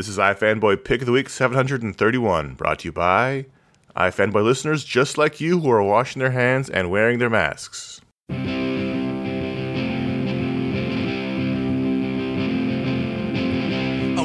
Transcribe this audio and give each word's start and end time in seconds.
This 0.00 0.08
is 0.08 0.16
iFanboy 0.16 0.82
Pick 0.82 1.02
of 1.02 1.06
the 1.06 1.12
Week 1.12 1.28
731, 1.28 2.54
brought 2.54 2.78
to 2.78 2.88
you 2.88 2.92
by 2.92 3.44
iFanboy 3.94 4.42
listeners 4.42 4.82
just 4.82 5.18
like 5.18 5.42
you 5.42 5.60
who 5.60 5.70
are 5.70 5.82
washing 5.82 6.20
their 6.20 6.30
hands 6.30 6.70
and 6.70 6.90
wearing 6.90 7.18
their 7.18 7.28
masks. 7.28 8.00
A 8.30 8.34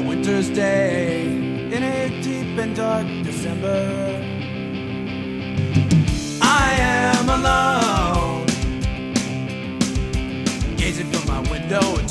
winter's 0.00 0.48
day 0.48 1.26
in 1.26 1.82
a 1.82 2.22
deep 2.22 2.58
and 2.58 2.74
dark 2.74 3.06
December. 3.22 4.24
I 6.40 6.74
am 6.78 7.28
alone, 7.28 8.46
gazing 10.78 11.12
from 11.12 11.26
my 11.28 11.40
window 11.50 12.05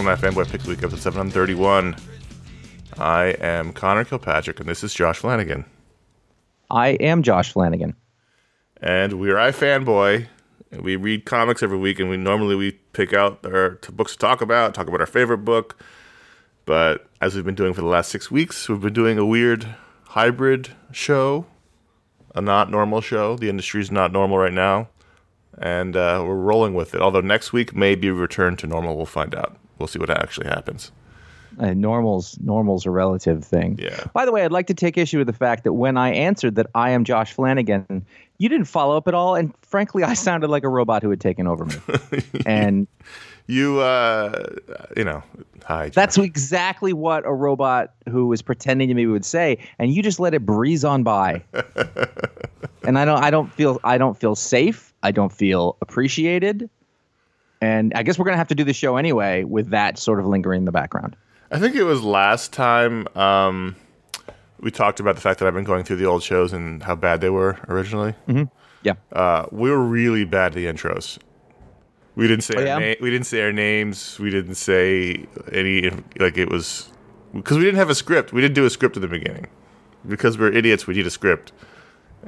Welcome 0.00 0.18
to 0.18 0.30
iFanboy 0.30 0.50
Pick 0.50 0.60
of 0.60 0.62
the 0.62 0.70
Week 0.70 0.82
episode 0.82 1.12
731. 1.12 1.94
I 2.96 3.24
am 3.38 3.70
Conor 3.74 4.06
Kilpatrick, 4.06 4.58
and 4.58 4.66
this 4.66 4.82
is 4.82 4.94
Josh 4.94 5.18
Flanagan. 5.18 5.66
I 6.70 6.90
am 6.92 7.22
Josh 7.22 7.52
Flanagan. 7.52 7.94
And 8.80 9.20
we're 9.20 9.34
iFanboy. 9.34 10.26
and 10.72 10.80
We 10.80 10.96
read 10.96 11.26
comics 11.26 11.62
every 11.62 11.76
week, 11.76 12.00
and 12.00 12.08
we 12.08 12.16
normally 12.16 12.54
we 12.54 12.72
pick 12.94 13.12
out 13.12 13.44
our 13.44 13.78
books 13.92 14.12
to 14.12 14.18
talk 14.18 14.40
about, 14.40 14.72
talk 14.72 14.88
about 14.88 15.00
our 15.00 15.06
favorite 15.06 15.44
book. 15.44 15.78
But 16.64 17.06
as 17.20 17.34
we've 17.34 17.44
been 17.44 17.54
doing 17.54 17.74
for 17.74 17.82
the 17.82 17.86
last 17.86 18.10
six 18.10 18.30
weeks, 18.30 18.70
we've 18.70 18.80
been 18.80 18.94
doing 18.94 19.18
a 19.18 19.26
weird 19.26 19.66
hybrid 20.04 20.70
show, 20.92 21.44
a 22.34 22.40
not 22.40 22.70
normal 22.70 23.02
show. 23.02 23.36
The 23.36 23.50
industry's 23.50 23.90
not 23.90 24.12
normal 24.12 24.38
right 24.38 24.50
now, 24.50 24.88
and 25.58 25.94
uh, 25.94 26.24
we're 26.26 26.36
rolling 26.36 26.72
with 26.72 26.94
it. 26.94 27.02
Although 27.02 27.20
next 27.20 27.52
week 27.52 27.76
may 27.76 27.96
be 27.96 28.08
a 28.08 28.14
return 28.14 28.56
to 28.56 28.66
normal. 28.66 28.96
We'll 28.96 29.04
find 29.04 29.34
out. 29.34 29.58
We'll 29.80 29.88
see 29.88 29.98
what 29.98 30.10
actually 30.10 30.46
happens. 30.46 30.92
Uh, 31.58 31.74
normal's 31.74 32.38
normal's 32.40 32.86
a 32.86 32.90
relative 32.90 33.42
thing. 33.44 33.78
Yeah. 33.82 34.04
By 34.12 34.24
the 34.24 34.30
way, 34.30 34.44
I'd 34.44 34.52
like 34.52 34.68
to 34.68 34.74
take 34.74 34.96
issue 34.96 35.18
with 35.18 35.26
the 35.26 35.32
fact 35.32 35.64
that 35.64 35.72
when 35.72 35.96
I 35.96 36.12
answered 36.12 36.54
that 36.56 36.68
I 36.74 36.90
am 36.90 37.02
Josh 37.02 37.32
Flanagan, 37.32 38.06
you 38.38 38.48
didn't 38.48 38.66
follow 38.66 38.96
up 38.96 39.08
at 39.08 39.14
all, 39.14 39.34
and 39.34 39.52
frankly, 39.62 40.04
I 40.04 40.14
sounded 40.14 40.48
like 40.48 40.62
a 40.62 40.68
robot 40.68 41.02
who 41.02 41.10
had 41.10 41.20
taken 41.20 41.46
over 41.46 41.64
me. 41.64 41.74
and 42.46 42.86
You, 43.46 43.80
uh, 43.80 44.44
you 44.96 45.02
know, 45.02 45.24
hi. 45.64 45.86
Josh. 45.88 45.94
that's 45.94 46.18
exactly 46.18 46.92
what 46.92 47.26
a 47.26 47.32
robot 47.32 47.94
who 48.08 48.28
was 48.28 48.42
pretending 48.42 48.88
to 48.88 48.94
me 48.94 49.06
would 49.06 49.24
say, 49.24 49.58
and 49.78 49.92
you 49.92 50.02
just 50.02 50.20
let 50.20 50.34
it 50.34 50.46
breeze 50.46 50.84
on 50.84 51.02
by. 51.02 51.42
and 52.84 52.96
I 52.96 53.04
don't, 53.04 53.22
I 53.22 53.30
don't 53.30 53.52
feel, 53.52 53.80
I 53.82 53.98
don't 53.98 54.16
feel 54.16 54.36
safe. 54.36 54.94
I 55.02 55.10
don't 55.10 55.32
feel 55.32 55.76
appreciated. 55.80 56.70
And 57.60 57.92
I 57.94 58.02
guess 58.02 58.18
we're 58.18 58.24
gonna 58.24 58.36
have 58.38 58.48
to 58.48 58.54
do 58.54 58.64
the 58.64 58.72
show 58.72 58.96
anyway 58.96 59.44
with 59.44 59.70
that 59.70 59.98
sort 59.98 60.18
of 60.18 60.26
lingering 60.26 60.60
in 60.60 60.64
the 60.64 60.72
background. 60.72 61.16
I 61.50 61.58
think 61.58 61.74
it 61.74 61.82
was 61.82 62.02
last 62.02 62.52
time 62.52 63.06
um, 63.16 63.76
we 64.60 64.70
talked 64.70 65.00
about 65.00 65.14
the 65.16 65.20
fact 65.20 65.40
that 65.40 65.48
I've 65.48 65.54
been 65.54 65.64
going 65.64 65.84
through 65.84 65.96
the 65.96 66.06
old 66.06 66.22
shows 66.22 66.52
and 66.52 66.82
how 66.82 66.94
bad 66.94 67.20
they 67.20 67.30
were 67.30 67.58
originally. 67.68 68.14
Yeah. 68.82 68.94
Uh, 69.12 69.46
we 69.50 69.70
were 69.70 69.82
really 69.82 70.24
bad 70.24 70.52
at 70.52 70.54
the 70.54 70.66
intros. 70.66 71.18
We 72.14 72.26
didn't 72.28 72.44
say 72.44 72.54
Oh, 72.56 72.60
our 72.60 72.66
yeah? 72.66 72.78
na- 72.78 72.94
we 73.00 73.10
didn't 73.10 73.26
say 73.26 73.42
our 73.42 73.52
names. 73.52 74.18
We 74.18 74.30
didn't 74.30 74.54
say 74.56 75.26
any 75.52 75.90
like 76.18 76.38
it 76.38 76.48
was 76.50 76.90
because 77.34 77.58
we 77.58 77.64
didn't 77.64 77.78
have 77.78 77.90
a 77.90 77.94
script. 77.94 78.32
We 78.32 78.40
didn't 78.40 78.54
do 78.54 78.64
a 78.64 78.70
script 78.70 78.96
at 78.96 79.02
the 79.02 79.08
beginning 79.08 79.46
because 80.08 80.38
we're 80.38 80.52
idiots. 80.52 80.86
We 80.86 80.94
need 80.94 81.06
a 81.06 81.10
script. 81.10 81.52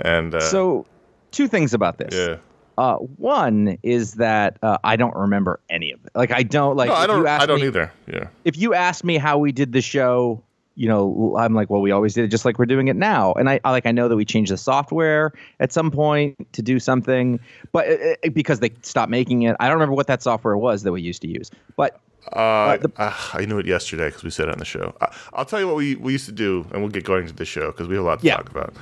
And 0.01 0.35
uh, 0.35 0.41
So, 0.41 0.87
two 1.33 1.49
things 1.49 1.75
about 1.75 1.99
this. 1.99 2.15
yeah, 2.15 2.37
Uh, 2.83 2.97
one 2.97 3.79
is 3.85 4.15
that 4.15 4.57
uh, 4.63 4.77
I 4.83 4.97
don't 4.97 5.15
remember 5.15 5.61
any 5.71 5.93
of 5.93 6.05
it. 6.05 6.11
Like 6.17 6.33
I 6.33 6.43
don't 6.43 6.77
like. 6.77 6.89
no, 6.89 6.95
I 6.95 7.07
don't. 7.07 7.27
I 7.27 7.47
don't 7.47 7.61
me, 7.61 7.67
either. 7.69 7.93
Yeah, 8.13 8.27
If 8.45 8.57
you 8.57 8.75
ask 8.75 9.05
me 9.05 9.19
how 9.19 9.39
we 9.39 9.53
did 9.53 9.73
the 9.73 9.81
show, 9.81 10.43
you 10.75 10.89
know, 10.89 11.37
I'm 11.39 11.55
like, 11.55 11.71
well, 11.71 11.81
we 11.81 11.93
always 11.93 12.15
did 12.15 12.25
it 12.25 12.29
just 12.29 12.45
like 12.45 12.59
we're 12.59 12.67
doing 12.67 12.89
it 12.89 12.97
now. 12.97 13.35
And 13.35 13.49
I, 13.49 13.61
I 13.65 13.71
like 13.71 13.87
I 13.87 13.93
know 13.93 14.09
that 14.09 14.17
we 14.17 14.25
changed 14.25 14.51
the 14.51 14.57
software 14.57 15.33
at 15.61 15.73
some 15.73 15.93
point 15.93 16.35
to 16.55 16.61
do 16.63 16.81
something, 16.81 17.39
but 17.71 17.87
uh, 17.89 17.93
uh, 18.27 18.31
because 18.33 18.59
they 18.59 18.71
stopped 18.83 19.11
making 19.11 19.43
it, 19.43 19.55
I 19.61 19.67
don't 19.69 19.75
remember 19.75 19.95
what 19.95 20.09
that 20.09 20.21
software 20.23 20.57
was 20.57 20.83
that 20.83 20.91
we 20.91 21.03
used 21.03 21.23
to 21.23 21.29
use. 21.29 21.51
But 21.77 22.01
Uh, 22.33 22.79
the- 22.79 22.91
uh, 22.97 23.15
I 23.35 23.45
knew 23.45 23.59
it 23.61 23.67
yesterday 23.67 24.07
because 24.07 24.25
we 24.25 24.31
said 24.31 24.49
it 24.49 24.53
on 24.53 24.59
the 24.59 24.65
show. 24.65 24.93
I, 25.01 25.15
I'll 25.35 25.45
tell 25.45 25.61
you 25.61 25.69
what 25.69 25.77
we, 25.77 25.95
we 25.97 26.11
used 26.19 26.27
to 26.27 26.33
do, 26.33 26.67
and 26.73 26.83
we'll 26.83 26.91
get 26.91 27.05
going 27.05 27.29
to 27.29 27.33
the 27.35 27.45
show 27.45 27.67
because 27.71 27.87
we 27.87 27.95
have 27.95 28.05
a 28.05 28.09
lot 28.09 28.21
to 28.21 28.27
Yeah. 28.27 28.37
talk 28.39 28.51
about. 28.51 28.73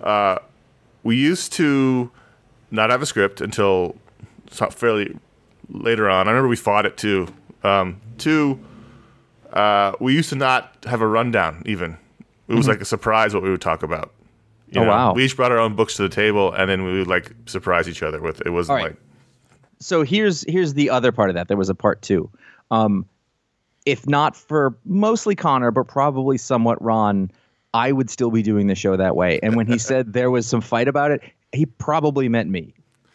Uh, 0.00 0.38
we 1.02 1.16
used 1.16 1.52
to 1.54 2.10
not 2.72 2.90
have 2.90 3.02
a 3.02 3.06
script 3.06 3.40
until 3.40 3.96
fairly 4.48 5.16
later 5.70 6.10
on. 6.10 6.26
I 6.26 6.30
remember 6.30 6.48
we 6.48 6.56
fought 6.56 6.86
it 6.86 6.96
too. 6.96 7.28
Um, 7.62 8.00
two, 8.18 8.58
uh, 9.52 9.92
we 10.00 10.14
used 10.14 10.30
to 10.30 10.36
not 10.36 10.76
have 10.84 11.00
a 11.00 11.06
rundown 11.06 11.62
even. 11.66 11.96
It 12.48 12.54
was 12.54 12.68
like 12.68 12.80
a 12.80 12.84
surprise 12.84 13.32
what 13.32 13.42
we 13.42 13.50
would 13.50 13.60
talk 13.60 13.82
about. 13.82 14.12
You 14.68 14.80
Mm-hmm. 14.80 14.88
Oh, 14.88 14.92
wow. 14.92 15.14
We 15.14 15.24
each 15.24 15.36
brought 15.36 15.52
our 15.52 15.58
own 15.58 15.76
books 15.76 15.96
to 15.96 16.02
the 16.02 16.08
table, 16.08 16.52
and 16.52 16.68
then 16.68 16.84
we 16.84 16.98
would 16.98 17.06
like 17.06 17.32
surprise 17.46 17.88
each 17.88 18.02
other 18.02 18.20
with. 18.20 18.40
It 18.44 18.50
wasn't 18.50 18.78
All 18.78 18.84
right. 18.84 18.92
like 18.92 19.00
so 19.82 20.02
here's 20.02 20.44
here's 20.48 20.74
the 20.74 20.90
other 20.90 21.12
part 21.12 21.28
of 21.28 21.34
that. 21.34 21.48
There 21.48 21.56
was 21.56 21.68
a 21.68 21.74
part 21.74 22.02
two. 22.02 22.30
Um, 22.70 23.06
if 23.84 24.06
not 24.06 24.36
for 24.36 24.76
mostly 24.84 25.34
Conor, 25.34 25.72
but 25.72 25.88
probably 25.88 26.38
somewhat 26.38 26.80
Ron, 26.80 27.30
I 27.74 27.90
would 27.90 28.08
still 28.08 28.30
be 28.30 28.42
doing 28.42 28.68
the 28.68 28.74
show 28.76 28.96
that 28.96 29.16
way. 29.16 29.40
And 29.42 29.56
when 29.56 29.66
he 29.66 29.78
said 29.90 30.12
there 30.12 30.30
was 30.30 30.46
some 30.46 30.60
fight 30.60 30.88
about 30.88 31.10
it, 31.10 31.22
he 31.52 31.66
probably 31.66 32.28
meant 32.28 32.50
me. 32.50 32.74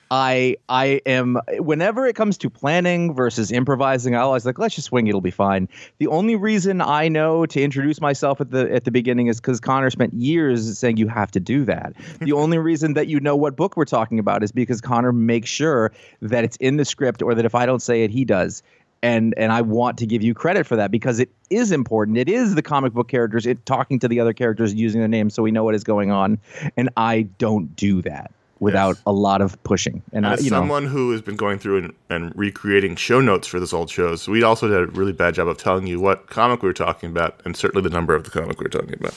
I 0.10 0.56
I 0.70 1.02
am 1.06 1.40
whenever 1.58 2.06
it 2.06 2.16
comes 2.16 2.38
to 2.40 2.50
planning 2.50 3.14
versus 3.14 3.52
improvising, 3.52 4.16
I 4.16 4.20
always 4.20 4.46
like 4.46 4.58
let's 4.58 4.76
just 4.76 4.88
swing. 4.88 5.08
It'll 5.08 5.22
be 5.22 5.32
fine. 5.32 5.68
The 5.98 6.08
only 6.08 6.36
reason 6.36 6.82
I 6.82 7.08
know 7.10 7.46
to 7.46 7.62
introduce 7.62 8.00
myself 8.00 8.40
at 8.40 8.52
the 8.52 8.72
at 8.74 8.86
the 8.86 8.92
beginning 8.92 9.28
is 9.28 9.42
because 9.42 9.60
Conor 9.60 9.90
spent 9.90 10.14
years 10.14 10.78
saying 10.78 10.98
you 10.98 11.08
have 11.08 11.32
to 11.32 11.40
do 11.40 11.66
that. 11.66 11.94
The 12.20 12.32
only 12.34 12.58
reason 12.58 12.94
that 12.94 13.08
you 13.08 13.20
know 13.20 13.36
what 13.36 13.56
book 13.56 13.76
we're 13.76 13.86
talking 13.86 14.20
about 14.20 14.44
is 14.44 14.52
because 14.52 14.80
Conor 14.80 15.12
makes 15.12 15.50
sure 15.50 15.92
that 16.22 16.44
it's 16.44 16.58
in 16.58 16.78
the 16.78 16.86
script, 16.86 17.22
or 17.22 17.36
that 17.36 17.46
if 17.46 17.56
I 17.56 17.66
don't 17.66 17.82
say 17.82 18.04
it, 18.04 18.12
he 18.12 18.24
does. 18.24 18.64
And 19.04 19.34
and 19.38 19.52
I 19.52 19.62
want 19.62 19.98
to 20.00 20.06
give 20.06 20.24
you 20.24 20.34
credit 20.34 20.66
for 20.66 20.76
that 20.76 20.90
because 20.92 21.20
it 21.20 21.30
is 21.50 21.72
important. 21.72 22.18
It 22.18 22.28
is 22.30 22.56
the 22.56 22.62
comic 22.64 22.94
book 22.94 23.08
characters, 23.08 23.46
it 23.46 23.64
talking 23.66 24.00
to 24.00 24.08
the 24.08 24.20
other 24.20 24.34
characters 24.34 24.74
using 24.74 25.00
their 25.02 25.08
names 25.08 25.34
so 25.36 25.44
we 25.44 25.52
know 25.52 25.64
what 25.64 25.76
is 25.76 25.84
going 25.84 26.12
on. 26.12 26.40
And 26.76 26.90
I 26.98 27.24
don't 27.38 27.76
do 27.76 28.02
that 28.04 28.32
without 28.60 28.96
Yes. 28.96 29.04
a 29.06 29.12
lot 29.12 29.42
of 29.42 29.62
pushing. 29.64 30.02
And 30.14 30.26
I, 30.26 30.34
As 30.34 30.44
you 30.44 30.50
know, 30.50 30.58
someone 30.58 30.88
who 30.88 31.12
has 31.12 31.22
been 31.22 31.36
going 31.36 31.60
through 31.60 31.78
and, 31.78 31.94
and 32.10 32.36
recreating 32.36 32.96
show 32.96 33.22
notes 33.22 33.46
for 33.48 33.60
this 33.60 33.72
old 33.72 33.92
shows, 33.92 34.28
we 34.28 34.42
also 34.42 34.68
did 34.68 34.78
a 34.78 34.88
really 34.88 35.14
bad 35.14 35.36
job 35.36 35.48
of 35.48 35.58
telling 35.58 35.86
you 35.86 36.00
what 36.00 36.28
comic 36.28 36.64
we 36.64 36.68
were 36.70 36.74
talking 36.74 37.12
about 37.12 37.40
and 37.46 37.56
certainly 37.56 37.88
the 37.88 37.94
number 37.94 38.16
of 38.16 38.24
the 38.24 38.32
comic 38.32 38.60
we 38.60 38.64
were 38.64 38.70
talking 38.70 38.96
about. 38.96 39.14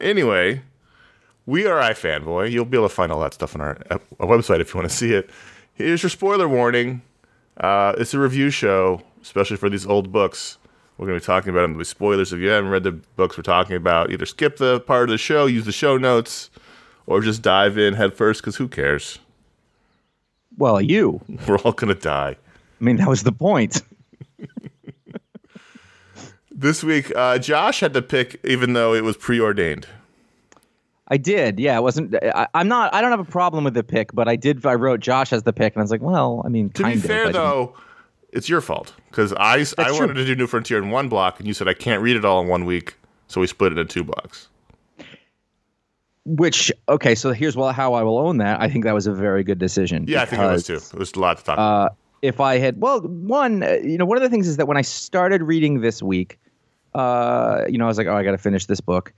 Anyway, 0.00 0.62
we 1.44 1.66
are 1.66 1.80
iFanboy. 1.80 2.52
You'll 2.52 2.64
be 2.64 2.76
able 2.76 2.88
to 2.88 2.94
find 2.94 3.10
all 3.10 3.20
that 3.20 3.34
stuff 3.34 3.56
on 3.56 3.60
our, 3.60 3.78
uh, 3.90 3.98
our 4.20 4.28
website 4.28 4.60
if 4.60 4.72
you 4.72 4.78
want 4.78 4.88
to 4.88 4.96
see 4.96 5.12
it. 5.12 5.28
Here's 5.74 6.02
your 6.04 6.10
spoiler 6.10 6.48
warning. 6.48 7.02
Uh, 7.56 7.94
it's 7.98 8.14
a 8.14 8.18
review 8.18 8.50
show, 8.50 9.02
especially 9.24 9.56
for 9.56 9.68
these 9.68 9.86
old 9.86 10.12
books. 10.12 10.58
We're 10.96 11.06
going 11.08 11.18
to 11.18 11.22
be 11.22 11.26
talking 11.26 11.50
about 11.50 11.62
them. 11.62 11.72
There'll 11.72 11.80
be 11.80 11.84
spoilers. 11.86 12.32
If 12.32 12.38
you 12.38 12.50
haven't 12.50 12.70
read 12.70 12.84
the 12.84 12.92
books 12.92 13.36
we're 13.36 13.42
talking 13.42 13.74
about, 13.74 14.12
either 14.12 14.26
skip 14.26 14.58
the 14.58 14.78
part 14.80 15.04
of 15.04 15.08
the 15.08 15.18
show, 15.18 15.46
use 15.46 15.64
the 15.64 15.72
show 15.72 15.96
notes, 15.96 16.50
or 17.06 17.20
just 17.20 17.42
dive 17.42 17.76
in 17.76 17.94
head 17.94 18.14
first 18.14 18.40
because 18.42 18.56
who 18.56 18.68
cares? 18.68 19.18
well, 20.56 20.80
you. 20.80 21.20
We're 21.48 21.58
all 21.58 21.72
going 21.72 21.92
to 21.92 22.00
die. 22.00 22.36
I 22.80 22.84
mean, 22.84 22.96
that 22.98 23.08
was 23.08 23.24
the 23.24 23.32
point. 23.32 23.82
This 26.56 26.84
week, 26.84 27.12
uh, 27.16 27.38
Josh 27.38 27.80
had 27.80 27.92
to 27.94 28.00
pick, 28.00 28.40
even 28.44 28.74
though 28.74 28.94
it 28.94 29.02
was 29.02 29.16
preordained. 29.16 29.88
I 31.08 31.16
did. 31.16 31.58
Yeah, 31.58 31.76
it 31.76 31.82
wasn't. 31.82 32.14
I, 32.14 32.46
I'm 32.54 32.68
not. 32.68 32.94
I 32.94 33.00
don't 33.00 33.10
have 33.10 33.18
a 33.18 33.24
problem 33.24 33.64
with 33.64 33.74
the 33.74 33.82
pick, 33.82 34.14
but 34.14 34.28
I 34.28 34.36
did. 34.36 34.64
I 34.64 34.74
wrote 34.74 35.00
Josh 35.00 35.32
as 35.32 35.42
the 35.42 35.52
pick, 35.52 35.74
and 35.74 35.80
I 35.80 35.82
was 35.82 35.90
like, 35.90 36.00
well, 36.00 36.42
I 36.44 36.48
mean, 36.48 36.70
To 36.70 36.84
kind 36.84 37.02
be 37.02 37.06
fair, 37.06 37.32
though, 37.32 37.76
it's 38.34 38.48
your 38.48 38.60
fault 38.60 38.92
because 39.08 39.32
I, 39.34 39.54
I 39.54 39.64
true. 39.64 40.00
wanted 40.00 40.14
to 40.14 40.24
do 40.24 40.34
New 40.34 40.46
Frontier 40.46 40.78
in 40.78 40.90
one 40.90 41.08
block, 41.08 41.38
and 41.38 41.46
you 41.46 41.54
said 41.54 41.68
I 41.68 41.74
can't 41.74 42.02
read 42.02 42.16
it 42.16 42.24
all 42.24 42.42
in 42.42 42.48
one 42.48 42.64
week, 42.64 42.96
so 43.28 43.40
we 43.40 43.46
split 43.46 43.72
it 43.72 43.78
in 43.78 43.86
two 43.86 44.04
blocks. 44.04 44.48
Which 46.26 46.72
okay, 46.88 47.14
so 47.14 47.32
here's 47.32 47.56
well 47.56 47.72
how 47.72 47.94
I 47.94 48.02
will 48.02 48.18
own 48.18 48.38
that. 48.38 48.60
I 48.60 48.68
think 48.68 48.84
that 48.84 48.94
was 48.94 49.06
a 49.06 49.12
very 49.12 49.44
good 49.44 49.58
decision. 49.58 50.04
Yeah, 50.08 50.22
I 50.22 50.24
think 50.26 50.42
it 50.42 50.46
was 50.46 50.66
too. 50.66 50.74
It 50.74 50.94
was 50.94 51.12
a 51.12 51.20
lot 51.20 51.38
to 51.38 51.44
talk 51.44 51.54
about. 51.54 51.86
Uh, 51.86 51.94
if 52.22 52.40
I 52.40 52.58
had 52.58 52.80
well, 52.80 53.00
one, 53.00 53.62
uh, 53.62 53.72
you 53.82 53.98
know, 53.98 54.06
one 54.06 54.16
of 54.16 54.22
the 54.22 54.30
things 54.30 54.48
is 54.48 54.56
that 54.56 54.66
when 54.66 54.76
I 54.76 54.82
started 54.82 55.42
reading 55.42 55.80
this 55.80 56.02
week, 56.02 56.38
uh, 56.94 57.64
you 57.68 57.78
know, 57.78 57.84
I 57.84 57.88
was 57.88 57.98
like, 57.98 58.06
oh, 58.06 58.16
I 58.16 58.24
got 58.24 58.32
to 58.32 58.38
finish 58.38 58.66
this 58.66 58.80
book. 58.80 59.12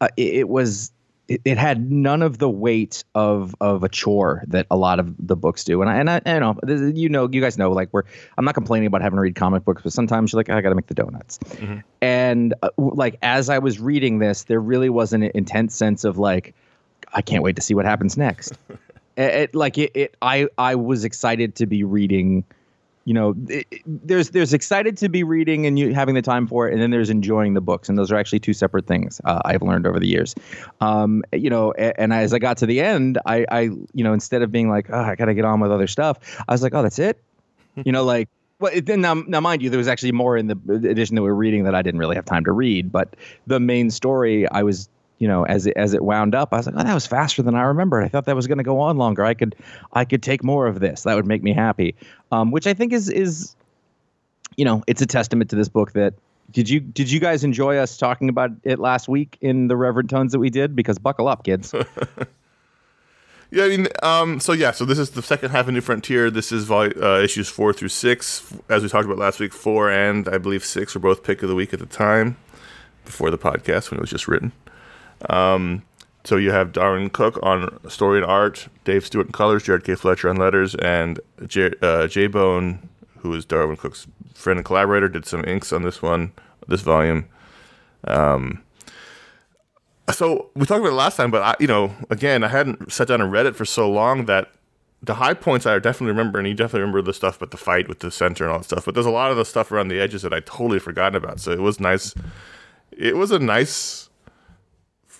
Uh, 0.00 0.08
it, 0.16 0.34
it 0.34 0.48
was. 0.48 0.90
It, 1.26 1.40
it 1.46 1.56
had 1.56 1.90
none 1.90 2.20
of 2.20 2.36
the 2.36 2.50
weight 2.50 3.02
of 3.14 3.54
of 3.60 3.82
a 3.82 3.88
chore 3.88 4.42
that 4.48 4.66
a 4.70 4.76
lot 4.76 5.00
of 5.00 5.14
the 5.18 5.34
books 5.36 5.64
do, 5.64 5.80
and 5.80 5.90
I 5.90 5.96
and 5.96 6.10
I, 6.10 6.20
I 6.26 6.38
know 6.38 6.54
this 6.62 6.94
you 6.96 7.08
know 7.08 7.28
you 7.32 7.40
guys 7.40 7.56
know 7.56 7.72
like 7.72 7.88
we're 7.92 8.02
I'm 8.36 8.44
not 8.44 8.54
complaining 8.54 8.86
about 8.86 9.00
having 9.00 9.16
to 9.16 9.22
read 9.22 9.34
comic 9.34 9.64
books, 9.64 9.80
but 9.82 9.92
sometimes 9.94 10.32
you're 10.32 10.38
like 10.38 10.50
I 10.50 10.60
got 10.60 10.68
to 10.68 10.74
make 10.74 10.86
the 10.88 10.94
donuts, 10.94 11.38
and 12.02 12.52
uh, 12.62 12.68
like 12.76 13.16
as 13.22 13.48
I 13.48 13.58
was 13.58 13.80
reading 13.80 14.18
this, 14.18 14.44
there 14.44 14.60
really 14.60 14.90
was 14.90 15.14
an 15.14 15.22
intense 15.22 15.74
sense 15.74 16.04
of 16.04 16.18
like, 16.18 16.54
I 17.14 17.22
can't 17.22 17.42
wait 17.42 17.56
to 17.56 17.62
see 17.62 17.72
what 17.74 17.86
happens 17.86 18.18
next. 18.18 18.52
it, 19.16 19.22
it- 19.34 19.54
like 19.54 19.78
it, 19.78 19.92
it, 19.94 20.16
I 20.20 20.48
I 20.58 20.74
was 20.74 21.04
excited 21.04 21.54
to 21.54 21.64
be 21.66 21.84
reading. 21.84 22.44
You 23.04 23.14
know, 23.14 23.34
it, 23.48 23.66
there's 23.86 24.30
there's 24.30 24.54
excited 24.54 24.96
to 24.98 25.08
be 25.08 25.22
reading 25.22 25.66
and 25.66 25.78
you 25.78 25.92
having 25.94 26.14
the 26.14 26.22
time 26.22 26.46
for 26.46 26.68
it, 26.68 26.72
and 26.72 26.80
then 26.82 26.90
there's 26.90 27.10
enjoying 27.10 27.54
the 27.54 27.60
books, 27.60 27.88
and 27.88 27.98
those 27.98 28.10
are 28.10 28.16
actually 28.16 28.40
two 28.40 28.52
separate 28.54 28.86
things. 28.86 29.20
Uh, 29.24 29.40
I've 29.44 29.62
learned 29.62 29.86
over 29.86 30.00
the 30.00 30.06
years. 30.08 30.34
Um, 30.80 31.22
you 31.32 31.50
know, 31.50 31.72
a- 31.76 31.98
and 32.00 32.12
as 32.12 32.32
I 32.32 32.38
got 32.38 32.56
to 32.58 32.66
the 32.66 32.80
end, 32.80 33.18
I, 33.26 33.44
I 33.50 33.60
you 33.92 34.04
know, 34.04 34.12
instead 34.14 34.42
of 34.42 34.50
being 34.50 34.70
like, 34.70 34.88
oh, 34.90 34.98
I 35.00 35.14
got 35.16 35.26
to 35.26 35.34
get 35.34 35.44
on 35.44 35.60
with 35.60 35.70
other 35.70 35.86
stuff, 35.86 36.18
I 36.48 36.52
was 36.52 36.62
like, 36.62 36.74
oh, 36.74 36.82
that's 36.82 36.98
it. 36.98 37.22
you 37.84 37.92
know, 37.92 38.04
like. 38.04 38.28
Well, 38.60 38.70
then 38.82 39.00
now, 39.00 39.14
now, 39.14 39.40
mind 39.40 39.62
you, 39.62 39.68
there 39.68 39.78
was 39.78 39.88
actually 39.88 40.12
more 40.12 40.36
in 40.36 40.46
the 40.46 40.56
edition 40.88 41.16
that 41.16 41.22
we 41.22 41.28
we're 41.28 41.34
reading 41.34 41.64
that 41.64 41.74
I 41.74 41.82
didn't 41.82 41.98
really 41.98 42.14
have 42.14 42.24
time 42.24 42.44
to 42.44 42.52
read. 42.52 42.92
But 42.92 43.16
the 43.48 43.58
main 43.58 43.90
story, 43.90 44.48
I 44.48 44.62
was 44.62 44.88
you 45.18 45.28
know, 45.28 45.44
as 45.44 45.66
it, 45.66 45.74
as 45.76 45.94
it 45.94 46.02
wound 46.02 46.34
up, 46.34 46.52
I 46.52 46.56
was 46.56 46.66
like, 46.66 46.74
oh, 46.76 46.82
that 46.82 46.94
was 46.94 47.06
faster 47.06 47.42
than 47.42 47.54
I 47.54 47.62
remembered. 47.62 48.04
I 48.04 48.08
thought 48.08 48.24
that 48.26 48.36
was 48.36 48.46
going 48.46 48.58
to 48.58 48.64
go 48.64 48.80
on 48.80 48.96
longer. 48.96 49.24
I 49.24 49.34
could, 49.34 49.54
I 49.92 50.04
could 50.04 50.22
take 50.22 50.42
more 50.42 50.66
of 50.66 50.80
this. 50.80 51.02
That 51.02 51.14
would 51.14 51.26
make 51.26 51.42
me 51.42 51.52
happy. 51.52 51.94
Um, 52.32 52.50
which 52.50 52.66
I 52.66 52.74
think 52.74 52.92
is 52.92 53.08
is, 53.08 53.54
you 54.56 54.64
know, 54.64 54.82
it's 54.86 55.02
a 55.02 55.06
testament 55.06 55.50
to 55.50 55.56
this 55.56 55.68
book 55.68 55.92
that. 55.92 56.14
Did 56.50 56.68
you 56.68 56.78
did 56.78 57.10
you 57.10 57.18
guys 57.18 57.42
enjoy 57.42 57.78
us 57.78 57.96
talking 57.96 58.28
about 58.28 58.50
it 58.62 58.78
last 58.78 59.08
week 59.08 59.38
in 59.40 59.66
the 59.66 59.76
Reverend 59.76 60.10
Tones 60.10 60.30
that 60.32 60.38
we 60.38 60.50
did? 60.50 60.76
Because 60.76 60.98
buckle 60.98 61.26
up, 61.26 61.42
kids. 61.42 61.74
Yeah, 63.54 63.66
I 63.66 63.68
mean, 63.68 63.86
um, 64.02 64.40
so 64.40 64.52
yeah, 64.52 64.72
so 64.72 64.84
this 64.84 64.98
is 64.98 65.10
the 65.10 65.22
second 65.22 65.52
half 65.52 65.68
of 65.68 65.74
New 65.74 65.80
Frontier. 65.80 66.28
This 66.28 66.50
is 66.50 66.64
vol- 66.64 66.90
uh, 67.00 67.20
issues 67.20 67.48
four 67.48 67.72
through 67.72 67.90
six, 67.90 68.52
as 68.68 68.82
we 68.82 68.88
talked 68.88 69.04
about 69.04 69.16
last 69.16 69.38
week. 69.38 69.52
Four 69.52 69.92
and 69.92 70.28
I 70.28 70.38
believe 70.38 70.64
six 70.64 70.92
were 70.92 71.00
both 71.00 71.22
pick 71.22 71.40
of 71.40 71.48
the 71.48 71.54
week 71.54 71.72
at 71.72 71.78
the 71.78 71.86
time, 71.86 72.36
before 73.04 73.30
the 73.30 73.38
podcast 73.38 73.92
when 73.92 73.98
it 73.98 74.00
was 74.00 74.10
just 74.10 74.26
written. 74.26 74.50
Um, 75.28 75.82
so 76.24 76.36
you 76.36 76.50
have 76.52 76.72
Darwyn 76.72 77.10
Cooke 77.10 77.38
on 77.42 77.78
story 77.90 78.18
and 78.18 78.26
art, 78.26 78.68
Dave 78.84 79.04
Stewart 79.04 79.26
on 79.26 79.32
colors, 79.32 79.62
Jared 79.62 79.84
K. 79.84 79.94
Fletcher 79.94 80.28
on 80.28 80.36
letters, 80.36 80.74
and 80.76 81.20
J, 81.46 81.72
uh, 81.82 82.08
Bone, 82.28 82.88
who 83.18 83.34
is 83.34 83.44
Darwyn 83.44 83.76
Cooke's 83.76 84.06
friend 84.34 84.58
and 84.58 84.64
collaborator, 84.64 85.08
did 85.08 85.26
some 85.26 85.44
inks 85.44 85.72
on 85.72 85.82
this 85.82 86.00
one, 86.00 86.32
this 86.66 86.80
volume. 86.80 87.26
Um, 88.06 88.62
so 90.12 90.50
we 90.54 90.66
talked 90.66 90.80
about 90.80 90.92
it 90.92 90.96
last 90.96 91.16
time, 91.16 91.30
but 91.30 91.42
I, 91.42 91.54
you 91.58 91.66
know, 91.66 91.94
again, 92.10 92.44
I 92.44 92.48
hadn't 92.48 92.92
sat 92.92 93.08
down 93.08 93.20
and 93.20 93.32
read 93.32 93.46
it 93.46 93.56
for 93.56 93.64
so 93.64 93.90
long 93.90 94.26
that 94.26 94.50
the 95.02 95.14
high 95.14 95.34
points 95.34 95.66
I 95.66 95.78
definitely 95.78 96.12
remember, 96.12 96.38
and 96.38 96.48
you 96.48 96.54
definitely 96.54 96.80
remember 96.80 97.02
the 97.02 97.12
stuff, 97.12 97.38
but 97.38 97.50
the 97.50 97.56
fight 97.56 97.88
with 97.88 98.00
the 98.00 98.10
center 98.10 98.44
and 98.44 98.52
all 98.52 98.58
that 98.58 98.64
stuff. 98.64 98.84
But 98.84 98.94
there's 98.94 99.06
a 99.06 99.10
lot 99.10 99.30
of 99.30 99.36
the 99.36 99.44
stuff 99.44 99.70
around 99.70 99.88
the 99.88 100.00
edges 100.00 100.22
that 100.22 100.32
I 100.32 100.40
totally 100.40 100.78
forgotten 100.78 101.14
about. 101.14 101.40
So 101.40 101.52
it 101.52 101.60
was 101.60 101.80
nice. 101.80 102.14
It 102.90 103.16
was 103.16 103.30
a 103.30 103.38
nice, 103.38 104.08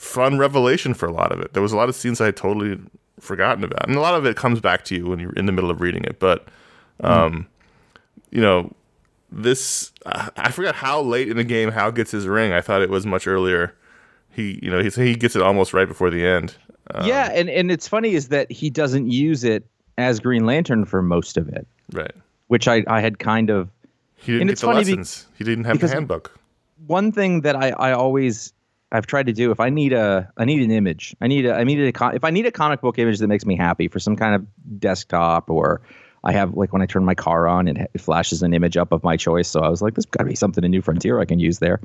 fun 0.05 0.39
revelation 0.39 0.95
for 0.95 1.07
a 1.07 1.13
lot 1.13 1.33
of 1.33 1.41
it. 1.41 1.53
There 1.55 1.63
was 1.63 1.73
a 1.73 1.77
lot 1.77 1.89
of 1.89 1.95
scenes 1.95 2.21
I 2.21 2.27
had 2.27 2.37
totally 2.37 2.79
forgotten 3.21 3.65
about, 3.65 3.87
and 3.89 3.97
a 3.97 4.01
lot 4.01 4.15
of 4.15 4.27
it 4.27 4.37
comes 4.37 4.61
back 4.61 4.85
to 4.87 4.95
you 4.95 5.07
when 5.07 5.19
you're 5.19 5.33
in 5.33 5.47
the 5.47 5.53
middle 5.53 5.71
of 5.71 5.81
reading 5.81 6.05
it. 6.05 6.19
But, 6.19 6.47
um, 7.01 7.47
you 8.31 8.41
know, 8.41 8.73
this 9.33 9.93
I 10.07 10.31
I 10.37 10.51
forgot 10.51 10.75
how 10.75 11.01
late 11.01 11.29
in 11.29 11.37
the 11.37 11.45
game 11.45 11.71
Hal 11.71 11.91
gets 11.93 12.11
his 12.11 12.27
ring. 12.27 12.53
I 12.53 12.61
thought 12.61 12.83
it 12.83 12.91
was 12.91 13.05
much 13.07 13.27
earlier. 13.27 13.75
He, 14.31 14.59
you 14.63 14.71
know, 14.71 14.81
he 14.83 14.91
he 14.91 15.15
gets 15.15 15.35
it 15.37 15.43
almost 15.43 15.73
right 15.73 15.89
before 15.89 16.11
the 16.11 16.25
end. 16.27 16.55
Um, 16.95 17.07
yeah, 17.07 17.31
and 17.33 17.49
and 17.49 17.71
it's 17.71 17.89
funny 17.89 18.15
is 18.15 18.29
that 18.29 18.51
he 18.51 18.69
doesn't 18.71 19.11
use 19.11 19.43
it 19.45 19.65
as 19.97 20.21
Green 20.21 20.45
Lantern 20.45 20.85
for 20.85 21.03
most 21.03 21.37
of 21.37 21.49
it, 21.49 21.67
right. 21.93 22.13
which 22.49 22.67
I 22.69 22.85
I 22.89 23.01
had 23.01 23.19
kind 23.21 23.49
of 23.51 23.71
He 24.17 24.33
didn't 24.33 24.41
And 24.43 24.49
get 24.49 24.53
it's 24.53 24.61
the 24.61 24.67
funny 24.67 24.85
be- 24.85 24.97
lessons. 24.97 25.27
he 25.39 25.45
didn't 25.45 25.65
have 25.65 25.79
the 25.81 25.89
handbook. 25.89 26.37
one 26.87 27.13
thing 27.13 27.41
that 27.43 27.55
I, 27.57 27.71
I 27.71 27.93
always 27.93 28.53
I've 28.95 29.07
tried 29.07 29.27
to 29.27 29.33
do 29.33 29.51
if 29.51 29.59
I 29.59 29.71
need 29.71 29.93
a 29.93 30.31
I 30.37 30.45
need 30.45 30.63
an 30.63 30.71
image 30.71 31.17
I 31.21 31.27
need 31.27 31.47
a 31.47 31.55
I 31.55 31.65
need 31.65 31.81
a 31.81 32.15
if 32.15 32.23
I 32.23 32.31
need 32.31 32.47
a 32.47 32.53
comic 32.53 32.81
book 32.81 32.97
image 32.97 33.19
that 33.19 33.27
makes 33.27 33.45
me 33.45 33.57
happy 33.57 33.89
for 33.89 33.99
some 33.99 34.15
kind 34.15 34.37
of 34.37 34.47
desktop 34.79 35.51
or 35.51 35.83
I 36.23 36.31
have 36.31 36.55
like 36.55 36.73
when 36.73 36.81
I 36.81 36.87
turn 36.87 37.05
my 37.05 37.17
car 37.17 37.49
on 37.49 37.67
it, 37.67 37.91
it 37.93 38.01
flashes 38.01 38.43
an 38.45 38.55
image 38.55 38.77
up 38.77 38.93
of 38.93 39.03
my 39.03 39.17
choice 39.17 39.49
so 39.49 39.61
I 39.61 39.69
was 39.69 39.83
like 39.83 39.95
there's 39.95 40.07
got 40.07 40.23
to 40.23 40.29
be 40.29 40.37
something 40.37 40.63
in 40.63 40.71
New 40.71 40.81
Frontier 40.81 41.19
I 41.19 41.25
can 41.25 41.41
use 41.41 41.59
there. 41.59 41.81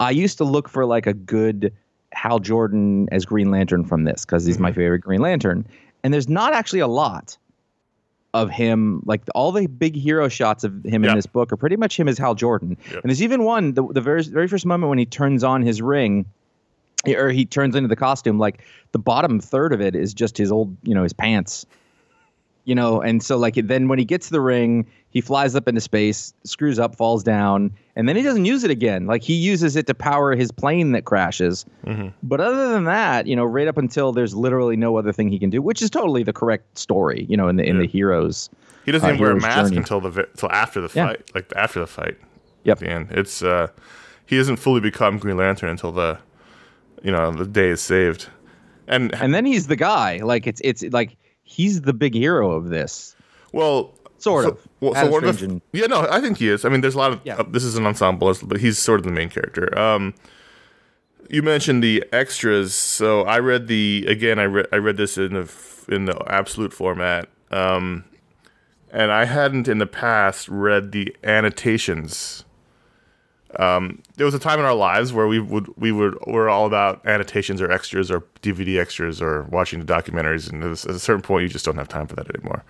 I 0.00 0.10
used 0.10 0.38
to 0.38 0.44
look 0.44 0.68
for 0.68 0.84
like 0.84 1.06
a 1.06 1.14
good 1.14 1.72
Hal 2.12 2.40
Jordan 2.40 3.08
as 3.12 3.24
Green 3.24 3.52
Lantern 3.52 3.84
from 3.84 4.02
this 4.02 4.24
because 4.24 4.44
he's 4.44 4.58
my 4.58 4.70
mm-hmm. 4.70 4.80
favorite 4.80 4.98
Green 5.02 5.20
Lantern 5.20 5.64
and 6.02 6.12
there's 6.12 6.28
not 6.28 6.52
actually 6.52 6.80
a 6.80 6.88
lot 6.88 7.38
of 8.34 8.50
him 8.50 9.02
like 9.06 9.22
all 9.36 9.52
the 9.52 9.68
big 9.68 9.94
hero 9.94 10.28
shots 10.28 10.64
of 10.64 10.84
him 10.84 11.04
Yeah. 11.04 11.10
in 11.10 11.16
this 11.16 11.26
book 11.26 11.52
are 11.52 11.56
pretty 11.56 11.76
much 11.76 11.96
him 11.96 12.08
as 12.08 12.18
Hal 12.18 12.34
Jordan. 12.34 12.76
Yep. 12.86 13.02
And 13.02 13.10
there's 13.10 13.22
even 13.22 13.44
one 13.44 13.74
the, 13.74 13.86
the 13.86 14.00
very 14.00 14.24
very 14.24 14.48
first 14.48 14.66
moment 14.66 14.88
when 14.88 14.98
he 14.98 15.06
turns 15.06 15.44
on 15.44 15.62
his 15.62 15.80
ring 15.80 16.26
or 17.06 17.30
he 17.30 17.44
turns 17.44 17.74
into 17.74 17.88
the 17.88 17.96
costume 17.96 18.38
like 18.38 18.62
the 18.92 18.98
bottom 18.98 19.40
third 19.40 19.72
of 19.72 19.80
it 19.80 19.94
is 19.94 20.12
just 20.14 20.36
his 20.36 20.52
old 20.52 20.76
you 20.82 20.94
know 20.94 21.02
his 21.02 21.12
pants 21.12 21.64
you 22.64 22.74
know 22.74 23.00
and 23.00 23.22
so 23.22 23.36
like 23.38 23.54
then 23.54 23.88
when 23.88 23.98
he 23.98 24.04
gets 24.04 24.28
the 24.28 24.40
ring 24.40 24.86
he 25.08 25.20
flies 25.20 25.56
up 25.56 25.66
into 25.66 25.80
space 25.80 26.34
screws 26.44 26.78
up 26.78 26.94
falls 26.94 27.22
down 27.22 27.72
and 27.96 28.06
then 28.08 28.16
he 28.16 28.22
doesn't 28.22 28.44
use 28.44 28.64
it 28.64 28.70
again 28.70 29.06
like 29.06 29.22
he 29.22 29.32
uses 29.34 29.76
it 29.76 29.86
to 29.86 29.94
power 29.94 30.36
his 30.36 30.52
plane 30.52 30.92
that 30.92 31.04
crashes 31.06 31.64
but 32.22 32.40
other 32.40 32.68
than 32.70 32.84
that 32.84 33.26
you 33.26 33.34
know 33.34 33.44
right 33.44 33.66
up 33.66 33.78
until 33.78 34.12
there's 34.12 34.34
literally 34.34 34.76
no 34.76 34.96
other 34.98 35.12
thing 35.12 35.28
he 35.30 35.38
can 35.38 35.48
do 35.50 35.62
which 35.62 35.80
is 35.80 35.88
totally 35.88 36.22
the 36.22 36.32
correct 36.34 36.76
story 36.78 37.24
you 37.30 37.36
know 37.36 37.48
in 37.48 37.56
the 37.56 37.64
in 37.64 37.78
the 37.78 37.86
heroes 37.86 38.50
He 38.84 38.92
doesn't 38.92 39.08
uh, 39.08 39.12
even 39.14 39.20
wear 39.22 39.32
a 39.32 39.40
mask 39.40 39.70
journey. 39.70 39.76
until 39.78 40.00
the 40.02 40.26
until 40.28 40.52
after 40.52 40.80
the 40.82 40.90
Yeah. 40.94 41.06
fight, 41.08 41.34
like 41.34 41.50
after 41.56 41.80
the 41.80 41.86
fight. 41.86 42.18
Yep. 42.64 42.76
At 42.76 42.80
the 42.80 42.90
end, 42.90 43.08
it's 43.12 43.42
uh, 43.42 43.68
he 44.26 44.36
doesn't 44.36 44.56
fully 44.56 44.80
become 44.82 45.16
Green 45.18 45.38
Lantern 45.38 45.70
until 45.70 45.92
the, 45.92 46.18
you 47.02 47.12
know, 47.12 47.30
the 47.32 47.46
day 47.46 47.68
is 47.68 47.80
saved, 47.80 48.28
and 48.86 49.14
and 49.14 49.34
then 49.34 49.44
he's 49.44 49.66
the 49.66 49.76
guy 49.76 50.18
like 50.18 50.46
it's 50.46 50.60
it's 50.64 50.82
like 50.84 51.16
he's 51.42 51.82
the 51.82 51.92
big 51.92 52.14
hero 52.14 52.52
of 52.52 52.68
this 52.68 53.16
well, 53.52 53.94
Sort 54.18 54.44
so, 54.44 54.50
of. 54.50 54.68
Well, 54.80 54.92
so 54.92 54.98
Adam 55.00 55.12
one 55.12 55.24
of 55.24 55.38
the, 55.40 55.62
yeah, 55.72 55.86
no, 55.86 56.06
I 56.10 56.20
think 56.20 56.36
he 56.38 56.50
is. 56.50 56.64
I 56.66 56.68
mean, 56.68 56.82
there's 56.82 56.94
a 56.94 56.98
lot 56.98 57.12
of 57.12 57.20
Yeah. 57.24 57.36
uh, 57.36 57.42
this 57.42 57.64
is 57.64 57.76
an 57.76 57.86
ensemble, 57.86 58.34
but 58.42 58.60
he's 58.60 58.78
sort 58.78 59.00
of 59.00 59.04
the 59.04 59.12
main 59.12 59.30
character. 59.30 59.76
Um, 59.78 60.14
you 61.30 61.42
mentioned 61.42 61.82
the 61.82 62.04
extras, 62.12 62.74
so 62.74 63.22
I 63.22 63.38
read 63.38 63.66
the 63.66 64.04
again. 64.06 64.38
I 64.38 64.44
read 64.44 64.66
I 64.72 64.76
read 64.76 64.98
this 64.98 65.16
in 65.16 65.32
the 65.32 65.50
in 65.88 66.04
the 66.04 66.22
absolute 66.30 66.74
format, 66.74 67.28
um, 67.50 68.04
and 68.90 69.10
I 69.10 69.24
hadn't 69.24 69.68
in 69.68 69.78
the 69.78 69.86
past 69.86 70.48
read 70.48 70.92
the 70.92 71.16
annotations. 71.24 72.44
Um, 73.58 74.02
there 74.16 74.26
was 74.26 74.34
a 74.34 74.38
time 74.38 74.60
in 74.60 74.64
our 74.64 74.74
lives 74.74 75.12
where 75.12 75.26
we 75.26 75.40
would 75.40 75.68
we 75.76 75.90
would 75.90 76.16
were 76.26 76.48
all 76.48 76.66
about 76.66 77.04
annotations 77.04 77.60
or 77.60 77.70
extras 77.70 78.10
or 78.10 78.20
DVD 78.42 78.80
extras 78.80 79.20
or 79.20 79.42
watching 79.44 79.80
the 79.80 79.92
documentaries, 79.92 80.50
and 80.50 80.62
at 80.62 80.84
a 80.84 80.98
certain 80.98 81.22
point 81.22 81.42
you 81.42 81.48
just 81.48 81.64
don't 81.64 81.76
have 81.76 81.88
time 81.88 82.06
for 82.06 82.14
that 82.16 82.32
anymore. 82.34 82.64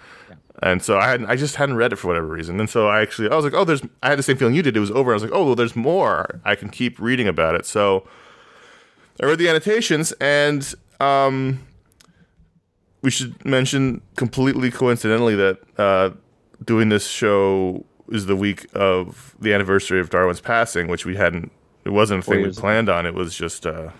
And 0.62 0.82
so 0.82 0.98
I 0.98 1.08
hadn't, 1.08 1.26
I 1.26 1.36
just 1.36 1.56
hadn't 1.56 1.76
read 1.76 1.92
it 1.92 1.96
for 1.96 2.08
whatever 2.08 2.26
reason. 2.26 2.60
And 2.60 2.68
so 2.68 2.88
I 2.88 3.00
actually, 3.00 3.30
I 3.30 3.36
was 3.36 3.44
like, 3.44 3.54
oh, 3.54 3.64
there's, 3.64 3.82
I 4.02 4.10
had 4.10 4.18
the 4.18 4.22
same 4.22 4.36
feeling 4.36 4.54
you 4.54 4.62
did. 4.62 4.76
It 4.76 4.80
was 4.80 4.90
over. 4.90 5.10
I 5.10 5.14
was 5.14 5.22
like, 5.22 5.32
oh, 5.32 5.44
well, 5.44 5.54
there's 5.54 5.74
more. 5.74 6.40
I 6.44 6.54
can 6.54 6.68
keep 6.68 6.98
reading 7.00 7.26
about 7.26 7.54
it. 7.54 7.64
So 7.64 8.06
I 9.22 9.26
read 9.26 9.38
the 9.38 9.48
annotations 9.48 10.12
and, 10.20 10.74
um, 10.98 11.66
we 13.00 13.10
should 13.10 13.42
mention 13.42 14.02
completely 14.16 14.70
coincidentally 14.70 15.34
that, 15.36 15.60
uh, 15.78 16.10
doing 16.62 16.90
this 16.90 17.06
show 17.06 17.86
is 18.10 18.26
the 18.26 18.36
week 18.36 18.66
of 18.74 19.34
the 19.40 19.52
anniversary 19.54 20.00
of 20.00 20.10
Darwyn's 20.10 20.40
passing, 20.40 20.88
which 20.88 21.06
we 21.06 21.16
hadn't, 21.16 21.50
it 21.84 21.90
wasn't 21.90 22.24
a 22.24 22.30
thing 22.30 22.42
we 22.42 22.48
ago. 22.48 22.60
planned 22.60 22.88
on. 22.88 23.06
It 23.06 23.14
was 23.14 23.34
just, 23.34 23.66
uh, 23.66 23.90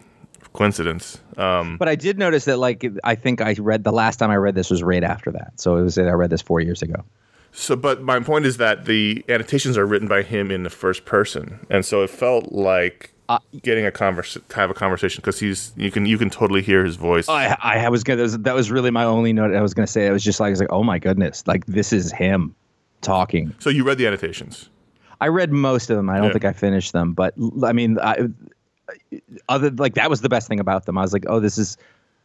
coincidence. 0.53 1.21
Um, 1.37 1.77
But 1.79 1.89
I 1.89 1.95
did 1.95 2.19
notice 2.19 2.45
that, 2.47 2.59
like, 2.59 2.85
I 3.05 3.15
think 3.15 3.41
I 3.41 3.55
read 3.59 3.85
the 3.85 3.93
last 3.93 4.17
time 4.17 4.31
I 4.31 4.37
read 4.37 4.55
this 4.55 4.69
was 4.71 4.83
right 4.83 5.05
after 5.05 5.31
that. 5.33 5.53
So 5.61 5.77
it 5.77 5.83
was 5.83 5.97
I 5.97 6.11
read 6.11 6.31
this 6.31 6.43
four 6.43 6.61
years 6.61 6.83
ago. 6.83 7.05
So, 7.53 7.77
but 7.77 8.03
my 8.03 8.21
point 8.21 8.47
is 8.47 8.57
that 8.59 8.85
the 8.85 9.25
annotations 9.29 9.77
are 9.79 9.87
written 9.87 10.09
by 10.09 10.23
him 10.23 10.51
in 10.51 10.63
the 10.63 10.71
first 10.71 11.05
person, 11.05 11.65
and 11.69 11.85
so 11.85 12.03
it 12.05 12.11
felt 12.11 12.53
like 12.53 13.13
Uh, 13.29 13.39
getting 13.63 13.85
a 13.87 13.91
converse, 13.91 14.39
have 14.55 14.71
a 14.71 14.75
conversation 14.75 15.21
because 15.21 15.41
he's 15.41 15.73
you 15.77 15.91
can 15.91 16.07
you 16.07 16.17
can 16.17 16.31
totally 16.31 16.63
hear 16.63 16.85
his 16.85 16.95
voice. 16.97 17.29
I, 17.29 17.57
I 17.61 17.89
was 17.89 18.05
gonna. 18.05 18.19
That 18.19 18.23
was, 18.23 18.39
that 18.39 18.55
was 18.55 18.71
really 18.71 18.91
my 18.93 19.05
only 19.05 19.33
note. 19.33 19.55
I 19.55 19.63
was 19.63 19.75
gonna 19.75 19.87
say. 19.89 20.07
I 20.07 20.13
was 20.13 20.23
just 20.23 20.39
like, 20.39 20.49
I 20.49 20.51
was 20.51 20.61
like, 20.61 20.73
oh 20.73 20.85
my 20.85 20.99
goodness, 21.01 21.45
like 21.47 21.67
this 21.67 21.93
is 21.93 22.13
him 22.13 22.55
talking. 23.01 23.55
so 23.59 23.71
you 23.71 23.85
read 23.85 23.99
the 23.99 24.07
annotations. 24.07 24.69
I 25.21 25.29
read 25.29 25.53
most 25.53 25.91
of 25.91 25.97
them. 25.97 26.09
I 26.09 26.17
don't 26.17 26.27
Yeah. 26.29 26.33
think 26.33 26.45
I 26.47 26.53
finished 26.53 26.93
them, 26.93 27.13
but 27.13 27.35
I 27.65 27.73
mean, 27.73 27.99
I, 27.99 28.29
other 29.49 29.71
like 29.71 29.95
that 29.95 30.11
was 30.11 30.21
the 30.21 30.29
best 30.29 30.49
thing 30.49 30.61
about 30.61 30.87
them. 30.87 30.99
I 30.99 31.03
was 31.03 31.13
like, 31.13 31.25
oh, 31.29 31.41
this 31.41 31.59
is. 31.59 31.77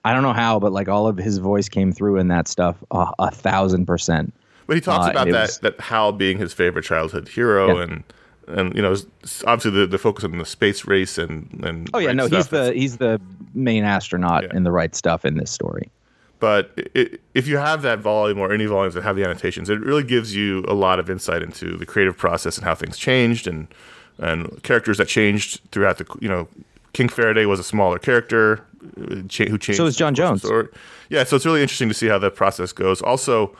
I 0.03 0.13
don't 0.13 0.21
know 0.21 0.33
how, 0.33 0.59
but 0.59 0.71
like 0.71 0.87
all 0.87 1.07
of 1.07 1.17
his 1.17 1.39
voice 1.39 1.67
came 1.67 1.91
through 1.91 2.17
in 2.17 2.27
that 2.27 2.47
stuff 2.47 2.75
uh, 2.91 3.11
a 3.17 3.31
thousand 3.31 3.87
percent. 3.87 4.33
But 4.67 4.75
he 4.77 4.81
talks 4.81 5.07
Uh, 5.07 5.11
about 5.11 5.25
that 5.31 5.41
was- 5.41 5.59
that 5.59 5.79
Hal 5.79 6.11
being 6.11 6.37
his 6.37 6.53
favorite 6.53 6.83
childhood 6.85 7.27
hero, 7.27 7.75
Yeah. 7.77 7.83
and 7.83 8.03
and 8.47 8.75
you 8.75 8.81
know 8.83 8.95
obviously 9.47 9.71
the, 9.71 9.87
the 9.87 9.97
focus 9.97 10.23
on 10.23 10.37
the 10.37 10.45
space 10.45 10.85
race 10.85 11.17
and 11.17 11.49
and 11.63 11.89
Oh 11.93 11.97
yeah, 11.99 12.07
right 12.07 12.15
no, 12.15 12.27
he's 12.27 12.47
the 12.49 12.71
he's 12.73 12.97
the 12.97 13.19
main 13.55 13.83
astronaut 13.83 14.43
Yeah. 14.43 14.55
in 14.55 14.63
the 14.63 14.71
right 14.71 14.93
stuff 14.95 15.25
in 15.25 15.37
this 15.37 15.49
story. 15.51 15.89
But 16.39 16.71
i 16.77 16.99
i 16.99 17.09
if 17.33 17.47
you 17.47 17.57
have 17.57 17.81
that 17.81 17.99
volume 17.99 18.39
or 18.39 18.53
any 18.53 18.65
volumes 18.65 18.93
that 18.93 19.03
have 19.03 19.15
the 19.15 19.23
annotations, 19.23 19.69
it 19.69 19.79
really 19.79 20.03
gives 20.03 20.35
you 20.35 20.63
a 20.67 20.73
lot 20.73 20.99
of 20.99 21.09
insight 21.09 21.41
into 21.41 21.77
the 21.77 21.85
creative 21.85 22.17
process 22.17 22.57
and 22.57 22.65
how 22.65 22.75
things 22.75 22.97
changed 22.97 23.47
and 23.47 23.67
and 24.17 24.61
characters 24.63 24.97
that 24.97 25.07
changed 25.07 25.59
throughout 25.71 25.97
the 25.97 26.05
you 26.19 26.29
know 26.29 26.47
King 26.93 27.09
Faraday 27.09 27.45
was 27.45 27.59
a 27.59 27.63
smaller 27.63 27.99
character 27.99 28.63
uh, 28.97 29.15
who 29.15 29.27
changed. 29.27 29.75
So 29.75 29.85
is 29.85 29.97
John 29.97 30.13
the 30.13 30.21
course 30.21 30.43
of 30.43 30.49
Jones. 30.49 30.69
Yeah, 31.09 31.23
so 31.23 31.35
it's 31.35 31.45
really 31.45 31.61
interesting 31.61 31.89
to 31.89 31.93
see 31.93 32.07
how 32.07 32.17
that 32.19 32.35
process 32.35 32.71
goes. 32.71 33.01
Also, 33.01 33.55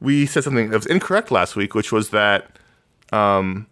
we 0.00 0.26
said 0.26 0.42
something 0.42 0.70
that 0.70 0.76
was 0.76 0.86
incorrect 0.86 1.30
last 1.30 1.54
week, 1.54 1.74
which 1.74 1.92
was 1.92 2.10
that 2.10 2.58
um, 3.12 3.66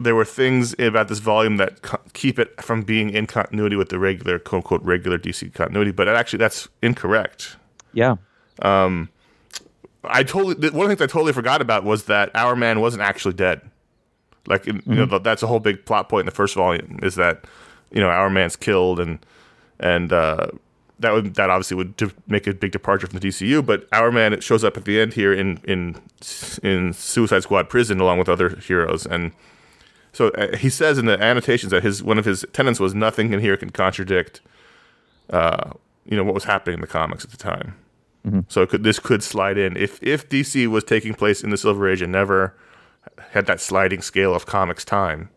there 0.00 0.14
were 0.14 0.24
things 0.24 0.74
about 0.78 1.08
this 1.08 1.20
volume 1.20 1.56
that 1.58 1.82
co- 1.82 2.00
keep 2.12 2.38
it 2.38 2.60
from 2.62 2.82
being 2.82 3.10
in 3.10 3.26
continuity 3.26 3.76
with 3.76 3.88
the 3.88 3.98
regular, 3.98 4.38
quote 4.38 4.58
unquote, 4.58 4.82
regular 4.82 5.18
DC 5.18 5.52
continuity. 5.54 5.92
But 5.92 6.08
actually, 6.08 6.38
that's 6.38 6.68
incorrect. 6.82 7.56
Yeah. 7.92 8.16
I 10.04 10.22
totally 10.22 10.54
one 10.70 10.84
of 10.84 10.90
the 10.90 10.96
things 10.96 11.10
I 11.10 11.12
totally 11.12 11.32
forgot 11.32 11.62
about 11.62 11.84
was 11.84 12.04
that 12.04 12.32
Hourman 12.34 12.80
wasn't 12.80 13.02
actually 13.02 13.34
dead. 13.34 13.60
Like 14.46 14.66
in, 14.66 14.82
you 14.84 15.06
know, 15.06 15.18
that's 15.18 15.42
a 15.42 15.46
whole 15.46 15.60
big 15.60 15.86
plot 15.86 16.08
point 16.08 16.20
in 16.20 16.26
the 16.26 16.32
first 16.32 16.54
volume 16.54 16.98
is 17.02 17.14
that 17.14 17.44
you 17.90 18.00
know 18.00 18.08
Hourman's 18.08 18.56
killed 18.56 19.00
and 19.00 19.24
and 19.80 20.12
uh, 20.12 20.48
that 21.00 21.12
would 21.12 21.34
that 21.34 21.48
obviously 21.48 21.76
would 21.76 21.96
de- 21.96 22.12
make 22.26 22.46
a 22.46 22.52
big 22.52 22.72
departure 22.72 23.06
from 23.06 23.18
the 23.18 23.26
DCU. 23.26 23.64
But 23.64 23.88
Hourman 23.90 24.32
it 24.34 24.42
shows 24.42 24.62
up 24.64 24.76
at 24.76 24.84
the 24.84 25.00
end 25.00 25.14
here 25.14 25.32
in 25.32 25.60
in 25.64 25.96
in 26.62 26.92
Suicide 26.92 27.42
Squad 27.44 27.70
prison 27.70 28.00
along 28.00 28.18
with 28.18 28.28
other 28.28 28.50
heroes 28.56 29.06
and. 29.06 29.32
So 30.14 30.28
uh, 30.28 30.56
he 30.56 30.70
says 30.70 30.96
in 30.96 31.06
the 31.06 31.22
annotations 31.22 31.70
that 31.72 31.82
his 31.82 32.02
one 32.02 32.18
of 32.18 32.24
his 32.24 32.46
tenants 32.52 32.80
was 32.80 32.94
nothing 32.94 33.32
in 33.32 33.40
here 33.40 33.56
can 33.56 33.70
contradict, 33.70 34.40
uh, 35.28 35.72
you 36.06 36.16
know, 36.16 36.24
what 36.24 36.34
was 36.34 36.44
happening 36.44 36.74
in 36.74 36.80
the 36.80 36.86
comics 36.86 37.24
at 37.24 37.30
the 37.30 37.36
time. 37.36 37.74
So 38.48 38.62
it 38.62 38.70
could, 38.70 38.84
this 38.84 38.98
could 38.98 39.22
slide 39.22 39.58
in 39.58 39.76
if 39.76 40.02
if 40.02 40.28
DC 40.28 40.66
was 40.68 40.84
taking 40.84 41.14
place 41.14 41.42
in 41.42 41.50
the 41.50 41.58
Silver 41.58 41.88
Age 41.88 42.00
and 42.00 42.12
never 42.12 42.54
had 43.32 43.46
that 43.46 43.60
sliding 43.60 44.00
scale 44.00 44.34
of 44.34 44.46
comics 44.46 44.84
time. 44.84 45.28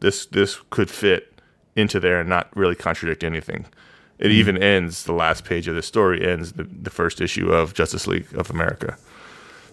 This 0.00 0.26
this 0.26 0.60
could 0.70 0.90
fit 0.90 1.40
into 1.76 2.00
there 2.00 2.20
and 2.20 2.28
not 2.28 2.54
really 2.56 2.74
contradict 2.74 3.24
anything. 3.24 3.66
It 4.18 4.30
even 4.30 4.60
ends 4.62 5.04
the 5.04 5.12
last 5.12 5.44
page 5.44 5.68
of 5.68 5.74
the 5.74 5.82
story 5.82 6.26
ends 6.26 6.52
the, 6.52 6.64
the 6.64 6.90
first 6.90 7.20
issue 7.20 7.52
of 7.52 7.72
Justice 7.72 8.06
League 8.06 8.32
of 8.34 8.50
America. 8.50 8.96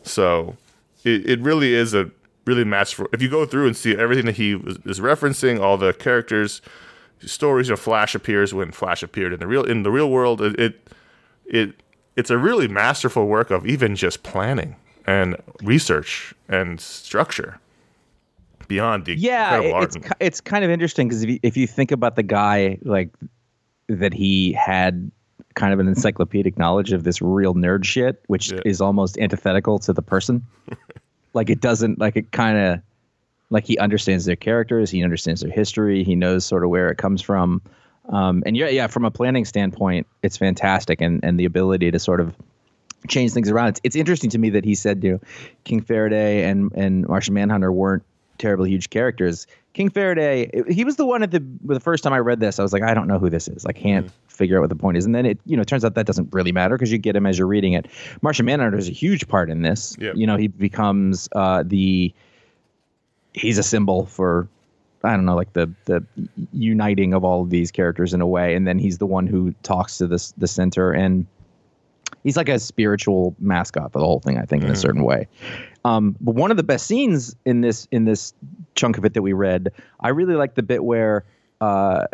So 0.04 0.56
it, 1.04 1.30
it 1.30 1.40
really 1.42 1.74
is 1.74 1.94
a 1.94 2.10
really 2.46 2.64
masterful. 2.64 3.08
If 3.14 3.22
you 3.22 3.30
go 3.30 3.46
through 3.46 3.68
and 3.68 3.76
see 3.76 3.96
everything 3.96 4.26
that 4.26 4.36
he 4.36 4.56
was, 4.56 4.78
is 4.86 5.00
referencing, 5.00 5.60
all 5.60 5.78
the 5.78 5.94
characters, 5.94 6.62
stories, 7.20 7.68
you 7.68 7.74
know, 7.74 7.78
Flash 7.78 8.16
appears 8.16 8.54
when 8.54 8.72
Flash 8.72 9.04
appeared 9.04 9.34
in 9.34 9.40
the 9.40 9.48
real 9.48 9.64
in 9.64 9.84
the 9.84 9.92
real 9.92 10.10
world. 10.10 10.42
It 10.42 10.60
it, 10.60 10.90
it 11.46 11.74
it's 12.16 12.30
a 12.30 12.38
really 12.38 12.68
masterful 12.68 13.28
work 13.28 13.52
of 13.52 13.66
even 13.66 13.96
just 13.96 14.24
planning 14.24 14.76
and 15.06 15.36
research 15.64 16.34
and 16.50 16.80
structure 16.80 17.60
beyond 18.68 19.06
the 19.06 19.16
yeah 19.18 19.56
incredible 19.56 19.76
art. 19.76 19.96
it's 19.96 20.08
it's 20.20 20.42
kind 20.42 20.64
of 20.64 20.70
interesting 20.72 21.08
because 21.08 21.24
if 21.24 21.30
you, 21.30 21.40
if 21.44 21.58
you 21.58 21.68
think 21.68 21.92
about 21.92 22.16
the 22.16 22.24
guy 22.24 22.78
like 22.84 23.10
that 23.88 24.14
he 24.14 24.54
had 24.54 25.12
kind 25.56 25.74
of 25.74 25.80
an 25.80 25.88
encyclopedic 25.88 26.58
knowledge 26.58 26.94
of 26.94 27.04
this 27.04 27.22
real 27.22 27.54
nerd 27.56 27.84
shit 27.84 28.24
which 28.28 28.52
Yeah. 28.52 28.60
is 28.64 28.80
almost 28.80 29.18
antithetical 29.18 29.80
to 29.80 29.92
the 29.92 30.02
person 30.02 30.46
like 31.34 31.50
it 31.50 31.62
doesn't 31.62 32.00
like 32.00 32.16
it 32.16 32.32
kind 32.32 32.58
of 32.58 32.82
like 33.50 33.66
he 33.66 33.78
understands 33.78 34.26
their 34.26 34.36
characters 34.36 34.90
he 34.90 35.04
understands 35.04 35.42
their 35.42 35.52
history 35.52 36.04
he 36.04 36.16
knows 36.16 36.46
sort 36.46 36.64
of 36.64 36.70
where 36.70 36.90
it 36.90 36.98
comes 36.98 37.22
from 37.22 37.62
um, 38.10 38.44
and 38.46 38.58
yeah 38.58 38.70
yeah 38.70 38.88
from 38.88 39.06
a 39.06 39.12
planning 39.12 39.46
standpoint 39.46 40.08
it's 40.24 40.38
fantastic 40.38 41.02
and 41.02 41.24
and 41.24 41.40
the 41.40 41.46
ability 41.46 41.92
to 41.92 42.00
sort 42.00 42.20
of 42.20 42.36
change 43.08 43.32
things 43.32 43.50
around. 43.50 43.70
It's, 43.70 43.82
it's 43.84 43.96
interesting 43.96 44.30
to 44.32 44.38
me 44.38 44.50
that 44.52 44.66
he 44.66 44.76
said, 44.76 45.04
you 45.04 45.14
know, 45.14 45.20
King 45.64 45.82
Faraday 45.82 46.44
and 46.50 46.72
and 46.74 47.08
Martian 47.08 47.34
Manhunter 47.34 47.72
weren't 47.72 48.04
terribly 48.38 48.70
huge 48.70 48.90
characters. 48.90 49.48
King 49.74 49.90
Faraday, 49.90 50.64
he 50.70 50.84
was 50.84 50.98
the 50.98 51.06
one 51.06 51.24
at 51.24 51.32
the 51.32 51.44
the 51.64 51.80
first 51.80 52.04
time 52.04 52.14
I 52.14 52.20
read 52.20 52.40
this, 52.40 52.60
I 52.60 52.64
was 52.64 52.74
like, 52.74 52.84
I 52.84 52.94
don't 52.94 53.08
know 53.08 53.20
who 53.20 53.30
this 53.30 53.48
is. 53.48 53.66
I 53.66 53.72
can't 53.72 54.12
figure 54.42 54.58
out 54.58 54.62
what 54.62 54.70
the 54.70 54.76
point 54.76 54.98
is. 54.98 55.06
And 55.06 55.14
then 55.14 55.28
it, 55.28 55.40
you 55.46 55.56
know, 55.56 55.64
turns 55.64 55.86
out 55.86 55.94
that 55.94 56.08
doesn't 56.08 56.34
really 56.34 56.52
matter 56.52 56.76
because 56.76 56.92
you 56.92 56.98
get 56.98 57.16
him 57.16 57.28
as 57.28 57.38
you're 57.38 57.48
reading 57.48 57.74
it. 57.74 57.86
Martian 58.24 58.48
Manhunter 58.48 58.78
is 58.80 58.90
a 58.90 58.92
huge 58.92 59.28
part 59.28 59.52
in 59.52 59.62
this. 59.62 59.96
Yeah. 60.00 60.14
You 60.16 60.26
know, 60.26 60.36
he 60.36 60.48
becomes 60.48 61.30
uh, 61.36 61.64
the 61.64 62.12
he's 63.34 63.60
a 63.60 63.64
symbol 63.64 64.08
for 64.08 64.48
I 65.04 65.16
don't 65.16 65.26
know, 65.26 65.36
like 65.36 65.54
the 65.54 65.72
the 65.86 66.04
uniting 66.52 67.14
of 67.14 67.24
all 67.24 67.42
of 67.44 67.52
these 67.52 67.72
characters 67.72 68.16
in 68.16 68.22
a 68.22 68.28
way, 68.28 68.56
and 68.56 68.68
then 68.68 68.80
he's 68.80 68.98
the 68.98 69.06
one 69.06 69.28
who 69.28 69.54
talks 69.62 70.00
to 70.00 70.08
this 70.08 70.32
the 70.38 70.48
center, 70.48 70.92
and 70.92 71.28
he's 72.24 72.38
like 72.38 72.50
a 72.50 72.58
spiritual 72.58 73.36
mascot 73.40 73.92
for 73.92 74.00
the 74.00 74.06
whole 74.06 74.22
thing, 74.22 74.40
I 74.40 74.46
think, 74.46 74.64
in 74.64 74.72
a 74.72 74.76
certain 74.76 75.04
way. 75.04 75.28
Um, 75.86 76.16
but 76.20 76.36
one 76.36 76.50
of 76.50 76.58
the 76.58 76.64
best 76.64 76.88
scenes 76.88 77.36
in 77.46 77.62
this 77.62 77.88
in 77.92 78.06
this 78.06 78.34
chunk 78.74 78.98
of 78.98 79.06
it 79.06 79.14
that 79.14 79.22
we 79.22 79.34
read, 79.34 79.72
I 80.00 80.10
really 80.10 80.36
like 80.36 80.56
the 80.56 80.64
bit 80.64 80.84
where 80.84 81.26
uh, 81.62 82.08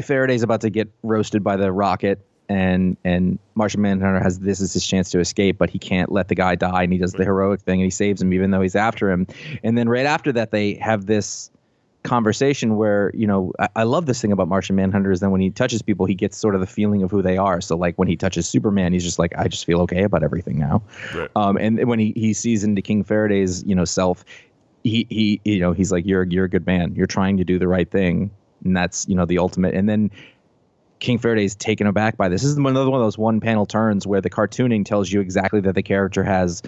Faraday's 0.00 0.42
about 0.42 0.60
to 0.62 0.70
get 0.70 0.88
roasted 1.02 1.42
by 1.44 1.56
the 1.56 1.72
rocket. 1.72 2.20
And 2.48 2.96
and 3.04 3.38
Martian 3.54 3.80
Manhunter 3.80 4.22
has 4.22 4.40
this 4.40 4.60
is 4.60 4.72
his 4.72 4.86
chance 4.86 5.10
to 5.10 5.20
escape, 5.20 5.58
but 5.58 5.70
he 5.70 5.78
can't 5.78 6.12
let 6.12 6.28
the 6.28 6.34
guy 6.34 6.54
die, 6.54 6.82
and 6.82 6.92
he 6.92 6.98
does 6.98 7.12
the 7.12 7.24
heroic 7.24 7.60
thing, 7.62 7.80
and 7.80 7.84
he 7.84 7.90
saves 7.90 8.20
him, 8.20 8.32
even 8.32 8.50
though 8.50 8.60
he's 8.60 8.76
after 8.76 9.10
him. 9.10 9.26
And 9.62 9.78
then 9.78 9.88
right 9.88 10.04
after 10.04 10.32
that, 10.32 10.50
they 10.50 10.74
have 10.74 11.06
this 11.06 11.50
conversation 12.02 12.76
where 12.76 13.12
you 13.14 13.26
know 13.26 13.52
I, 13.58 13.68
I 13.76 13.82
love 13.84 14.06
this 14.06 14.20
thing 14.20 14.32
about 14.32 14.48
Martian 14.48 14.76
Manhunter 14.76 15.12
is 15.12 15.20
that 15.20 15.30
when 15.30 15.40
he 15.40 15.50
touches 15.50 15.82
people, 15.82 16.06
he 16.06 16.14
gets 16.14 16.36
sort 16.36 16.54
of 16.54 16.60
the 16.60 16.66
feeling 16.66 17.02
of 17.02 17.10
who 17.10 17.22
they 17.22 17.36
are. 17.36 17.60
So 17.60 17.76
like 17.76 17.96
when 17.96 18.08
he 18.08 18.16
touches 18.16 18.48
Superman, 18.48 18.92
he's 18.92 19.04
just 19.04 19.18
like 19.18 19.32
I 19.38 19.48
just 19.48 19.64
feel 19.64 19.80
okay 19.82 20.02
about 20.02 20.22
everything 20.22 20.58
now. 20.58 20.82
Right. 21.14 21.30
Um, 21.36 21.56
and 21.56 21.84
when 21.86 21.98
he, 21.98 22.12
he 22.16 22.32
sees 22.32 22.64
into 22.64 22.82
King 22.82 23.04
Faraday's 23.04 23.62
you 23.64 23.74
know 23.74 23.84
self, 23.84 24.24
he 24.84 25.06
he 25.08 25.40
you 25.44 25.60
know 25.60 25.72
he's 25.72 25.92
like 25.92 26.04
you're 26.04 26.24
you're 26.24 26.44
a 26.46 26.50
good 26.50 26.66
man. 26.66 26.94
You're 26.94 27.06
trying 27.06 27.36
to 27.36 27.44
do 27.44 27.58
the 27.58 27.68
right 27.68 27.90
thing, 27.90 28.30
and 28.64 28.76
that's 28.76 29.08
you 29.08 29.14
know 29.14 29.26
the 29.26 29.38
ultimate. 29.38 29.74
And 29.74 29.88
then 29.88 30.10
King 30.98 31.18
Faraday's 31.18 31.54
taken 31.54 31.86
aback 31.86 32.16
by 32.16 32.28
this. 32.28 32.42
This 32.42 32.52
is 32.52 32.56
another 32.56 32.88
one 32.88 33.00
of 33.00 33.04
those 33.04 33.18
one 33.18 33.40
panel 33.40 33.66
turns 33.66 34.06
where 34.06 34.20
the 34.20 34.30
cartooning 34.30 34.84
tells 34.84 35.10
you 35.10 35.20
exactly 35.20 35.60
that 35.60 35.74
the 35.74 35.82
character 35.82 36.22
has 36.22 36.62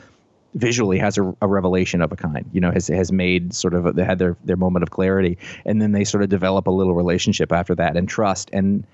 visually 0.55 0.99
has 0.99 1.19
a, 1.19 1.35
a 1.41 1.47
revelation 1.47 2.01
of 2.01 2.13
a 2.13 2.17
kind. 2.17 2.49
You 2.53 2.61
know, 2.61 2.71
has 2.71 2.89
has 2.89 3.13
made 3.13 3.55
sort 3.55 3.75
of 3.75 3.87
a, 3.87 3.93
they 3.93 4.05
had 4.05 4.19
their 4.19 4.37
their 4.45 4.57
moment 4.57 4.83
of 4.83 4.91
clarity, 4.91 5.39
and 5.65 5.81
then 5.81 5.93
they 5.93 6.05
sort 6.05 6.23
of 6.23 6.29
develop 6.29 6.67
a 6.67 6.71
little 6.71 6.95
relationship 6.95 7.53
after 7.53 7.75
that 7.77 7.97
and 7.97 8.09
trust. 8.09 8.51
And 8.53 8.85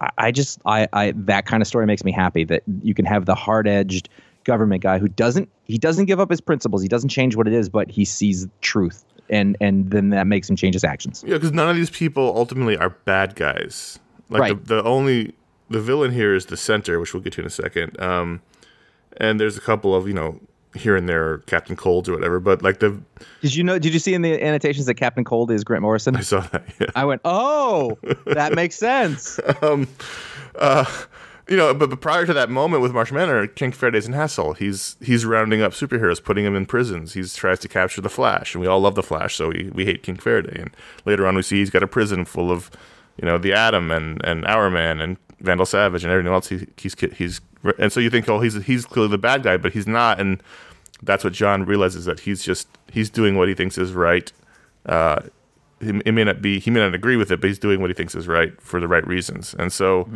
I, 0.00 0.10
I 0.18 0.32
just 0.32 0.60
I 0.64 0.88
I 0.92 1.12
that 1.16 1.46
kind 1.46 1.62
of 1.62 1.66
story 1.66 1.86
makes 1.86 2.04
me 2.04 2.12
happy 2.12 2.44
that 2.44 2.62
you 2.82 2.94
can 2.94 3.04
have 3.04 3.26
the 3.26 3.34
hard 3.34 3.68
edged 3.68 4.08
government 4.44 4.82
guy 4.82 4.98
who 4.98 5.08
doesn't 5.08 5.50
he 5.64 5.76
doesn't 5.76 6.06
give 6.06 6.20
up 6.20 6.30
his 6.30 6.40
principles. 6.40 6.82
He 6.82 6.88
doesn't 6.88 7.10
change 7.10 7.36
what 7.36 7.46
it 7.46 7.52
is, 7.52 7.68
but 7.68 7.90
he 7.90 8.04
sees 8.04 8.46
truth. 8.60 9.04
And 9.30 9.56
and 9.60 9.90
then 9.90 10.10
that 10.10 10.26
makes 10.26 10.48
him 10.48 10.56
change 10.56 10.74
his 10.74 10.84
actions. 10.84 11.24
Yeah, 11.26 11.34
because 11.34 11.52
none 11.52 11.68
of 11.68 11.76
these 11.76 11.90
people 11.90 12.32
ultimately 12.36 12.76
are 12.76 12.90
bad 12.90 13.34
guys. 13.34 13.98
Like 14.28 14.40
Right. 14.40 14.64
the, 14.64 14.76
the 14.76 14.84
only 14.84 15.34
the 15.70 15.80
villain 15.80 16.12
here 16.12 16.34
is 16.34 16.46
the 16.46 16.56
center, 16.56 17.00
which 17.00 17.12
we'll 17.14 17.22
get 17.22 17.32
to 17.34 17.40
in 17.40 17.46
a 17.46 17.50
second. 17.50 18.00
Um, 18.00 18.40
and 19.18 19.40
there's 19.40 19.56
a 19.56 19.60
couple 19.60 19.94
of 19.94 20.06
you 20.08 20.14
know 20.14 20.40
here 20.74 20.94
and 20.94 21.08
there 21.08 21.38
Captain 21.46 21.74
Colds 21.74 22.08
or 22.08 22.12
whatever, 22.12 22.38
but 22.38 22.62
like 22.62 22.80
the 22.80 23.00
Did 23.40 23.54
you 23.54 23.64
know? 23.64 23.78
Did 23.78 23.94
you 23.94 23.98
see 23.98 24.14
in 24.14 24.22
the 24.22 24.42
annotations 24.42 24.86
that 24.86 24.94
Captain 24.94 25.24
Cold 25.24 25.50
is 25.50 25.64
Grant 25.64 25.82
Morrison? 25.82 26.14
I 26.16 26.20
saw 26.20 26.40
that. 26.40 26.64
Yeah. 26.78 26.86
I 26.94 27.04
went, 27.04 27.22
oh, 27.24 27.98
that 28.26 28.54
makes 28.54 28.76
sense. 28.76 29.40
you 31.48 31.56
know, 31.56 31.72
but, 31.72 31.90
but 31.90 32.00
prior 32.00 32.26
to 32.26 32.32
that 32.32 32.50
moment 32.50 32.82
with 32.82 32.92
Marsh 32.92 33.12
Manor, 33.12 33.46
King 33.46 33.72
Faraday's 33.72 34.08
an 34.08 34.14
asshole. 34.14 34.54
He's 34.54 34.96
he's 35.00 35.24
rounding 35.24 35.62
up 35.62 35.72
superheroes, 35.72 36.22
putting 36.22 36.44
them 36.44 36.56
in 36.56 36.66
prisons. 36.66 37.12
He 37.12 37.22
tries 37.22 37.60
to 37.60 37.68
capture 37.68 38.00
the 38.00 38.08
Flash, 38.08 38.54
and 38.54 38.62
we 38.62 38.66
all 38.66 38.80
love 38.80 38.96
the 38.96 39.02
Flash, 39.02 39.36
so 39.36 39.48
we, 39.48 39.70
we 39.72 39.84
hate 39.84 40.02
King 40.02 40.16
Faraday. 40.16 40.60
And 40.60 40.70
later 41.04 41.26
on, 41.26 41.36
we 41.36 41.42
see 41.42 41.58
he's 41.58 41.70
got 41.70 41.84
a 41.84 41.86
prison 41.86 42.24
full 42.24 42.50
of, 42.50 42.70
you 43.16 43.26
know, 43.26 43.38
the 43.38 43.52
Atom 43.52 43.90
and 43.92 44.24
and 44.24 44.44
Hourman 44.44 45.00
and 45.00 45.16
Vandal 45.40 45.66
Savage 45.66 46.02
and 46.02 46.12
everything 46.12 46.32
else. 46.32 46.48
He, 46.48 46.66
he's 46.76 46.96
he's 47.16 47.40
and 47.78 47.92
so 47.92 48.00
you 48.00 48.10
think, 48.10 48.28
oh, 48.28 48.40
he's 48.40 48.64
he's 48.64 48.84
clearly 48.84 49.10
the 49.10 49.18
bad 49.18 49.42
guy, 49.42 49.56
but 49.56 49.72
he's 49.72 49.86
not. 49.86 50.20
And 50.20 50.42
that's 51.02 51.22
what 51.22 51.32
J'onn 51.32 51.66
realizes 51.66 52.06
that 52.06 52.20
he's 52.20 52.42
just 52.42 52.68
he's 52.90 53.10
doing 53.10 53.36
what 53.36 53.48
he 53.48 53.54
thinks 53.54 53.78
is 53.78 53.92
right. 53.92 54.32
Uh, 54.84 55.20
he 55.80 55.92
may 55.92 56.24
not 56.24 56.40
be 56.40 56.58
he 56.58 56.70
may 56.70 56.80
not 56.80 56.94
agree 56.94 57.16
with 57.16 57.30
it, 57.30 57.40
but 57.40 57.48
he's 57.48 57.58
doing 57.58 57.80
what 57.80 57.90
he 57.90 57.94
thinks 57.94 58.14
is 58.14 58.26
right 58.26 58.58
for 58.60 58.80
the 58.80 58.88
right 58.88 59.06
reasons. 59.06 59.54
And 59.58 59.72
so 59.72 60.08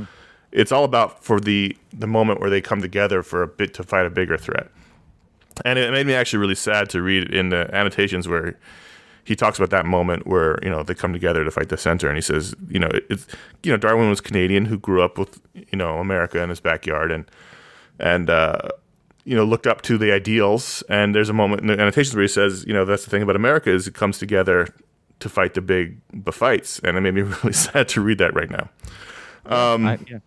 it's 0.53 0.73
all 0.73 0.85
about 0.85 1.23
for 1.25 1.41
the 1.41 1.77
the 1.93 2.07
moment 2.07 2.41
where 2.41 2.51
they 2.51 2.61
come 2.61 2.81
together 2.81 3.23
for 3.23 3.43
a 3.43 3.47
bit 3.49 3.75
to 3.75 3.83
fight 3.83 4.07
a 4.07 4.11
bigger 4.11 4.37
threat. 4.37 4.71
And 5.65 5.79
it 5.79 5.93
made 5.93 6.07
me 6.07 6.15
actually 6.15 6.39
really 6.39 6.55
sad 6.55 6.89
to 6.91 7.03
read 7.03 7.33
in 7.35 7.51
the 7.51 7.69
annotations 7.75 8.27
where 8.27 8.57
he 9.25 9.37
talks 9.37 9.59
about 9.59 9.71
that 9.71 9.85
moment 9.85 10.27
where 10.27 10.59
you 10.63 10.71
know 10.71 10.83
they 10.83 10.95
come 10.95 11.13
together 11.13 11.45
to 11.45 11.51
fight 11.51 11.69
the 11.69 11.77
center, 11.77 12.09
and 12.09 12.17
he 12.17 12.23
says, 12.23 12.55
you 12.69 12.79
know, 12.79 12.89
it's 13.11 13.27
you 13.63 13.71
know 13.71 13.77
Darwyn 13.79 14.09
was 14.09 14.21
Canadian 14.21 14.65
who 14.65 14.79
grew 14.79 15.03
up 15.03 15.19
with 15.19 15.41
you 15.55 15.77
know 15.79 15.99
America 15.99 16.43
in 16.43 16.49
his 16.49 16.61
backyard, 16.61 17.13
and 17.13 17.25
and 17.99 18.31
uh, 18.31 18.59
you 19.25 19.37
know 19.37 19.45
looked 19.45 19.67
up 19.67 19.83
to 19.83 19.99
the 19.99 20.11
ideals. 20.13 20.83
And 20.89 21.15
there's 21.15 21.29
a 21.29 21.35
moment 21.35 21.61
in 21.61 21.67
the 21.69 21.75
annotations 21.75 22.15
where 22.15 22.23
he 22.23 22.29
says, 22.29 22.65
you 22.67 22.73
know, 22.73 22.85
that's 22.85 23.05
the 23.05 23.11
thing 23.11 23.23
about 23.23 23.37
America 23.37 23.71
is 23.71 23.87
it 23.87 23.95
comes 23.95 24.19
together 24.19 24.67
to 25.21 25.29
fight 25.29 25.53
the 25.55 25.61
big 25.61 25.99
the 26.13 26.33
fights, 26.33 26.79
and 26.81 26.97
it 26.97 27.01
made 27.03 27.15
me 27.15 27.21
really 27.43 27.53
sad 27.69 27.89
to 27.91 28.01
read 28.01 28.19
that 28.19 28.35
right 28.35 28.51
now 28.51 28.69
I- 29.87 29.99
yeah. 30.09 30.19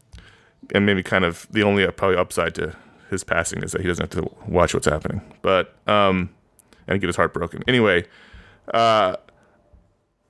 And 0.73 0.85
maybe 0.85 1.03
kind 1.03 1.25
of 1.25 1.47
the 1.51 1.63
only 1.63 1.85
uh, 1.85 1.91
probably 1.91 2.17
upside 2.17 2.55
to 2.55 2.75
his 3.09 3.23
passing 3.23 3.63
is 3.63 3.71
that 3.71 3.81
he 3.81 3.87
doesn't 3.87 4.13
have 4.13 4.23
to 4.23 4.31
watch 4.47 4.73
what's 4.73 4.87
happening, 4.87 5.21
but 5.41 5.75
um, 5.87 6.29
and 6.87 6.99
get 6.99 7.07
his 7.07 7.15
heart 7.15 7.33
broken. 7.33 7.63
Anyway, 7.67 8.05
uh, 8.73 9.15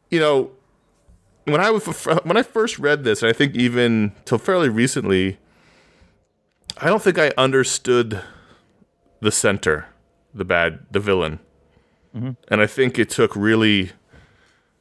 you 0.10 0.20
know, 0.20 0.52
when 1.46 1.62
I 1.62 1.72
was 1.72 1.86
when 2.24 2.38
I 2.38 2.44
first 2.44 2.80
read 2.80 3.04
this, 3.04 3.22
and 3.22 3.30
I 3.30 3.34
think 3.34 3.56
even 3.56 4.12
till 4.26 4.38
fairly 4.38 4.70
recently, 4.70 5.38
I 6.78 6.88
don't 6.88 7.02
think 7.02 7.18
I 7.18 7.32
understood 7.38 8.22
the 9.22 9.32
center, 9.32 9.88
the 10.34 10.46
bad, 10.46 10.86
the 10.92 11.00
villain, 11.00 11.40
and 12.50 12.62
I 12.62 12.68
think 12.68 13.00
it 13.00 13.10
took 13.10 13.36
really 13.36 13.92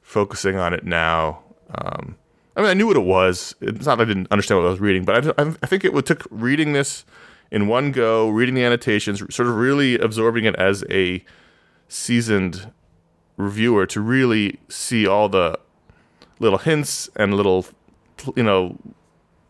focusing 0.03 0.57
on 0.57 0.75
it 0.75 0.85
now. 0.85 1.43
Um, 1.75 2.17
I 2.57 2.61
mean, 2.61 2.71
I 2.71 2.75
knew 2.75 2.87
what 2.87 2.97
it 2.97 3.05
was. 3.05 3.55
It's 3.61 3.87
not 3.87 3.97
that 3.97 4.05
I 4.05 4.09
didn't 4.09 4.29
understand 4.31 4.61
what 4.61 4.67
I 4.67 4.71
was 4.71 4.81
reading, 4.81 5.05
but 5.05 5.27
I, 5.39 5.43
I, 5.43 5.47
I 5.63 5.67
think 5.67 5.85
it 5.85 5.93
would- 5.93 6.07
took 6.07 6.27
reading 6.31 6.73
this 6.75 7.05
in 7.51 7.67
one 7.67 7.93
go, 7.93 8.29
reading 8.29 8.55
the 8.55 8.65
annotations, 8.65 9.19
sort 9.35 9.49
of 9.49 9.57
really 9.57 9.99
absorbing 9.99 10.45
it 10.45 10.55
as 10.57 10.85
a 10.91 11.25
seasoned 11.89 12.71
reviewer 13.37 13.87
to 13.87 14.01
really 14.01 14.59
see 14.69 15.07
all 15.07 15.29
the 15.29 15.59
little 16.39 16.59
hints 16.59 17.09
and 17.17 17.35
little, 17.35 17.67
you 18.37 18.43
know, 18.43 18.77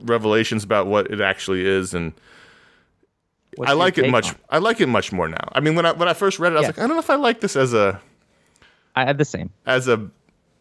revelations 0.00 0.64
about 0.64 0.87
what 0.87 1.11
it 1.11 1.21
actually 1.21 1.64
is 1.66 1.94
and. 1.94 2.12
What's 3.56 3.71
I 3.71 3.75
like 3.75 3.99
it 3.99 4.09
much. 4.11 4.30
on 4.30 4.37
I 4.49 4.59
like 4.59 4.80
it 4.80 4.87
much 4.88 5.12
more 5.12 5.28
now. 5.28 5.47
I 5.52 5.61
mean, 5.61 5.75
when 5.75 5.85
I 5.85 5.92
when 5.92 6.09
I 6.09 6.14
first 6.14 6.38
read 6.38 6.52
it, 6.52 6.56
I 6.56 6.59
was 6.61 6.62
Yeah. 6.64 6.68
like, 6.68 6.78
I 6.78 6.82
don't 6.87 6.97
know 6.97 7.00
if 7.00 7.11
I 7.11 7.16
like 7.16 7.40
this 7.40 7.54
as 7.54 7.75
a 7.75 8.00
I 8.97 9.04
had 9.04 9.18
the 9.18 9.26
same. 9.26 9.50
as 9.66 9.88
a 9.88 10.09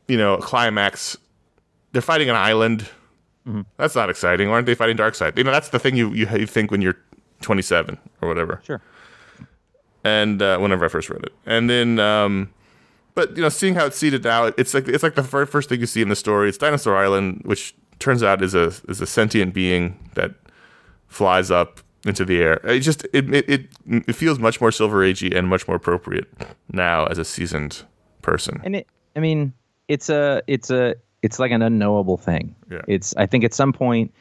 you 0.10 0.18
know 0.18 0.36
climax. 0.38 1.18
They're 1.92 2.02
fighting 2.02 2.30
an 2.30 2.36
island. 2.36 2.82
Mm-hmm. 3.48 3.62
That's 3.78 3.96
not 3.96 4.10
exciting. 4.10 4.48
Why 4.50 4.56
aren't 4.56 4.66
they 4.68 4.76
fighting 4.76 4.98
Darkseid? 4.98 5.38
You 5.38 5.44
know, 5.44 5.52
that's 5.52 5.70
the 5.70 5.80
thing 5.80 5.96
you 5.96 6.14
you, 6.14 6.28
you 6.30 6.46
think 6.46 6.72
when 6.72 6.82
you're 6.82 6.98
27 7.42 7.98
or 8.22 8.30
whatever. 8.30 8.62
Sure. 8.64 8.82
And 10.04 10.42
uh, 10.42 10.58
whenever 10.58 10.86
I 10.86 10.88
first 10.88 11.10
read 11.10 11.24
it, 11.24 11.34
and 11.46 11.70
then 11.70 12.00
um, 12.00 12.52
but 13.14 13.36
you 13.36 13.44
know, 13.44 13.50
seeing 13.50 13.76
how 13.76 13.86
it's 13.86 13.98
seated 13.98 14.24
now, 14.24 14.46
it's 14.46 14.74
like 14.74 14.88
it's 14.88 15.04
like 15.04 15.16
the 15.16 15.22
very 15.22 15.46
first 15.46 15.70
thing 15.70 15.80
you 15.80 15.86
see 15.86 16.02
in 16.02 16.10
the 16.10 16.16
story. 16.16 16.50
It's 16.50 16.58
Dinosaur 16.58 16.98
Island, 16.98 17.42
which 17.46 17.76
turns 18.00 18.24
out 18.24 18.42
is 18.42 18.56
a 18.56 18.74
is 18.88 19.00
a 19.00 19.06
sentient 19.06 19.54
being 19.54 20.00
that 20.16 20.32
flies 21.08 21.52
up 21.52 21.82
into 22.06 22.26
the 22.26 22.42
air. 22.42 22.54
It 22.64 22.80
just 22.80 23.06
it 23.14 23.32
it 23.32 23.50
it, 23.50 23.68
it 23.86 24.14
feels 24.14 24.40
much 24.40 24.60
more 24.60 24.72
Silver 24.72 25.00
Agey 25.04 25.36
and 25.38 25.48
much 25.48 25.68
more 25.68 25.78
appropriate 25.78 26.28
now 26.72 27.06
as 27.06 27.20
a 27.20 27.26
seasoned 27.26 27.84
person. 28.22 28.62
and 28.64 28.76
it 28.76 28.88
i 29.16 29.20
mean 29.20 29.52
it's 29.88 30.10
a 30.10 30.42
it's 30.48 30.70
a 30.70 30.96
it's 31.24 31.40
like 31.40 31.52
an 31.52 31.62
unknowable 31.62 32.18
thing 32.18 32.56
Yeah. 32.70 32.82
it's 32.88 33.16
i 33.18 33.26
think 33.26 33.44
at 33.44 33.54
some 33.54 33.74
point 33.74 34.14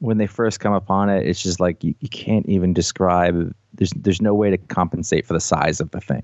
when 0.00 0.18
they 0.18 0.26
first 0.26 0.60
come 0.60 0.72
upon 0.72 1.08
it 1.08 1.26
it's 1.26 1.42
just 1.42 1.60
like 1.60 1.82
you, 1.84 1.94
you 2.00 2.08
can't 2.08 2.46
even 2.48 2.72
describe 2.72 3.54
there's 3.74 3.90
there's 3.96 4.20
no 4.22 4.34
way 4.34 4.50
to 4.50 4.58
compensate 4.58 5.26
for 5.26 5.32
the 5.32 5.40
size 5.40 5.80
of 5.80 5.90
the 5.92 6.00
thing 6.00 6.22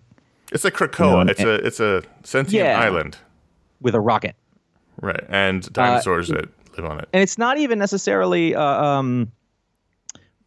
It's 0.52 0.64
a 0.64 0.70
Krakoa. 0.70 1.24
know, 1.26 1.30
it's 1.30 1.40
a 1.40 1.54
it's 1.66 1.80
a 1.80 2.02
sentient 2.22 2.64
Yeah. 2.66 2.80
island, 2.80 3.16
with 3.80 3.94
a 3.94 4.00
rocket 4.00 4.34
right? 5.00 5.24
And 5.28 5.70
dinosaurs 5.72 6.28
that 6.28 6.48
live 6.76 6.84
on 6.90 6.98
it. 7.00 7.08
and 7.12 7.22
it's 7.22 7.38
not 7.38 7.58
even 7.58 7.78
necessarily 7.78 8.54
uh, 8.54 8.62
um 8.84 9.32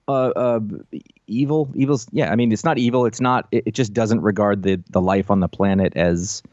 uh, 0.08 0.12
uh 0.36 0.60
evil 1.28 1.70
evil's 1.76 2.08
yeah 2.12 2.30
i 2.32 2.36
mean 2.36 2.52
it's 2.52 2.66
not 2.66 2.78
evil 2.78 3.06
it's 3.06 3.22
not 3.22 3.48
it, 3.52 3.64
it 3.68 3.74
just 3.74 3.94
doesn't 3.94 4.22
regard 4.22 4.64
the 4.64 4.82
the 4.90 5.00
life 5.02 5.32
on 5.32 5.40
the 5.40 5.48
planet 5.48 5.94
as 5.96 6.44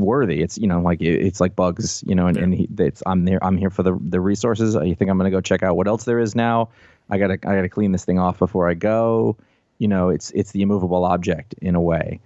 worthy 0.00 0.42
it's 0.42 0.58
you 0.58 0.66
know 0.66 0.80
like 0.80 1.00
it's 1.00 1.40
like 1.40 1.54
bugs 1.56 2.02
you 2.06 2.14
know 2.14 2.26
and, 2.26 2.36
and 2.36 2.54
he, 2.54 2.68
it's 2.78 3.02
i'm 3.06 3.24
there 3.24 3.42
i'm 3.44 3.56
here 3.56 3.70
for 3.70 3.82
the 3.82 3.98
the 4.00 4.20
resources 4.20 4.74
you 4.74 4.94
think 4.94 5.10
i'm 5.10 5.16
gonna 5.16 5.30
go 5.30 5.40
check 5.40 5.62
out 5.62 5.76
what 5.76 5.86
else 5.86 6.04
there 6.04 6.18
is 6.18 6.34
now 6.34 6.68
i 7.10 7.18
gotta 7.18 7.34
i 7.34 7.54
gotta 7.54 7.68
clean 7.68 7.92
this 7.92 8.04
thing 8.04 8.18
off 8.18 8.38
before 8.38 8.68
i 8.68 8.74
go 8.74 9.36
you 9.78 9.88
know 9.88 10.08
it's 10.08 10.30
it's 10.32 10.52
the 10.52 10.62
immovable 10.62 11.04
object 11.04 11.54
in 11.60 11.74
a 11.74 11.80
way 11.80 12.20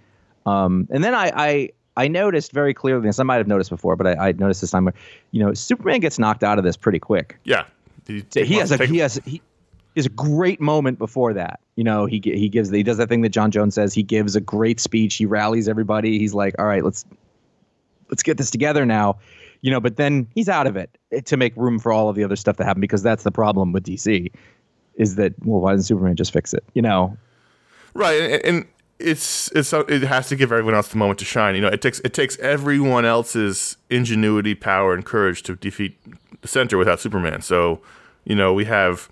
um 0.45 0.87
and 0.91 1.03
then 1.03 1.13
i 1.13 1.31
i 1.35 1.69
I 1.95 2.07
noticed 2.07 2.51
very 2.53 2.73
clearly, 2.73 3.05
this. 3.05 3.19
I 3.19 3.23
might 3.23 3.35
have 3.35 3.47
noticed 3.47 3.69
before, 3.69 3.95
but 3.95 4.07
I, 4.07 4.29
I 4.29 4.31
noticed 4.31 4.61
this 4.61 4.71
time 4.71 4.85
where, 4.85 4.95
you 5.31 5.45
know, 5.45 5.53
Superman 5.53 5.99
gets 5.99 6.17
knocked 6.17 6.43
out 6.43 6.57
of 6.57 6.63
this 6.63 6.75
pretty 6.75 6.99
quick. 6.99 7.37
Yeah, 7.43 7.65
he, 8.07 8.25
So 8.29 8.43
he 8.43 8.55
has 8.55 8.71
a 8.71 8.85
he 8.85 8.97
has 8.97 9.21
he, 9.25 9.41
has 9.95 10.05
a 10.07 10.09
great 10.09 10.59
moment 10.59 10.97
before 10.97 11.33
that. 11.33 11.59
You 11.75 11.83
know, 11.83 12.05
he 12.05 12.19
he 12.23 12.49
gives 12.49 12.69
he 12.69 12.83
does 12.83 12.97
that 12.97 13.09
thing 13.09 13.21
that 13.21 13.31
J'onn 13.31 13.51
J'onzz 13.51 13.73
says. 13.73 13.93
He 13.93 14.03
gives 14.03 14.35
a 14.35 14.41
great 14.41 14.79
speech. 14.79 15.15
He 15.15 15.25
rallies 15.25 15.67
everybody. 15.67 16.17
He's 16.17 16.33
like, 16.33 16.55
"All 16.57 16.65
right, 16.65 16.83
let's 16.83 17.05
let's 18.13 18.23
get 18.23 18.37
this 18.37 18.51
together 18.51 18.85
now." 18.85 19.17
You 19.61 19.71
know, 19.71 19.79
but 19.79 19.95
then 19.95 20.27
he's 20.35 20.49
out 20.49 20.67
of 20.67 20.75
it 20.75 20.89
to 21.25 21.37
make 21.37 21.55
room 21.55 21.79
for 21.79 21.91
all 21.91 22.09
of 22.09 22.15
the 22.15 22.23
other 22.23 22.35
stuff 22.35 22.57
to 22.57 22.65
happen 22.65 22.81
because 22.81 23.01
that's 23.01 23.23
the 23.23 23.31
problem 23.31 23.71
with 23.71 23.83
DC 23.83 24.29
is 24.95 25.15
that 25.15 25.33
well, 25.45 25.61
why 25.61 25.71
doesn't 25.71 25.85
Superman 25.85 26.15
just 26.15 26.33
fix 26.33 26.53
it? 26.53 26.63
You 26.73 26.81
know, 26.81 27.17
right, 27.93 28.19
and, 28.19 28.45
and 28.45 28.65
it's 28.99 29.51
it's 29.53 29.73
it 29.73 30.03
has 30.03 30.29
to 30.29 30.35
give 30.35 30.51
everyone 30.51 30.75
else 30.75 30.89
the 30.89 30.97
moment 30.97 31.19
to 31.19 31.25
shine. 31.25 31.55
You 31.55 31.61
know, 31.61 31.67
it 31.67 31.81
takes 31.81 31.99
it 31.99 32.13
takes 32.13 32.37
everyone 32.39 33.05
else's 33.05 33.77
ingenuity, 33.89 34.55
power, 34.55 34.93
and 34.93 35.05
courage 35.05 35.43
to 35.43 35.55
defeat 35.55 35.97
the 36.41 36.47
Center 36.47 36.77
without 36.77 36.99
Superman. 36.99 37.41
So, 37.41 37.81
you 38.23 38.35
know, 38.35 38.53
we 38.53 38.65
have 38.65 39.09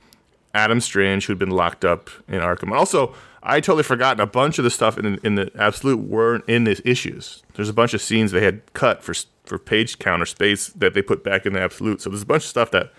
Adam 0.53 0.79
Strange 0.79 1.25
who'd 1.25 1.39
been 1.39 1.49
locked 1.49 1.85
up 1.85 2.09
in 2.27 2.39
Arkham. 2.39 2.71
Also, 2.71 3.13
I 3.43 3.59
totally 3.59 3.83
forgotten 3.83 4.21
a 4.21 4.27
bunch 4.27 4.57
of 4.57 4.63
the 4.63 4.69
stuff 4.69 4.97
in 4.97 5.19
in 5.23 5.35
the 5.35 5.51
Absolute 5.57 5.99
weren't 5.99 6.43
in 6.47 6.63
the 6.63 6.81
issues. 6.87 7.43
There's 7.55 7.69
a 7.69 7.73
bunch 7.73 7.93
of 7.93 8.01
scenes 8.01 8.31
they 8.31 8.43
had 8.43 8.61
cut 8.73 9.03
for 9.03 9.13
for 9.45 9.57
page 9.57 9.99
counter 9.99 10.25
space 10.25 10.67
that 10.69 10.93
they 10.93 11.01
put 11.01 11.23
back 11.23 11.45
in 11.45 11.53
the 11.53 11.61
Absolute. 11.61 12.01
So 12.01 12.09
there's 12.09 12.21
a 12.21 12.25
bunch 12.25 12.43
of 12.43 12.49
stuff 12.49 12.71
that 12.71 12.91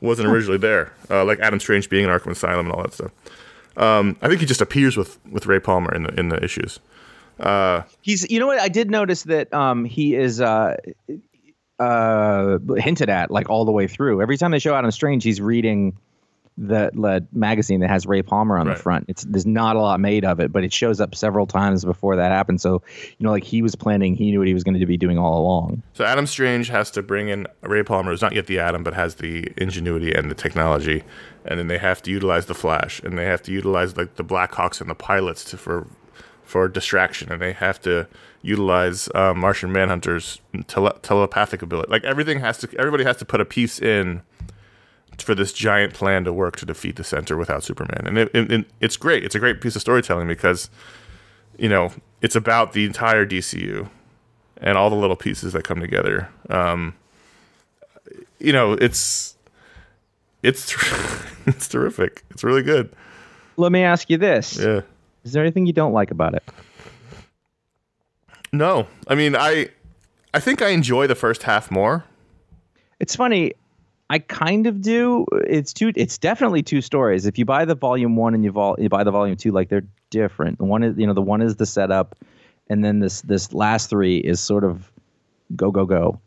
wasn't 0.00 0.28
originally 0.28 0.58
there, 0.58 0.92
uh, 1.10 1.24
like 1.24 1.40
Adam 1.40 1.60
Strange 1.60 1.88
being 1.88 2.04
in 2.04 2.10
Arkham 2.10 2.32
Asylum 2.32 2.66
and 2.66 2.74
all 2.74 2.82
that 2.82 2.92
stuff. 2.92 3.12
Um, 3.76 4.16
I 4.22 4.28
think 4.28 4.40
he 4.40 4.46
just 4.46 4.60
appears 4.60 4.96
with 4.96 5.18
with 5.30 5.46
Ray 5.46 5.60
Palmer 5.60 5.94
in 5.94 6.04
the 6.04 6.18
in 6.18 6.28
the 6.28 6.42
issues. 6.42 6.80
he's 8.02 8.30
you 8.30 8.38
know 8.38 8.46
what 8.46 8.60
I 8.60 8.68
did 8.68 8.90
notice 8.90 9.24
that 9.24 9.52
um 9.52 9.84
he 9.84 10.14
is 10.14 10.40
uh 10.40 10.76
uh 11.78 12.58
hinted 12.76 13.10
at 13.10 13.30
like 13.30 13.50
all 13.50 13.64
the 13.64 13.72
way 13.72 13.88
through. 13.88 14.22
Every 14.22 14.36
time 14.36 14.50
they 14.50 14.58
show 14.58 14.74
Adam 14.74 14.90
Strange, 14.90 15.24
he's 15.24 15.40
reading 15.40 15.96
the, 16.56 16.90
the 16.94 17.26
magazine 17.32 17.80
that 17.80 17.90
has 17.90 18.06
Ray 18.06 18.22
Palmer 18.22 18.56
on 18.56 18.68
Right. 18.68 18.76
the 18.76 18.82
front. 18.82 19.06
It's 19.08 19.24
there's 19.24 19.44
not 19.46 19.74
a 19.74 19.80
lot 19.80 19.98
made 19.98 20.24
of 20.24 20.38
it, 20.38 20.52
but 20.52 20.62
it 20.62 20.72
shows 20.72 21.00
up 21.00 21.14
several 21.14 21.46
times 21.46 21.84
before 21.84 22.14
that 22.16 22.30
happened. 22.30 22.60
So 22.60 22.80
you 23.18 23.24
know, 23.24 23.32
like 23.32 23.42
he 23.44 23.60
was 23.60 23.74
planning, 23.74 24.14
he 24.14 24.30
knew 24.30 24.38
what 24.38 24.46
he 24.46 24.54
was 24.54 24.62
going 24.62 24.78
to 24.78 24.86
be 24.86 24.96
doing 24.96 25.18
all 25.18 25.40
along. 25.40 25.82
So 25.94 26.04
Adam 26.04 26.26
Strange 26.26 26.68
has 26.68 26.90
to 26.92 27.02
bring 27.02 27.28
in 27.28 27.46
Ray 27.62 27.82
Palmer, 27.82 28.12
who's 28.12 28.22
not 28.22 28.34
yet 28.34 28.46
the 28.46 28.60
Atom, 28.60 28.84
but 28.84 28.94
has 28.94 29.16
the 29.16 29.52
ingenuity 29.56 30.12
and 30.14 30.30
the 30.30 30.34
technology, 30.36 31.02
and 31.44 31.58
then 31.58 31.66
they 31.66 31.78
have 31.78 32.00
to 32.02 32.10
utilize 32.12 32.46
the 32.46 32.54
Flash, 32.54 33.00
and 33.02 33.18
they 33.18 33.24
have 33.26 33.42
to 33.42 33.52
utilize 33.52 33.96
like 33.96 34.14
the 34.14 34.24
Blackhawks 34.24 34.80
and 34.80 34.88
the 34.88 34.94
pilots 34.94 35.42
to, 35.46 35.56
for 35.56 35.88
for 36.44 36.68
distraction, 36.68 37.32
and 37.32 37.40
they 37.42 37.52
have 37.52 37.80
to 37.80 38.06
utilize 38.42 39.08
uh, 39.14 39.32
Martian 39.34 39.72
Manhunter's 39.72 40.40
tele- 40.66 40.98
telepathic 41.02 41.62
ability. 41.62 41.90
Like 41.90 42.04
everything 42.04 42.40
has 42.40 42.58
to, 42.58 42.68
everybody 42.78 43.02
has 43.04 43.16
to 43.16 43.24
put 43.24 43.40
a 43.40 43.44
piece 43.46 43.80
in 43.80 44.20
for 45.22 45.34
this 45.34 45.52
giant 45.52 45.94
plan 45.94 46.24
to 46.24 46.32
work 46.32 46.56
to 46.56 46.66
defeat 46.66 46.96
the 46.96 47.04
Center 47.04 47.36
without 47.36 47.62
Superman, 47.64 48.06
and 48.06 48.18
it, 48.18 48.30
it, 48.34 48.50
it- 48.52 48.66
it's 48.80 48.96
great. 48.96 49.24
It's 49.24 49.34
a 49.34 49.38
great 49.38 49.60
piece 49.60 49.74
of 49.76 49.80
storytelling 49.82 50.28
because 50.28 50.70
you 51.58 51.68
know 51.68 51.92
it's 52.22 52.36
about 52.36 52.72
the 52.72 52.84
entire 52.84 53.24
DCU 53.26 53.88
and 54.58 54.76
all 54.78 54.90
the 54.90 54.96
little 54.96 55.16
pieces 55.16 55.52
that 55.52 55.64
come 55.64 55.80
together. 55.80 56.28
Um, 56.50 56.94
you 58.38 58.52
know, 58.52 58.72
it's 58.72 59.36
it's 60.42 60.74
it's 61.46 61.68
terrific. 61.68 62.24
It's 62.30 62.42
really 62.44 62.62
good. 62.62 62.90
Let 63.56 63.72
me 63.72 63.82
ask 63.82 64.10
you 64.10 64.18
this: 64.18 64.58
Yeah. 64.58 64.80
Is 65.24 65.32
there 65.32 65.42
anything 65.42 65.64
you 65.66 65.72
don't 65.72 65.92
like 65.92 66.10
about 66.10 66.34
it? 66.34 66.42
No, 68.52 68.86
I 69.08 69.14
mean, 69.14 69.34
I 69.36 69.68
I 70.32 70.40
think 70.40 70.62
I 70.62 70.68
enjoy 70.68 71.06
the 71.06 71.14
first 71.14 71.42
half 71.44 71.70
more. 71.70 72.04
It's 73.00 73.16
funny. 73.16 73.52
I 74.10 74.18
kind 74.18 74.66
of 74.66 74.80
do. 74.82 75.26
It's 75.32 75.72
two. 75.72 75.92
It's 75.96 76.18
definitely 76.18 76.62
two 76.62 76.80
stories. 76.80 77.26
If 77.26 77.38
you 77.38 77.44
buy 77.44 77.64
the 77.64 77.74
volume 77.74 78.16
one 78.16 78.34
and 78.34 78.44
you, 78.44 78.52
vol- 78.52 78.76
you 78.78 78.88
buy 78.88 79.02
the 79.04 79.10
volume 79.10 79.36
two, 79.36 79.50
like 79.50 79.68
they're 79.68 79.86
different. 80.10 80.58
The 80.58 80.64
one 80.64 80.82
is, 80.82 80.98
you 80.98 81.06
know, 81.06 81.14
the 81.14 81.22
one 81.22 81.40
is 81.40 81.56
the 81.56 81.66
setup, 81.66 82.14
and 82.68 82.84
then 82.84 83.00
this 83.00 83.22
this 83.22 83.52
last 83.52 83.90
three 83.90 84.18
is 84.18 84.40
sort 84.40 84.64
of 84.64 84.90
go 85.56 85.70
go 85.70 85.86
go. 85.86 86.20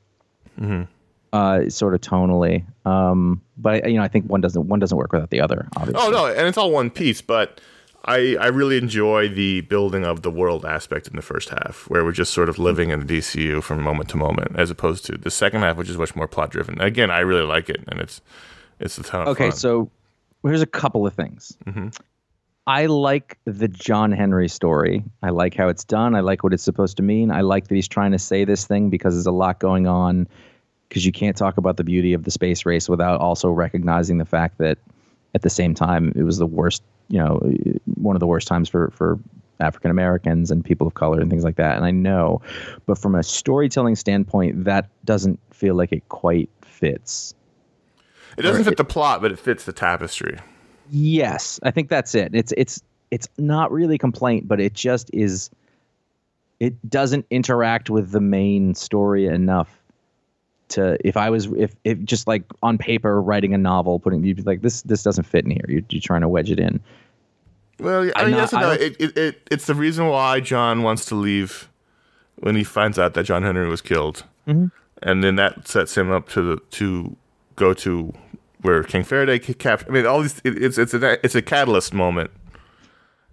Uh, 1.34 1.70
sort 1.70 1.94
of 1.94 2.02
tonally. 2.02 2.66
Um, 2.86 3.42
but 3.58 3.88
you 3.90 3.98
know, 3.98 4.04
I 4.04 4.08
think 4.08 4.26
one 4.26 4.42
doesn't 4.42 4.68
one 4.68 4.80
doesn't 4.80 4.98
work 4.98 5.12
without 5.12 5.30
the 5.30 5.42
other. 5.42 5.68
Obviously. 5.76 6.02
Oh 6.04 6.10
no, 6.10 6.26
and 6.26 6.48
it's 6.48 6.58
all 6.58 6.72
one 6.72 6.90
piece, 6.90 7.22
but 7.22 7.62
I 8.08 8.36
I 8.40 8.48
really 8.48 8.78
enjoy 8.78 9.30
the 9.30 9.62
building 9.62 10.06
of 10.06 10.22
the 10.22 10.32
world 10.32 10.66
aspect 10.66 11.08
in 11.08 11.16
the 11.16 11.22
first 11.22 11.50
half, 11.50 11.84
where 11.90 12.04
we're 12.04 12.12
just 12.14 12.34
sort 12.34 12.50
of 12.50 12.58
living 12.58 12.90
in 12.90 13.06
the 13.06 13.18
DCU 13.18 13.62
from 13.62 13.82
moment 13.84 14.10
to 14.10 14.18
moment, 14.18 14.56
as 14.56 14.72
opposed 14.72 15.06
to 15.06 15.18
the 15.18 15.30
second 15.30 15.62
half, 15.62 15.78
which 15.78 15.90
is 15.90 15.98
much 15.98 16.16
more 16.16 16.28
plot 16.28 16.50
driven. 16.50 16.80
Again, 16.82 17.12
I 17.12 17.20
really 17.20 17.44
like 17.46 17.70
it, 17.70 17.84
and 17.88 18.00
it's 18.00 18.22
it's 18.80 18.98
a 18.98 19.04
ton 19.04 19.22
of 19.22 19.28
Okay, 19.30 19.50
fun. 19.50 19.58
so 19.58 19.92
here's 20.44 20.62
a 20.62 20.66
couple 20.68 21.06
of 21.06 21.14
things. 21.14 21.58
Mm-hmm. 21.66 21.90
I 22.66 22.86
like 22.88 23.38
the 23.46 23.68
John 23.68 24.12
Henry 24.12 24.50
story. 24.50 25.04
I 25.24 25.30
like 25.30 25.54
how 25.56 25.68
it's 25.70 25.84
done. 25.86 26.16
I 26.16 26.20
like 26.20 26.44
what 26.44 26.54
it's 26.54 26.64
supposed 26.64 26.98
to 26.98 27.04
mean. 27.04 27.32
I 27.32 27.42
like 27.42 27.68
that 27.68 27.76
he's 27.76 27.88
trying 27.88 28.12
to 28.12 28.20
say 28.20 28.44
this 28.44 28.66
thing 28.66 28.90
because 28.90 29.14
there's 29.16 29.26
a 29.26 29.32
lot 29.32 29.60
going 29.60 29.88
on. 29.88 30.28
Because 30.90 31.06
you 31.06 31.12
can't 31.12 31.36
talk 31.36 31.58
about 31.58 31.76
the 31.76 31.84
beauty 31.84 32.14
of 32.14 32.24
the 32.24 32.32
space 32.32 32.66
race 32.66 32.88
without 32.88 33.20
also 33.20 33.50
recognizing 33.50 34.20
the 34.20 34.26
fact 34.26 34.58
that 34.60 34.78
at 35.38 35.44
the 35.44 35.50
same 35.52 35.76
time 35.76 36.12
it 36.16 36.24
was 36.24 36.40
the 36.40 36.48
worst, 36.48 36.82
you 37.10 37.20
know, 37.20 37.40
one 37.94 38.16
of 38.16 38.20
the 38.20 38.26
worst 38.26 38.48
times 38.48 38.68
for 38.68 38.90
for 38.90 39.20
African 39.60 39.92
Americans 39.92 40.50
and 40.50 40.66
people 40.66 40.88
of 40.88 40.96
color 40.96 41.20
and 41.22 41.30
things 41.30 41.44
like 41.44 41.58
that. 41.58 41.78
And 41.78 41.86
I 41.86 41.92
know, 41.92 42.42
but 42.88 42.98
from 42.98 43.14
a 43.14 43.22
storytelling 43.22 43.96
standpoint, 43.96 44.64
that 44.66 44.90
doesn't 45.06 45.40
feel 45.52 45.76
like 45.76 45.92
it 45.92 46.10
quite 46.10 46.50
fits. 46.64 47.36
It 48.36 48.42
doesn't 48.42 48.62
Or 48.62 48.64
fit 48.64 48.74
it- 48.74 48.78
the 48.78 48.84
plot, 48.86 49.22
but 49.22 49.32
it 49.32 49.38
fits 49.38 49.64
the 49.66 49.74
tapestry. 49.74 50.40
Yes, 50.90 51.60
I 51.62 51.70
think 51.72 51.90
that's 51.90 52.16
it. 52.16 52.34
It's 52.34 52.52
it's 52.58 52.82
it's 53.12 53.28
not 53.38 53.72
really 53.72 53.98
complaint, 54.00 54.48
but 54.48 54.60
it 54.60 54.74
just 54.74 55.10
is. 55.14 55.50
It 56.60 56.90
doesn't 56.90 57.26
interact 57.30 57.90
with 57.92 58.10
the 58.12 58.20
main 58.22 58.74
story 58.74 59.28
enough 59.28 59.77
to. 60.70 60.98
If 61.08 61.18
I 61.18 61.30
was 61.30 61.46
if 61.58 61.74
if 61.84 62.02
just 62.04 62.28
like 62.28 62.44
on 62.64 62.78
paper 62.78 63.22
writing 63.22 63.54
a 63.54 63.58
novel, 63.58 64.00
putting 64.00 64.24
you'd 64.24 64.38
be 64.38 64.44
like 64.44 64.62
this 64.62 64.82
this 64.84 65.04
doesn't 65.04 65.24
fit 65.26 65.46
in 65.46 65.52
here. 65.52 65.66
You're, 65.68 65.82
you're 65.90 66.02
trying 66.02 66.22
to 66.22 66.30
wedge 66.30 66.50
it 66.52 66.60
in. 66.60 66.80
Well, 67.80 68.12
I 68.16 68.26
mean, 68.26 68.34
yes 68.36 68.54
and 68.54 68.62
no. 68.64 68.72
It, 68.72 68.96
it, 69.00 69.18
it, 69.18 69.48
it's 69.52 69.66
the 69.68 69.76
reason 69.76 70.08
why 70.08 70.42
J'onn 70.42 70.82
wants 70.82 71.06
to 71.06 71.16
leave 71.16 71.70
when 72.38 72.56
he 72.56 72.64
finds 72.64 72.98
out 72.98 73.14
that 73.14 73.24
John 73.26 73.44
Henry 73.44 73.68
was 73.68 73.82
killed, 73.82 74.24
Mm-hmm. 74.48 74.68
and 75.04 75.24
then 75.24 75.36
that 75.36 75.68
sets 75.68 75.96
him 75.98 76.12
up 76.12 76.28
to 76.30 76.42
the, 76.42 76.58
to 76.72 77.16
go 77.56 77.74
to 77.76 78.14
where 78.62 78.84
King 78.84 79.04
Faraday 79.04 79.38
captured. 79.40 79.90
I 79.90 79.92
mean, 79.92 80.06
all 80.08 80.22
these. 80.22 80.40
It, 80.44 80.62
it's 80.64 80.78
it's 80.80 80.94
a 80.96 81.24
it's 81.24 81.36
a 81.36 81.42
catalyst 81.44 81.94
moment, 81.94 82.32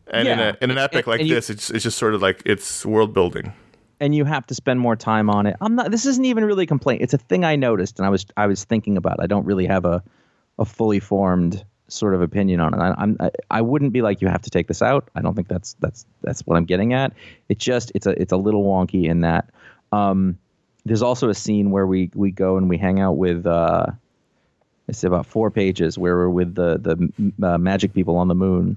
and 0.08 0.28
in, 0.28 0.38
a, 0.38 0.56
in 0.60 0.70
an 0.70 0.76
epic 0.78 0.98
And- 0.98 1.06
like 1.06 1.20
and 1.20 1.28
you- 1.30 1.34
this, 1.36 1.48
it's 1.48 1.70
it's 1.70 1.82
just 1.84 1.96
sort 1.96 2.14
of 2.14 2.20
like 2.20 2.42
it's 2.44 2.84
world 2.84 3.14
building. 3.14 3.52
And 4.04 4.14
you 4.14 4.26
have 4.26 4.46
to 4.46 4.54
spend 4.54 4.80
more 4.80 4.96
time 4.96 5.30
on 5.30 5.46
it. 5.46 5.56
I'm 5.62 5.76
not. 5.76 5.90
This 5.90 6.04
isn't 6.04 6.26
even 6.26 6.44
really 6.44 6.64
a 6.64 6.66
complaint. 6.66 7.00
It's 7.00 7.14
a 7.14 7.18
thing 7.18 7.42
I 7.42 7.56
noticed, 7.56 7.98
and 7.98 8.04
I 8.04 8.10
was 8.10 8.26
I 8.36 8.46
was 8.46 8.62
thinking 8.62 8.98
about. 8.98 9.16
I 9.18 9.26
don't 9.26 9.46
really 9.46 9.64
have 9.64 9.86
a 9.86 10.02
a 10.58 10.66
fully 10.66 11.00
formed 11.00 11.64
sort 11.88 12.14
of 12.14 12.20
opinion 12.20 12.60
on 12.60 12.74
it. 12.74 12.76
I, 12.76 12.94
I'm 12.98 13.16
I, 13.18 13.30
I 13.50 13.62
wouldn't 13.62 13.94
be 13.94 14.02
like 14.02 14.20
you 14.20 14.28
have 14.28 14.42
to 14.42 14.50
take 14.50 14.68
this 14.68 14.82
out. 14.82 15.08
I 15.14 15.22
don't 15.22 15.34
think 15.34 15.48
that's 15.48 15.74
that's 15.80 16.04
that's 16.20 16.42
what 16.42 16.58
I'm 16.58 16.66
getting 16.66 16.92
at. 16.92 17.14
It 17.48 17.58
just 17.58 17.92
it's 17.94 18.06
a 18.06 18.10
it's 18.20 18.32
a 18.32 18.36
little 18.36 18.62
wonky 18.62 19.04
in 19.04 19.22
that. 19.22 19.48
Um, 19.90 20.38
there's 20.84 21.02
also 21.02 21.30
a 21.30 21.34
scene 21.34 21.70
where 21.70 21.86
we 21.86 22.10
we 22.14 22.30
go 22.30 22.58
and 22.58 22.68
we 22.68 22.76
hang 22.76 23.00
out 23.00 23.16
with. 23.16 23.46
Uh, 23.46 23.86
it's 24.86 25.02
about 25.02 25.24
four 25.24 25.50
pages 25.50 25.96
where 25.96 26.14
we're 26.14 26.28
with 26.28 26.54
the 26.54 26.76
the 26.76 27.48
uh, 27.48 27.56
magic 27.56 27.94
people 27.94 28.18
on 28.18 28.28
the 28.28 28.34
moon. 28.34 28.76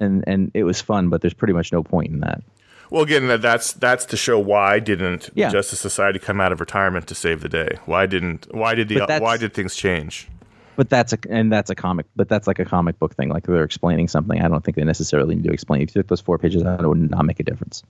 And 0.00 0.24
and 0.26 0.50
it 0.54 0.64
was 0.64 0.80
fun, 0.80 1.10
but 1.10 1.20
there's 1.20 1.34
pretty 1.34 1.52
much 1.52 1.70
no 1.70 1.82
point 1.82 2.10
in 2.12 2.20
that. 2.20 2.42
Well, 2.90 3.02
again, 3.02 3.40
that's 3.40 3.72
that's 3.74 4.04
to 4.06 4.16
show 4.16 4.38
why 4.38 4.78
didn't 4.80 5.30
Yeah. 5.34 5.50
Justice 5.50 5.80
Society 5.80 6.18
come 6.18 6.40
out 6.40 6.52
of 6.52 6.60
retirement 6.60 7.06
to 7.08 7.14
save 7.14 7.40
the 7.40 7.48
day? 7.48 7.78
Why 7.86 8.06
didn't 8.06 8.46
why 8.54 8.74
did 8.74 8.88
the 8.88 9.06
why 9.20 9.36
did 9.36 9.54
things 9.54 9.74
change? 9.76 10.28
but 10.76 10.88
that's 10.88 11.12
a 11.12 11.18
and 11.28 11.52
that's 11.52 11.68
a 11.68 11.74
comic 11.74 12.06
but 12.16 12.28
that's 12.28 12.46
like 12.46 12.58
a 12.58 12.64
comic 12.64 12.98
book 12.98 13.14
thing 13.14 13.28
like 13.28 13.44
they're 13.44 13.64
explaining 13.64 14.08
something 14.08 14.40
i 14.40 14.48
don't 14.48 14.64
think 14.64 14.76
they 14.76 14.84
necessarily 14.84 15.34
need 15.34 15.44
to 15.44 15.52
explain 15.52 15.82
if 15.82 15.90
you 15.94 16.00
took 16.00 16.06
those 16.08 16.20
four 16.22 16.38
pages 16.38 16.62
out 16.62 16.80
it 16.82 16.86
would 16.88 17.10
not 17.10 17.26
make 17.26 17.38
a 17.38 17.42
difference 17.42 17.82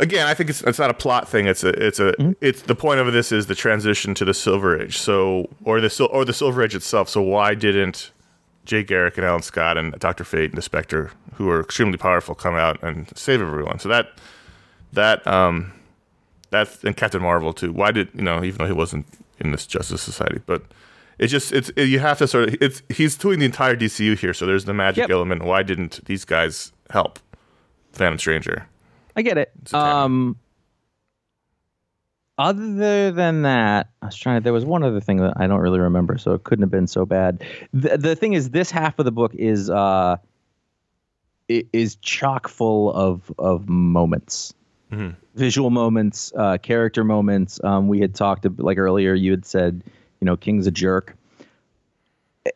Again, 0.00 0.26
I 0.28 0.32
think 0.32 0.48
it's 0.48 0.62
it's 0.62 0.78
not 0.78 0.90
a 0.90 0.94
plot 0.94 1.28
thing. 1.28 1.46
It's 1.48 1.64
a 1.64 1.70
it's 1.70 1.98
a 1.98 2.12
Mm-hmm. 2.12 2.32
it's 2.40 2.62
the 2.62 2.76
point 2.76 3.00
of 3.00 3.12
this 3.12 3.32
is 3.32 3.46
the 3.46 3.56
transition 3.56 4.14
to 4.14 4.24
the 4.24 4.32
Silver 4.32 4.80
Age. 4.80 4.96
So 4.96 5.48
or 5.64 5.80
the 5.80 5.90
Sil- 5.90 6.08
or 6.12 6.24
the 6.24 6.32
Silver 6.32 6.62
Age 6.62 6.76
itself. 6.76 7.08
So 7.08 7.20
why 7.20 7.54
didn't 7.56 8.12
Jay 8.68 8.84
Garrick 8.84 9.16
and 9.16 9.26
Alan 9.26 9.42
Scott 9.42 9.76
and 9.76 9.92
Doctor 9.98 10.22
Fate 10.22 10.50
and 10.50 10.58
the 10.58 10.62
Spectre, 10.62 11.10
who 11.34 11.48
are 11.50 11.58
extremely 11.60 11.96
powerful, 11.98 12.34
come 12.36 12.54
out 12.54 12.80
and 12.82 13.10
save 13.18 13.40
everyone? 13.40 13.78
So 13.80 13.88
that 13.88 14.10
that 14.92 15.26
um 15.26 15.72
that's 16.50 16.84
and 16.84 16.96
Captain 16.96 17.20
Marvel 17.22 17.52
too. 17.52 17.72
Why 17.72 17.90
did 17.90 18.08
you 18.14 18.22
know 18.22 18.44
even 18.44 18.58
though 18.58 18.66
he 18.66 18.72
wasn't 18.72 19.06
in 19.40 19.50
this 19.50 19.66
Justice 19.66 20.02
Society, 20.02 20.40
but 20.46 20.62
it 21.18 21.28
just 21.28 21.52
it's 21.52 21.70
it, 21.76 21.84
you 21.88 21.98
have 21.98 22.18
to 22.18 22.28
sort 22.28 22.48
of 22.48 22.56
it's 22.60 22.82
he's 22.88 23.16
doing 23.16 23.38
the 23.38 23.46
entire 23.46 23.74
DCU 23.74 24.16
here. 24.18 24.34
So 24.34 24.46
there's 24.46 24.66
the 24.66 24.74
magic 24.74 25.02
Yep. 25.02 25.10
element. 25.10 25.42
Why 25.44 25.62
didn't 25.62 26.04
these 26.04 26.24
guys 26.24 26.72
help 26.90 27.18
Phantom 27.92 28.18
Stranger? 28.18 28.66
i 29.16 29.22
get 29.22 29.36
it 29.36 29.50
um 29.74 30.36
other 32.38 33.10
than 33.10 33.42
that 33.42 33.90
i 34.02 34.06
was 34.06 34.16
trying 34.16 34.40
to 34.40 34.44
there 34.44 34.52
was 34.52 34.64
one 34.64 34.82
other 34.82 35.00
thing 35.00 35.18
that 35.18 35.34
i 35.36 35.46
don't 35.46 35.60
really 35.60 35.80
remember 35.80 36.16
so 36.16 36.32
it 36.32 36.44
couldn't 36.44 36.62
have 36.62 36.70
been 36.70 36.86
so 36.86 37.04
bad 37.04 37.42
the, 37.72 37.98
the 37.98 38.16
thing 38.16 38.32
is 38.32 38.50
this 38.50 38.70
half 38.70 38.98
of 38.98 39.04
the 39.04 39.12
book 39.12 39.34
is 39.34 39.68
uh 39.68 40.16
is 41.48 41.96
chock 41.96 42.48
full 42.48 42.92
of 42.92 43.32
of 43.38 43.68
moments 43.68 44.54
visual 45.34 45.70
moments, 45.70 46.32
uh, 46.36 46.58
character 46.58 47.04
moments. 47.04 47.60
Um, 47.62 47.88
we 47.88 48.00
had 48.00 48.14
talked 48.14 48.46
like 48.58 48.78
earlier. 48.78 49.14
You 49.14 49.32
had 49.32 49.44
said, 49.44 49.82
you 50.20 50.24
know, 50.24 50.36
King's 50.36 50.66
a 50.66 50.70
jerk. 50.70 51.14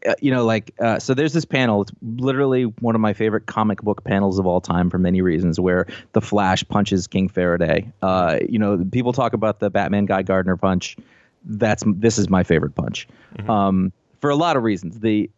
Uh, 0.07 0.14
you 0.21 0.31
know, 0.31 0.45
like 0.45 0.73
uh, 0.81 0.99
so. 0.99 1.12
There's 1.12 1.33
this 1.33 1.45
panel. 1.45 1.83
It's 1.83 1.92
literally 2.03 2.64
one 2.64 2.95
of 2.95 3.01
my 3.01 3.12
favorite 3.12 3.47
comic 3.47 3.83
book 3.83 4.05
panels 4.05 4.38
of 4.38 4.47
all 4.47 4.61
time 4.61 4.90
for 4.90 4.99
many 4.99 5.21
reasons. 5.21 5.61
Where 5.61 5.87
the 6.12 6.21
Flash 6.21 6.64
punches 6.68 7.07
King 7.07 7.29
Faraday. 7.29 7.90
Uh, 8.01 8.38
you 8.49 8.59
know, 8.59 8.85
people 8.90 9.12
talk 9.12 9.33
about 9.33 9.61
the 9.61 9.71
Batman 9.71 10.07
Guy 10.07 10.23
Gardner 10.23 10.57
punch. 10.57 10.97
That's 11.45 11.83
this 11.87 12.18
is 12.18 12.31
my 12.31 12.42
favorite 12.45 12.75
punch, 12.75 13.09
um, 13.49 13.92
for 14.21 14.31
a 14.31 14.37
lot 14.37 14.57
of 14.57 14.62
reasons. 14.62 15.01
The 15.01 15.29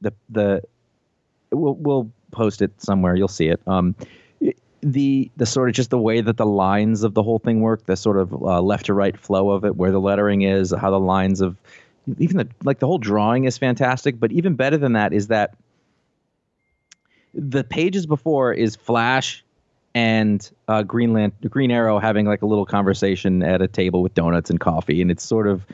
the 0.00 0.12
the 0.28 0.62
we'll 1.50 1.74
we'll 1.74 2.10
post 2.30 2.62
it 2.62 2.70
somewhere. 2.82 3.16
You'll 3.16 3.28
see 3.28 3.48
it. 3.48 3.60
Um, 3.66 3.96
the 4.82 5.30
the 5.36 5.46
sort 5.46 5.70
of 5.70 5.74
just 5.74 5.90
the 5.90 5.98
way 5.98 6.20
that 6.20 6.36
the 6.36 6.46
lines 6.46 7.02
of 7.02 7.14
the 7.14 7.22
whole 7.22 7.38
thing 7.38 7.62
work, 7.62 7.86
the 7.86 7.96
sort 7.96 8.18
of 8.18 8.32
uh, 8.32 8.60
left 8.60 8.86
to 8.86 8.94
right 8.94 9.18
flow 9.18 9.50
of 9.50 9.64
it, 9.64 9.76
where 9.76 9.90
the 9.90 10.00
lettering 10.00 10.42
is, 10.42 10.72
how 10.78 10.90
the 10.90 11.00
lines 11.00 11.40
of 11.40 11.56
even 12.18 12.36
the 12.36 12.48
like 12.62 12.78
the 12.78 12.86
whole 12.86 12.98
drawing 12.98 13.44
is 13.44 13.58
fantastic. 13.58 14.18
But 14.18 14.32
even 14.32 14.54
better 14.54 14.76
than 14.76 14.92
that 14.94 15.12
is 15.12 15.28
that 15.28 15.56
the 17.32 17.64
pages 17.64 18.06
before 18.06 18.52
is 18.52 18.76
Flash 18.76 19.44
and 19.94 20.50
uh, 20.68 20.82
Greenland 20.82 21.32
Green 21.48 21.70
Arrow 21.70 21.98
having 21.98 22.26
like 22.26 22.42
a 22.42 22.46
little 22.46 22.66
conversation 22.66 23.42
at 23.42 23.62
a 23.62 23.68
table 23.68 24.02
with 24.02 24.14
donuts 24.14 24.50
and 24.50 24.60
coffee, 24.60 25.00
and 25.02 25.10
it's 25.10 25.24
sort 25.24 25.46
of 25.46 25.64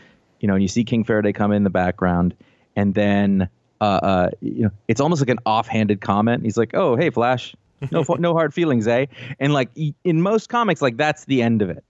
you 0.40 0.48
know, 0.48 0.54
and 0.54 0.62
you 0.62 0.68
see 0.68 0.84
King 0.84 1.04
Faraday 1.04 1.32
come 1.32 1.52
in 1.52 1.64
the 1.64 1.70
background, 1.70 2.34
and 2.76 2.94
then 2.94 3.48
uh, 3.80 3.84
uh, 3.84 4.30
you 4.40 4.64
know, 4.64 4.70
it's 4.88 5.00
almost 5.00 5.22
like 5.22 5.30
an 5.30 5.38
offhanded 5.46 6.00
comment. 6.00 6.44
He's 6.44 6.56
like, 6.56 6.74
"Oh, 6.74 6.96
hey, 6.96 7.10
Flash, 7.10 7.54
no, 7.90 8.04
no 8.18 8.34
hard 8.34 8.52
feelings, 8.52 8.86
eh?" 8.86 9.06
And 9.38 9.52
like 9.52 9.70
in 10.04 10.22
most 10.22 10.48
comics, 10.48 10.82
like 10.82 10.96
that's 10.96 11.24
the 11.24 11.42
end 11.42 11.62
of 11.62 11.70
it. 11.70 11.84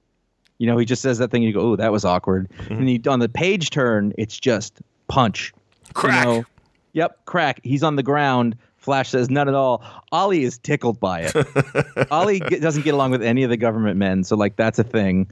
You 0.61 0.66
know, 0.66 0.77
he 0.77 0.85
just 0.85 1.01
says 1.01 1.16
that 1.18 1.31
thing, 1.31 1.42
and 1.42 1.49
you 1.49 1.59
go, 1.59 1.73
"Oh, 1.73 1.77
that 1.77 1.90
was 1.90 2.05
awkward." 2.05 2.51
Mm-hmm. 2.59 2.75
And 2.75 2.88
he, 2.88 3.03
on 3.09 3.18
the 3.18 3.31
page 3.31 3.70
turn, 3.70 4.12
it's 4.18 4.38
just 4.38 4.83
punch, 5.09 5.55
Crack. 5.94 6.27
You 6.27 6.31
know? 6.33 6.44
Yep, 6.92 7.25
crack. 7.25 7.61
He's 7.64 7.83
on 7.83 7.96
the 7.96 8.03
ground. 8.03 8.57
Flash 8.77 9.09
says 9.09 9.31
none 9.31 9.49
at 9.49 9.55
all. 9.55 9.83
Ollie 10.12 10.42
is 10.44 10.59
tickled 10.59 11.01
by 11.01 11.23
it. 11.23 12.09
Ollie 12.11 12.40
g- 12.40 12.59
doesn't 12.59 12.83
get 12.83 12.92
along 12.92 13.11
with 13.11 13.23
any 13.23 13.42
of 13.42 13.49
the 13.49 13.57
government 13.57 13.96
men, 13.96 14.23
so 14.23 14.37
like 14.37 14.57
that's 14.57 14.79
a 14.79 14.85
thing. 14.85 15.31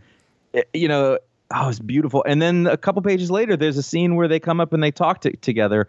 It- 0.55 0.71
you 0.73 0.89
know, 0.89 1.19
oh, 1.53 1.69
it's 1.69 1.79
beautiful. 1.79 2.25
And 2.27 2.41
then 2.41 2.67
a 2.67 2.79
couple 2.79 3.03
pages 3.03 3.31
later, 3.31 3.55
there's 3.55 3.77
a 3.77 3.83
scene 3.83 4.17
where 4.17 4.29
they 4.29 4.41
come 4.41 4.61
up 4.61 4.73
and 4.73 4.83
they 4.83 4.91
talk 4.91 5.21
to, 5.23 5.37
together, 5.37 5.89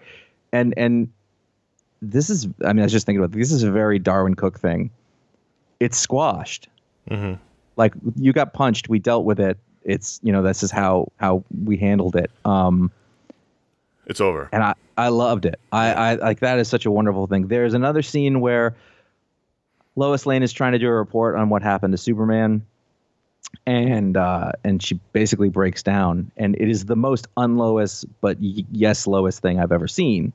and 0.52 0.74
and 0.76 1.08
this 2.02 2.30
is, 2.30 2.46
I 2.66 2.74
mean, 2.74 2.80
I 2.80 2.84
was 2.84 2.92
just 2.92 3.06
thinking 3.06 3.24
about 3.24 3.38
this 3.38 3.52
is 3.54 3.64
a 3.64 3.72
very 3.72 4.00
Darwyn 4.00 4.36
Cooke 4.36 4.60
thing. 4.60 4.90
It's 5.80 5.98
squashed. 5.98 6.68
Mm-hmm. 7.10 7.40
Like 7.80 7.94
you 8.18 8.34
got 8.34 8.54
punched, 8.54 8.90
we 8.90 9.00
dealt 9.00 9.24
with 9.26 9.40
it. 9.40 9.58
It's 9.84 10.20
you 10.22 10.32
know 10.34 10.44
this 10.44 10.62
is 10.62 10.70
how 10.70 11.12
how 11.18 11.44
we 11.64 11.78
handled 11.78 12.16
it. 12.18 12.30
Um, 12.46 12.92
It's 14.06 14.20
over. 14.22 14.50
and 14.52 14.62
I, 14.64 14.74
I 14.98 15.08
loved 15.08 15.46
it. 15.46 15.60
I, 15.72 15.94
I 15.94 16.14
like 16.16 16.42
that 16.42 16.60
is 16.60 16.68
such 16.68 16.86
a 16.86 16.92
wonderful 16.92 17.26
thing. 17.28 17.48
There's 17.48 17.74
another 17.74 18.02
scene 18.02 18.42
where 18.42 18.76
Lois 19.96 20.26
Lane 20.26 20.44
is 20.44 20.52
trying 20.54 20.74
to 20.74 20.80
do 20.80 20.88
a 20.88 20.92
report 20.94 21.36
on 21.36 21.50
what 21.50 21.62
happened 21.64 21.94
to 21.94 21.98
Superman, 21.98 22.66
and 23.66 24.18
uh, 24.18 24.52
and 24.66 24.84
she 24.84 25.00
basically 25.14 25.50
breaks 25.50 25.82
down, 25.82 26.32
and 26.38 26.56
it 26.56 26.70
is 26.70 26.86
the 26.86 26.96
most 26.98 27.28
unLois 27.38 28.04
but 28.22 28.38
y- 28.42 28.66
yes 28.72 29.08
Lois 29.08 29.40
thing 29.40 29.60
I've 29.60 29.72
ever 29.72 29.88
seen, 29.88 30.34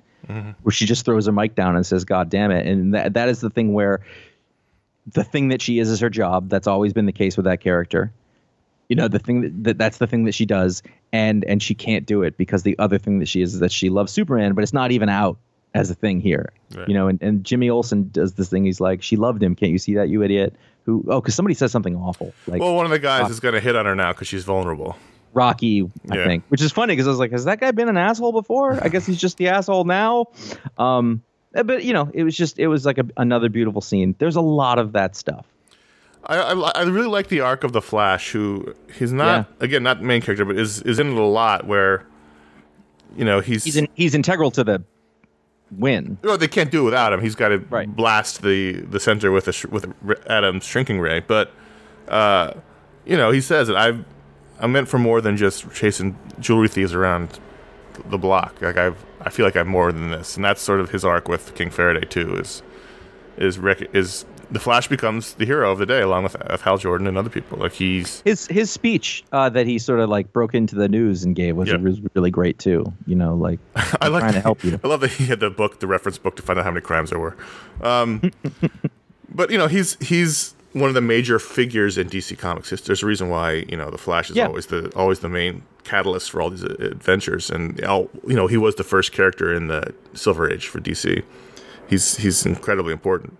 where 0.62 0.72
she 0.72 0.86
just 0.86 1.04
throws 1.04 1.26
her 1.26 1.32
mic 1.32 1.54
down 1.54 1.76
and 1.76 1.84
says, 1.84 2.04
"God 2.04 2.30
damn 2.30 2.50
it!" 2.50 2.66
And 2.66 2.94
that 2.94 3.12
that 3.14 3.28
is 3.28 3.40
the 3.42 3.50
thing 3.50 3.74
where 3.74 4.00
the 5.12 5.24
thing 5.24 5.48
that 5.48 5.60
she 5.62 5.78
is 5.78 5.90
is 5.90 6.00
her 6.00 6.10
job. 6.10 6.48
That's 6.48 6.66
always 6.66 6.92
been 6.92 7.06
the 7.06 7.12
case 7.12 7.36
with 7.36 7.44
that 7.44 7.60
character 7.60 8.12
you 8.90 8.96
know 8.96 9.08
the 9.08 9.18
thing 9.18 9.40
that, 9.40 9.64
that 9.64 9.78
that's 9.78 9.96
the 9.96 10.06
thing 10.06 10.24
that 10.24 10.34
she 10.34 10.44
does 10.44 10.82
and 11.10 11.42
and 11.46 11.62
she 11.62 11.74
can't 11.74 12.04
do 12.04 12.22
it 12.22 12.36
because 12.36 12.64
the 12.64 12.78
other 12.78 12.98
thing 12.98 13.18
that 13.18 13.26
she 13.26 13.40
is 13.40 13.54
is 13.54 13.60
that 13.60 13.72
she 13.72 13.88
loves 13.88 14.12
superman 14.12 14.52
but 14.52 14.62
it's 14.62 14.74
not 14.74 14.92
even 14.92 15.08
out 15.08 15.38
as 15.74 15.88
a 15.88 15.94
thing 15.94 16.20
here 16.20 16.52
Right. 16.76 16.86
you 16.86 16.92
know 16.94 17.08
and, 17.08 17.18
and 17.22 17.42
jimmy 17.44 17.70
olsen 17.70 18.10
does 18.12 18.34
this 18.34 18.50
thing 18.50 18.62
he's 18.64 18.82
like 18.82 19.02
she 19.02 19.16
loved 19.16 19.42
him 19.42 19.54
can't 19.54 19.72
you 19.72 19.78
see 19.78 19.94
that 19.94 20.10
you 20.10 20.22
idiot 20.22 20.54
who 20.84 21.02
oh 21.08 21.18
because 21.22 21.34
somebody 21.34 21.54
says 21.54 21.72
something 21.72 21.96
awful 21.96 22.34
like 22.46 22.60
Well, 22.60 22.74
one 22.76 22.84
of 22.84 22.90
the 22.90 22.98
guys 22.98 23.30
is 23.30 23.40
going 23.40 23.54
to 23.54 23.60
hit 23.60 23.74
on 23.74 23.86
her 23.86 23.94
now 23.94 24.12
because 24.12 24.28
she's 24.28 24.44
vulnerable. 24.44 24.98
rocky 25.32 25.90
i 26.10 26.16
Yeah. 26.16 26.26
think 26.26 26.44
which 26.48 26.60
is 26.60 26.70
funny 26.70 26.92
because 26.92 27.06
i 27.06 27.10
was 27.10 27.18
like 27.18 27.32
has 27.32 27.46
that 27.46 27.60
guy 27.60 27.70
been 27.70 27.88
an 27.88 27.96
asshole 27.96 28.32
before 28.32 28.78
i 28.84 28.90
guess 28.90 29.06
he's 29.06 29.16
just 29.18 29.38
the 29.38 29.48
asshole 29.48 29.84
now 29.84 30.26
um 30.76 31.22
but 31.62 31.84
you 31.84 31.92
know 31.92 32.10
it 32.14 32.24
was 32.24 32.36
just 32.36 32.58
it 32.58 32.66
was 32.68 32.84
like 32.84 32.98
a, 32.98 33.04
another 33.16 33.48
beautiful 33.48 33.80
scene 33.80 34.14
there's 34.18 34.36
a 34.36 34.40
lot 34.40 34.78
of 34.78 34.92
that 34.92 35.14
stuff 35.16 35.46
I, 36.26 36.36
I, 36.38 36.70
I 36.70 36.82
really 36.84 37.08
like 37.08 37.28
the 37.28 37.40
arc 37.40 37.64
of 37.64 37.72
the 37.72 37.82
Flash, 37.82 38.30
who 38.30 38.74
he's 38.98 39.12
not 39.12 39.46
again 39.60 39.82
not 39.82 39.98
the 39.98 40.06
main 40.06 40.22
character, 40.22 40.46
but 40.46 40.56
is 40.56 40.80
is 40.80 40.98
in 40.98 41.08
it 41.12 41.18
a 41.18 41.22
lot. 41.22 41.66
Where 41.66 42.06
you 43.14 43.26
know 43.26 43.40
he's, 43.40 43.62
he's 43.64 43.76
in, 43.76 43.88
he's 43.92 44.14
integral 44.14 44.50
to 44.52 44.64
the 44.64 44.82
win 45.70 46.16
well, 46.22 46.38
they 46.38 46.48
can't 46.48 46.70
do 46.70 46.80
it 46.80 46.84
without 46.84 47.12
him. 47.12 47.20
He's 47.20 47.34
got 47.34 47.48
to 47.48 47.58
Right. 47.58 47.94
blast 47.94 48.40
the 48.40 48.72
the 48.80 49.00
center 49.00 49.32
with 49.32 49.48
a 49.48 49.68
with 49.68 49.86
Adam's 50.26 50.64
shrinking 50.64 50.98
ray. 50.98 51.20
But 51.20 51.50
uh, 52.08 52.54
you 53.04 53.18
know 53.18 53.30
he 53.30 53.42
says 53.42 53.68
that 53.68 53.76
I've 53.76 54.02
I'm 54.60 54.72
meant 54.72 54.88
for 54.88 54.98
more 54.98 55.20
than 55.20 55.36
just 55.36 55.70
chasing 55.74 56.16
jewelry 56.40 56.68
thieves 56.68 56.94
around 56.94 57.38
the 58.06 58.16
block. 58.16 58.62
Like 58.62 58.78
I've 58.78 59.04
I 59.24 59.30
feel 59.30 59.44
like 59.46 59.56
I'm 59.56 59.68
more 59.68 59.90
than 59.92 60.10
this, 60.10 60.36
and 60.36 60.44
that's 60.44 60.60
sort 60.62 60.80
of 60.80 60.90
his 60.90 61.04
arc 61.04 61.28
with 61.28 61.54
King 61.54 61.70
Faraday 61.70 62.06
too. 62.06 62.36
Is 62.36 62.62
is 63.36 63.58
rec- 63.58 63.94
is 63.94 64.24
the 64.50 64.60
Flash 64.60 64.86
becomes 64.86 65.32
the 65.34 65.46
hero 65.46 65.72
of 65.72 65.78
the 65.78 65.86
day 65.86 66.02
along 66.02 66.22
with, 66.24 66.36
with 66.50 66.60
Hal 66.60 66.76
Jordan 66.78 67.06
and 67.06 67.16
other 67.16 67.30
people. 67.30 67.58
Like 67.58 67.72
he's 67.72 68.20
His 68.20 68.46
his 68.46 68.70
speech 68.70 69.24
uh, 69.32 69.48
that 69.48 69.66
he 69.66 69.78
sort 69.78 70.00
of 70.00 70.08
like 70.10 70.32
broke 70.32 70.54
into 70.54 70.74
the 70.76 70.88
news 70.88 71.24
and 71.24 71.34
gave 71.34 71.56
was, 71.56 71.68
Yeah. 71.68 71.76
was 71.76 72.00
really 72.14 72.30
great 72.30 72.58
too. 72.58 72.84
You 73.06 73.16
know, 73.16 73.34
like 73.34 73.58
I 74.00 74.08
like 74.08 74.20
trying 74.20 74.34
to 74.34 74.40
help 74.40 74.62
you. 74.62 74.78
I 74.84 74.86
love 74.88 75.00
that 75.00 75.10
he 75.12 75.26
had 75.26 75.40
the 75.40 75.50
book, 75.50 75.80
the 75.80 75.86
reference 75.86 76.18
book, 76.18 76.36
to 76.36 76.42
find 76.42 76.58
out 76.58 76.64
how 76.66 76.70
many 76.70 76.82
crimes 76.82 77.10
there 77.10 77.18
were. 77.18 77.36
Um, 77.82 78.30
but 79.34 79.50
you 79.50 79.58
know, 79.58 79.66
he's 79.66 79.96
he's 80.06 80.53
one 80.74 80.88
of 80.88 80.94
the 80.94 81.00
major 81.00 81.38
figures 81.38 81.96
in 81.96 82.08
DC 82.08 82.36
Comics. 82.38 82.68
There's- 82.70 83.02
a 83.02 83.06
reason 83.06 83.28
why 83.30 83.64
you 83.68 83.76
know 83.76 83.90
the 83.90 83.98
Flash 83.98 84.28
is 84.30 84.36
Yeah. 84.36 84.46
always 84.48 84.66
the 84.66 84.90
always 84.94 85.20
the 85.20 85.28
main 85.28 85.62
catalyst 85.84 86.30
for 86.30 86.40
all 86.42 86.50
these 86.50 86.62
adventures. 86.62 87.50
And 87.50 87.78
you 87.80 88.34
know, 88.36 88.46
he 88.46 88.56
was 88.56 88.74
the 88.76 88.84
first 88.84 89.12
character 89.12 89.52
in 89.54 89.66
the 89.68 89.92
Silver 90.14 90.50
Age 90.50 90.66
for 90.68 90.80
DC. 90.80 91.22
He's 91.88 92.16
he's 92.16 92.44
incredibly 92.46 92.92
important. 92.92 93.38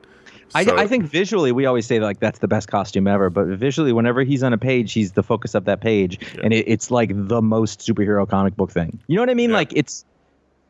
I, 0.57 0.65
So- 0.65 0.77
I 0.77 0.87
think 0.87 1.05
visually 1.07 1.51
we 1.51 1.67
always 1.67 1.85
say 1.87 1.99
like 1.99 2.21
that's 2.21 2.39
the 2.39 2.47
best 2.47 2.69
costume 2.69 3.09
ever, 3.09 3.29
but 3.31 3.47
visually 3.47 3.93
whenever 3.93 4.23
he's 4.23 4.43
on 4.45 4.53
a 4.53 4.59
page, 4.59 4.93
he's 4.93 5.13
the 5.13 5.23
focus 5.23 5.55
of 5.55 5.65
that 5.65 5.81
page, 5.81 6.19
and 6.45 6.53
it, 6.53 6.65
it's 6.69 6.91
like 6.93 7.11
the 7.13 7.43
most 7.43 7.81
superhero 7.81 8.29
comic 8.29 8.55
book 8.57 8.71
thing. 8.71 9.01
You 9.09 9.17
know 9.17 9.23
what 9.23 9.31
I 9.31 9.35
mean? 9.35 9.51
Yeah. 9.51 9.57
Like 9.57 9.73
it's 9.75 10.05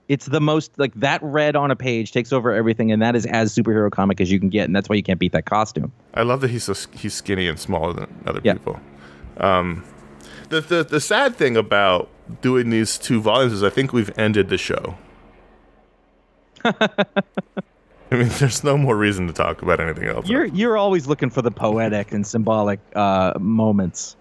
it's 0.08 0.26
the 0.26 0.40
most 0.40 0.78
like 0.78 0.92
that 0.94 1.22
red 1.22 1.56
on 1.56 1.70
a 1.70 1.76
page 1.76 2.12
takes 2.12 2.32
over 2.32 2.52
everything, 2.52 2.92
and 2.92 3.00
that 3.02 3.16
is 3.16 3.24
as 3.26 3.54
superhero 3.54 3.90
comic 3.90 4.20
as 4.20 4.30
you 4.30 4.38
can 4.38 4.48
get, 4.50 4.64
and 4.64 4.74
that's 4.76 4.88
why 4.88 4.96
you 4.96 5.02
can't 5.02 5.18
beat 5.18 5.32
that 5.32 5.46
costume. 5.46 5.90
I 6.14 6.22
love 6.22 6.40
that 6.42 6.50
he's 6.50 6.64
so 6.64 6.74
he's 6.92 7.14
skinny 7.14 7.48
and 7.48 7.58
smaller 7.58 7.92
than 7.92 8.06
other 8.26 8.40
Yeah. 8.44 8.54
people. 8.54 8.78
Um, 9.38 9.84
the, 10.50 10.60
the 10.60 10.84
the 10.84 11.00
sad 11.00 11.36
thing 11.36 11.56
about 11.56 12.08
doing 12.42 12.70
these 12.70 12.98
two 12.98 13.20
volumes 13.20 13.52
is 13.52 13.62
I 13.62 13.70
think 13.70 13.92
we've 13.92 14.16
ended 14.18 14.48
the 14.48 14.58
show. 14.58 14.96
I 16.64 18.16
mean, 18.16 18.28
there's 18.38 18.62
no 18.62 18.76
more 18.78 18.96
reason 18.96 19.26
to 19.26 19.32
talk 19.32 19.62
about 19.62 19.80
anything 19.80 20.04
else. 20.08 20.28
You're 20.28 20.44
you're 20.46 20.76
always 20.76 21.06
looking 21.06 21.30
for 21.30 21.42
the 21.42 21.50
poetic 21.50 22.12
and 22.12 22.26
symbolic 22.26 22.78
uh, 22.94 23.32
moments. 23.40 24.16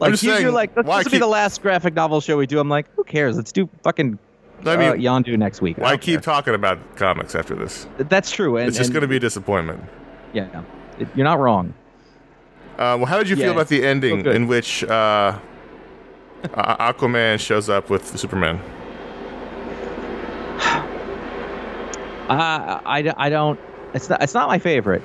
Like 0.00 0.20
you- 0.22 0.32
you're 0.34 0.50
like, 0.50 0.74
this 0.74 0.84
will 0.84 1.04
be 1.10 1.18
the 1.18 1.26
last 1.26 1.62
graphic 1.62 1.94
novel 1.94 2.20
show 2.20 2.36
we 2.36 2.46
do. 2.46 2.58
I'm 2.58 2.68
like, 2.68 2.86
who 2.94 3.04
cares? 3.04 3.36
Let's 3.36 3.52
do 3.52 3.68
fucking 3.82 4.18
I 4.66 4.76
mean, 4.76 4.88
uh, 4.90 4.94
Yondu 4.94 5.36
next 5.38 5.60
week. 5.60 5.78
I 5.78 5.82
why 5.82 5.96
keep 5.96 6.14
care. 6.14 6.20
talking 6.34 6.54
about 6.54 6.96
comics 6.96 7.34
after 7.34 7.54
this? 7.54 7.86
That's 7.98 8.30
true. 8.30 8.56
And, 8.56 8.68
It's 8.68 8.76
just 8.78 8.92
going 8.92 9.02
to 9.02 9.08
be 9.08 9.16
a 9.16 9.20
disappointment. 9.20 9.82
yeah, 10.32 10.62
it- 10.98 11.08
you're 11.14 11.24
not 11.24 11.38
wrong. 11.38 11.74
Uh, 12.74 12.96
well, 12.98 13.04
how 13.06 13.18
did 13.18 13.28
you 13.28 13.36
Yeah, 13.36 13.44
feel 13.46 13.52
about 13.52 13.68
the 13.68 13.84
ending 13.84 14.26
in 14.26 14.48
which 14.48 14.82
uh, 14.84 15.38
Aquaman 16.42 17.38
shows 17.38 17.68
up 17.68 17.88
with 17.90 18.18
Superman? 18.18 18.58
Uh, 22.28 22.80
I, 22.86 23.12
I 23.18 23.28
don't. 23.28 23.60
It's 23.92 24.08
not. 24.08 24.22
It's 24.22 24.32
not 24.32 24.48
my 24.48 24.58
favorite. 24.58 25.02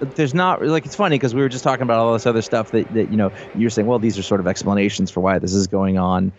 There's 0.00 0.34
not 0.34 0.62
like 0.62 0.84
it's 0.84 0.94
funny 0.94 1.16
because 1.16 1.34
we 1.34 1.40
were 1.40 1.48
just 1.48 1.64
talking 1.64 1.82
about 1.82 1.98
all 2.00 2.12
this 2.12 2.26
other 2.26 2.42
stuff 2.42 2.70
that, 2.72 2.92
that 2.92 3.10
you 3.10 3.16
know 3.16 3.32
you're 3.54 3.70
saying. 3.70 3.86
Well, 3.88 3.98
these 3.98 4.18
are 4.18 4.22
sort 4.22 4.38
of 4.38 4.46
explanations 4.46 5.10
for 5.10 5.20
why 5.20 5.38
this 5.38 5.54
is 5.54 5.66
going 5.66 5.96
on, 5.96 6.30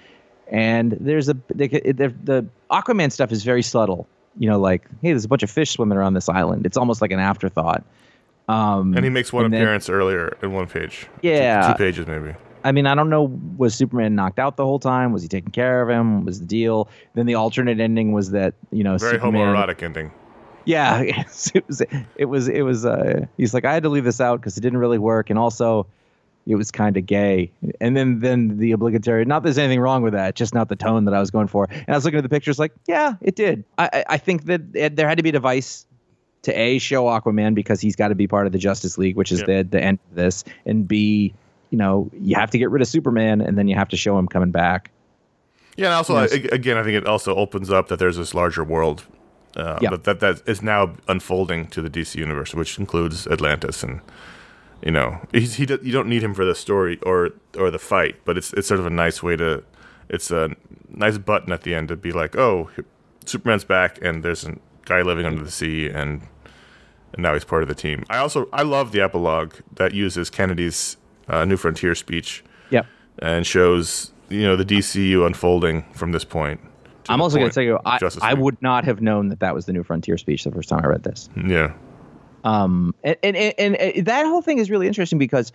and 0.50 0.92
there's 1.00 1.30
a 1.30 1.34
the, 1.54 1.68
the, 1.68 2.14
the 2.24 2.46
Aquaman 2.72 3.12
stuff 3.12 3.32
is 3.32 3.44
very 3.44 3.64
subtle. 3.64 4.08
You 4.38 4.50
know, 4.50 4.60
like 4.60 4.84
hey, 5.02 5.10
there's 5.12 5.26
a 5.26 5.28
bunch 5.28 5.44
of 5.44 5.52
fish 5.52 5.72
swimming 5.72 5.98
around 5.98 6.14
this 6.14 6.30
island. 6.30 6.66
It's 6.66 6.78
almost 6.78 7.02
like 7.02 7.12
an 7.12 7.20
afterthought. 7.20 7.84
Um, 8.48 8.96
And 8.96 9.04
he 9.04 9.10
makes 9.12 9.32
one 9.32 9.46
and 9.46 9.54
then- 9.54 9.62
appearance 9.62 9.90
earlier 9.90 10.36
in 10.42 10.54
one 10.54 10.68
page. 10.68 11.08
Yeah. 11.22 11.72
two 11.74 11.78
pages 11.78 12.08
maybe. 12.08 12.34
I 12.64 12.72
mean, 12.74 12.88
I 12.88 12.96
don't 12.96 13.10
know. 13.10 13.40
Was 13.58 13.74
Superman 13.74 14.16
knocked 14.16 14.38
out 14.40 14.58
the 14.58 14.66
whole 14.66 14.80
time? 14.80 15.14
Was 15.14 15.22
he 15.22 15.30
taking 15.30 15.52
care 15.52 15.82
of 15.82 15.90
him? 15.90 16.26
Was 16.26 16.42
the 16.42 16.46
deal? 16.46 16.90
Then 17.14 17.26
the 17.26 17.36
alternate 17.36 17.80
ending 17.80 18.12
was 18.12 18.32
that 18.32 18.54
you 18.72 18.84
know 18.84 18.98
Very 18.98 19.14
Superman, 19.14 19.56
homoerotic 19.56 19.82
ending. 19.82 20.12
Yeah, 20.66 21.00
it 21.02 21.16
was. 21.68 21.82
It 22.18 22.26
was. 22.26 22.48
It 22.50 22.62
was. 22.64 22.86
Uh, 22.86 23.26
he's 23.38 23.54
like, 23.54 23.64
I 23.64 23.74
had 23.74 23.84
to 23.84 23.90
leave 23.90 24.04
this 24.04 24.20
out 24.20 24.42
because 24.42 24.58
it 24.58 24.62
didn't 24.62 24.80
really 24.80 24.98
work, 24.98 25.30
and 25.30 25.40
also, 25.40 25.88
it 26.48 26.56
was 26.56 26.72
kind 26.72 26.98
of 26.98 27.06
gay. 27.06 27.52
And 27.80 27.96
then, 27.96 28.20
then 28.20 28.58
the 28.58 28.72
obligatory. 28.72 29.26
Not 29.26 29.44
there's 29.44 29.58
anything 29.58 29.80
wrong 29.80 30.02
with 30.02 30.14
that, 30.14 30.36
just 30.36 30.54
not 30.54 30.70
the 30.70 30.76
tone 30.76 31.06
that 31.06 31.14
I 31.14 31.20
was 31.20 31.32
going 31.32 31.48
for. 31.48 31.68
And 31.70 31.90
I 31.90 31.94
was 31.94 32.06
looking 32.06 32.18
at 32.18 32.24
the 32.24 32.30
pictures, 32.30 32.58
like, 32.58 32.74
yeah, 32.88 33.14
it 33.22 33.36
did. 33.36 33.64
I, 33.78 34.04
I, 34.10 34.18
think 34.18 34.46
that 34.46 34.62
it, 34.74 34.96
there 34.96 35.08
had 35.08 35.18
to 35.18 35.24
be 35.24 35.30
a 35.30 35.34
device 35.34 35.86
to 36.44 36.58
a 36.58 36.80
show 36.80 37.06
Aquaman 37.06 37.54
because 37.54 37.82
he's 37.82 37.96
got 37.96 38.08
to 38.08 38.16
be 38.16 38.28
part 38.28 38.46
of 38.48 38.52
the 38.52 38.58
Justice 38.58 38.98
League, 38.98 39.16
which 39.16 39.32
is 39.32 39.40
Yep. 39.40 39.48
the 39.48 39.78
the 39.78 39.84
end 39.84 40.00
of 40.10 40.16
this, 40.16 40.44
and 40.66 40.88
b, 40.88 41.34
you 41.70 41.78
know, 41.78 42.10
you 42.14 42.36
have 42.36 42.50
to 42.52 42.58
get 42.58 42.70
rid 42.72 42.82
of 42.82 42.88
Superman, 42.88 43.42
and 43.42 43.58
then 43.58 43.68
you 43.68 43.76
have 43.76 43.90
to 43.90 43.98
show 43.98 44.18
him 44.18 44.28
coming 44.28 44.52
back. 44.52 44.90
Yeah, 45.76 45.88
and 45.88 45.96
also 45.96 46.20
Yes. 46.20 46.34
Again, 46.34 46.78
I 46.78 46.84
think 46.84 46.96
it 46.96 47.06
also 47.06 47.36
opens 47.36 47.70
up 47.70 47.90
that 47.90 48.00
there's 48.00 48.18
this 48.18 48.34
larger 48.34 48.64
world 48.64 49.06
uh, 49.56 49.78
Yeah. 49.82 49.90
that, 49.92 50.04
that 50.06 50.20
that 50.22 50.42
is 50.48 50.62
now 50.62 50.96
unfolding 51.08 51.68
to 51.68 51.82
the 51.82 51.90
DC 51.90 52.16
universe, 52.16 52.54
which 52.56 52.80
includes 52.80 53.28
Atlantis, 53.28 53.84
and 53.84 54.00
you 54.84 54.92
know, 54.92 55.20
he's, 55.32 55.56
he 55.56 55.64
you 55.64 55.92
don't 55.92 56.08
need 56.08 56.24
him 56.24 56.34
for 56.34 56.46
the 56.46 56.56
story 56.56 57.00
or 57.04 57.32
or 57.58 57.70
the 57.72 57.80
fight, 57.80 58.16
but 58.26 58.38
it's 58.38 58.54
it's 58.54 58.68
sort 58.68 58.80
of 58.80 58.86
a 58.86 58.90
nice 58.92 59.22
way 59.24 59.36
to, 59.36 59.64
it's 60.10 60.32
a 60.32 60.56
nice 60.90 61.18
button 61.18 61.52
at 61.52 61.62
the 61.64 61.76
end 61.76 61.88
to 61.90 61.96
be 61.96 62.12
like, 62.12 62.36
oh, 62.38 62.70
Superman's 63.26 63.64
back, 63.64 64.00
and 64.02 64.24
there's 64.24 64.46
a 64.46 64.56
guy 64.86 65.02
living 65.02 65.26
under 65.26 65.44
the 65.44 65.52
sea, 65.52 65.88
and 65.90 66.22
and 67.14 67.24
now 67.24 67.34
he's 67.34 67.44
part 67.46 67.62
of 67.64 67.70
the 67.70 67.76
team. 67.76 68.04
I 68.10 68.18
also 68.18 68.48
I 68.54 68.64
love 68.64 68.92
the 68.92 69.02
epilogue 69.02 69.54
that 69.74 69.94
uses 69.94 70.30
Kennedy's 70.30 70.98
uh, 71.28 71.46
New 71.46 71.58
Frontier 71.58 71.96
speech 71.96 72.44
Yep. 72.72 72.86
and 73.20 73.46
shows 73.46 74.12
you 74.30 74.44
know 74.44 74.56
the 74.56 74.66
DCU 74.66 75.26
unfolding 75.26 75.84
from 75.94 76.12
this 76.12 76.24
point. 76.24 76.60
I'm 77.08 77.22
also 77.22 77.38
going 77.40 77.50
to 77.50 77.54
tell 77.54 77.64
you, 77.64 77.80
I, 77.86 77.98
I 78.22 78.36
would 78.36 78.62
not 78.62 78.86
have 78.86 79.02
known 79.02 79.30
that 79.30 79.40
that 79.40 79.56
was 79.56 79.66
the 79.66 79.74
new 79.74 79.82
Frontier 79.82 80.16
speech 80.16 80.44
the 80.44 80.52
first 80.52 80.70
time 80.70 80.82
I 80.84 80.88
read 80.88 81.02
this. 81.04 81.28
yeah 81.36 81.74
Um, 82.44 82.94
and, 83.04 83.18
and, 83.24 83.36
and, 83.36 83.76
and 83.76 84.06
that 84.06 84.26
whole 84.26 84.42
thing 84.42 84.60
is 84.60 84.70
really 84.70 84.88
interesting 84.88 85.20
because 85.20 85.52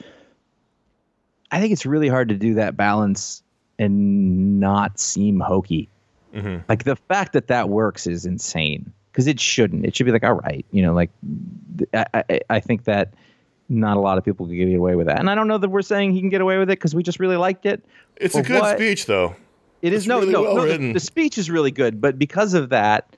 I 1.50 1.60
think 1.60 1.72
it's 1.72 1.86
really 1.86 2.08
hard 2.08 2.28
to 2.30 2.34
do 2.34 2.54
that 2.54 2.76
balance 2.76 3.42
and 3.78 4.60
not 4.60 4.98
seem 4.98 5.40
hokey. 5.40 5.88
Mhm. 6.34 6.64
Like 6.68 6.84
the 6.84 6.96
fact 6.96 7.32
that 7.32 7.46
that 7.48 7.68
works 7.68 8.06
is 8.06 8.26
insane 8.26 8.92
because 9.12 9.26
it 9.26 9.38
shouldn't. 9.40 9.86
It 9.86 9.94
should 9.94 10.06
be 10.06 10.12
like, 10.12 10.24
all 10.24 10.34
right, 10.34 10.66
you 10.72 10.82
know, 10.82 10.92
like 10.92 11.10
I, 11.92 12.06
I, 12.14 12.40
I 12.50 12.60
think 12.60 12.84
that 12.84 13.14
not 13.68 13.96
a 13.96 14.00
lot 14.00 14.18
of 14.18 14.24
people 14.24 14.46
could 14.46 14.56
get 14.56 14.74
away 14.74 14.96
with 14.96 15.06
that. 15.06 15.18
And 15.20 15.30
I 15.30 15.34
don't 15.34 15.48
know 15.48 15.58
that 15.58 15.68
we're 15.70 15.82
saying 15.82 16.12
he 16.12 16.20
can 16.20 16.28
get 16.28 16.40
away 16.40 16.58
with 16.58 16.68
it 16.70 16.78
because 16.78 16.94
we 16.94 17.02
just 17.02 17.20
really 17.20 17.36
liked 17.36 17.66
it. 17.66 17.84
it's 18.16 18.34
a 18.34 18.42
good 18.42 18.60
what? 18.60 18.76
speech 18.76 19.06
though. 19.06 19.34
It 19.80 19.92
is 19.92 20.02
It's 20.02 20.08
no, 20.08 20.20
really 20.20 20.32
no, 20.32 20.42
well 20.42 20.56
no. 20.56 20.76
The, 20.76 20.92
the 20.94 21.00
speech 21.00 21.38
is 21.38 21.50
really 21.50 21.70
good, 21.70 22.00
but 22.00 22.18
because 22.18 22.54
of 22.54 22.70
that, 22.70 23.16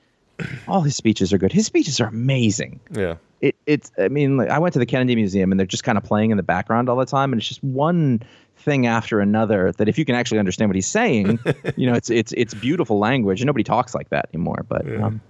all 0.69 0.83
his 0.83 0.97
speeches 0.97 1.33
are 1.33 1.39
good. 1.39 1.53
His 1.53 1.65
speeches 1.67 2.01
are 2.01 2.09
amazing 2.09 2.81
Yeah, 2.91 3.17
it, 3.41 3.55
it's 3.67 3.91
i 3.99 4.09
mean 4.09 4.37
like, 4.37 4.49
i 4.49 4.59
went 4.59 4.73
to 4.73 4.79
the 4.79 4.87
kennedy 4.87 5.15
museum 5.15 5.51
and 5.53 5.59
they're 5.61 5.67
just 5.67 5.85
kind 5.85 5.99
of 5.99 6.05
playing 6.05 6.31
in 6.31 6.37
the 6.37 6.43
background 6.43 6.89
all 6.89 6.97
the 6.97 7.05
time 7.07 7.33
and 7.33 7.41
it's 7.41 7.49
just 7.49 7.63
one 7.63 8.23
thing 8.57 8.87
after 8.87 9.21
another 9.21 9.73
that 9.73 9.89
if 9.89 9.99
you 9.99 10.05
can 10.05 10.15
actually 10.15 10.39
understand 10.39 10.69
what 10.69 10.75
he's 10.75 10.87
saying 10.87 11.39
you 11.77 11.87
know 11.87 11.95
it's 11.95 12.11
it's 12.11 12.33
it's 12.37 12.55
beautiful 12.55 12.99
language 12.99 13.41
and 13.41 13.47
nobody 13.47 13.63
talks 13.65 13.95
like 13.95 14.09
that 14.09 14.29
anymore 14.33 14.65
but 14.69 14.87
um, 15.01 15.21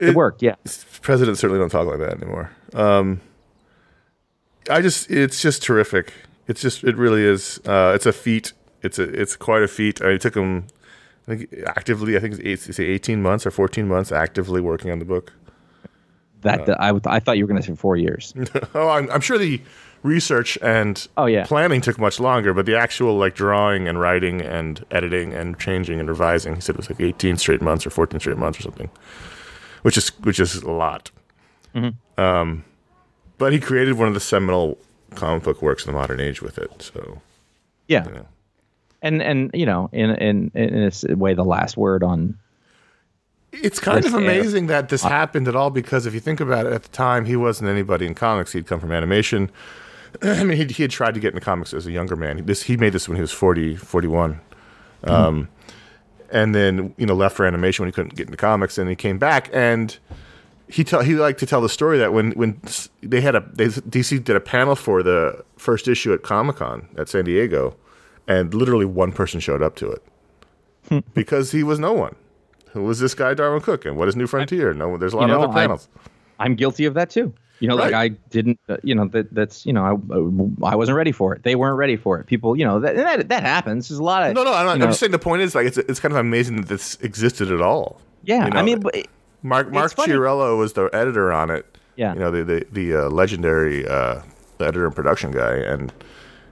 it, 0.00 0.10
It- 0.10 0.14
worked 0.14 0.42
yeah 0.42 0.54
presidents 1.02 1.40
certainly 1.40 1.58
don't 1.60 1.70
talk 1.70 1.86
like 1.86 1.98
that 1.98 2.16
anymore. 2.22 2.50
Um, 2.74 3.20
I 4.70 4.80
just 4.80 5.10
it's 5.10 5.42
just 5.42 5.62
terrific. 5.62 6.12
It's 6.46 6.60
just 6.60 6.84
it 6.84 6.96
really 6.96 7.22
is. 7.22 7.58
Uh, 7.66 7.92
it's 7.94 8.06
a 8.06 8.12
feat. 8.12 8.52
It's 8.82 8.98
a 8.98 9.02
it's 9.02 9.34
quite 9.36 9.62
a 9.64 9.68
feat. 9.68 10.00
I 10.00 10.06
mean, 10.06 10.14
it 10.14 10.20
took 10.20 10.36
him. 10.36 10.66
I 11.26 11.34
think 11.36 11.54
actively. 11.66 12.16
I 12.16 12.20
think 12.20 12.34
it's 12.38 12.68
eight, 12.68 12.74
say 12.74 12.84
eighteen 12.84 13.20
months 13.22 13.44
or 13.44 13.50
fourteen 13.50 13.88
months 13.88 14.12
actively 14.12 14.60
working 14.60 14.90
on 14.92 15.00
the 15.00 15.04
book. 15.04 15.32
That, 16.42 16.66
that 16.66 16.80
I, 16.80 16.92
I 17.06 17.20
thought 17.20 17.38
you 17.38 17.44
were 17.44 17.48
going 17.48 17.60
to 17.60 17.66
say 17.66 17.74
four 17.74 17.96
years 17.96 18.34
oh, 18.74 18.88
I'm, 18.88 19.10
I'm 19.10 19.20
sure 19.20 19.38
the 19.38 19.60
research 20.02 20.58
and 20.62 21.06
Oh, 21.16 21.26
yeah. 21.26 21.44
planning 21.46 21.80
took 21.80 21.98
much 21.98 22.18
longer, 22.20 22.52
but 22.52 22.66
the 22.66 22.76
actual 22.76 23.16
like 23.16 23.34
drawing 23.34 23.88
and 23.88 24.00
writing 24.00 24.40
and 24.42 24.84
editing 24.90 25.32
and 25.32 25.58
changing 25.58 26.00
and 26.00 26.08
revising, 26.08 26.54
he 26.56 26.60
said 26.60 26.74
it 26.74 26.78
was 26.78 26.90
like 26.90 27.00
18 27.00 27.36
straight 27.36 27.62
months 27.62 27.86
or 27.86 27.90
14 27.90 28.20
straight 28.20 28.36
months 28.36 28.58
or 28.58 28.62
something, 28.62 28.90
which 29.82 29.96
is 29.96 30.08
which 30.20 30.40
is 30.40 30.56
a 30.56 30.70
lot. 30.70 31.10
Mm-hmm. 31.74 32.20
Um, 32.20 32.64
but 33.38 33.52
he 33.52 33.60
created 33.60 33.94
one 33.94 34.08
of 34.08 34.14
the 34.14 34.20
seminal 34.20 34.78
comic 35.14 35.44
book 35.44 35.62
works 35.62 35.82
of 35.82 35.86
the 35.86 35.92
modern 35.92 36.20
age 36.20 36.42
with 36.42 36.58
it. 36.58 36.82
So 36.82 37.20
yeah 37.88 38.06
and 39.02 39.20
and 39.20 39.50
you 39.52 39.66
know 39.66 39.90
in 39.92 40.10
in 40.10 40.50
in 40.54 40.90
a 41.10 41.16
way 41.16 41.34
the 41.34 41.44
last 41.44 41.76
word 41.76 42.02
on 42.02 42.38
It's 43.52 43.78
kind 43.78 43.98
of 43.98 44.12
First 44.12 44.14
air. 44.14 44.20
amazing 44.22 44.66
that 44.68 44.88
this 44.88 45.02
happened 45.02 45.46
at 45.46 45.54
all 45.54 45.70
because 45.70 46.06
if 46.06 46.14
you 46.14 46.20
think 46.20 46.40
about 46.40 46.66
it, 46.66 46.72
at 46.72 46.82
the 46.84 46.88
time 46.88 47.26
he 47.26 47.36
wasn't 47.36 47.68
anybody 47.68 48.06
in 48.06 48.14
comics. 48.14 48.52
He'd 48.52 48.66
come 48.66 48.80
from 48.80 48.92
animation. 48.92 49.50
I 50.22 50.44
mean, 50.44 50.56
he 50.56 50.64
he 50.72 50.82
had 50.82 50.90
tried 50.90 51.14
to 51.14 51.20
get 51.20 51.34
into 51.34 51.44
comics 51.44 51.74
as 51.74 51.86
a 51.86 51.92
younger 51.92 52.16
man. 52.16 52.44
This 52.46 52.62
he 52.62 52.76
made 52.76 52.92
this 52.92 53.08
when 53.08 53.16
he 53.16 53.20
was 53.20 53.32
40, 53.32 53.76
41. 53.76 54.40
Um, 55.04 55.48
and 56.30 56.54
then 56.54 56.94
you 56.96 57.06
know 57.06 57.14
left 57.14 57.36
for 57.36 57.46
animation 57.46 57.82
when 57.82 57.88
he 57.88 57.92
couldn't 57.92 58.14
get 58.14 58.26
into 58.26 58.36
comics, 58.36 58.78
and 58.78 58.88
he 58.88 58.96
came 58.96 59.18
back 59.18 59.50
and 59.52 59.98
he 60.68 60.82
tell 60.84 61.02
he 61.02 61.14
liked 61.14 61.38
to 61.40 61.46
tell 61.46 61.60
the 61.60 61.68
story 61.68 61.98
that 61.98 62.12
when 62.12 62.32
when 62.32 62.60
they 63.02 63.20
had 63.20 63.36
a 63.36 63.44
they, 63.52 63.66
DC 63.66 64.24
did 64.24 64.34
a 64.34 64.40
panel 64.40 64.74
for 64.74 65.02
the 65.02 65.44
first 65.58 65.86
issue 65.86 66.12
at 66.12 66.22
Comic 66.22 66.56
Con 66.56 66.88
at 66.96 67.08
San 67.08 67.26
Diego, 67.26 67.76
and 68.26 68.54
literally 68.54 68.86
one 68.86 69.12
person 69.12 69.38
showed 69.38 69.62
up 69.62 69.76
to 69.76 69.90
it 69.90 71.04
because 71.14 71.52
he 71.52 71.62
was 71.62 71.78
no 71.78 71.92
one. 71.92 72.16
Who 72.72 72.84
was 72.84 73.00
this 73.00 73.14
guy, 73.14 73.34
Darwyn 73.34 73.62
Cooke, 73.62 73.84
and 73.84 73.96
what 73.96 74.08
is 74.08 74.16
New 74.16 74.26
Frontier? 74.26 74.72
No, 74.72 74.96
there's 74.96 75.12
a 75.12 75.16
lot 75.16 75.22
You 75.22 75.28
know, 75.28 75.42
of 75.42 75.50
other 75.50 75.60
panels. 75.60 75.88
I'm 76.38 76.54
guilty 76.54 76.84
of 76.86 76.94
that 76.94 77.10
too. 77.10 77.32
You 77.60 77.68
know, 77.68 77.76
like 77.76 77.94
I 77.94 78.08
didn't, 78.08 78.58
uh, 78.68 78.78
you 78.82 78.92
know, 78.92 79.06
that 79.08 79.32
that's, 79.32 79.64
you 79.64 79.72
know, 79.72 79.84
I, 79.84 80.72
I 80.72 80.74
wasn't 80.74 80.96
ready 80.96 81.12
for 81.12 81.32
it. 81.32 81.44
They 81.44 81.54
weren't 81.54 81.76
ready 81.76 81.96
for 81.96 82.18
it. 82.18 82.26
People, 82.26 82.56
you 82.56 82.64
know, 82.64 82.80
that 82.80 82.96
that, 82.96 83.28
that 83.28 83.42
happens. 83.44 83.88
There's 83.88 84.00
a 84.00 84.02
lot 84.02 84.28
of 84.28 84.34
no, 84.34 84.42
no, 84.42 84.52
I'm, 84.52 84.66
not, 84.66 84.82
I'm 84.82 84.88
just 84.88 84.98
saying 84.98 85.12
the 85.12 85.18
point 85.20 85.42
is 85.42 85.54
like 85.54 85.66
it's 85.66 85.76
it's 85.78 86.00
kind 86.00 86.12
of 86.12 86.18
amazing 86.18 86.56
that 86.56 86.66
this 86.66 86.96
existed 87.02 87.52
at 87.52 87.60
all. 87.60 88.00
Yeah, 88.24 88.46
you 88.46 88.50
know, 88.50 88.58
I 88.58 88.62
mean, 88.62 88.80
but 88.80 89.06
Mark 89.42 89.70
Mark. 89.70 89.92
Chiarello 89.92 90.58
was 90.58 90.72
the 90.72 90.90
editor 90.92 91.32
on 91.32 91.50
it. 91.50 91.78
Yeah. 91.94 92.14
you 92.14 92.20
know 92.20 92.32
the 92.32 92.42
the, 92.42 92.66
the 92.72 92.96
uh, 92.96 93.10
legendary 93.10 93.86
uh, 93.86 94.22
editor 94.58 94.86
and 94.86 94.96
production 94.96 95.30
guy, 95.30 95.54
and 95.54 95.92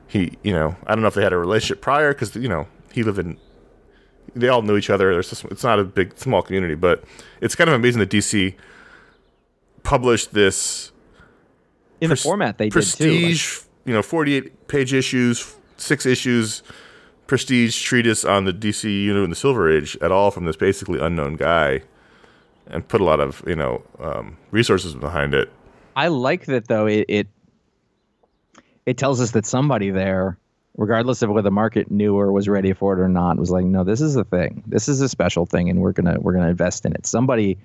he, 0.06 0.38
you 0.44 0.52
know, 0.52 0.76
I 0.86 0.94
don't 0.94 1.02
know 1.02 1.08
if 1.08 1.14
they 1.14 1.22
had 1.22 1.32
a 1.32 1.38
relationship 1.38 1.80
prior 1.80 2.12
because 2.12 2.36
you 2.36 2.48
know 2.48 2.68
he 2.92 3.02
lived 3.02 3.18
in. 3.18 3.36
They 4.34 4.48
all 4.48 4.62
knew 4.62 4.76
each 4.76 4.90
other. 4.90 5.12
There's 5.12 5.30
just, 5.30 5.44
it's 5.46 5.64
not 5.64 5.78
a 5.78 5.84
big 5.84 6.16
small 6.18 6.42
community, 6.42 6.74
but 6.74 7.04
it's 7.40 7.54
kind 7.54 7.68
of 7.68 7.74
amazing 7.74 8.00
that 8.00 8.10
DC 8.10 8.54
published 9.82 10.32
this 10.34 10.92
in 12.00 12.08
pres- 12.08 12.22
the 12.22 12.28
format 12.28 12.58
they 12.58 12.68
did 12.68 12.72
too. 12.72 12.78
like- 12.78 13.22
prestige, 13.22 13.58
you 13.84 13.92
know, 13.92 14.02
48 14.02 14.68
page 14.68 14.92
issues, 14.94 15.56
six 15.76 16.06
issues, 16.06 16.62
prestige 17.26 17.80
treatise 17.80 18.24
on 18.24 18.44
the 18.44 18.52
DC 18.52 18.84
unit 18.84 19.22
in 19.24 19.30
the 19.30 19.36
Silver 19.36 19.70
Age 19.70 19.96
at 20.00 20.10
all 20.12 20.30
from 20.30 20.44
this 20.44 20.56
basically 20.56 20.98
unknown 21.00 21.36
guy, 21.36 21.82
and 22.66 22.86
put 22.88 23.00
a 23.00 23.04
lot 23.04 23.20
of 23.20 23.42
you 23.46 23.56
know 23.56 23.82
um, 24.00 24.36
resources 24.50 24.94
behind 24.94 25.34
it. 25.34 25.50
I 25.96 26.08
like 26.08 26.46
that 26.46 26.68
though. 26.68 26.86
It, 26.86 27.04
it 27.08 27.28
it 28.86 28.96
tells 28.98 29.20
us 29.20 29.30
that 29.32 29.46
somebody 29.46 29.90
there, 29.90 30.38
regardless 30.80 31.20
of 31.20 31.28
whether 31.28 31.42
the 31.42 31.50
market 31.50 31.90
knew 31.90 32.16
or 32.16 32.32
was 32.32 32.48
ready 32.48 32.72
for 32.72 32.94
it 32.94 33.00
or 33.02 33.08
not, 33.08 33.36
was 33.36 33.50
like, 33.50 33.66
no, 33.66 33.84
this 33.84 34.00
is 34.00 34.16
a 34.16 34.24
thing. 34.24 34.62
This 34.66 34.88
is 34.88 35.02
a 35.02 35.10
special 35.10 35.44
thing, 35.44 35.68
and 35.68 35.80
we're 35.80 35.92
gonna 35.92 36.16
we're 36.18 36.32
gonna 36.32 36.48
invest 36.48 36.86
in 36.86 36.94
it. 36.94 37.06
Somebody 37.06 37.58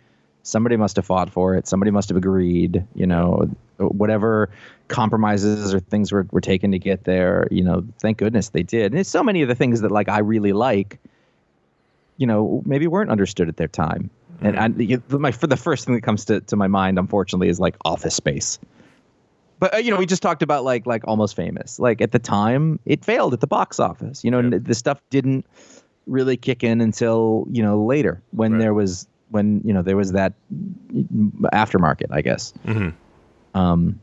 somebody 0.43 0.75
must 0.75 0.97
have 0.97 1.05
fought 1.05 1.29
for 1.29 1.55
it. 1.55 1.65
Somebody 1.65 1.91
must 1.91 2.09
have 2.09 2.17
agreed. 2.17 2.85
You 2.93 3.07
know, 3.07 3.49
whatever 3.77 4.49
compromises 4.89 5.73
or 5.73 5.79
things 5.79 6.11
were, 6.11 6.27
were 6.31 6.41
taken 6.41 6.73
to 6.73 6.77
get 6.77 7.05
there. 7.05 7.47
You 7.51 7.63
know, 7.63 7.85
thank 8.01 8.17
goodness 8.17 8.49
they 8.49 8.63
did. 8.63 8.91
And 8.91 8.99
it's 8.99 9.09
so 9.09 9.23
many 9.23 9.41
of 9.41 9.47
the 9.47 9.55
things 9.55 9.79
that 9.79 9.91
like 9.91 10.09
I 10.09 10.19
really 10.19 10.51
like. 10.51 10.99
You 12.17 12.27
know, 12.27 12.63
maybe 12.65 12.85
weren't 12.85 13.09
understood 13.09 13.47
at 13.47 13.55
their 13.55 13.67
time. 13.69 14.09
And 14.41 14.57
mm-hmm. 14.57 14.81
I, 14.81 14.83
you- 14.83 15.19
my 15.19 15.31
for 15.31 15.47
the 15.47 15.57
first 15.57 15.85
thing 15.85 15.95
that 15.95 16.01
comes 16.01 16.25
to, 16.25 16.41
to 16.41 16.57
my 16.57 16.67
mind, 16.67 16.99
unfortunately, 16.99 17.47
is 17.47 17.61
like 17.61 17.77
Office 17.85 18.15
Space. 18.15 18.59
But 19.59 19.73
uh, 19.73 19.77
you 19.77 19.91
know, 19.91 19.97
we 19.97 20.05
just 20.05 20.21
talked 20.21 20.41
about 20.41 20.63
like 20.63 20.85
like 20.85 21.03
Almost 21.07 21.35
Famous. 21.35 21.79
Like 21.79 22.01
at 22.01 22.11
the 22.11 22.19
time, 22.19 22.79
it 22.85 23.03
failed 23.05 23.33
at 23.33 23.39
the 23.39 23.47
box 23.47 23.79
office. 23.79 24.23
You 24.23 24.31
know, 24.31 24.39
Yeah. 24.39 24.45
and 24.55 24.65
the 24.65 24.73
stuff 24.75 25.01
didn't 25.09 25.45
really 26.07 26.37
kick 26.37 26.63
in 26.63 26.81
until 26.81 27.47
you 27.51 27.63
know 27.63 27.83
later 27.83 28.21
when 28.31 28.53
Right. 28.53 28.59
there 28.59 28.73
was 28.73 29.07
when 29.29 29.61
you 29.65 29.73
know 29.73 29.81
there 29.81 29.97
was 29.97 30.11
that 30.11 30.33
aftermarket, 31.53 32.07
I 32.11 32.21
guess. 32.21 32.53
Mhm. 32.65 32.93
Um, 33.53 33.99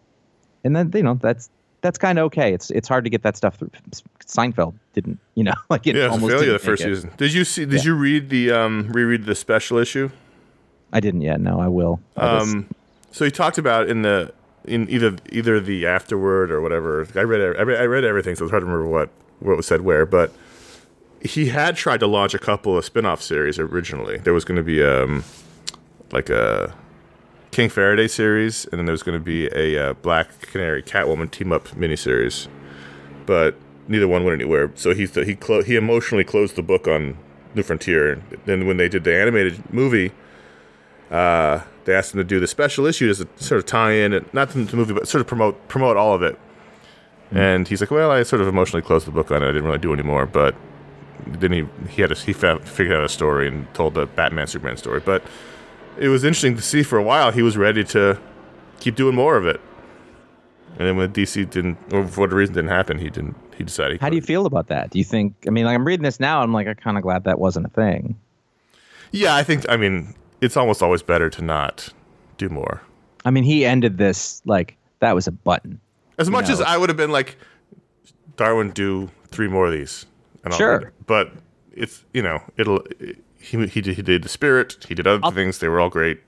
and 0.64 0.74
then 0.76 0.90
you 0.94 1.02
know 1.02 1.14
that's 1.14 1.50
that's 1.82 1.98
kind 1.98 2.18
of 2.18 2.26
okay. 2.26 2.52
It's 2.54 2.70
it's 2.70 2.88
hard 2.88 3.04
to 3.04 3.10
get 3.10 3.22
that 3.22 3.36
stuff 3.36 3.56
through. 3.56 3.70
Seinfeld 4.26 4.74
didn't, 4.94 5.18
you 5.34 5.44
know, 5.44 5.52
like 5.70 5.86
it 5.86 5.96
Yeah, 5.96 6.06
almost 6.06 6.32
failure 6.32 6.52
the 6.52 6.58
first 6.58 6.82
season. 6.82 7.10
Did 7.16 7.32
you 7.34 7.44
see? 7.44 7.64
Did 7.64 7.84
you 7.84 7.94
read 7.94 8.30
the 8.30 8.50
um, 8.52 8.88
reread 8.92 9.24
the 9.26 9.34
special 9.34 9.78
issue? 9.78 10.10
I 10.92 11.00
didn't 11.00 11.22
yet. 11.22 11.40
No, 11.40 11.58
I 11.60 11.68
will. 11.68 12.00
I 12.16 12.38
Um, 12.38 12.68
so 13.10 13.24
he 13.24 13.30
talked 13.30 13.58
about 13.58 13.88
in 13.88 14.02
the 14.02 14.32
in 14.64 14.88
either 14.88 15.16
either 15.30 15.60
the 15.60 15.86
afterword 15.86 16.50
or 16.50 16.60
whatever. 16.60 17.06
I 17.14 17.22
read 17.22 17.56
I 17.56 17.84
read, 17.84 18.04
everything, 18.04 18.34
so 18.36 18.44
it's 18.44 18.50
hard 18.50 18.62
to 18.62 18.66
remember 18.66 18.88
what 18.88 19.10
what 19.40 19.56
was 19.56 19.66
said 19.66 19.82
where. 19.82 20.06
But 20.06 20.32
he 21.20 21.46
had 21.48 21.76
tried 21.76 22.00
to 22.00 22.06
launch 22.06 22.34
a 22.34 22.38
couple 22.38 22.76
of 22.76 22.84
spin-off 22.84 23.22
series 23.22 23.58
originally. 23.58 24.18
There 24.18 24.34
was 24.34 24.44
going 24.44 24.56
to 24.56 24.62
be 24.62 24.82
um 24.82 25.24
like 26.12 26.30
a 26.30 26.74
King 27.50 27.68
Faraday 27.68 28.08
series, 28.08 28.64
and 28.66 28.78
then 28.78 28.86
there 28.86 28.92
was 28.92 29.02
going 29.02 29.18
to 29.18 29.24
be 29.24 29.46
a 29.48 29.90
uh, 29.90 29.92
Black 29.94 30.40
Canary 30.40 30.82
Catwoman 30.82 31.30
team 31.30 31.52
up 31.52 31.68
miniseries, 31.68 32.48
but 33.26 33.56
neither 33.88 34.08
one 34.08 34.24
went 34.24 34.40
anywhere. 34.40 34.70
So 34.74 34.94
he 34.94 35.06
he 35.06 35.34
clo- 35.34 35.62
he 35.62 35.76
emotionally 35.76 36.24
closed 36.24 36.56
the 36.56 36.62
book 36.62 36.88
on 36.88 37.18
New 37.54 37.62
Frontier. 37.62 38.12
And 38.12 38.22
Then 38.46 38.66
when 38.66 38.78
they 38.78 38.88
did 38.88 39.04
the 39.04 39.14
animated 39.14 39.72
movie, 39.72 40.12
uh, 41.12 41.62
they 41.84 41.94
asked 41.94 42.14
him 42.14 42.18
to 42.18 42.24
do 42.24 42.40
the 42.40 42.46
special 42.46 42.86
issue 42.86 43.08
as 43.10 43.20
a 43.20 43.28
sort 43.36 43.58
of 43.58 43.66
tie-in, 43.66 44.14
and 44.14 44.32
not 44.32 44.50
to 44.50 44.64
the 44.64 44.76
movie, 44.76 44.94
but 44.94 45.06
sort 45.06 45.20
of 45.20 45.26
promote 45.26 45.68
promote 45.68 45.96
all 45.96 46.14
of 46.14 46.22
it. 46.22 46.38
And 47.30 47.68
he's 47.68 47.80
like, 47.80 47.90
"Well, 47.90 48.10
I 48.10 48.22
sort 48.22 48.40
of 48.40 48.48
emotionally 48.48 48.82
closed 48.82 49.06
the 49.06 49.10
book 49.10 49.30
on 49.30 49.42
it. 49.42 49.48
I 49.48 49.52
didn't 49.52 49.64
really 49.64 49.78
do 49.78 49.92
any 49.92 50.02
more." 50.02 50.26
But 50.26 50.54
then 51.26 51.52
he 51.52 51.66
he 51.90 52.00
had 52.00 52.12
a, 52.12 52.14
he 52.14 52.32
found, 52.32 52.66
figured 52.66 52.96
out 52.96 53.04
a 53.04 53.08
story 53.08 53.46
and 53.46 53.72
told 53.74 53.94
the 53.94 54.06
Batman 54.06 54.46
Superman 54.46 54.76
story. 54.78 55.00
But 55.00 55.22
it 55.98 56.08
was 56.08 56.24
interesting 56.24 56.56
to 56.56 56.62
see 56.62 56.82
for 56.82 56.98
a 56.98 57.02
while 57.02 57.30
he 57.30 57.42
was 57.42 57.58
ready 57.58 57.84
to 57.84 58.18
keep 58.80 58.96
doing 58.96 59.14
more 59.14 59.36
of 59.36 59.46
it. 59.46 59.60
And 60.78 60.88
then 60.88 60.96
when 60.96 61.12
DC 61.12 61.50
didn't, 61.50 61.76
or 61.92 62.06
for 62.06 62.22
whatever 62.22 62.36
reason 62.36 62.54
didn't 62.54 62.70
happen, 62.70 62.98
he 62.98 63.10
didn't. 63.10 63.36
He 63.58 63.64
decided. 63.64 64.00
How 64.00 64.08
do 64.08 64.16
you 64.16 64.22
feel 64.22 64.46
about 64.46 64.68
that? 64.68 64.88
Do 64.88 64.98
you 64.98 65.04
think? 65.04 65.34
I 65.46 65.50
mean, 65.50 65.66
like 65.66 65.74
I'm 65.74 65.86
reading 65.86 66.04
this 66.04 66.18
now. 66.18 66.40
I'm 66.40 66.54
like, 66.54 66.66
I'm 66.66 66.74
kind 66.76 66.96
of 66.96 67.02
glad 67.02 67.24
that 67.24 67.38
wasn't 67.38 67.66
a 67.66 67.68
thing. 67.68 68.18
Yeah, 69.10 69.36
I 69.36 69.42
think. 69.42 69.66
I 69.68 69.76
mean, 69.76 70.14
it's 70.42 70.56
almost 70.56 70.82
always 70.82 71.02
better 71.02 71.30
to 71.30 71.42
not 71.42 71.88
do 72.36 72.48
more. 72.50 72.82
I 73.24 73.30
mean, 73.30 73.44
he 73.44 73.64
ended 73.64 73.96
this 73.96 74.42
like 74.44 74.76
that 74.98 75.14
was 75.14 75.26
a 75.26 75.32
button. 75.32 75.80
As 76.18 76.28
much 76.28 76.48
know. 76.48 76.52
as 76.54 76.60
I 76.60 76.76
would 76.76 76.90
have 76.90 76.96
been 76.98 77.10
like, 77.12 77.36
Darwyn, 78.36 78.72
do 78.72 79.10
three 79.28 79.48
more 79.48 79.66
of 79.66 79.72
these. 79.72 80.06
And 80.44 80.52
I'll 80.52 80.58
Sure. 80.58 80.76
it. 80.80 80.94
But 81.06 81.32
it's 81.72 82.04
you 82.12 82.22
know 82.22 82.40
it'll 82.56 82.84
he 83.38 83.66
he 83.66 83.80
did, 83.80 83.96
he 83.96 84.02
did 84.02 84.22
the 84.22 84.28
spirit. 84.28 84.84
He 84.88 84.94
did 84.94 85.06
other 85.06 85.30
things. 85.32 85.58
They 85.58 85.68
were 85.68 85.80
all 85.80 85.88
great. 85.90 86.20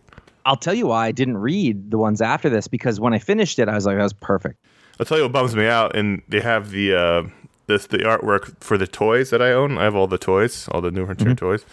I'll 0.47 0.57
tell 0.57 0.75
you 0.75 0.87
why 0.89 1.07
I 1.07 1.13
didn't 1.13 1.39
read 1.39 1.91
the 1.91 1.99
ones 1.99 2.21
after 2.21 2.49
this 2.51 2.69
because 2.69 3.01
when 3.01 3.15
I 3.15 3.19
finished 3.19 3.59
it, 3.59 3.69
I 3.69 3.75
was 3.75 3.87
like, 3.87 3.97
that 3.97 4.03
was 4.03 4.13
perfect. 4.13 4.63
I'll 5.01 5.07
tell 5.07 5.17
you 5.17 5.25
what 5.25 5.33
bums 5.33 5.57
me 5.57 5.67
out. 5.67 5.97
And 5.97 6.21
they 6.29 6.41
have 6.41 6.71
the 6.71 6.95
uh, 6.95 7.23
this 7.67 7.87
the 7.87 7.99
artwork 7.99 8.55
for 8.63 8.77
the 8.79 8.87
toys 8.87 9.31
that 9.31 9.41
I 9.43 9.53
own. 9.53 9.79
I 9.79 9.85
have 9.85 9.95
all 9.97 10.07
the 10.07 10.19
toys, 10.19 10.69
all 10.69 10.81
the 10.81 10.91
New 10.91 11.05
Frontier 11.07 11.29
Mm-hmm. 11.29 11.37
toys. 11.47 11.65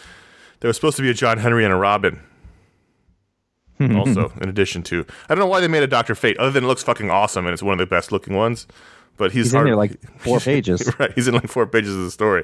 There 0.62 0.68
was 0.70 0.76
supposed 0.78 0.96
to 0.98 1.02
be 1.04 1.10
a 1.10 1.14
John 1.14 1.38
Henry 1.40 1.64
and 1.66 1.74
a 1.74 1.78
Robin. 1.78 2.22
Also, 3.80 4.32
in 4.42 4.50
addition 4.50 4.84
to, 4.84 5.06
I 5.28 5.34
don't 5.34 5.40
know 5.40 5.48
why 5.48 5.60
they 5.60 5.68
made 5.68 5.84
a 5.84 5.88
Doctor 5.88 6.14
Fate, 6.14 6.38
other 6.38 6.52
than 6.52 6.64
it 6.64 6.68
looks 6.68 6.84
fucking 6.84 7.10
awesome 7.10 7.46
and 7.46 7.54
it's 7.54 7.64
one 7.64 7.74
of 7.74 7.80
the 7.80 7.86
best 7.88 8.12
looking 8.12 8.36
ones. 8.36 8.68
But 9.18 9.32
he's, 9.32 9.48
He's 9.48 9.54
in 9.54 9.66
there 9.66 9.76
like 9.76 10.00
four 10.20 10.40
pages. 10.40 10.90
right. 11.00 11.12
He's 11.14 11.28
in 11.28 11.34
like 11.34 11.48
four 11.48 11.68
pages 11.68 11.96
of 11.96 12.04
the 12.04 12.12
story. 12.12 12.44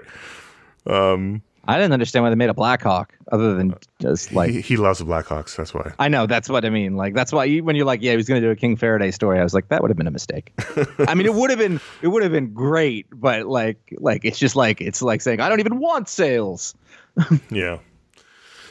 Um, 0.86 1.42
I 1.70 1.78
didn't 1.78 1.92
understand 1.92 2.24
why 2.24 2.30
they 2.30 2.36
made 2.36 2.50
a 2.50 2.54
Blackhawk 2.54 3.14
other 3.30 3.56
than 3.56 3.76
just 4.00 4.32
like 4.32 4.52
he, 4.52 4.62
he 4.62 4.78
loves 4.78 5.00
the 5.00 5.06
Blackhawks. 5.06 5.56
That's 5.58 5.74
why. 5.74 5.92
I 6.00 6.08
know 6.08 6.26
that's 6.26 6.48
what 6.48 6.64
I 6.64 6.70
mean. 6.70 6.96
Like 6.96 7.14
that's 7.14 7.34
why 7.34 7.44
you, 7.44 7.64
when 7.64 7.76
you're 7.76 7.86
like, 7.86 8.02
yeah, 8.02 8.12
he 8.12 8.18
was 8.18 8.28
going 8.28 8.42
to 8.42 8.48
do 8.48 8.52
a 8.52 8.56
King 8.56 8.78
Faraday 8.78 9.12
story. 9.12 9.38
I 9.38 9.44
was 9.44 9.54
like, 9.54 9.68
that 9.68 9.82
would 9.82 9.90
have 9.92 9.98
been 9.98 10.08
a 10.08 10.12
mistake. 10.12 10.54
I 11.00 11.14
mean, 11.14 11.26
it 11.26 11.34
would 11.34 11.50
have 11.50 11.60
been 11.60 11.82
it 12.02 12.08
would 12.08 12.24
have 12.24 12.32
been 12.32 12.54
great, 12.54 13.08
but 13.12 13.48
like 13.48 13.94
like 13.98 14.24
it's 14.24 14.40
just 14.40 14.56
like 14.56 14.80
it's 14.80 15.02
like 15.02 15.22
saying 15.22 15.42
I 15.42 15.50
don't 15.50 15.60
even 15.60 15.80
want 15.80 16.10
sales. 16.10 16.74
Yeah. 17.50 17.80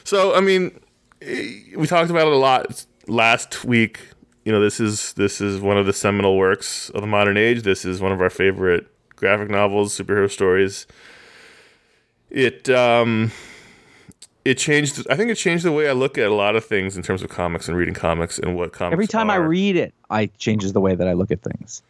So 0.03 0.33
I 0.33 0.39
mean, 0.39 0.79
we 1.21 1.87
talked 1.87 2.09
about 2.09 2.27
it 2.27 2.33
a 2.33 2.37
lot 2.37 2.85
last 3.07 3.65
week. 3.65 3.99
You 4.45 4.51
know, 4.51 4.61
this 4.61 4.79
is 4.79 5.13
this 5.13 5.41
is 5.41 5.59
one 5.59 5.77
of 5.77 5.85
the 5.85 5.93
seminal 5.93 6.37
works 6.37 6.89
of 6.91 7.01
the 7.01 7.07
modern 7.07 7.37
age. 7.37 7.63
This 7.63 7.85
is 7.85 7.99
one 8.01 8.11
of 8.11 8.21
our 8.21 8.29
favorite 8.29 8.87
graphic 9.15 9.49
novels, 9.49 9.97
superhero 9.97 10.29
stories. 10.31 10.87
It 12.29 12.69
um, 12.69 13.31
it 14.45 14.57
changed. 14.57 15.05
I 15.09 15.15
think 15.15 15.31
it 15.31 15.35
changed 15.35 15.65
the 15.65 15.71
way 15.71 15.89
I 15.89 15.93
look 15.93 16.17
at 16.17 16.27
a 16.27 16.33
lot 16.33 16.55
of 16.55 16.63
things 16.63 16.95
in 16.95 17.03
terms 17.03 17.21
of 17.23 17.29
comics 17.29 17.67
and 17.67 17.75
reading 17.77 17.93
comics 17.93 18.39
and 18.39 18.55
what 18.55 18.71
comics. 18.71 18.93
Every 18.93 19.07
time 19.07 19.29
I 19.29 19.35
read 19.35 19.75
it, 19.75 19.93
I 20.09 20.27
changes 20.37 20.73
the 20.73 20.81
way 20.81 20.95
that 20.95 21.07
I 21.07 21.13
look 21.13 21.31
at 21.31 21.41
things. 21.41 21.81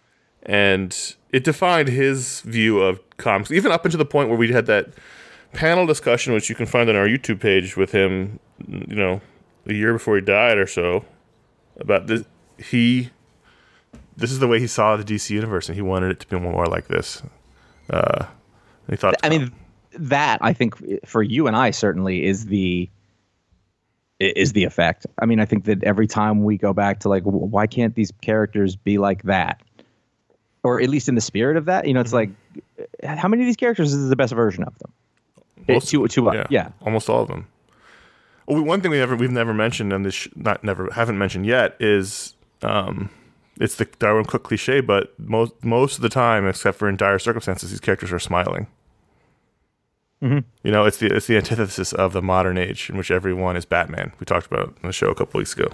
and 0.44 1.16
it 1.34 1.44
defined 1.44 1.90
his 1.90 2.42
view 2.42 2.80
of 2.80 3.00
comics, 3.18 3.52
even 3.52 3.72
up 3.72 3.84
until 3.86 3.98
the 3.98 4.06
point 4.06 4.30
where 4.30 4.38
we 4.38 4.52
had 4.52 4.65
that 4.67 4.88
panel 5.54 5.86
discussion, 5.86 6.34
which 6.34 6.50
you 6.50 6.56
can 6.56 6.65
find 6.65 6.90
on 6.90 6.96
our 6.96 7.08
YouTube 7.08 7.40
page 7.42 7.75
with 7.75 7.92
him, 7.92 8.40
you 8.67 8.95
know, 8.95 9.21
a 9.65 9.73
year 9.73 9.93
before 9.93 10.15
he 10.15 10.21
died 10.21 10.58
or 10.58 10.67
so, 10.67 11.05
about 11.79 12.08
this. 12.08 12.23
He, 12.58 13.12
this 14.15 14.31
is 14.31 14.39
the 14.39 14.47
way 14.47 14.60
he 14.60 14.67
saw 14.67 14.95
the 14.97 15.03
DC 15.03 15.29
universe, 15.29 15.67
and 15.69 15.75
he 15.75 15.81
wanted 15.81 16.12
it 16.12 16.19
to 16.21 16.27
be 16.27 16.39
more 16.39 16.65
like 16.65 16.87
this. 16.87 17.21
Uh, 17.89 18.25
he 18.89 18.95
thought, 18.95 19.15
I 19.23 19.29
mean, 19.29 19.51
that 19.93 20.39
I 20.41 20.53
think 20.53 21.05
for 21.05 21.21
you 21.21 21.47
and 21.47 21.55
I 21.55 21.71
certainly 21.71 22.25
is 22.25 22.45
the 22.45 22.89
is 24.19 24.53
the 24.53 24.63
effect. 24.63 25.05
I 25.19 25.25
mean, 25.27 25.39
I 25.39 25.45
think 25.45 25.65
that 25.65 25.83
every 25.83 26.08
time 26.08 26.43
we 26.43 26.58
go 26.58 26.73
back 26.73 27.01
to 27.01 27.10
like, 27.10 27.23
why 27.23 27.67
can't 27.67 27.93
these 27.93 28.12
characters 28.21 28.75
be 28.75 28.97
like 28.97 29.21
that, 29.23 29.62
or 30.63 30.81
at 30.81 30.89
least 30.89 31.08
in 31.08 31.13
the 31.15 31.21
spirit 31.21 31.55
of 31.55 31.65
that? 31.65 31.87
You 31.87 31.93
know, 31.93 31.99
it's 32.01 32.13
like, 32.13 32.31
how 33.03 33.27
many 33.27 33.43
of 33.43 33.45
these 33.45 33.55
characters 33.58 33.93
is 33.93 34.10
the 34.10 34.15
best 34.15 34.33
version 34.33 34.63
of 34.63 34.77
them? 34.79 34.91
It- 35.67 35.73
Most- 35.73 35.89
to, 35.89 36.08
to, 36.08 36.29
uh, 36.29 36.47
yeah. 36.49 36.69
almost 36.81 37.10
all 37.10 37.21
of 37.21 37.27
them. 37.27 37.47
Well, 38.48 38.63
one 38.63 38.81
thing 38.81 38.91
we 38.91 38.98
never 38.98 39.15
we've 39.15 39.31
never 39.31 39.54
mentioned 39.54 39.91
on 39.93 40.04
this 40.04 40.13
sh- 40.15 40.27
not 40.35 40.63
never 40.63 40.89
haven't 40.93 41.17
mentioned 41.17 41.45
yet 41.45 41.75
is 41.79 42.35
um, 42.62 43.10
it's 43.60 43.75
the 43.75 43.85
Darwyn 43.85 44.25
Cooke 44.25 44.43
cliche, 44.43 44.79
but 44.81 45.13
most 45.19 45.54
most 45.63 45.95
of 45.98 46.02
the 46.02 46.10
time, 46.10 46.48
except 46.48 46.77
for 46.77 46.87
in 46.87 46.95
dire 46.95 47.19
circumstances, 47.19 47.69
these 47.71 47.79
characters 47.81 48.12
are 48.12 48.19
smiling. 48.19 48.67
You 50.19 50.43
know, 50.63 50.85
it's 50.85 50.98
the 50.98 51.15
it's 51.15 51.27
the 51.27 51.37
antithesis 51.37 51.93
of 51.93 52.12
the 52.13 52.23
modern 52.23 52.58
age 52.58 52.89
in 52.89 52.98
which 52.98 53.12
everyone 53.12 53.56
is 53.56 53.65
Batman. 53.65 54.13
We 54.19 54.25
talked 54.25 54.48
about 54.48 54.69
it 54.69 54.75
on 54.81 54.87
the 54.87 54.91
show 54.91 55.10
a 55.10 55.15
couple 55.15 55.37
weeks 55.37 55.54
ago. 55.54 55.67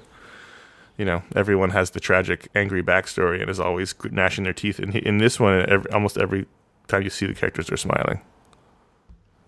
You 0.97 1.05
know, 1.05 1.23
everyone 1.33 1.69
has 1.69 1.91
the 1.91 2.01
tragic, 2.01 2.49
angry 2.53 2.83
backstory 2.83 3.39
and 3.39 3.49
is 3.49 3.59
always 3.59 3.95
gnashing 4.11 4.43
their 4.43 4.51
teeth. 4.53 4.79
And 4.79 4.93
in 4.97 5.17
this 5.19 5.39
one, 5.39 5.65
every, 5.69 5.89
almost 5.91 6.17
every 6.17 6.45
time 6.89 7.03
you 7.03 7.09
see 7.09 7.25
the 7.25 7.33
characters, 7.33 7.67
they're 7.67 7.77
smiling, 7.77 8.19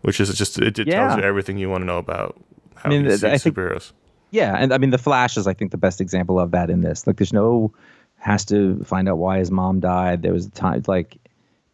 which 0.01 0.21
is 0.21 0.33
just 0.37 0.57
it, 0.59 0.79
it 0.79 0.87
Yeah. 0.87 1.07
tells 1.09 1.17
you 1.19 1.23
everything 1.23 1.57
you 1.57 1.69
want 1.69 1.81
to 1.81 1.85
know 1.85 1.97
about 1.97 2.41
how 2.75 2.89
mean, 2.89 3.07
I 3.07 3.17
think- 3.17 3.55
superheroes. 3.55 3.91
Yeah, 4.31 4.55
and 4.57 4.73
I 4.73 4.77
mean 4.79 4.89
the 4.89 4.97
Flash 4.97 5.37
is 5.37 5.47
I 5.47 5.53
think 5.53 5.71
the 5.71 5.77
best 5.77 6.01
example 6.01 6.39
of 6.39 6.51
that 6.51 6.69
in 6.69 6.81
this. 6.81 7.07
Like 7.07 7.17
there's 7.17 7.31
no 7.33 7.71
has 8.17 8.43
to 8.45 8.83
find 8.83 9.07
out 9.07 9.17
why 9.17 9.37
his 9.37 9.51
mom 9.51 9.79
died. 9.79 10.23
There 10.23 10.33
was 10.33 10.47
a 10.47 10.49
time 10.51 10.83
like 10.87 11.17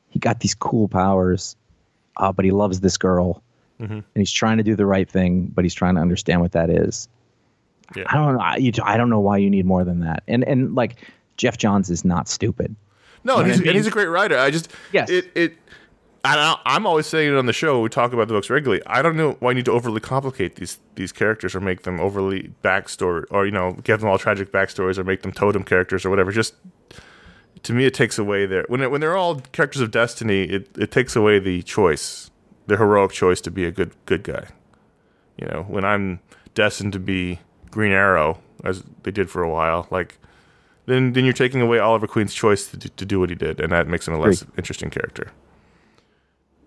he 0.09 0.19
got 0.19 0.41
these 0.41 0.53
cool 0.53 0.87
powers, 0.87 1.55
uh, 2.17 2.31
but 2.31 2.45
he 2.45 2.51
loves 2.51 2.81
this 2.81 2.97
girl, 2.97 3.41
Mm-hmm. 3.81 3.93
and 3.93 4.03
he's 4.13 4.31
trying 4.31 4.57
to 4.57 4.63
do 4.63 4.75
the 4.75 4.85
right 4.85 5.09
thing, 5.09 5.47
but 5.47 5.65
he's 5.65 5.73
trying 5.73 5.95
to 5.95 6.01
understand 6.01 6.41
what 6.41 6.51
that 6.51 6.69
is. 6.69 7.07
Yeah. 7.95 8.03
I 8.07 8.13
don't 8.15 8.33
know. 8.35 8.39
I, 8.39 8.55
you, 8.57 8.71
I 8.83 8.95
don't 8.95 9.09
know 9.09 9.19
why 9.21 9.37
you 9.37 9.49
need 9.49 9.65
more 9.65 9.83
than 9.83 10.01
that. 10.01 10.21
And 10.27 10.43
and 10.43 10.75
like 10.75 10.97
Geoff 11.37 11.57
Johns 11.57 11.89
is 11.89 12.05
not 12.05 12.29
stupid. 12.29 12.75
No, 13.23 13.37
and 13.37 13.45
I 13.45 13.49
he's, 13.49 13.59
mean? 13.59 13.69
and 13.69 13.77
he's 13.77 13.87
a 13.87 13.91
great 13.91 14.05
writer. 14.09 14.37
I 14.37 14.51
just 14.51 14.69
Yes. 14.91 15.09
it 15.09 15.31
it. 15.33 15.57
I- 16.23 16.57
I'm 16.65 16.85
always 16.85 17.07
saying 17.07 17.33
it 17.33 17.37
on 17.37 17.47
the 17.47 17.53
show. 17.53 17.81
We 17.81 17.89
talk 17.89 18.13
about 18.13 18.27
the 18.27 18.33
books 18.35 18.49
regularly. 18.49 18.81
I 18.85 19.01
don't 19.01 19.15
know 19.17 19.37
why 19.39 19.51
you 19.51 19.55
need 19.55 19.65
to 19.65 19.71
overly 19.71 19.99
complicate 19.99 20.55
these 20.57 20.77
these 20.95 21.11
characters 21.11 21.55
or 21.55 21.59
make 21.59 21.81
them 21.83 21.99
overly 21.99 22.51
backstory, 22.63 23.25
or 23.31 23.45
you 23.45 23.51
know, 23.51 23.73
give 23.83 23.99
them 24.01 24.09
all 24.09 24.17
tragic 24.19 24.51
backstories, 24.51 24.97
or 24.99 25.03
make 25.03 25.23
them 25.23 25.31
totem 25.31 25.63
characters 25.63 26.05
or 26.05 26.09
whatever. 26.11 26.31
Just 26.31 26.53
to 27.63 27.73
me, 27.73 27.85
it 27.85 27.93
takes 27.95 28.19
away 28.19 28.45
their 28.45 28.65
when 28.67 28.81
it, 28.81 28.91
when 28.91 29.01
they're 29.01 29.17
all 29.17 29.39
characters 29.51 29.81
of 29.81 29.89
destiny. 29.91 30.43
It 30.43 30.69
it 30.77 30.91
takes 30.91 31.15
away 31.15 31.39
the 31.39 31.63
choice, 31.63 32.29
the 32.67 32.77
heroic 32.77 33.11
choice 33.11 33.41
to 33.41 33.51
be 33.51 33.65
a 33.65 33.71
good 33.71 33.91
good 34.05 34.23
guy. 34.23 34.47
You 35.37 35.47
know, 35.47 35.65
when 35.67 35.83
I'm 35.83 36.19
destined 36.53 36.93
to 36.93 36.99
be 36.99 37.39
Green 37.71 37.91
Arrow, 37.93 38.39
as 38.63 38.83
they 39.03 39.11
did 39.11 39.29
for 39.31 39.41
a 39.41 39.49
while, 39.49 39.87
like 39.89 40.19
then 40.85 41.13
then 41.13 41.23
you're 41.23 41.33
taking 41.33 41.61
away 41.61 41.79
Oliver 41.79 42.05
Queen's 42.05 42.33
choice 42.35 42.67
to 42.67 42.77
to 42.77 43.05
do 43.05 43.19
what 43.19 43.29
he 43.29 43.35
did, 43.35 43.59
and 43.59 43.71
that 43.71 43.87
makes 43.87 44.07
him 44.07 44.13
a 44.13 44.19
less 44.19 44.45
interesting 44.55 44.91
character. 44.91 45.31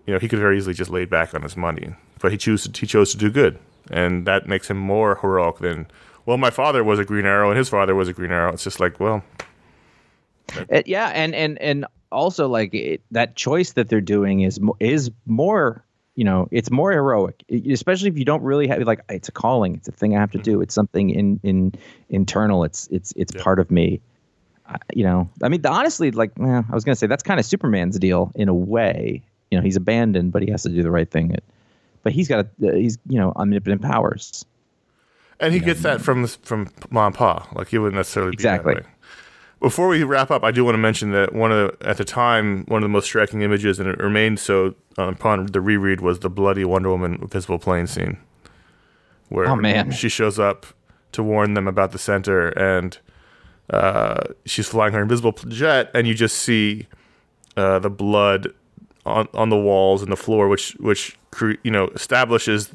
You 0.05 0.13
know, 0.13 0.19
he 0.19 0.27
could 0.27 0.39
very 0.39 0.57
easily 0.57 0.73
just 0.73 0.91
lay 0.91 1.05
back 1.05 1.33
on 1.33 1.41
his 1.41 1.57
money, 1.57 1.95
but 2.19 2.31
he 2.31 2.37
chose 2.37 2.67
to, 2.67 2.79
he 2.79 2.85
chose 2.85 3.11
to 3.11 3.17
do 3.17 3.31
good, 3.31 3.59
and 3.89 4.25
that 4.27 4.47
makes 4.47 4.69
him 4.69 4.77
more 4.77 5.15
heroic 5.15 5.57
than 5.59 5.87
well, 6.25 6.37
my 6.37 6.49
father 6.49 6.83
was 6.83 6.99
a 6.99 7.05
Green 7.05 7.25
Arrow 7.25 7.49
and 7.49 7.57
his 7.57 7.69
father 7.69 7.93
was 7.93 8.07
a 8.07 8.13
Green 8.13 8.31
Arrow. 8.31 8.51
It's 8.51 8.63
just 8.63 8.79
like, 8.79 8.99
well, 8.99 9.23
Uh, 10.71 10.81
yeah, 10.85 11.07
and 11.09 11.33
and 11.35 11.59
and 11.59 11.85
also 12.11 12.47
like 12.47 12.73
it, 12.73 13.01
that 13.11 13.35
choice 13.35 13.73
that 13.73 13.89
they're 13.89 14.01
doing 14.01 14.41
is 14.41 14.59
is 14.79 15.11
more 15.25 15.83
you 16.15 16.23
know 16.23 16.47
it's 16.51 16.71
more 16.71 16.91
heroic, 16.91 17.43
especially 17.49 18.09
if 18.09 18.17
you 18.17 18.25
don't 18.25 18.43
really 18.43 18.67
have 18.67 18.81
like 18.83 19.01
it's 19.09 19.27
a 19.27 19.31
calling, 19.31 19.75
it's 19.75 19.87
a 19.87 19.91
thing 19.91 20.15
I 20.15 20.19
have 20.19 20.31
to 20.31 20.37
do, 20.37 20.61
it's 20.61 20.73
something 20.73 21.09
in 21.09 21.39
in 21.43 21.73
internal, 22.09 22.63
it's 22.63 22.87
it's 22.91 23.11
it's 23.15 23.33
part 23.33 23.59
of 23.59 23.71
me. 23.71 24.01
I, 24.67 24.77
you 24.93 25.03
know, 25.03 25.29
I 25.43 25.49
mean, 25.49 25.65
honestly, 25.65 26.11
like 26.11 26.31
eh, 26.39 26.61
I 26.69 26.73
was 26.73 26.83
gonna 26.83 26.95
say 26.95 27.07
that's 27.07 27.23
kind 27.23 27.39
of 27.39 27.45
Superman's 27.45 27.99
deal 27.99 28.31
in 28.35 28.49
a 28.49 28.53
way. 28.53 29.23
You 29.51 29.57
know, 29.57 29.63
he's 29.63 29.75
abandoned, 29.75 30.31
but 30.31 30.41
he 30.41 30.51
has 30.51 30.63
to 30.63 30.69
do 30.69 30.81
the 30.83 30.91
right 30.91 31.09
thing. 31.09 31.31
It, 31.31 31.43
but 32.03 32.13
he's 32.13 32.27
got 32.27 32.45
a, 32.63 32.75
he's 32.75 32.97
you 33.07 33.19
know 33.19 33.31
omnipotent 33.35 33.81
powers. 33.81 34.45
and 35.39 35.53
he 35.53 35.59
gets 35.59 35.81
that 35.81 36.01
from 36.01 36.27
from 36.27 36.69
mom 36.89 37.07
and 37.07 37.15
pa. 37.15 37.47
Like 37.53 37.67
he 37.69 37.77
wouldn't 37.77 37.95
necessarily 37.95 38.31
be 38.31 38.35
Exactly. 38.35 38.81
Before 39.61 39.87
we 39.87 40.03
wrap 40.03 40.29
up, 40.31 40.43
I 40.43 40.51
do 40.51 40.63
want 40.65 40.75
to 40.75 40.79
mention 40.79 41.11
that 41.11 41.33
one 41.33 41.51
of 41.51 41.79
the, 41.79 41.87
at 41.87 41.97
the 41.97 42.05
time 42.05 42.65
one 42.67 42.79
of 42.79 42.83
the 42.83 42.89
most 42.91 43.05
striking 43.05 43.41
images, 43.41 43.79
and 43.79 43.87
it 43.89 43.97
remained 43.99 44.39
so 44.39 44.75
uh, 44.97 45.07
upon 45.07 45.45
the 45.47 45.61
reread, 45.61 46.01
was 46.01 46.19
the 46.19 46.29
bloody 46.29 46.65
Wonder 46.65 46.89
Woman 46.89 47.25
visible 47.31 47.57
plane 47.57 47.87
scene, 47.87 48.17
where 49.29 49.47
Oh, 49.47 49.55
man. 49.55 49.91
she 49.91 50.09
shows 50.09 50.37
up 50.37 50.65
to 51.13 51.23
warn 51.23 51.53
them 51.53 51.67
about 51.67 51.93
the 51.93 51.97
center, 51.97 52.49
and 52.49 52.97
uh, 53.69 54.19
she's 54.45 54.67
flying 54.67 54.93
her 54.93 55.01
invisible 55.01 55.31
jet, 55.47 55.89
and 55.95 56.05
you 56.05 56.13
just 56.13 56.37
see 56.37 56.85
uh, 57.57 57.79
the 57.79 57.89
blood 57.89 58.49
on 59.05 59.27
on 59.33 59.49
the 59.49 59.57
walls 59.57 60.01
and 60.01 60.11
the 60.11 60.17
floor, 60.17 60.47
which 60.47 60.71
which 60.79 61.17
you 61.63 61.71
know 61.71 61.87
establishes 61.89 62.71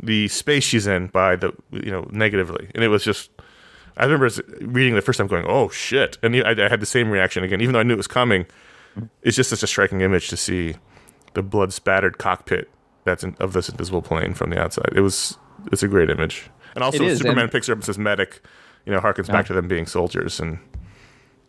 the 0.00 0.28
space 0.28 0.64
she's 0.64 0.86
in 0.86 1.08
by 1.08 1.36
the 1.36 1.52
you 1.70 1.90
know 1.90 2.08
negatively, 2.10 2.70
and 2.74 2.84
it 2.84 2.88
was 2.88 3.04
just. 3.04 3.30
I 3.96 4.04
remember 4.04 4.30
reading 4.60 4.94
the 4.94 5.02
first 5.02 5.18
time, 5.18 5.26
going, 5.26 5.44
"Oh 5.48 5.70
shit!" 5.70 6.18
And 6.22 6.36
I, 6.36 6.50
I 6.50 6.68
had 6.68 6.78
the 6.78 6.86
same 6.86 7.10
reaction 7.10 7.42
again, 7.42 7.60
even 7.60 7.72
though 7.72 7.80
I 7.80 7.82
knew 7.82 7.94
it 7.94 7.96
was 7.96 8.06
coming. 8.06 8.46
It's 9.22 9.36
just 9.36 9.50
such 9.50 9.62
a 9.64 9.66
striking 9.66 10.02
image 10.02 10.28
to 10.28 10.36
see 10.36 10.76
the 11.34 11.42
blood 11.42 11.72
spattered 11.72 12.18
cockpit 12.18 12.70
that's 13.04 13.24
in, 13.24 13.36
of 13.40 13.54
this 13.54 13.68
invisible 13.68 14.02
plane 14.02 14.34
from 14.34 14.50
the 14.50 14.60
outside. 14.60 14.92
It 14.94 15.00
was 15.00 15.36
it's 15.72 15.82
a 15.82 15.88
great 15.88 16.10
image, 16.10 16.48
and 16.76 16.84
also 16.84 17.02
is, 17.04 17.18
Superman 17.18 17.44
and- 17.44 17.52
picks 17.52 17.66
her 17.66 17.72
up 17.72 17.78
and 17.78 17.84
says 17.84 17.98
medic. 17.98 18.40
You 18.86 18.92
know, 18.92 19.00
harkens 19.00 19.26
back 19.26 19.46
to 19.46 19.52
them 19.52 19.68
being 19.68 19.86
soldiers, 19.86 20.38
and 20.40 20.60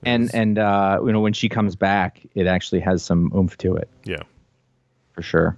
And 0.04 0.34
and 0.34 0.58
uh, 0.58 1.02
you 1.06 1.12
know 1.12 1.20
when 1.20 1.34
she 1.34 1.50
comes 1.50 1.76
back, 1.76 2.22
it 2.36 2.48
actually 2.48 2.80
has 2.82 3.04
some 3.04 3.32
oomph 3.36 3.58
to 3.58 3.76
it 3.76 3.90
yeah, 4.06 4.22
for 5.12 5.22
sure. 5.22 5.58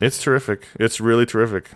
it's 0.00 0.22
terrific. 0.22 0.66
It's 0.80 1.00
really 1.00 1.26
terrific. 1.26 1.70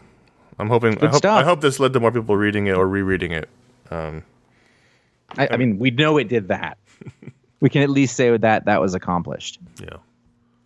I'm 0.58 0.68
hoping. 0.68 0.92
I 0.92 1.00
Good 1.00 1.10
hope, 1.10 1.18
stuff. 1.18 1.38
I 1.38 1.44
hope 1.44 1.60
this 1.60 1.78
led 1.78 1.92
to 1.92 2.00
more 2.00 2.12
people 2.12 2.36
reading 2.36 2.66
it 2.66 2.72
or 2.74 2.86
rereading 2.88 3.32
it. 3.32 3.48
I, 3.90 5.48
I 5.50 5.56
mean, 5.56 5.78
we 5.78 5.90
know 5.90 6.16
it 6.18 6.28
did 6.28 6.48
that. 6.48 6.78
we 7.60 7.68
can 7.68 7.82
at 7.82 7.90
least 7.90 8.16
say 8.16 8.36
that 8.36 8.64
that 8.64 8.80
was 8.80 8.94
accomplished. 8.94 9.58
Yeah. 9.80 9.98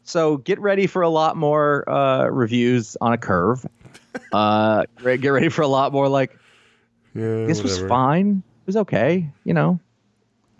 So 0.04 0.36
get 0.38 0.58
ready 0.60 0.86
for 0.86 1.02
a 1.02 1.08
lot 1.08 1.36
more 1.36 1.88
uh, 1.88 2.26
reviews 2.26 2.96
on 3.00 3.12
a 3.12 3.18
curve. 3.18 3.64
Uh, 4.32 4.84
get 5.02 5.26
ready 5.26 5.48
for 5.48 5.62
a 5.62 5.66
lot 5.68 5.92
more 5.92 6.08
like 6.08 6.38
Yeah. 7.16 7.46
this 7.46 7.64
was 7.64 7.80
fine. 7.80 8.44
It 8.62 8.66
was 8.66 8.76
okay. 8.76 9.28
You 9.42 9.54
know, 9.54 9.80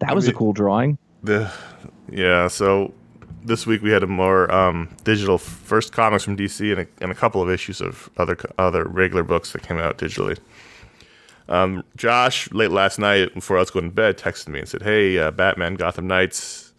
that 0.07 0.14
was 0.14 0.28
a 0.28 0.32
cool 0.32 0.52
drawing. 0.52 0.98
The 1.22 1.50
yeah, 2.11 2.48
so 2.48 2.92
this 3.44 3.66
week 3.66 3.82
we 3.82 3.90
had 3.90 4.02
a 4.02 4.07
more 4.07 4.50
um, 4.52 4.94
digital 5.05 5.38
first 5.38 5.92
comics 5.92 6.24
from 6.24 6.36
DC 6.36 6.70
and 6.72 6.80
a, 6.82 6.86
and 7.02 7.12
a 7.12 7.14
couple 7.14 7.42
of 7.42 7.50
issues 7.50 7.80
of 7.80 8.11
other 8.16 8.36
other 8.59 8.84
regular 8.84 9.22
books 9.22 9.52
that 9.52 9.62
came 9.62 9.78
out 9.78 9.98
digitally. 9.98 10.38
Um, 11.48 11.84
Josh 11.96 12.50
late 12.52 12.70
last 12.70 12.98
night 12.98 13.34
before 13.34 13.59
I 13.59 13.61
was 13.61 13.70
going 13.70 13.86
to 13.86 13.94
bed 13.94 14.16
texted 14.16 14.48
me 14.48 14.61
and 14.61 14.68
said, 14.68 14.82
"Hey, 14.82 15.18
uh, 15.18 15.30
Batman 15.30 15.74
Gotham 15.74 16.07
Nights 16.07 16.72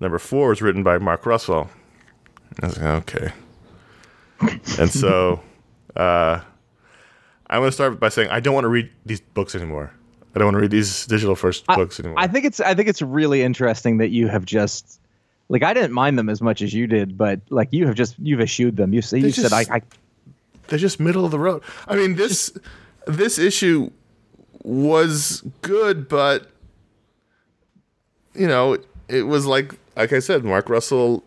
number 0.00 0.18
four 0.18 0.50
was 0.50 0.62
written 0.62 0.82
by 0.82 0.98
Mark 0.98 1.26
Russell." 1.26 1.68
I 2.62 2.66
was 2.66 2.78
like, 2.78 2.86
"Okay," 3.02 3.32
and 4.78 4.90
so 4.90 5.40
uh, 5.96 6.40
I'm 7.48 7.60
going 7.60 7.68
to 7.68 7.72
start 7.72 7.98
by 7.98 8.08
saying 8.08 8.30
I 8.30 8.40
don't 8.40 8.54
want 8.54 8.64
to 8.64 8.68
read 8.68 8.90
these 9.04 9.20
books 9.20 9.54
anymore. 9.54 9.92
I 10.34 10.38
don't 10.38 10.46
want 10.46 10.56
to 10.56 10.60
read 10.60 10.70
these 10.70 11.06
digital 11.06 11.36
first 11.36 11.66
books 11.66 12.00
anymore. 12.00 12.18
I 12.18 12.26
think 12.26 12.44
it's 12.44 12.60
I 12.60 12.74
think 12.74 12.88
it's 12.88 13.00
really 13.00 13.42
interesting 13.42 13.98
that 13.98 14.08
you 14.10 14.26
have 14.28 14.44
just 14.44 15.00
like 15.48 15.62
I 15.62 15.72
didn't 15.72 15.92
mind 15.92 16.18
them 16.18 16.28
as 16.28 16.42
much 16.42 16.60
as 16.60 16.74
you 16.74 16.86
did, 16.86 17.16
but 17.16 17.40
like 17.50 17.68
you 17.70 17.86
have 17.86 17.94
just 17.94 18.16
you've 18.18 18.40
eschewed 18.40 18.76
them. 18.76 18.92
You 18.92 19.00
say 19.00 19.18
you 19.18 19.30
said 19.30 19.52
I, 19.52 19.64
I 19.70 19.82
they're 20.66 20.78
just 20.78 20.98
middle 20.98 21.24
of 21.24 21.30
the 21.30 21.38
road. 21.38 21.62
I 21.86 21.94
mean 21.94 22.16
this 22.16 22.56
this 23.06 23.38
issue 23.38 23.90
was 24.64 25.44
good, 25.62 26.08
but 26.08 26.50
you 28.34 28.48
know 28.48 28.78
it 29.08 29.22
was 29.22 29.46
like 29.46 29.74
like 29.96 30.12
I 30.12 30.18
said, 30.18 30.44
Mark 30.44 30.68
Russell 30.68 31.22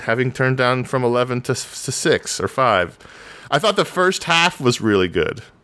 having 0.00 0.32
turned 0.32 0.56
down 0.56 0.84
from 0.84 1.04
eleven 1.04 1.40
to, 1.42 1.54
to 1.54 1.92
six 1.92 2.40
or 2.40 2.48
five. 2.48 2.98
I 3.52 3.60
thought 3.60 3.76
the 3.76 3.84
first 3.84 4.24
half 4.24 4.60
was 4.60 4.80
really 4.80 5.08
good 5.08 5.42
I 5.42 5.57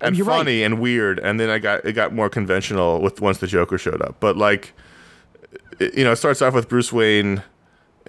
and 0.00 0.16
you're 0.16 0.26
right. 0.26 0.38
funny 0.38 0.62
and 0.62 0.80
weird, 0.80 1.18
and 1.18 1.38
then 1.38 1.50
I 1.50 1.58
got 1.58 1.84
it 1.84 1.92
got 1.92 2.12
more 2.12 2.28
conventional 2.28 3.00
with 3.00 3.20
once 3.20 3.38
the 3.38 3.46
Joker 3.46 3.78
showed 3.78 4.02
up. 4.02 4.16
But 4.20 4.36
like, 4.36 4.72
it, 5.78 5.94
you 5.94 6.04
know, 6.04 6.12
it 6.12 6.16
starts 6.16 6.42
off 6.42 6.54
with 6.54 6.68
Bruce 6.68 6.92
Wayne. 6.92 7.42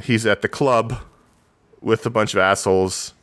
He's 0.01 0.25
at 0.25 0.41
the 0.41 0.49
club 0.49 0.97
with 1.81 2.05
a 2.05 2.09
bunch 2.09 2.33
of 2.33 2.39
assholes, 2.39 3.13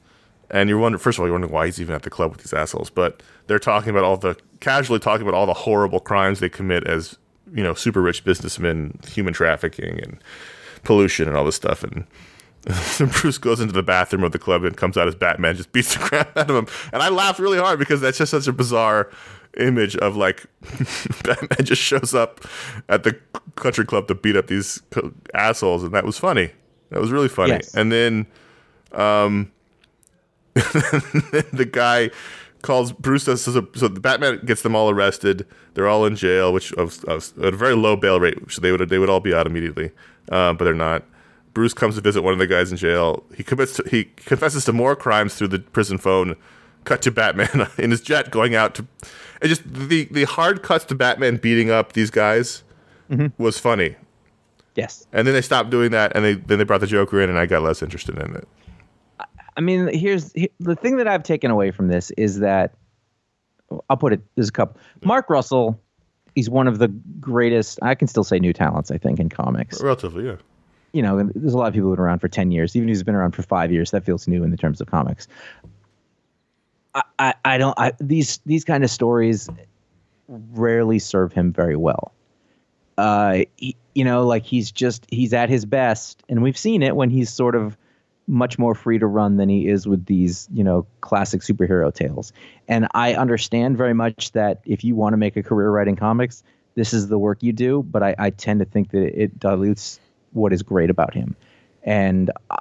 and 0.51 0.69
you're 0.69 0.79
wondering. 0.79 1.01
First 1.01 1.19
of 1.19 1.23
all, 1.23 1.27
you're 1.27 1.35
wondering 1.35 1.53
why 1.53 1.67
he's 1.67 1.81
even 1.81 1.95
at 1.95 2.03
the 2.03 2.11
club 2.11 2.31
with 2.31 2.41
these 2.41 2.53
assholes. 2.53 2.91
But 2.91 3.23
they're 3.47 3.59
talking 3.59 3.91
about 3.91 4.05
all 4.05 4.17
the 4.17 4.37
casually 4.61 4.99
talking 4.99 5.27
about 5.27 5.37
all 5.37 5.47
the 5.47 5.55
horrible 5.55 6.01
crimes 6.01 6.41
they 6.41 6.49
commit 6.49 6.87
as 6.87 7.17
you 7.53 7.63
know 7.63 7.75
super 7.75 8.03
rich 8.03 8.25
businessmen, 8.25 8.99
human 9.09 9.33
trafficking 9.33 10.01
and 10.03 10.19
pollution 10.85 11.29
and 11.29 11.37
all 11.37 11.45
this 11.45 11.57
stuff. 11.57 11.83
And 11.83 12.07
Bruce 13.21 13.39
goes 13.39 13.61
into 13.61 13.73
the 13.73 13.83
bathroom 13.83 14.25
of 14.25 14.33
the 14.33 14.39
club 14.39 14.65
and 14.65 14.77
comes 14.77 14.97
out 14.97 15.09
as 15.09 15.15
Batman, 15.15 15.57
just 15.57 15.73
beats 15.73 15.95
the 15.95 16.01
crap 16.05 16.37
out 16.37 16.51
of 16.51 16.57
him. 16.57 16.67
And 16.93 17.03
I 17.03 17.09
laughed 17.09 17.39
really 17.39 17.59
hard 17.59 17.79
because 17.79 18.01
that's 18.01 18.19
just 18.19 18.31
such 18.31 18.47
a 18.47 18.53
bizarre 18.53 19.11
image 19.59 19.97
of 19.97 20.17
like 20.17 20.45
Batman 21.25 21.65
just 21.65 21.83
shows 21.83 22.15
up 22.15 22.45
at 22.89 23.05
the 23.05 23.19
country 23.57 23.85
club 23.85 24.09
to 24.09 24.15
beat 24.15 24.37
up 24.37 24.49
these 24.49 24.83
assholes, 25.35 25.83
and 25.83 25.93
that 25.93 26.05
was 26.05 26.19
funny. 26.19 26.51
That 26.91 27.01
was 27.01 27.11
really 27.11 27.29
funny. 27.29 27.53
Yes. 27.53 27.75
And 27.75 27.93
then, 27.93 28.27
um, 28.93 29.53
the 30.55 31.69
guy 31.71 32.11
calls 32.63 32.93
Bruce. 32.93 33.25
Does, 33.25 33.43
so, 33.43 33.69
so 33.75 33.89
the 33.89 34.01
Batman 34.01 34.41
gets 34.45 34.63
them 34.63 34.75
all 34.75 34.91
arrested. 34.91 35.47
They're 35.75 35.89
all 35.89 36.07
in 36.07 36.17
jail, 36.17 36.53
which 36.53 36.73
of, 36.75 37.05
of, 37.05 37.33
at 37.43 37.55
a 37.55 37.57
very 37.57 37.75
low 37.75 37.97
bail 37.97 38.19
rate, 38.21 38.39
so 38.51 38.61
they 38.61 38.73
would 38.73 38.89
they 38.89 38.99
would 38.99 39.11
all 39.11 39.21
be 39.21 39.35
out 39.35 39.47
immediately, 39.47 39.91
uh, 40.31 40.53
but 40.55 40.65
they're 40.65 40.75
not. 40.75 41.05
Bruce 41.55 41.75
comes 41.75 41.95
to 41.97 42.01
visit 42.01 42.23
one 42.23 42.33
of 42.33 42.39
the 42.39 42.47
guys 42.47 42.71
in 42.71 42.77
jail. 42.77 43.25
He 43.37 43.43
commits 43.43 43.77
to, 43.77 43.85
he 43.89 44.05
confesses 44.05 44.65
to 44.67 44.73
more 44.73 44.97
crimes 44.97 45.35
through 45.35 45.49
the 45.49 45.59
prison 45.59 45.99
phone. 45.99 46.37
Cut 46.85 47.03
to 47.03 47.11
Batman 47.11 47.69
in 47.79 47.91
his 47.91 48.01
jet 48.01 48.31
going 48.31 48.55
out 48.55 48.75
to. 48.77 48.87
It 49.43 49.49
just 49.49 49.63
the 49.65 50.05
the 50.11 50.25
hard 50.25 50.63
cuts 50.63 50.85
to 50.87 50.95
Batman 50.95 51.37
beating 51.37 51.71
up 51.71 51.93
these 51.93 52.11
guys 52.11 52.63
mm-hmm. 53.11 53.43
was 53.43 53.59
funny. 53.59 53.97
Yes. 54.75 55.07
And 55.13 55.27
then 55.27 55.35
they 55.35 55.43
stopped 55.43 55.71
doing 55.71 55.91
that, 55.91 56.15
and 56.15 56.25
they 56.25 56.35
then 56.35 56.59
they 56.59 56.65
brought 56.65 56.81
the 56.81 56.87
Joker 56.87 57.21
in, 57.21 57.29
and 57.29 57.39
I 57.39 57.47
got 57.47 57.63
less 57.63 57.83
interested 57.83 58.17
in 58.19 58.37
it. 58.37 58.49
I 59.57 59.61
mean, 59.61 59.89
here's 59.89 60.33
he- 60.33 60.53
the 60.61 60.77
thing 60.77 60.99
that 60.99 61.09
I've 61.09 61.25
taken 61.25 61.51
away 61.51 61.73
from 61.73 61.89
this 61.89 62.13
is 62.13 62.39
that 62.39 62.75
I'll 63.91 63.97
put 63.97 64.13
it. 64.13 64.21
There's 64.37 64.49
a 64.49 64.53
couple. 64.53 64.81
Mark 65.05 65.29
Russell, 65.29 65.81
he's 66.35 66.49
one 66.49 66.69
of 66.69 66.79
the 66.79 66.89
greatest. 67.21 67.81
I 67.83 67.97
can 67.97 68.07
still 68.07 68.25
say 68.25 68.39
new 68.39 68.53
talents. 68.53 68.91
I 68.91 68.99
think 68.99 69.19
in 69.19 69.29
comics. 69.29 69.83
Relatively, 69.83 70.27
yeah. 70.27 70.37
You 70.93 71.03
know, 71.03 71.31
there's 71.35 71.55
a 71.55 71.59
lot 71.59 71.69
of 71.69 71.75
people 71.75 71.89
who've 71.89 71.97
been 71.97 72.05
around 72.05 72.21
for 72.21 72.29
ten 72.29 72.51
years. 72.51 72.75
Even 72.75 72.89
he's 72.89 73.03
been 73.03 73.15
around 73.15 73.33
for 73.33 73.43
five 73.43 73.71
years, 73.71 73.91
that 73.91 74.05
feels 74.05 74.27
new 74.27 74.43
in 74.43 74.51
the 74.51 74.57
terms 74.57 74.81
of 74.81 74.89
comics. 74.89 75.29
I, 76.95 77.03
I, 77.19 77.35
I 77.45 77.59
don't. 77.59 77.79
I, 77.79 77.93
these 78.01 78.41
these 78.47 78.65
kind 78.65 78.85
of 78.85 78.91
stories 78.91 79.49
rarely 80.29 80.99
serve 80.99 81.33
him 81.33 81.53
very 81.53 81.77
well. 81.77 82.13
Uh, 82.97 83.45
he, 83.57 83.77
you 83.95 84.05
know, 84.05 84.27
like 84.27 84.45
he's 84.45 84.73
just 84.73 85.07
he's 85.11 85.33
at 85.33 85.49
his 85.49 85.65
best, 85.65 86.23
and 86.29 86.43
we've 86.43 86.59
seen 86.59 86.83
it 86.83 86.97
when 86.97 87.11
he's 87.11 87.31
sort 87.31 87.55
of 87.55 87.77
much 88.27 88.59
more 88.59 88.75
free 88.75 88.99
to 88.99 89.07
run 89.07 89.39
than 89.39 89.49
he 89.49 89.69
is 89.69 89.87
with 89.87 90.05
these, 90.05 90.49
you 90.53 90.63
know, 90.63 90.87
classic 91.01 91.41
superhero 91.41 91.93
tales. 91.93 92.33
And 92.69 92.87
I 92.93 93.15
understand 93.15 93.79
very 93.79 93.95
much 93.95 94.33
that 94.33 94.61
if 94.67 94.85
you 94.85 94.95
want 94.95 95.15
to 95.15 95.17
make 95.17 95.37
a 95.37 95.43
career 95.43 95.71
writing 95.71 95.97
comics, 95.97 96.43
this 96.75 96.93
is 96.93 97.09
the 97.09 97.19
work 97.19 97.43
you 97.43 97.55
do. 97.55 97.83
But 97.83 98.03
I, 98.03 98.15
I 98.19 98.31
tend 98.31 98.61
to 98.61 98.67
think 98.67 98.91
that 98.91 99.19
it 99.19 99.39
dilutes 99.41 99.99
what 100.33 100.53
is 100.53 100.63
great 100.63 100.91
about 100.91 101.15
him, 101.15 101.37
and 101.83 102.31
uh, 102.51 102.57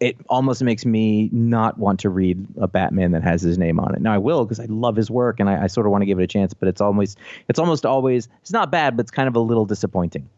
it 0.00 0.16
almost 0.28 0.62
makes 0.62 0.84
me 0.84 1.28
not 1.32 1.78
want 1.78 2.00
to 2.00 2.10
read 2.10 2.46
a 2.60 2.68
Batman 2.68 3.12
that 3.12 3.22
has 3.22 3.42
his 3.42 3.58
name 3.58 3.80
on 3.80 3.94
it. 3.94 4.00
Now 4.00 4.12
I 4.12 4.18
will 4.18 4.44
because 4.44 4.60
I 4.60 4.66
love 4.66 4.96
his 4.96 5.10
work 5.10 5.40
and 5.40 5.50
I, 5.50 5.64
I 5.64 5.66
sort 5.66 5.86
of 5.86 5.92
want 5.92 6.02
to 6.02 6.06
give 6.06 6.18
it 6.20 6.22
a 6.22 6.28
chance. 6.28 6.54
But 6.54 6.68
it's 6.68 6.80
always 6.80 7.16
it's 7.48 7.58
almost 7.58 7.84
always 7.84 8.28
it's 8.40 8.52
not 8.52 8.70
bad, 8.70 8.96
but 8.96 9.02
it's 9.02 9.10
kind 9.10 9.28
of 9.28 9.36
a 9.36 9.40
little 9.40 9.64
disappointing. 9.64 10.28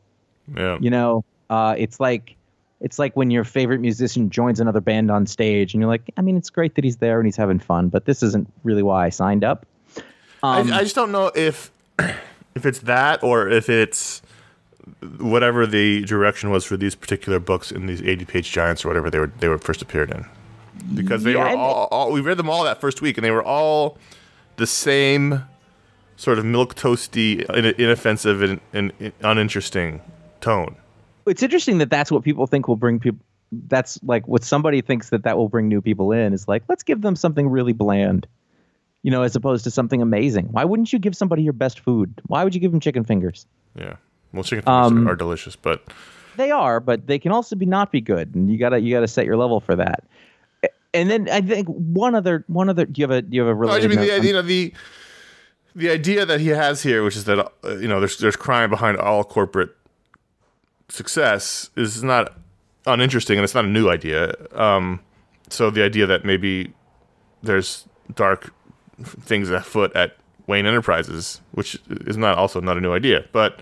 Yeah. 0.56 0.78
You 0.80 0.90
know, 0.90 1.24
uh, 1.50 1.74
it's 1.76 2.00
like 2.00 2.36
it's 2.80 2.98
like 2.98 3.14
when 3.16 3.30
your 3.30 3.44
favorite 3.44 3.80
musician 3.80 4.30
joins 4.30 4.60
another 4.60 4.80
band 4.80 5.10
on 5.10 5.26
stage, 5.26 5.74
and 5.74 5.82
you're 5.82 5.90
like, 5.90 6.10
I 6.16 6.22
mean, 6.22 6.36
it's 6.36 6.50
great 6.50 6.74
that 6.76 6.84
he's 6.84 6.96
there 6.96 7.18
and 7.18 7.26
he's 7.26 7.36
having 7.36 7.58
fun, 7.58 7.88
but 7.88 8.06
this 8.06 8.22
isn't 8.22 8.50
really 8.64 8.82
why 8.82 9.06
I 9.06 9.10
signed 9.10 9.44
up. 9.44 9.66
Um, 10.42 10.72
I, 10.72 10.78
I 10.78 10.82
just 10.82 10.94
don't 10.94 11.12
know 11.12 11.30
if 11.34 11.70
if 11.98 12.64
it's 12.64 12.80
that 12.80 13.22
or 13.22 13.48
if 13.48 13.68
it's 13.68 14.22
whatever 15.18 15.66
the 15.66 16.02
direction 16.04 16.50
was 16.50 16.64
for 16.64 16.76
these 16.76 16.94
particular 16.94 17.38
books 17.38 17.70
in 17.72 17.86
these 17.86 18.02
80 18.02 18.24
page 18.24 18.50
giants 18.52 18.84
or 18.84 18.88
whatever 18.88 19.10
they 19.10 19.18
were 19.18 19.30
they 19.40 19.48
were 19.48 19.58
first 19.58 19.82
appeared 19.82 20.10
in 20.10 20.24
because 20.94 21.22
they 21.24 21.32
Yeah, 21.32 21.44
were 21.44 21.48
and- 21.50 21.58
all, 21.58 21.88
all 21.90 22.12
we 22.12 22.20
read 22.20 22.36
them 22.36 22.48
all 22.50 22.64
that 22.64 22.80
first 22.80 23.02
week 23.02 23.16
and 23.18 23.24
they 23.24 23.30
were 23.30 23.42
all 23.42 23.98
the 24.56 24.66
same 24.66 25.42
sort 26.16 26.38
of 26.38 26.44
milk 26.44 26.74
toasty 26.74 27.44
in- 27.56 27.74
inoffensive 27.82 28.42
and, 28.42 28.60
and 28.72 28.92
uninteresting 29.22 30.00
tone 30.40 30.76
it's 31.26 31.42
interesting 31.42 31.78
that 31.78 31.90
that's 31.90 32.10
what 32.10 32.24
people 32.24 32.46
think 32.46 32.66
will 32.66 32.76
bring 32.76 32.98
people. 32.98 33.20
That's 33.68 34.00
like 34.02 34.26
what 34.26 34.42
somebody 34.42 34.80
thinks 34.80 35.10
that 35.10 35.22
that 35.24 35.36
will 35.36 35.48
bring 35.48 35.68
new 35.68 35.80
people 35.80 36.10
in. 36.12 36.32
Is 36.32 36.48
like, 36.48 36.62
let's 36.68 36.82
give 36.82 37.02
them 37.02 37.14
something 37.14 37.48
really 37.48 37.72
bland, 37.72 38.26
you 39.02 39.10
know, 39.10 39.22
as 39.22 39.36
opposed 39.36 39.62
to 39.64 39.70
something 39.70 40.00
amazing. 40.02 40.46
Why 40.46 40.64
wouldn't 40.64 40.92
you 40.92 40.98
give 40.98 41.14
somebody 41.14 41.42
your 41.42 41.52
best 41.52 41.78
food? 41.80 42.14
Why 42.26 42.42
would 42.42 42.54
you 42.54 42.60
give 42.60 42.72
them 42.72 42.80
chicken 42.80 43.04
fingers? 43.04 43.46
yeah 43.76 43.96
well 44.32 44.42
chicken 44.44 44.64
fingers 44.64 44.90
Um, 44.92 45.08
are 45.08 45.16
delicious 45.16 45.56
but 45.56 45.82
They 46.36 46.50
are, 46.50 46.80
but 46.80 47.06
they 47.06 47.18
can 47.18 47.32
also 47.32 47.56
be 47.56 47.66
not 47.66 47.90
be 47.92 48.00
good, 48.00 48.34
and 48.34 48.50
you 48.50 48.58
gotta 48.58 48.78
you 48.80 48.94
gotta 48.94 49.08
set 49.08 49.26
your 49.26 49.36
level 49.36 49.60
for 49.60 49.76
that. 49.76 50.04
And 50.92 51.08
then 51.10 51.28
I 51.28 51.40
think 51.40 51.68
one 51.68 52.14
other 52.14 52.44
one 52.48 52.68
other. 52.68 52.84
Do 52.86 53.00
you 53.00 53.04
have 53.04 53.10
a 53.16 53.22
do 53.22 53.34
you 53.36 53.42
have 53.42 53.48
a 53.48 53.54
No, 53.54 53.68
I 53.72 53.76
related? 53.76 53.88
just 53.90 53.96
mean 54.00 54.08
the 54.08 54.16
on- 54.16 54.26
you 54.26 54.32
know 54.32 54.42
the 54.42 54.72
the 55.76 55.90
idea 55.90 56.26
that 56.26 56.40
he 56.40 56.48
has 56.48 56.82
here, 56.82 57.04
which 57.04 57.16
is 57.16 57.24
that 57.24 57.38
uh, 57.38 57.76
you 57.76 57.86
know 57.88 58.00
there's 58.00 58.18
there's 58.18 58.36
crime 58.36 58.70
behind 58.70 58.96
all 58.98 59.22
corporate 59.22 59.70
success, 60.88 61.70
is 61.76 62.02
not 62.02 62.34
uninteresting, 62.86 63.38
and 63.38 63.44
it's 63.44 63.54
not 63.54 63.64
a 63.64 63.68
new 63.68 63.88
idea. 63.88 64.34
Um, 64.52 65.00
so 65.48 65.70
the 65.70 65.82
idea 65.84 66.06
that 66.06 66.24
maybe 66.24 66.72
there's 67.42 67.86
dark 68.14 68.52
things 69.04 69.50
afoot 69.50 69.94
at 69.94 70.16
Wayne 70.46 70.66
Enterprises, 70.66 71.40
which 71.52 71.78
is 72.06 72.16
not 72.16 72.36
also 72.36 72.60
not 72.60 72.76
a 72.76 72.80
new 72.80 72.92
idea, 72.92 73.24
but 73.32 73.60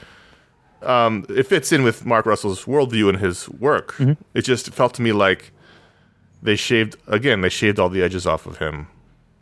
um, 0.83 1.27
it 1.29 1.47
fits 1.47 1.73
in 1.73 1.83
with 1.83 2.07
Mark 2.07 2.27
Russell's 2.27 2.65
worldview 2.65 3.09
and 3.09 3.19
his 3.19 3.49
work. 3.49 4.01
It 4.35 4.43
just 4.43 4.71
felt 4.71 4.95
to 4.95 5.03
me 5.03 5.13
like 5.13 5.53
they 6.43 6.57
shaved 6.57 6.97
again. 7.07 7.41
They 7.41 7.49
shaved 7.49 7.79
all 7.79 7.89
the 7.89 8.03
edges 8.03 8.27
off 8.27 8.47
of 8.47 8.59
him 8.59 8.89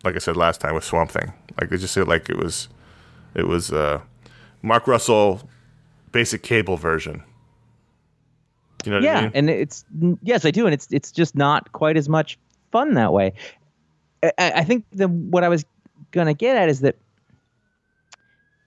like 0.06 0.14
I 0.14 0.18
said 0.18 0.36
last 0.36 0.60
time 0.60 0.74
with 0.74 0.84
Swamp 0.84 1.10
Thing. 1.10 1.32
Like 1.60 1.68
they 1.68 1.76
just 1.76 1.92
said 1.92 2.08
like 2.08 2.30
it 2.30 2.36
was 2.38 2.68
it 3.34 3.46
was 3.46 3.72
uh 3.72 4.00
Mark 4.62 4.86
Russell 4.86 5.48
basic 6.12 6.42
cable 6.42 6.76
version. 6.76 7.22
You 8.84 8.92
know 8.92 8.98
what 8.98 9.04
yeah, 9.04 9.18
I 9.18 9.22
mean? 9.22 9.32
and 9.34 9.50
it's 9.50 9.84
yes, 10.22 10.44
I 10.44 10.52
do, 10.52 10.64
and 10.66 10.72
it's 10.72 10.86
it's 10.90 11.10
just 11.10 11.34
not 11.34 11.72
quite 11.72 11.96
as 11.96 12.08
much 12.08 12.38
fun 12.70 12.94
that 12.94 13.12
way. 13.12 13.32
I, 14.22 14.32
I 14.38 14.52
I 14.52 14.64
think 14.64 14.84
the 14.92 15.08
what 15.08 15.42
I 15.42 15.48
was 15.48 15.64
gonna 16.12 16.34
get 16.34 16.56
at 16.56 16.68
is 16.68 16.80
that 16.80 16.96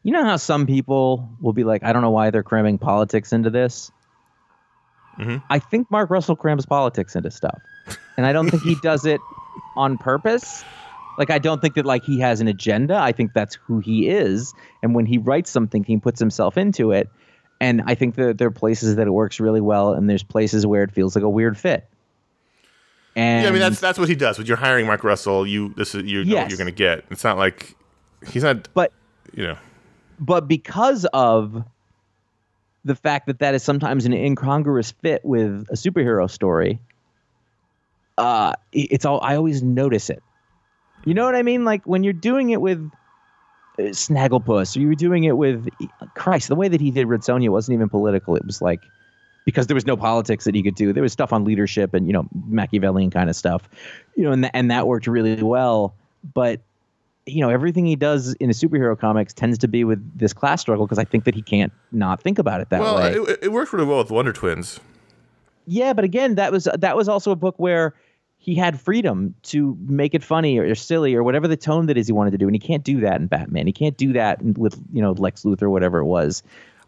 you 0.03 0.11
know 0.11 0.23
how 0.23 0.37
some 0.37 0.65
people 0.65 1.29
will 1.41 1.53
be 1.53 1.63
like, 1.63 1.83
I 1.83 1.93
don't 1.93 2.01
know 2.01 2.11
why 2.11 2.29
they're 2.29 2.43
cramming 2.43 2.77
politics 2.77 3.33
into 3.33 3.49
this. 3.49 3.91
Mhm. 5.19 5.43
I 5.49 5.59
think 5.59 5.91
Mark 5.91 6.09
Russell 6.09 6.35
crams 6.35 6.65
politics 6.65 7.15
into 7.15 7.29
stuff, 7.31 7.59
and 8.15 8.25
I 8.25 8.31
don't 8.31 8.49
think 8.49 8.63
he 8.63 8.75
does 8.75 9.05
it 9.05 9.19
on 9.75 9.97
purpose. 9.97 10.63
Like 11.17 11.29
I 11.29 11.39
don't 11.39 11.61
think 11.61 11.75
that 11.75 11.85
like 11.85 12.03
he 12.05 12.19
has 12.21 12.39
an 12.39 12.47
agenda. 12.47 12.95
I 12.95 13.11
think 13.11 13.33
that's 13.33 13.55
who 13.55 13.79
he 13.79 14.07
is, 14.07 14.53
and 14.81 14.95
when 14.95 15.05
he 15.05 15.17
writes 15.17 15.49
something, 15.51 15.83
he 15.83 15.97
puts 15.97 16.19
himself 16.19 16.57
into 16.57 16.91
it. 16.91 17.09
And 17.61 17.81
I 17.85 17.95
think 17.95 18.15
that 18.15 18.37
there 18.37 18.47
are 18.47 18.51
places 18.51 18.95
that 18.95 19.05
it 19.05 19.11
works 19.11 19.41
really 19.41 19.59
well, 19.59 19.91
and 19.93 20.09
there's 20.09 20.23
places 20.23 20.65
where 20.65 20.83
it 20.83 20.91
feels 20.91 21.13
like 21.15 21.25
a 21.25 21.29
weird 21.29 21.57
fit. 21.57 21.85
And 23.17 23.43
yeah, 23.43 23.49
I 23.49 23.51
mean 23.51 23.59
that's 23.59 23.81
that's 23.81 23.99
what 23.99 24.07
he 24.07 24.15
does. 24.15 24.37
When 24.37 24.47
you're 24.47 24.55
hiring 24.55 24.85
Mark 24.87 25.03
Russell, 25.03 25.45
you 25.45 25.73
this 25.75 25.93
is 25.93 26.03
you 26.09 26.23
know 26.23 26.37
what 26.37 26.49
you're 26.49 26.57
gonna 26.57 26.71
get. 26.71 27.03
It's 27.11 27.25
not 27.25 27.37
like 27.37 27.75
he's 28.25 28.43
not 28.43 28.69
but 28.73 28.93
you 29.33 29.43
know 29.47 29.57
but 30.19 30.47
because 30.47 31.05
of 31.05 31.63
the 32.85 32.95
fact 32.95 33.27
that 33.27 33.39
that 33.39 33.53
is 33.53 33.63
sometimes 33.63 34.05
an 34.05 34.13
incongruous 34.13 34.91
fit 34.91 35.23
with 35.23 35.65
a 35.69 35.75
superhero 35.75 36.29
story, 36.29 36.79
uh, 38.17 38.53
it's 38.71 39.05
all 39.05 39.19
I 39.21 39.35
always 39.35 39.63
notice 39.63 40.09
it. 40.09 40.21
You 41.05 41.13
know 41.13 41.25
what 41.25 41.35
I 41.35 41.43
mean? 41.43 41.63
Like 41.65 41.85
when 41.85 42.03
you're 42.03 42.13
doing 42.13 42.49
it 42.49 42.61
with 42.61 42.79
uh, 43.77 43.83
Snagglepuss, 43.83 44.75
or 44.75 44.79
you 44.81 44.87
were 44.87 44.95
doing 44.95 45.23
it 45.23 45.37
with 45.37 45.69
Christ, 46.15 46.49
the 46.49 46.55
way 46.55 46.67
that 46.67 46.81
he 46.81 46.91
did 46.91 47.07
Red 47.07 47.21
Sonja 47.21 47.49
wasn't 47.49 47.75
even 47.75 47.89
political. 47.89 48.35
It 48.35 48.45
was 48.45 48.61
like 48.61 48.81
because 49.45 49.67
there 49.67 49.75
was 49.75 49.85
no 49.85 49.95
politics 49.95 50.43
that 50.45 50.53
he 50.53 50.61
could 50.61 50.75
do. 50.75 50.91
There 50.91 51.03
was 51.03 51.13
stuff 51.13 51.31
on 51.31 51.45
leadership 51.45 51.93
and 51.93 52.05
you 52.07 52.13
know 52.13 52.27
Machiavellian 52.47 53.09
kind 53.09 53.29
of 53.29 53.35
stuff, 53.35 53.69
you 54.15 54.23
know, 54.23 54.31
and 54.31 54.43
th- 54.43 54.51
and 54.53 54.69
that 54.71 54.87
worked 54.87 55.07
really 55.07 55.41
well. 55.41 55.95
But 56.33 56.61
you 57.25 57.41
know 57.41 57.49
everything 57.49 57.85
he 57.85 57.95
does 57.95 58.33
in 58.35 58.47
the 58.47 58.53
superhero 58.53 58.97
comics 58.97 59.33
tends 59.33 59.57
to 59.59 59.67
be 59.67 59.83
with 59.83 59.99
this 60.17 60.33
class 60.33 60.61
struggle 60.61 60.85
because 60.85 60.99
I 60.99 61.03
think 61.03 61.25
that 61.25 61.35
he 61.35 61.41
can't 61.41 61.71
not 61.91 62.21
think 62.21 62.39
about 62.39 62.61
it 62.61 62.69
that 62.69 62.81
well 62.81 62.95
way. 62.95 63.13
it, 63.13 63.39
it 63.43 63.51
worked 63.51 63.73
really 63.73 63.85
well 63.85 63.99
with 63.99 64.11
Wonder 64.11 64.33
Twins. 64.33 64.79
yeah, 65.65 65.93
but 65.93 66.03
again, 66.03 66.35
that 66.35 66.51
was 66.51 66.67
that 66.77 66.95
was 66.95 67.07
also 67.07 67.31
a 67.31 67.35
book 67.35 67.55
where 67.57 67.93
he 68.37 68.55
had 68.55 68.79
freedom 68.79 69.35
to 69.43 69.77
make 69.81 70.13
it 70.13 70.23
funny 70.23 70.57
or, 70.57 70.63
or 70.63 70.75
silly 70.75 71.13
or 71.13 71.23
whatever 71.23 71.47
the 71.47 71.57
tone 71.57 71.87
that 71.87 71.97
is 71.97 72.07
he 72.07 72.13
wanted 72.13 72.31
to 72.31 72.37
do, 72.37 72.47
and 72.47 72.55
he 72.55 72.59
can't 72.59 72.83
do 72.83 72.99
that 73.01 73.19
in 73.19 73.27
Batman. 73.27 73.67
He 73.67 73.73
can't 73.73 73.97
do 73.97 74.13
that 74.13 74.41
with 74.41 74.81
you 74.93 75.01
know 75.01 75.11
Lex 75.11 75.43
Luthor 75.43 75.63
or 75.63 75.69
whatever 75.69 75.99
it 75.99 76.05
was. 76.05 76.41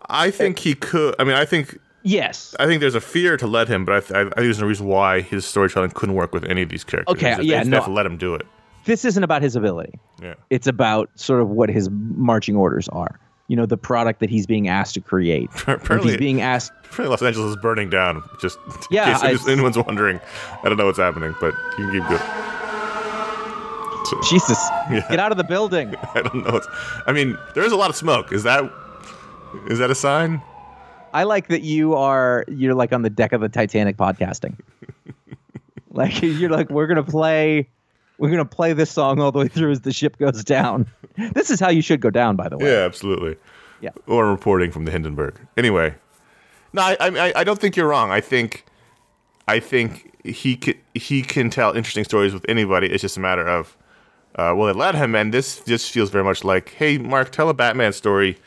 I 0.07 0.31
think 0.31 0.59
he 0.59 0.73
could. 0.73 1.15
I 1.19 1.23
mean, 1.23 1.35
I 1.35 1.45
think 1.45 1.77
Yes. 2.03 2.55
I 2.59 2.65
think 2.65 2.81
there's 2.81 2.95
a 2.95 3.01
fear 3.01 3.37
to 3.37 3.47
let 3.47 3.67
him, 3.67 3.85
but 3.85 3.95
I, 3.95 3.99
th- 3.99 4.11
I 4.11 4.23
think 4.23 4.35
there's 4.35 4.59
no 4.59 4.67
reason 4.67 4.87
why 4.87 5.21
his 5.21 5.45
storytelling 5.45 5.91
couldn't 5.91 6.15
work 6.15 6.33
with 6.33 6.43
any 6.45 6.61
of 6.61 6.69
these 6.69 6.83
characters. 6.83 7.15
Okay, 7.15 7.37
yeah, 7.41 7.63
they 7.63 7.69
no. 7.69 7.83
to 7.83 7.91
let 7.91 8.05
him 8.05 8.17
do 8.17 8.33
it. 8.35 8.45
This 8.85 9.05
isn't 9.05 9.23
about 9.23 9.41
his 9.41 9.55
ability. 9.55 9.93
Yeah. 10.21 10.33
It's 10.49 10.67
about 10.67 11.09
sort 11.15 11.41
of 11.41 11.49
what 11.49 11.69
his 11.69 11.89
marching 11.91 12.55
orders 12.55 12.87
are. 12.89 13.19
You 13.47 13.55
know, 13.57 13.65
the 13.65 13.77
product 13.77 14.21
that 14.21 14.29
he's 14.29 14.47
being 14.47 14.67
asked 14.69 14.93
to 14.93 15.01
create. 15.01 15.49
Apparently- 15.67 16.11
he's 16.11 16.17
being 16.19 16.41
asked 16.41 16.71
Apparently 16.85 17.09
Los 17.09 17.21
Angeles 17.21 17.49
is 17.51 17.61
burning 17.61 17.89
down. 17.89 18.23
Just 18.41 18.57
Yeah, 18.89 19.21
in 19.21 19.29
case 19.37 19.47
I- 19.47 19.51
anyone's 19.51 19.77
wondering, 19.77 20.19
I 20.63 20.69
don't 20.69 20.77
know 20.77 20.85
what's 20.85 20.97
happening, 20.99 21.33
but 21.39 21.53
you 21.77 21.85
can 21.89 21.91
keep 21.99 22.09
going. 22.09 22.21
So, 24.05 24.19
Jesus, 24.29 24.57
Yeah. 24.91 25.05
get 25.09 25.19
out 25.19 25.31
of 25.31 25.37
the 25.37 25.43
building. 25.43 25.95
I 26.15 26.21
don't 26.21 26.45
know. 26.45 26.51
What's, 26.53 26.67
I 27.07 27.11
mean, 27.13 27.37
there 27.55 27.63
is 27.63 27.71
a 27.71 27.77
lot 27.77 27.89
of 27.89 27.95
smoke. 27.95 28.31
Is 28.31 28.43
that 28.43 28.63
is 29.69 29.79
that 29.79 29.91
a 29.91 29.95
sign? 29.95 30.41
I 31.13 31.23
like 31.23 31.47
that 31.49 31.61
you 31.61 31.93
are 31.93 32.45
you're 32.47 32.73
like 32.73 32.93
on 32.93 33.01
the 33.03 33.09
deck 33.09 33.31
of 33.33 33.41
the 33.41 33.49
Titanic 33.49 33.97
podcasting. 33.97 34.57
like 35.91 36.21
you're 36.21 36.49
like 36.49 36.69
we're 36.69 36.87
gonna 36.87 37.03
play 37.03 37.69
we're 38.21 38.29
gonna 38.29 38.45
play 38.45 38.71
this 38.73 38.91
song 38.91 39.19
all 39.19 39.31
the 39.31 39.39
way 39.39 39.47
through 39.47 39.71
as 39.71 39.81
the 39.81 39.91
ship 39.91 40.17
goes 40.17 40.43
down. 40.43 40.85
This 41.33 41.49
is 41.49 41.59
how 41.59 41.69
you 41.69 41.81
should 41.81 41.99
go 41.99 42.09
down, 42.09 42.35
by 42.35 42.47
the 42.47 42.57
way. 42.57 42.71
Yeah, 42.71 42.85
absolutely. 42.85 43.35
Yeah. 43.81 43.89
Or 44.07 44.29
reporting 44.29 44.71
from 44.71 44.85
the 44.85 44.91
Hindenburg. 44.91 45.39
Anyway, 45.57 45.95
no, 46.71 46.83
I, 46.83 46.95
I, 47.01 47.33
I 47.35 47.43
don't 47.43 47.59
think 47.59 47.75
you're 47.75 47.87
wrong. 47.87 48.11
I 48.11 48.21
think 48.21 48.65
I 49.47 49.59
think 49.59 50.13
he 50.23 50.55
can, 50.55 50.75
he 50.93 51.23
can 51.23 51.49
tell 51.49 51.71
interesting 51.75 52.03
stories 52.03 52.31
with 52.33 52.45
anybody. 52.47 52.87
It's 52.87 53.01
just 53.01 53.17
a 53.17 53.19
matter 53.19 53.47
of 53.47 53.75
uh, 54.35 54.53
will 54.55 54.67
it 54.69 54.75
let 54.75 54.95
him? 54.95 55.15
And 55.15 55.33
this 55.33 55.61
just 55.65 55.91
feels 55.91 56.09
very 56.09 56.23
much 56.23 56.43
like, 56.43 56.69
hey, 56.69 56.97
Mark, 56.97 57.31
tell 57.31 57.49
a 57.49 57.53
Batman 57.53 57.91
story. 57.91 58.37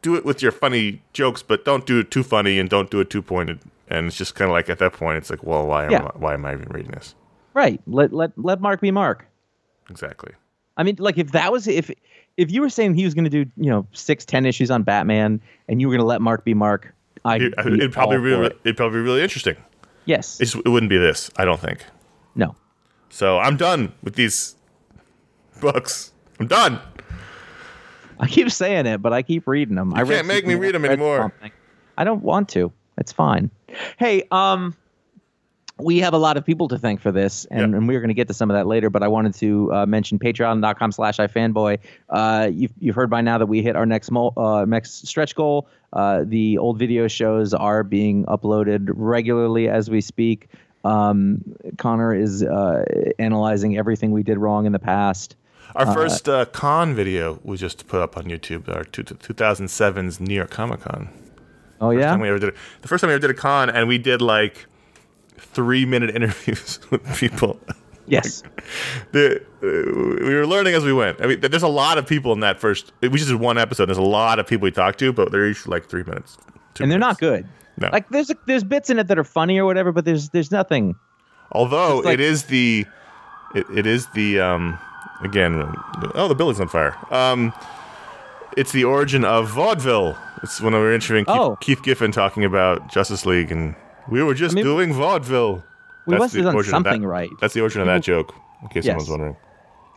Do 0.00 0.14
it 0.14 0.24
with 0.24 0.40
your 0.40 0.52
funny 0.52 1.02
jokes, 1.12 1.42
but 1.42 1.64
don't 1.64 1.84
do 1.84 1.98
it 2.00 2.10
too 2.10 2.22
funny 2.22 2.58
and 2.58 2.70
don't 2.70 2.90
do 2.90 3.00
it 3.00 3.10
too 3.10 3.20
pointed. 3.22 3.58
And 3.88 4.06
it's 4.06 4.16
just 4.16 4.34
kind 4.34 4.48
of 4.48 4.52
like 4.52 4.70
at 4.70 4.78
that 4.78 4.92
point, 4.92 5.18
it's 5.18 5.28
like, 5.30 5.42
well, 5.42 5.66
why 5.66 5.84
am 5.84 5.90
Yeah. 5.90 6.04
I, 6.04 6.18
why 6.18 6.34
am 6.34 6.44
I 6.44 6.52
even 6.52 6.68
reading 6.68 6.92
this? 6.92 7.14
Right. 7.56 7.80
Let 7.86 8.12
let 8.12 8.32
let 8.36 8.60
Mark 8.60 8.80
be 8.82 8.90
Mark. 8.90 9.26
Exactly. 9.88 10.32
I 10.76 10.82
mean, 10.82 10.96
like 10.98 11.16
if 11.16 11.32
that 11.32 11.50
was 11.50 11.66
if 11.66 11.90
if 12.36 12.50
you 12.50 12.60
were 12.60 12.68
saying 12.68 12.94
he 12.94 13.04
was 13.06 13.14
going 13.14 13.24
to 13.24 13.30
do 13.30 13.50
you 13.56 13.70
know 13.70 13.86
six 13.92 14.26
ten 14.26 14.44
issues 14.44 14.70
on 14.70 14.82
Batman 14.82 15.40
and 15.66 15.80
you 15.80 15.88
were 15.88 15.92
going 15.92 16.04
to 16.04 16.06
let 16.06 16.20
Mark 16.20 16.44
be 16.44 16.52
Mark, 16.52 16.94
I'd 17.24 17.40
It, 17.40 17.56
be 17.56 17.74
it'd 17.74 17.92
probably 17.92 18.18
for 18.18 18.42
it. 18.44 18.58
it'd 18.64 18.76
probably 18.76 18.98
be 18.98 19.04
really 19.04 19.22
interesting. 19.22 19.56
yes. 20.04 20.38
It's, 20.38 20.54
it 20.54 20.68
wouldn't 20.68 20.90
be 20.90 20.98
this, 20.98 21.30
I 21.38 21.44
don't 21.46 21.58
think. 21.60 21.82
no. 22.34 22.54
So 23.08 23.38
I'm 23.38 23.56
done 23.56 23.92
with 24.02 24.16
these 24.16 24.54
books. 25.60 26.12
I'm 26.38 26.48
done. 26.48 26.78
I 28.20 28.26
keep 28.26 28.50
saying 28.50 28.84
it, 28.86 29.00
but 29.00 29.12
I 29.14 29.22
keep 29.22 29.46
reading 29.46 29.76
them. 29.76 29.94
I 29.94 30.00
You 30.00 30.04
read 30.04 30.14
can't 30.16 30.26
make 30.26 30.46
me 30.46 30.54
read 30.56 30.74
them 30.74 30.84
anymore. 30.84 31.16
Swamp 31.18 31.40
Thing. 31.40 31.52
I 31.96 32.04
don't 32.04 32.22
want 32.22 32.48
to. 32.50 32.72
It's 32.98 33.12
fine. 33.12 33.50
Hey, 33.98 34.24
um, 34.30 34.74
we 35.78 35.98
have 35.98 36.14
a 36.14 36.18
lot 36.18 36.36
of 36.36 36.44
people 36.44 36.68
to 36.68 36.78
thank 36.78 37.00
for 37.00 37.12
this, 37.12 37.44
and, 37.46 37.60
Yep. 37.72 37.78
and 37.78 37.88
we're 37.88 38.00
going 38.00 38.08
to 38.08 38.14
get 38.14 38.28
to 38.28 38.34
some 38.34 38.50
of 38.50 38.54
that 38.56 38.66
later. 38.66 38.88
But 38.88 39.02
I 39.02 39.08
wanted 39.08 39.34
to 39.34 39.72
uh, 39.72 39.86
mention 39.86 40.18
patreon.com 40.18 40.92
slash 40.92 41.18
ifanboy. 41.18 41.78
Uh, 42.08 42.48
you've, 42.52 42.72
you've 42.78 42.94
heard 42.94 43.10
by 43.10 43.20
now 43.20 43.36
that 43.38 43.46
we 43.46 43.62
hit 43.62 43.76
our 43.76 43.84
next 43.86 44.10
mo- 44.10 44.32
uh, 44.36 44.64
next 44.66 45.06
stretch 45.06 45.34
goal. 45.34 45.68
Uh, 45.92 46.24
the 46.26 46.56
old 46.58 46.78
video 46.78 47.08
shows 47.08 47.52
are 47.52 47.82
being 47.82 48.24
uploaded 48.24 48.88
regularly 48.94 49.68
as 49.68 49.90
we 49.90 50.00
speak. 50.00 50.48
Um, 50.84 51.42
Conor 51.78 52.14
is 52.14 52.42
uh, 52.42 52.84
analyzing 53.18 53.76
everything 53.76 54.12
we 54.12 54.22
did 54.22 54.38
wrong 54.38 54.66
in 54.66 54.72
the 54.72 54.78
past. 54.78 55.36
Our 55.74 55.92
first 55.92 56.26
uh, 56.28 56.46
con 56.46 56.94
video 56.94 57.38
was 57.44 57.60
just 57.60 57.86
put 57.86 58.00
up 58.00 58.16
on 58.16 58.24
YouTube, 58.24 58.74
our 58.74 58.84
two, 58.84 59.02
2007's 59.02 60.20
New 60.20 60.34
York 60.34 60.50
Comic 60.50 60.80
Con. 60.80 61.08
Oh 61.80 61.90
yeah, 61.90 62.06
time 62.12 62.20
we 62.20 62.28
ever 62.28 62.38
did 62.38 62.50
it. 62.50 62.54
The 62.80 62.88
first 62.88 63.02
time 63.02 63.08
we 63.08 63.14
ever 63.14 63.20
did 63.20 63.30
a 63.30 63.34
con, 63.34 63.68
and 63.68 63.86
we 63.88 63.98
did 63.98 64.22
like 64.22 64.64
three 65.38 65.84
minute 65.86 66.14
interviews 66.14 66.78
with 66.90 67.04
people. 67.18 67.60
yes. 68.06 68.42
The, 69.12 69.36
uh, 69.62 70.24
we 70.26 70.34
were 70.34 70.46
learning 70.46 70.74
as 70.74 70.82
we 70.84 70.92
went. 70.92 71.20
I 71.20 71.26
mean, 71.28 71.40
there's 71.40 71.62
a 71.62 71.68
lot 71.68 71.98
of 71.98 72.06
people 72.06 72.32
in 72.32 72.40
that 72.40 72.58
first. 72.58 72.92
We 73.00 73.10
just 73.10 73.28
did 73.28 73.38
one 73.38 73.58
episode. 73.58 73.86
There's 73.86 73.96
a 73.98 74.02
lot 74.02 74.38
of 74.40 74.46
people 74.48 74.64
we 74.64 74.72
talked 74.72 74.98
to, 74.98 75.12
but 75.12 75.30
they're 75.30 75.46
each 75.46 75.66
like 75.68 75.86
three 75.88 76.02
minutes. 76.02 76.36
and 76.80 76.90
they're 76.90 76.98
not 76.98 77.18
good. 77.20 77.46
No. 77.78 77.88
Like 77.92 78.08
there's 78.08 78.32
there's 78.46 78.64
bits 78.64 78.90
in 78.90 78.98
it 78.98 79.06
that 79.06 79.18
are 79.18 79.24
funny 79.24 79.58
or 79.58 79.64
whatever, 79.66 79.92
but 79.92 80.04
there's 80.04 80.30
there's 80.30 80.50
nothing. 80.50 80.96
Although 81.52 81.98
like- 81.98 82.14
it 82.14 82.20
is 82.20 82.44
the, 82.44 82.84
it, 83.54 83.66
it 83.72 83.86
is 83.86 84.08
the 84.14 84.40
um, 84.40 84.78
again. 85.22 85.54
Oh, 86.16 86.26
the 86.26 86.34
building's 86.34 86.58
on 86.60 86.68
fire. 86.68 86.96
Um, 87.12 87.52
it's 88.56 88.72
the 88.72 88.82
origin 88.84 89.24
of 89.24 89.48
vaudeville. 89.50 90.16
It's 90.42 90.60
when 90.60 90.72
we 90.72 90.80
were 90.80 90.92
interviewing 90.92 91.24
Keith, 91.26 91.36
Oh. 91.38 91.56
Keith 91.60 91.82
Giffen 91.84 92.10
talking 92.10 92.44
about 92.44 92.90
Justice 92.90 93.24
League, 93.26 93.52
and 93.52 93.76
we 94.08 94.22
were 94.22 94.34
just 94.34 94.54
mean- 94.54 94.64
doing 94.64 94.92
vaudeville. 94.92 95.64
We 96.06 96.12
That's 96.12 96.20
must 96.20 96.32
the 96.34 96.38
have 96.40 96.44
done 96.46 96.54
origin 96.54 96.74
of 96.74 96.84
that- 96.84 96.90
something 96.90 97.06
right. 97.06 97.30
That's 97.40 97.54
the 97.54 97.60
origin 97.62 97.80
of 97.80 97.86
that 97.88 98.02
joke. 98.02 98.34
In 98.62 98.68
case 98.68 98.84
Yes. 98.84 98.92
someone's 98.92 99.10
wondering. 99.10 99.36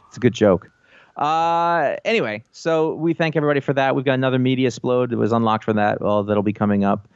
It's 0.07 0.17
a 0.17 0.19
good 0.19 0.33
joke. 0.33 0.69
Uh, 1.15 1.95
anyway, 2.05 2.43
so 2.51 2.93
we 2.95 3.13
thank 3.13 3.35
everybody 3.35 3.59
for 3.59 3.73
that. 3.73 3.95
We've 3.95 4.05
got 4.05 4.13
another 4.13 4.39
media 4.39 4.67
explode 4.67 5.09
that 5.11 5.17
was 5.17 5.31
unlocked 5.31 5.63
for 5.65 5.73
that. 5.73 6.01
Well, 6.01 6.23
that'll 6.23 6.43
be 6.43 6.53
coming 6.53 6.83
up 6.83 7.07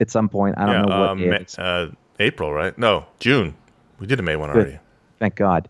at 0.00 0.10
some 0.10 0.28
point. 0.28 0.56
I 0.56 0.66
don't 0.66 0.74
yeah, 0.74 0.82
know 0.82 1.00
what 1.00 1.08
um, 1.10 1.18
day 1.18 1.28
Ma- 1.30 1.34
it 1.36 1.48
is. 1.48 1.58
uh, 1.58 1.90
April, 2.20 2.52
right? 2.52 2.76
No, 2.78 3.04
June. 3.20 3.54
We 3.98 4.06
did 4.06 4.18
a 4.18 4.22
May 4.22 4.36
one 4.36 4.50
already. 4.50 4.78
Thank 5.18 5.34
God. 5.36 5.68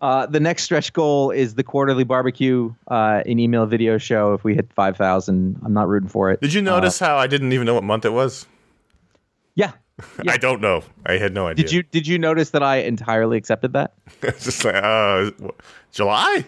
Uh, 0.00 0.26
the 0.26 0.40
next 0.40 0.62
stretch 0.62 0.92
goal 0.92 1.30
is 1.30 1.54
the 1.54 1.62
quarterly 1.62 2.04
barbecue 2.04 2.72
uh, 2.88 3.22
in 3.26 3.38
email 3.38 3.66
video 3.66 3.98
show. 3.98 4.32
If 4.32 4.44
we 4.44 4.54
hit 4.54 4.72
five 4.72 4.96
thousand, 4.96 5.60
I'm 5.64 5.72
not 5.74 5.88
rooting 5.88 6.08
for 6.08 6.30
it. 6.30 6.40
Did 6.40 6.54
you 6.54 6.62
notice 6.62 6.98
how 6.98 7.16
I 7.16 7.26
didn't 7.26 7.52
even 7.52 7.66
know 7.66 7.74
what 7.74 7.84
month 7.84 8.04
it 8.06 8.12
was? 8.12 8.46
Yeah. 9.60 9.72
Yeah. 10.22 10.32
I 10.32 10.36
don't 10.38 10.60
know. 10.60 10.82
I 11.06 11.18
had 11.18 11.34
no 11.34 11.46
idea. 11.46 11.64
Did 11.64 11.72
you 11.72 11.82
Did 11.82 12.06
you 12.06 12.18
notice 12.18 12.50
that 12.50 12.62
I 12.62 12.78
entirely 12.78 13.36
accepted 13.36 13.74
that? 13.74 13.94
it's 14.22 14.44
just 14.44 14.64
like, 14.64 14.74
uh, 14.74 15.30
July? 15.92 16.44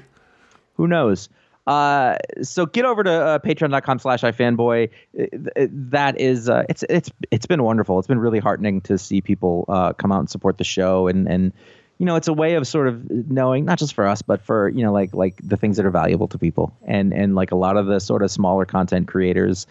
who 0.77 0.89
knows 0.89 1.29
uh, 1.67 2.17
so 2.43 2.67
get 2.67 2.85
over 2.85 3.05
to 3.05 3.11
uh, 3.11 3.39
patreon.com 3.39 3.99
slash 4.01 4.23
ifanboy 4.23 4.91
Uh, 5.19 5.67
that 5.71 6.21
is 6.21 6.49
uh, 6.49 6.65
it's 6.69 6.83
it's 6.89 7.11
it's 7.31 7.47
been 7.47 7.63
wonderful 7.63 7.99
it's 7.99 8.09
been 8.09 8.19
really 8.19 8.41
heartening 8.41 8.81
to 8.81 8.99
see 8.99 9.21
people 9.21 9.65
uh, 9.69 9.93
come 9.93 10.11
out 10.11 10.19
and 10.19 10.31
support 10.31 10.59
the 10.59 10.65
show 10.65 11.07
and 11.07 11.29
and 11.29 11.53
you 11.99 12.07
know 12.07 12.17
it's 12.17 12.27
a 12.27 12.33
way 12.33 12.55
of 12.55 12.67
sort 12.67 12.89
of 12.89 13.09
knowing 13.11 13.65
not 13.65 13.79
just 13.79 13.95
for 13.95 14.07
us 14.09 14.23
but 14.23 14.43
for 14.43 14.71
you 14.71 14.83
know 14.83 14.93
like 14.93 15.15
like 15.15 15.37
the 15.43 15.57
things 15.57 15.77
that 15.77 15.87
are 15.87 15.91
valuable 15.91 16.27
to 16.27 16.39
people 16.39 16.77
and 16.85 17.13
and 17.13 17.37
like 17.37 17.53
a 17.53 17.57
lot 17.57 17.77
of 17.77 17.87
the 17.87 18.01
sort 18.01 18.23
of 18.23 18.31
smaller 18.31 18.65
content 18.65 19.07
creators 19.07 19.67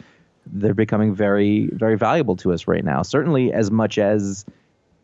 they're 0.46 0.74
becoming 0.74 1.14
very 1.14 1.70
very 1.74 1.98
valuable 1.98 2.36
to 2.36 2.52
us 2.52 2.68
right 2.68 2.84
now 2.84 3.02
certainly 3.02 3.54
as 3.54 3.72
much 3.72 3.98
as 3.98 4.46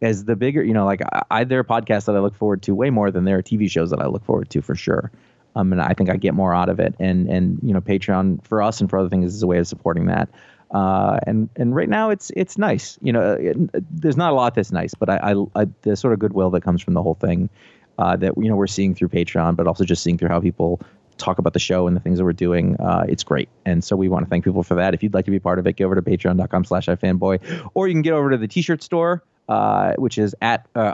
as 0.02 0.26
the 0.26 0.36
bigger, 0.36 0.64
you 0.64 0.74
know, 0.74 0.86
like 0.86 1.02
I, 1.02 1.24
I 1.32 1.44
there 1.44 1.60
are 1.60 1.64
podcasts 1.64 2.06
that 2.06 2.16
I 2.16 2.20
look 2.20 2.36
forward 2.36 2.62
to 2.64 2.76
way 2.76 2.90
more 2.90 3.12
than 3.12 3.26
there 3.26 3.38
are 3.38 3.44
TV 3.44 3.70
shows 3.70 3.90
that 3.90 4.00
I 4.00 4.08
look 4.08 4.24
forward 4.26 4.50
to 4.52 4.62
for 4.62 4.76
sure. 4.76 5.12
Um, 5.56 5.72
and 5.72 5.82
I 5.82 5.94
think 5.94 6.10
I 6.10 6.18
get 6.18 6.34
more 6.34 6.54
out 6.54 6.70
of 6.70 6.80
it. 6.80 6.94
And 7.00 7.28
and 7.28 7.60
you 7.64 7.74
know, 7.74 7.82
Patreon 7.82 8.46
for 8.46 8.62
us 8.62 8.80
and 8.80 8.90
for 8.90 9.00
other 9.00 9.10
things 9.10 9.34
is 9.34 9.42
a 9.42 9.48
way 9.48 9.58
of 9.58 9.68
supporting 9.68 10.06
that. 10.08 10.30
Uh, 10.70 11.20
and 11.26 11.50
and 11.56 11.76
right 11.76 11.90
now 11.90 12.10
it's 12.10 12.32
it's 12.36 12.58
nice. 12.58 13.00
You 13.02 13.14
know, 13.14 13.34
it, 13.34 13.58
there's 13.90 14.18
not 14.18 14.32
a 14.32 14.36
lot 14.36 14.56
that's 14.56 14.72
nice, 14.72 14.94
but 14.94 15.10
I, 15.10 15.34
I, 15.34 15.62
I 15.62 15.68
the 15.82 15.96
sort 15.96 16.14
of 16.14 16.20
goodwill 16.20 16.50
that 16.52 16.62
comes 16.62 16.82
from 16.82 16.94
the 16.94 17.02
whole 17.02 17.16
thing 17.16 17.50
uh, 17.98 18.16
that 18.18 18.34
you 18.38 18.50
know 18.50 18.56
we're 18.56 18.68
seeing 18.68 18.94
through 18.94 19.10
Patreon, 19.10 19.56
but 19.56 19.66
also 19.66 19.84
just 19.84 20.04
seeing 20.04 20.18
through 20.18 20.30
how 20.30 20.40
people 20.40 20.82
talk 21.18 21.38
about 21.40 21.54
the 21.54 21.60
show 21.60 21.88
and 21.88 21.96
the 21.96 22.00
things 22.00 22.18
that 22.18 22.24
we're 22.26 22.34
doing. 22.34 22.76
Uh, 22.80 23.06
it's 23.10 23.24
great. 23.24 23.50
And 23.66 23.84
so 23.84 23.96
we 23.96 24.08
want 24.10 24.26
to 24.26 24.30
thank 24.30 24.44
people 24.44 24.64
for 24.64 24.76
that. 24.76 24.94
If 24.94 25.02
you'd 25.04 25.14
like 25.14 25.26
to 25.26 25.32
be 25.32 25.40
part 25.40 25.60
of 25.60 25.68
it, 25.68 25.78
go 25.78 25.86
over 25.86 25.96
to 25.96 26.02
patreon.com 26.02 26.66
slash 26.66 26.86
ifanboy, 26.88 27.70
or 27.74 27.88
you 27.88 27.94
can 27.94 28.02
get 28.02 28.14
over 28.14 28.30
to 28.32 28.38
the 28.38 28.48
t-shirt 28.48 28.82
store, 28.84 29.24
uh, 29.50 29.94
which 29.98 30.18
is 30.18 30.36
at 30.42 30.66
uh, 30.76 30.94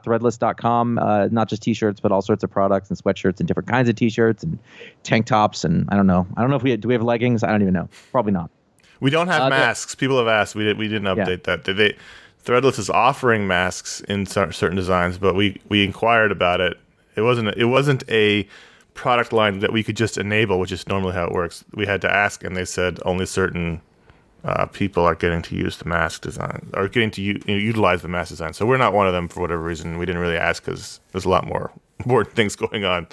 ifanboy.threadless.com. 0.00 0.98
Uh, 0.98 1.28
not 1.30 1.48
just 1.48 1.62
t-shirts, 1.62 2.00
but 2.00 2.12
all 2.12 2.22
sorts 2.22 2.42
of 2.44 2.50
products 2.50 2.88
and 2.90 2.98
sweatshirts 3.02 3.38
and 3.38 3.46
different 3.48 3.68
kinds 3.68 3.88
of 3.88 3.94
t-shirts 3.96 4.42
and 4.42 4.58
tank 5.02 5.26
tops. 5.26 5.64
And 5.64 5.88
I 5.90 5.96
don't 5.96 6.06
know. 6.06 6.26
I 6.36 6.40
don't 6.40 6.50
know 6.50 6.56
if 6.56 6.62
we 6.62 6.76
do 6.76 6.88
we 6.88 6.94
have 6.94 7.02
leggings. 7.02 7.42
I 7.42 7.50
don't 7.50 7.62
even 7.62 7.74
know. 7.74 7.88
Probably 8.10 8.32
not. 8.32 8.50
We 9.00 9.10
don't 9.10 9.28
have 9.28 9.42
Uh, 9.42 9.50
masks. 9.50 9.94
People 9.94 10.18
have 10.18 10.28
asked. 10.28 10.54
We 10.54 10.64
did. 10.64 10.78
We 10.78 10.88
didn't 10.88 11.04
Yeah. 11.16 11.24
update 11.24 11.44
that. 11.44 11.64
Did 11.64 11.76
they? 11.76 11.96
Threadless 12.44 12.78
is 12.78 12.90
offering 12.90 13.46
masks 13.46 14.00
in 14.02 14.26
certain 14.26 14.74
designs, 14.76 15.18
but 15.18 15.34
we 15.34 15.60
we 15.68 15.84
inquired 15.84 16.32
about 16.32 16.60
it. 16.60 16.76
It 17.16 17.22
wasn't. 17.22 17.54
It 17.56 17.66
wasn't 17.66 18.04
a 18.08 18.46
product 18.94 19.32
line 19.32 19.60
that 19.60 19.72
we 19.72 19.82
could 19.82 19.96
just 19.96 20.18
enable, 20.18 20.58
which 20.58 20.72
is 20.72 20.86
normally 20.88 21.12
how 21.14 21.24
it 21.26 21.32
works. 21.32 21.64
We 21.74 21.86
had 21.86 22.00
to 22.02 22.10
ask, 22.12 22.44
and 22.44 22.56
they 22.56 22.64
said 22.64 22.98
only 23.04 23.26
certain 23.26 23.80
uh, 24.44 24.66
people 24.66 25.04
are 25.04 25.14
getting 25.14 25.42
to 25.42 25.54
use 25.56 25.76
the 25.78 25.84
mask 25.84 26.22
design 26.22 26.68
or 26.74 26.88
getting 26.88 27.10
to 27.12 27.22
u- 27.22 27.40
utilize 27.46 28.02
the 28.02 28.08
mask 28.08 28.30
design. 28.30 28.52
So 28.52 28.66
we're 28.66 28.76
not 28.76 28.92
one 28.92 29.06
of 29.06 29.12
them 29.12 29.28
for 29.28 29.40
whatever 29.40 29.62
reason. 29.62 29.98
We 29.98 30.06
didn't 30.06 30.20
really 30.20 30.36
ask 30.36 30.64
because 30.64 31.00
there's 31.12 31.24
a 31.24 31.28
lot 31.28 31.46
more 31.46 31.70
more 32.06 32.24
things 32.24 32.56
going 32.56 32.84
on. 32.84 33.06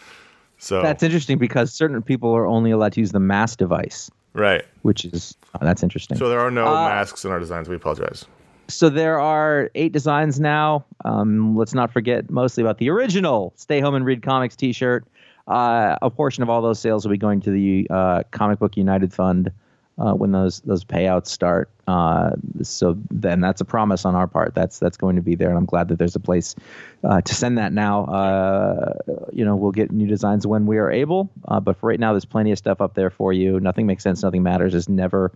So 0.57 0.81
That's 0.81 1.03
interesting 1.03 1.37
because 1.37 1.71
certain 1.71 2.01
people 2.01 2.35
are 2.35 2.45
only 2.45 2.71
allowed 2.71 2.93
to 2.93 2.99
use 2.99 3.11
the 3.11 3.19
mask 3.19 3.59
device, 3.59 4.11
right. 4.33 4.65
which 4.81 5.05
is 5.05 5.37
oh, 5.55 5.59
that's 5.63 5.83
interesting. 5.83 6.17
So 6.17 6.27
there 6.27 6.39
are 6.41 6.51
no 6.51 6.67
Uh, 6.67 6.89
masks 6.89 7.23
in 7.23 7.31
our 7.31 7.39
designs. 7.39 7.69
We 7.69 7.75
apologize. 7.75 8.25
So 8.67 8.89
there 8.89 9.19
are 9.19 9.71
eight 9.75 9.93
designs 9.93 10.39
now. 10.39 10.85
Um, 11.05 11.55
let's 11.55 11.73
not 11.73 11.91
forget 11.91 12.29
mostly 12.29 12.61
about 12.61 12.77
the 12.77 12.89
original 12.89 13.53
Stay 13.55 13.79
Home 13.79 13.95
and 13.95 14.05
Read 14.05 14.21
Comics 14.21 14.55
T-shirt. 14.55 15.05
Uh, 15.49 15.97
a 16.01 16.09
portion 16.09 16.43
of 16.43 16.49
all 16.49 16.61
those 16.61 16.79
sales 16.79 17.05
will 17.05 17.11
be 17.11 17.17
going 17.17 17.41
to 17.41 17.51
the 17.51 17.87
uh, 17.89 18.23
Comic 18.31 18.59
Book 18.59 18.77
United 18.77 19.13
Fund 19.13 19.51
uh, 19.97 20.13
when 20.13 20.31
those 20.31 20.59
those 20.61 20.83
payouts 20.83 21.27
start. 21.27 21.69
Uh, 21.87 22.31
so 22.61 22.95
then 23.09 23.41
that's 23.41 23.59
a 23.59 23.65
promise 23.65 24.05
on 24.05 24.15
our 24.15 24.27
part. 24.27 24.53
That's 24.53 24.79
that's 24.79 24.95
going 24.95 25.15
to 25.15 25.21
be 25.21 25.35
there, 25.35 25.49
and 25.49 25.57
I'm 25.57 25.65
glad 25.65 25.87
that 25.89 25.97
there's 25.97 26.15
a 26.15 26.19
place 26.19 26.55
uh, 27.03 27.21
to 27.21 27.35
send 27.35 27.57
that 27.57 27.73
now. 27.73 28.05
Uh, 28.05 28.93
you 29.33 29.43
know, 29.43 29.55
we'll 29.55 29.71
get 29.71 29.91
new 29.91 30.07
designs 30.07 30.45
when 30.45 30.65
we 30.67 30.77
are 30.77 30.91
able, 30.91 31.29
but 31.61 31.75
for 31.77 31.89
right 31.89 31.99
now, 31.99 32.13
there's 32.13 32.25
plenty 32.25 32.51
of 32.51 32.57
stuff 32.57 32.79
up 32.79 32.93
there 32.93 33.09
for 33.09 33.33
you. 33.33 33.59
Nothing 33.59 33.87
makes 33.87 34.03
sense. 34.03 34.23
Nothing 34.23 34.43
matters. 34.43 34.73
Has 34.73 34.87
never 34.87 35.31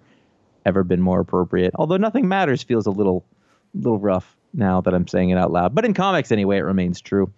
ever 0.66 0.84
been 0.84 1.02
more 1.02 1.20
appropriate. 1.20 1.74
Although 1.76 1.98
nothing 1.98 2.28
matters 2.28 2.64
feels 2.64 2.86
a 2.86 2.92
little 2.92 3.26
little 3.74 4.00
rough 4.00 4.36
now 4.54 4.82
that 4.82 4.94
I'm 4.94 5.08
saying 5.08 5.32
it 5.32 5.38
out 5.38 5.52
loud. 5.52 5.74
But 5.74 5.86
in 5.86 5.94
comics 5.94 6.32
anyway, 6.32 6.58
it 6.58 6.62
remains 6.62 7.02
true. 7.02 7.32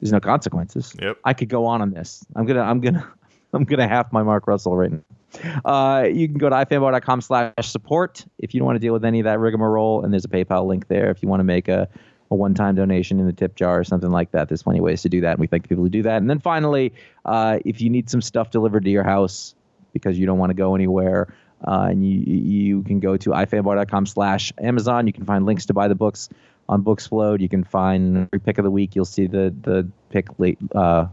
There's 0.00 0.12
no 0.12 0.20
consequences. 0.20 0.94
Yep. 1.00 1.18
I 1.24 1.34
could 1.34 1.48
go 1.48 1.66
on 1.66 1.82
on 1.82 1.90
this. 1.90 2.24
I'm 2.34 2.46
gonna 2.46 2.62
I'm 2.62 2.80
gonna 2.80 3.06
I'm 3.52 3.64
gonna 3.64 3.88
half 3.88 4.12
my 4.12 4.22
Mark 4.22 4.46
Russell 4.46 4.76
right 4.76 4.90
now. 4.90 5.00
Uh, 5.64 6.02
you 6.04 6.26
can 6.26 6.38
go 6.38 6.48
to 6.48 6.56
ifanboy.com 6.56 7.20
slash 7.20 7.52
support 7.62 8.24
if 8.38 8.52
you 8.52 8.58
don't 8.60 8.66
want 8.66 8.76
to 8.76 8.80
deal 8.80 8.92
with 8.92 9.04
any 9.04 9.20
of 9.20 9.24
that 9.24 9.38
rigmarole, 9.38 10.02
and 10.02 10.12
there's 10.12 10.24
a 10.24 10.28
PayPal 10.28 10.66
link 10.66 10.88
there 10.88 11.10
if 11.10 11.22
you 11.22 11.28
want 11.28 11.40
to 11.40 11.44
make 11.44 11.68
a 11.68 11.88
a 12.32 12.36
one-time 12.36 12.76
donation 12.76 13.18
in 13.18 13.26
the 13.26 13.32
tip 13.32 13.56
jar 13.56 13.80
or 13.80 13.84
something 13.84 14.10
like 14.10 14.30
that. 14.30 14.48
There's 14.48 14.62
plenty 14.62 14.78
of 14.78 14.84
ways 14.84 15.02
to 15.02 15.08
do 15.08 15.20
that, 15.22 15.32
and 15.32 15.40
we 15.40 15.48
thank 15.48 15.64
the 15.64 15.68
people 15.68 15.82
who 15.82 15.90
do 15.90 16.02
that. 16.02 16.18
And 16.18 16.30
then 16.30 16.38
finally, 16.38 16.92
uh, 17.24 17.58
if 17.64 17.80
you 17.80 17.90
need 17.90 18.08
some 18.08 18.22
stuff 18.22 18.50
delivered 18.52 18.84
to 18.84 18.90
your 18.90 19.02
house 19.02 19.54
because 19.92 20.16
you 20.16 20.26
don't 20.26 20.38
want 20.38 20.50
to 20.50 20.54
go 20.54 20.74
anywhere, 20.74 21.34
Uh, 21.62 21.88
and 21.90 22.08
you 22.08 22.16
you 22.20 22.82
can 22.84 23.00
go 23.00 23.16
to 23.18 23.30
ifanboy.com 23.30 24.06
slash 24.06 24.50
Amazon. 24.58 25.06
You 25.06 25.12
can 25.12 25.26
find 25.26 25.44
links 25.44 25.66
to 25.66 25.74
buy 25.74 25.88
the 25.88 25.94
books 25.94 26.30
on 26.70 26.84
Booksflowed. 26.84 27.40
You 27.40 27.48
can 27.48 27.64
find 27.64 28.28
every 28.28 28.38
pick 28.38 28.56
of 28.56 28.64
the 28.64 28.70
week. 28.70 28.94
You'll 28.94 29.04
see 29.04 29.26
the 29.26 29.54
the 29.62 29.86
pick 30.08 30.26
late 30.38 30.58
uh, 30.74 31.06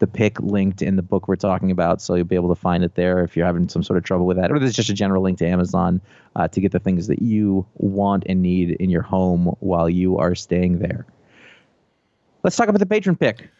the 0.00 0.06
pick 0.06 0.40
linked 0.40 0.80
in 0.80 0.96
the 0.96 1.02
book 1.02 1.28
we're 1.28 1.36
talking 1.36 1.70
about, 1.70 2.00
so 2.00 2.14
you'll 2.14 2.24
be 2.24 2.34
able 2.34 2.48
to 2.48 2.60
find 2.60 2.82
it 2.82 2.94
there 2.94 3.22
if 3.22 3.36
you're 3.36 3.46
having 3.46 3.68
some 3.68 3.82
sort 3.82 3.98
of 3.98 4.04
trouble 4.04 4.26
with 4.26 4.38
that. 4.38 4.50
Or 4.50 4.58
there's 4.58 4.74
just 4.74 4.88
a 4.88 4.94
general 4.94 5.22
link 5.22 5.38
to 5.38 5.46
Amazon 5.46 6.00
uh, 6.34 6.48
to 6.48 6.60
get 6.60 6.72
the 6.72 6.78
things 6.78 7.06
that 7.06 7.20
you 7.20 7.66
want 7.74 8.24
and 8.26 8.40
need 8.42 8.70
in 8.80 8.88
your 8.88 9.02
home 9.02 9.54
while 9.60 9.88
you 9.88 10.16
are 10.16 10.34
staying 10.34 10.78
there. 10.78 11.06
Let's 12.42 12.56
talk 12.56 12.68
about 12.68 12.78
the 12.78 12.86
patron 12.86 13.16
pick. 13.16 13.50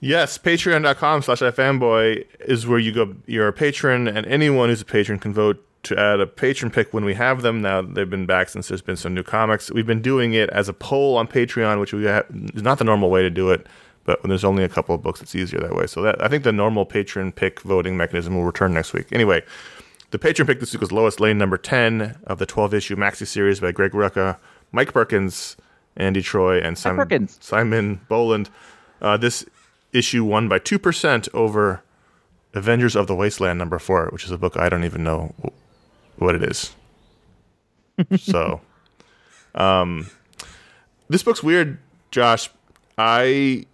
Yes, 0.00 0.36
patreon.com 0.38 1.22
slash 1.22 1.40
ifanboy 1.40 2.24
is 2.40 2.66
where 2.66 2.78
you 2.78 2.92
go. 2.92 3.16
You're 3.26 3.48
a 3.48 3.52
patron, 3.52 4.06
and 4.06 4.26
anyone 4.26 4.68
who's 4.68 4.82
a 4.82 4.84
patron 4.84 5.18
can 5.18 5.32
vote 5.32 5.64
to 5.84 5.98
add 5.98 6.20
a 6.20 6.26
patron 6.26 6.70
pick 6.70 6.92
when 6.92 7.04
we 7.04 7.14
have 7.14 7.42
them. 7.42 7.62
Now 7.62 7.82
they've 7.82 8.08
been 8.08 8.26
back 8.26 8.48
since 8.48 8.68
there's 8.68 8.82
been 8.82 8.96
some 8.96 9.14
new 9.14 9.22
comics. 9.22 9.70
We've 9.70 9.86
been 9.86 10.02
doing 10.02 10.34
it 10.34 10.50
as 10.50 10.68
a 10.68 10.72
poll 10.72 11.16
on 11.16 11.28
Patreon, 11.28 11.80
which 11.80 11.92
we 11.92 12.04
have, 12.04 12.26
is 12.54 12.62
not 12.62 12.78
the 12.78 12.84
normal 12.84 13.10
way 13.10 13.22
to 13.22 13.30
do 13.30 13.50
it, 13.50 13.66
but 14.04 14.22
when 14.22 14.28
there's 14.28 14.44
only 14.44 14.64
a 14.64 14.68
couple 14.68 14.94
of 14.94 15.02
books, 15.02 15.22
it's 15.22 15.34
easier 15.34 15.60
that 15.60 15.74
way. 15.74 15.86
So 15.86 16.02
that 16.02 16.22
I 16.22 16.28
think 16.28 16.44
the 16.44 16.52
normal 16.52 16.84
patron 16.84 17.32
pick 17.32 17.60
voting 17.60 17.96
mechanism 17.96 18.34
will 18.34 18.44
return 18.44 18.74
next 18.74 18.92
week. 18.92 19.06
Anyway, 19.12 19.42
the 20.10 20.18
patron 20.18 20.46
pick 20.46 20.60
this 20.60 20.72
week 20.72 20.80
was 20.80 20.92
Lois 20.92 21.20
Lane, 21.20 21.38
number 21.38 21.58
10 21.58 22.18
of 22.26 22.38
the 22.38 22.46
12 22.46 22.74
issue 22.74 22.96
maxi 22.96 23.26
series 23.26 23.60
by 23.60 23.72
Greg 23.72 23.92
Rucka, 23.92 24.38
Mike 24.72 24.92
Perkins, 24.92 25.56
Andy 25.96 26.22
Troy, 26.22 26.58
and 26.60 26.76
Simon, 26.76 26.98
Perkins. 26.98 27.38
Simon 27.40 28.00
Bowland. 28.08 28.50
Uh, 29.00 29.16
this 29.16 29.44
issue 29.92 30.24
won 30.24 30.48
by 30.48 30.58
2% 30.58 31.28
over 31.32 31.82
Avengers 32.54 32.96
of 32.96 33.06
the 33.06 33.14
Wasteland, 33.14 33.58
number 33.58 33.78
4, 33.78 34.08
which 34.10 34.24
is 34.24 34.30
a 34.30 34.38
book 34.38 34.56
I 34.56 34.68
don't 34.68 34.84
even 34.84 35.04
know 35.04 35.34
what 36.18 36.34
it 36.34 36.42
is. 36.42 36.74
so, 38.18 38.60
um, 39.54 40.10
this 41.08 41.22
book's 41.22 41.42
weird, 41.42 41.78
Josh. 42.10 42.50
I 42.96 43.66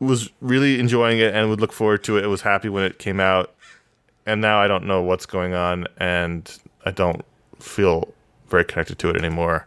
was 0.00 0.30
really 0.40 0.78
enjoying 0.78 1.18
it 1.18 1.34
and 1.34 1.50
would 1.50 1.60
look 1.60 1.72
forward 1.72 2.04
to 2.04 2.16
it. 2.18 2.24
I 2.24 2.28
was 2.28 2.42
happy 2.42 2.68
when 2.68 2.84
it 2.84 2.98
came 2.98 3.20
out, 3.20 3.54
and 4.26 4.40
now 4.40 4.60
I 4.60 4.68
don't 4.68 4.84
know 4.86 5.02
what's 5.02 5.26
going 5.26 5.54
on, 5.54 5.86
and 5.98 6.58
I 6.84 6.90
don't 6.90 7.24
feel 7.58 8.12
very 8.48 8.64
connected 8.64 8.98
to 9.00 9.10
it 9.10 9.16
anymore. 9.16 9.66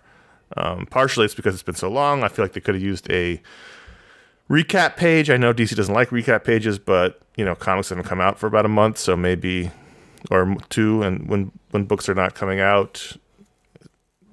Um, 0.58 0.86
partially, 0.86 1.26
it's 1.26 1.36
because 1.36 1.54
it's 1.54 1.64
been 1.64 1.76
so 1.76 1.90
long. 1.90 2.24
I 2.24 2.28
feel 2.28 2.44
like 2.44 2.54
they 2.54 2.62
could 2.62 2.76
have 2.76 2.84
used 2.84 3.10
a 3.10 3.42
recap 4.50 4.98
page. 4.98 5.30
I 5.30 5.38
know 5.38 5.54
DC 5.54 5.76
doesn't 5.76 5.94
like 5.94 6.10
recap 6.10 6.44
pages, 6.44 6.78
but 6.80 7.22
you 7.36 7.46
know, 7.46 7.56
comics 7.56 7.90
haven't 7.90 8.04
come 8.04 8.20
out 8.20 8.38
for 8.38 8.48
about 8.48 8.66
a 8.66 8.70
month, 8.70 8.98
so 8.98 9.16
maybe 9.16 9.72
or 10.30 10.56
two. 10.70 11.02
And 11.04 11.28
when 11.28 11.52
when 11.72 11.86
books 11.86 12.08
are 12.10 12.16
not 12.16 12.36
coming 12.36 12.60
out, 12.60 13.16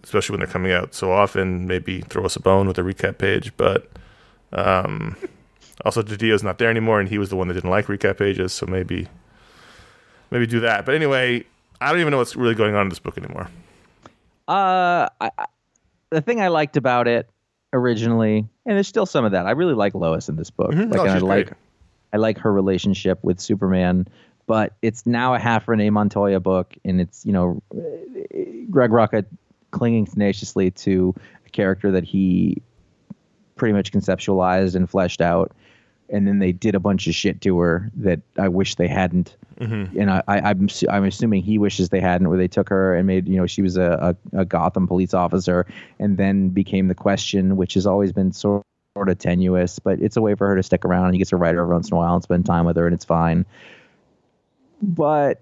especially 0.05 0.35
when 0.35 0.41
they're 0.41 0.53
coming 0.53 0.73
out 0.73 0.95
so 0.95 1.13
often, 1.13 1.67
maybe 1.67 2.01
throw 2.03 2.25
us 2.25 2.37
a 2.37 2.41
bone 2.41 2.67
with 2.67 2.79
a 2.79 2.83
recap 2.83 3.19
page. 3.19 3.53
But 3.57 3.91
um, 4.53 5.17
also, 5.85 6.03
DiDio's 6.03 6.43
not 6.43 6.59
there 6.59 6.71
anymore, 6.71 7.01
and 7.01 7.09
he 7.09 7.19
was 7.19 7.29
the 7.31 7.37
one 7.37 7.49
that 7.49 7.55
didn't 7.55 7.71
like 7.71 7.87
recap 7.87 8.19
pages, 8.19 8.53
so 8.53 8.67
maybe 8.67 9.09
maybe 10.31 10.47
do 10.47 10.61
that. 10.61 10.85
But 10.85 10.95
anyway, 10.95 11.45
I 11.81 11.91
don't 11.91 12.01
even 12.01 12.11
know 12.11 12.19
what's 12.19 12.37
really 12.37 12.55
going 12.55 12.75
on 12.75 12.83
in 12.83 12.89
this 12.89 12.99
book 12.99 13.17
anymore. 13.17 13.49
Uh, 14.49 15.09
I, 15.21 15.31
the 16.11 16.21
thing 16.23 16.41
I 16.41 16.49
liked 16.49 16.77
about 16.77 17.07
it 17.07 17.29
originally, 17.73 18.39
and 18.39 18.77
there's 18.77 18.89
still 18.89 19.07
some 19.07 19.25
of 19.25 19.33
that. 19.33 19.47
I 19.47 19.51
really 19.51 19.75
like 19.75 19.95
Lois 19.95 20.29
in 20.29 20.37
this 20.37 20.51
book. 20.51 20.71
Mhm. 20.71 20.91
Like, 20.91 21.01
Oh, 21.01 21.05
and 21.05 21.13
I 21.13 21.19
like, 21.19 21.47
great. 21.49 21.59
I 22.15 22.17
like 22.17 22.39
her 22.39 22.51
relationship 22.53 23.19
with 23.23 23.39
Superman. 23.41 24.09
But 24.49 24.73
it's 24.81 25.07
now 25.07 25.35
a 25.35 25.39
half 25.39 25.69
Renee 25.69 25.91
Montoya 25.91 26.41
book, 26.41 26.75
and 26.85 27.01
it's 27.03 27.25
you 27.25 27.33
know, 27.33 27.63
Greg 28.71 28.91
Rucka 28.91 29.25
clinging 29.71 30.07
tenaciously 30.07 30.71
to 30.71 31.15
a 31.47 31.51
character 31.51 31.93
that 31.93 32.03
he 32.03 32.63
pretty 33.57 33.75
much 33.75 33.93
conceptualized 33.93 34.75
and 34.75 34.89
fleshed 34.89 35.21
out, 35.21 35.53
and 36.09 36.27
then 36.27 36.39
they 36.39 36.53
did 36.53 36.75
a 36.75 36.81
bunch 36.81 37.07
of 37.07 37.15
shit 37.15 37.43
to 37.43 37.59
her 37.59 37.91
that 37.95 38.21
I 38.39 38.49
wish 38.49 38.77
they 38.77 38.89
hadn't. 38.89 39.37
Mm-hmm. 39.61 40.01
And 40.01 40.11
I, 40.11 40.23
I, 40.27 40.39
I'm 40.41 40.69
I'm 40.89 41.05
assuming 41.05 41.43
he 41.43 41.59
wishes 41.59 41.91
they 41.91 42.01
hadn't, 42.01 42.31
where 42.31 42.39
they 42.39 42.49
took 42.49 42.71
her 42.71 42.95
and 42.95 43.07
made 43.07 43.29
you 43.29 43.37
know 43.37 43.47
she 43.47 43.61
was 43.61 43.77
a, 43.77 44.17
a, 44.33 44.41
a 44.41 44.45
Gotham 44.47 44.89
police 44.89 45.13
officer, 45.13 45.67
and 45.99 46.17
then 46.17 46.49
became 46.49 46.89
the 46.89 46.95
question, 46.95 47.57
which 47.57 47.75
has 47.75 47.87
always 47.87 48.13
been 48.13 48.33
sort 48.33 48.65
sort 48.95 49.11
of 49.11 49.19
tenuous, 49.19 49.79
but 49.79 50.01
it's 50.01 50.17
a 50.17 50.23
way 50.23 50.35
for 50.35 50.49
her 50.49 50.57
to 50.57 50.63
stick 50.63 50.87
around. 50.87 51.05
And 51.05 51.15
he 51.15 51.19
gets 51.19 51.31
to 51.31 51.37
write 51.37 51.55
her 51.55 51.61
every 51.61 51.75
once 51.75 51.91
in 51.91 51.95
a 51.95 51.99
while 51.99 52.15
and 52.15 52.23
spend 52.23 52.47
time 52.47 52.65
with 52.65 52.79
her, 52.79 52.87
and 52.87 52.95
it's 52.95 53.05
fine. 53.05 53.45
But 54.83 55.41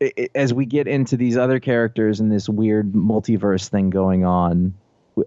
i- 0.00 0.12
i- 0.18 0.28
as 0.34 0.52
we 0.54 0.66
get 0.66 0.86
into 0.88 1.16
these 1.16 1.36
other 1.36 1.60
characters 1.60 2.20
and 2.20 2.30
this 2.32 2.48
weird 2.48 2.92
multiverse 2.92 3.68
thing 3.68 3.90
going 3.90 4.24
on, 4.24 4.74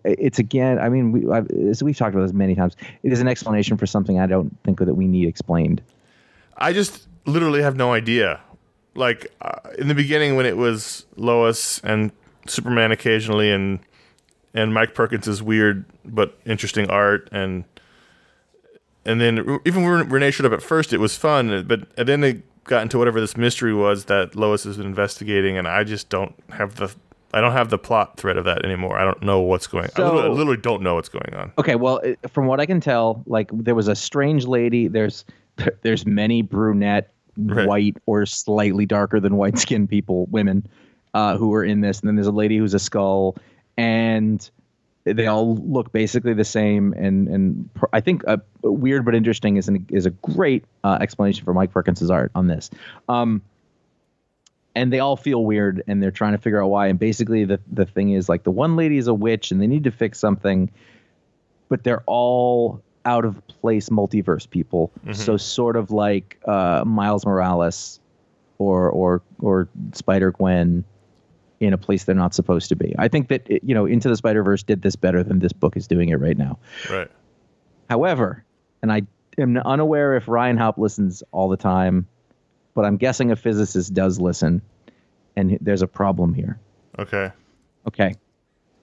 it's 0.03 0.39
again. 0.39 0.79
I 0.79 0.89
mean, 0.89 1.11
we, 1.11 1.29
I've, 1.31 1.47
we've 1.81 1.95
talked 1.97 2.15
about 2.15 2.23
this 2.23 2.33
many 2.33 2.55
times. 2.55 2.75
It 3.03 3.11
is 3.13 3.19
an 3.21 3.27
explanation 3.27 3.77
for 3.77 3.85
something 3.85 4.19
I 4.19 4.25
don't 4.25 4.55
think 4.63 4.79
that 4.79 4.95
we 4.95 5.07
need 5.07 5.27
explained. 5.27 5.81
I 6.57 6.73
just 6.73 7.07
literally 7.25 7.61
have 7.61 7.75
no 7.75 7.93
idea. 7.93 8.39
Like 8.95 9.27
uh, 9.41 9.59
in 9.77 9.87
the 9.89 9.93
beginning, 9.95 10.35
when 10.37 10.45
it 10.45 10.57
was 10.57 11.05
Lois 11.17 11.79
and 11.83 12.11
Superman 12.47 12.91
occasionally, 12.91 13.51
and 13.51 13.79
and 14.53 14.73
Mike 14.73 14.95
Perkins' 14.95 15.43
weird 15.43 15.83
but 16.05 16.39
interesting 16.45 16.89
art, 16.89 17.27
and 17.31 17.65
and 19.05 19.19
then 19.21 19.59
even 19.65 19.83
when 19.83 20.07
Renee 20.09 20.31
showed 20.31 20.45
up 20.47 20.53
at 20.53 20.63
first, 20.63 20.93
it 20.93 20.99
was 20.99 21.15
fun. 21.17 21.65
But 21.67 21.81
and 21.97 22.07
then 22.07 22.21
they 22.21 22.41
got 22.65 22.81
into 22.81 22.97
whatever 22.97 23.19
this 23.21 23.37
mystery 23.37 23.73
was 23.73 24.05
that 24.05 24.35
Lois 24.35 24.63
has 24.65 24.77
been 24.77 24.85
investigating, 24.85 25.57
and 25.57 25.67
I 25.67 25.83
just 25.83 26.09
don't 26.09 26.35
have 26.49 26.75
the 26.75 26.93
I 27.33 27.41
don't 27.41 27.51
have 27.51 27.69
the 27.69 27.77
plot 27.77 28.17
thread 28.17 28.37
of 28.37 28.45
that 28.45 28.63
anymore. 28.63 28.97
I 28.97 29.03
don't 29.03 29.21
know 29.21 29.41
what's 29.41 29.67
going. 29.67 29.89
I, 29.97 30.01
literally, 30.03 30.23
I 30.23 30.27
literally 30.31 30.61
don't 30.61 30.81
know 30.81 30.95
what's 30.95 31.09
going 31.09 31.33
on. 31.33 31.51
Okay, 31.57 31.75
well, 31.75 31.99
from 32.31 32.45
what 32.45 32.59
I 32.59 32.65
can 32.65 32.79
tell, 32.79 33.23
like 33.25 33.49
there 33.51 33.75
was 33.75 33.87
a 33.87 33.95
strange 33.95 34.45
lady. 34.45 34.87
There's 34.87 35.25
there's 35.81 36.05
many 36.05 36.41
brunette, 36.41 37.11
Right. 37.37 37.67
white, 37.67 37.97
or 38.05 38.25
slightly 38.25 38.85
darker 38.85 39.19
than 39.19 39.35
white 39.35 39.57
skinned 39.57 39.89
people, 39.89 40.25
women, 40.27 40.65
uh, 41.13 41.35
who 41.37 41.49
were 41.49 41.65
in 41.65 41.81
this. 41.81 41.99
And 41.99 42.07
then 42.07 42.15
there's 42.15 42.27
a 42.27 42.31
lady 42.31 42.57
who's 42.57 42.73
a 42.73 42.79
skull, 42.79 43.35
and 43.77 44.49
they 45.05 45.27
all 45.27 45.55
look 45.55 45.91
basically 45.91 46.33
the 46.33 46.43
same. 46.43 46.93
And 46.93 47.27
and 47.27 47.73
pr- 47.73 47.85
I 47.93 48.01
think 48.01 48.23
uh, 48.27 48.37
weird 48.61 49.05
but 49.05 49.15
interesting 49.15 49.57
is 49.57 49.67
an, 49.67 49.85
is 49.89 50.05
a 50.05 50.11
great 50.11 50.65
uh, 50.83 50.97
explanation 50.99 51.45
for 51.45 51.53
Mike 51.53 51.71
Perkins' 51.71 52.09
art 52.09 52.31
on 52.35 52.47
this. 52.47 52.69
Um, 53.07 53.41
and 54.77 54.91
they 54.91 54.99
all 54.99 55.15
feel 55.15 55.45
weird, 55.45 55.83
and 55.87 56.03
they're 56.03 56.11
trying 56.11 56.33
to 56.33 56.37
figure 56.37 56.61
out 56.61 56.67
why. 56.67 56.87
And 56.87 56.99
basically, 56.99 57.45
the 57.45 57.59
the 57.71 57.85
thing 57.85 58.11
is 58.11 58.27
like 58.27 58.43
the 58.43 58.51
one 58.51 58.75
lady 58.75 58.97
is 58.97 59.07
a 59.07 59.13
witch, 59.13 59.51
and 59.51 59.61
they 59.61 59.67
need 59.67 59.85
to 59.85 59.91
fix 59.91 60.19
something 60.19 60.69
but 61.69 61.83
they're 61.83 62.03
all 62.05 62.81
out 63.05 63.25
of 63.25 63.45
place 63.47 63.89
multiverse 63.89 64.49
people. 64.49 64.91
So 65.13 65.37
sort 65.37 65.75
of 65.75 65.91
like 65.91 66.39
uh, 66.45 66.83
Miles 66.85 67.25
Morales 67.25 67.99
or 68.57 68.89
or 68.89 69.21
or 69.39 69.67
Spider 69.93 70.31
Gwen 70.31 70.83
in 71.59 71.73
a 71.73 71.77
place 71.77 72.03
they're 72.03 72.15
not 72.15 72.33
supposed 72.33 72.69
to 72.69 72.75
be. 72.75 72.93
I 72.97 73.07
think 73.07 73.29
that 73.29 73.49
you 73.63 73.73
know 73.73 73.85
Into 73.85 74.09
the 74.09 74.17
Spider 74.17 74.43
Verse 74.43 74.63
did 74.63 74.81
this 74.81 74.95
better 74.95 75.23
than 75.23 75.39
this 75.39 75.53
book 75.53 75.77
is 75.77 75.87
doing 75.87 76.09
it 76.09 76.15
right 76.15 76.37
now. 76.37 76.59
Right. 76.89 77.09
However, 77.89 78.43
and 78.81 78.91
I 78.91 79.03
am 79.37 79.57
unaware 79.57 80.15
if 80.15 80.27
Ryan 80.27 80.57
Haupt 80.57 80.77
listens 80.77 81.23
all 81.31 81.49
the 81.49 81.57
time, 81.57 82.07
but 82.73 82.85
I'm 82.85 82.97
guessing 82.97 83.31
a 83.31 83.35
physicist 83.35 83.93
does 83.93 84.19
listen, 84.19 84.61
and 85.35 85.57
there's 85.61 85.81
a 85.81 85.87
problem 85.87 86.33
here. 86.33 86.59
Okay. 86.99 87.31
Okay. 87.87 88.15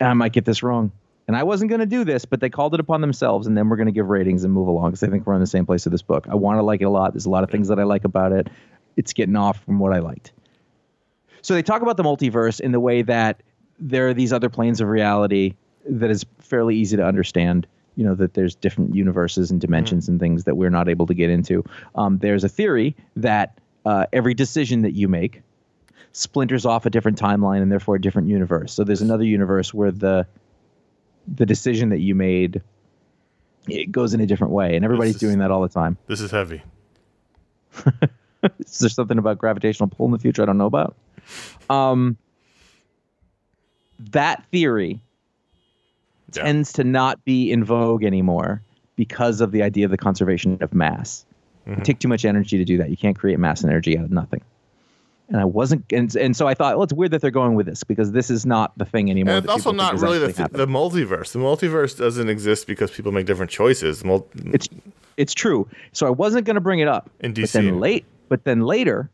And 0.00 0.08
I 0.08 0.14
might 0.14 0.32
get 0.32 0.44
this 0.44 0.62
wrong. 0.62 0.92
And 1.28 1.36
I 1.36 1.44
wasn't 1.44 1.68
going 1.68 1.80
to 1.80 1.86
do 1.86 2.04
this, 2.04 2.24
but 2.24 2.40
they 2.40 2.50
called 2.50 2.74
it 2.74 2.80
upon 2.80 3.00
themselves, 3.00 3.46
and 3.46 3.56
then 3.56 3.68
we're 3.68 3.76
going 3.76 3.86
to 3.86 3.92
give 3.92 4.08
ratings 4.08 4.42
and 4.42 4.52
move 4.52 4.66
along 4.66 4.90
because 4.90 5.02
I 5.04 5.06
think 5.08 5.26
we're 5.26 5.34
on 5.34 5.40
the 5.40 5.46
same 5.46 5.64
place 5.64 5.84
with 5.84 5.92
this 5.92 6.02
book. 6.02 6.26
I 6.28 6.34
want 6.34 6.58
to 6.58 6.62
like 6.62 6.80
it 6.80 6.84
a 6.84 6.90
lot. 6.90 7.12
There's 7.12 7.26
a 7.26 7.30
lot 7.30 7.44
of 7.44 7.50
things 7.50 7.68
that 7.68 7.78
I 7.78 7.84
like 7.84 8.04
about 8.04 8.32
it. 8.32 8.48
It's 8.96 9.12
getting 9.12 9.36
off 9.36 9.62
from 9.64 9.78
what 9.78 9.92
I 9.92 10.00
liked. 10.00 10.32
So 11.42 11.54
they 11.54 11.62
talk 11.62 11.82
about 11.82 11.96
the 11.96 12.02
multiverse 12.02 12.60
in 12.60 12.72
the 12.72 12.80
way 12.80 13.02
that 13.02 13.42
there 13.78 14.08
are 14.08 14.14
these 14.14 14.32
other 14.32 14.48
planes 14.48 14.80
of 14.80 14.88
reality 14.88 15.54
that 15.88 16.10
is 16.10 16.24
fairly 16.38 16.76
easy 16.76 16.96
to 16.96 17.04
understand. 17.04 17.66
You 17.96 18.04
know, 18.04 18.14
that 18.14 18.32
there's 18.32 18.54
different 18.54 18.94
universes 18.94 19.50
and 19.50 19.60
dimensions 19.60 20.08
and 20.08 20.18
things 20.18 20.44
that 20.44 20.56
we're 20.56 20.70
not 20.70 20.88
able 20.88 21.06
to 21.06 21.14
get 21.14 21.28
into. 21.28 21.62
Um, 21.94 22.18
there's 22.18 22.42
a 22.42 22.48
theory 22.48 22.96
that 23.16 23.58
uh, 23.84 24.06
every 24.14 24.32
decision 24.32 24.80
that 24.82 24.92
you 24.92 25.08
make 25.08 25.42
splinters 26.12 26.64
off 26.64 26.86
a 26.86 26.90
different 26.90 27.20
timeline 27.20 27.60
and 27.60 27.70
therefore 27.70 27.96
a 27.96 28.00
different 28.00 28.28
universe. 28.28 28.72
So 28.72 28.84
there's 28.84 29.02
another 29.02 29.24
universe 29.24 29.74
where 29.74 29.90
the 29.90 30.26
the 31.28 31.46
decision 31.46 31.90
that 31.90 32.00
you 32.00 32.14
made 32.14 32.62
it 33.68 33.92
goes 33.92 34.12
in 34.12 34.20
a 34.20 34.26
different 34.26 34.52
way, 34.52 34.74
and 34.74 34.84
everybody's 34.84 35.14
is- 35.14 35.20
doing 35.20 35.38
that 35.38 35.50
all 35.50 35.62
the 35.62 35.68
time. 35.68 35.96
This 36.06 36.20
is 36.20 36.30
heavy. 36.30 36.62
Is 38.58 38.78
there 38.80 38.90
something 38.90 39.18
about 39.18 39.38
gravitational 39.38 39.88
pull 39.88 40.06
in 40.06 40.12
the 40.12 40.18
future 40.18 40.42
I 40.42 40.46
don't 40.46 40.58
know 40.58 40.66
about? 40.66 40.96
Um, 41.70 42.16
that 44.10 44.44
theory 44.50 45.00
Yeah. 46.34 46.42
tends 46.44 46.72
to 46.74 46.84
not 46.84 47.24
be 47.24 47.50
in 47.52 47.64
vogue 47.64 48.04
anymore 48.04 48.62
because 48.96 49.40
of 49.40 49.52
the 49.52 49.62
idea 49.62 49.84
of 49.84 49.90
the 49.90 49.96
conservation 49.98 50.58
of 50.60 50.74
mass. 50.74 51.24
Mm-hmm. 51.66 51.80
It 51.80 51.84
take 51.84 51.98
too 51.98 52.08
much 52.08 52.24
energy 52.24 52.58
to 52.58 52.64
do 52.64 52.76
that. 52.78 52.90
You 52.90 52.96
can't 52.96 53.16
create 53.18 53.38
mass 53.38 53.62
and 53.62 53.70
energy 53.70 53.96
out 53.96 54.04
of 54.04 54.10
nothing. 54.10 54.40
and 55.28 55.40
I 55.40 55.44
wasn't, 55.44 55.84
and, 55.92 56.14
and 56.16 56.36
so 56.36 56.46
I 56.48 56.54
thought, 56.54 56.76
well, 56.76 56.82
it's 56.84 56.92
weird 56.92 57.12
that 57.12 57.22
they're 57.22 57.30
going 57.30 57.54
with 57.54 57.64
this 57.66 57.84
because 57.84 58.12
this 58.12 58.28
is 58.28 58.44
not 58.44 58.76
the 58.76 58.84
thing 58.84 59.10
anymore. 59.10 59.36
And 59.36 59.44
it's 59.44 59.52
also 59.52 59.70
not 59.72 59.98
really 60.00 60.18
the, 60.18 60.32
th- 60.32 60.50
the 60.50 60.66
multiverse. 60.66 61.32
The 61.32 61.38
multiverse 61.38 61.96
doesn't 61.96 62.28
exist 62.28 62.66
because 62.66 62.90
people 62.90 63.12
make 63.12 63.24
different 63.26 63.50
choices. 63.50 64.04
Mul- 64.04 64.28
it's 64.46 64.68
it's 65.16 65.32
true. 65.34 65.68
So 65.92 66.06
I 66.06 66.10
wasn't 66.10 66.44
going 66.44 66.56
to 66.56 66.60
bring 66.60 66.80
it 66.80 66.88
up. 66.88 67.08
In 67.20 67.32
But 67.32 67.42
DC. 67.44 67.52
then 67.52 67.78
late, 67.80 68.04
but 68.28 68.44
then 68.44 68.62
later, 68.62 69.08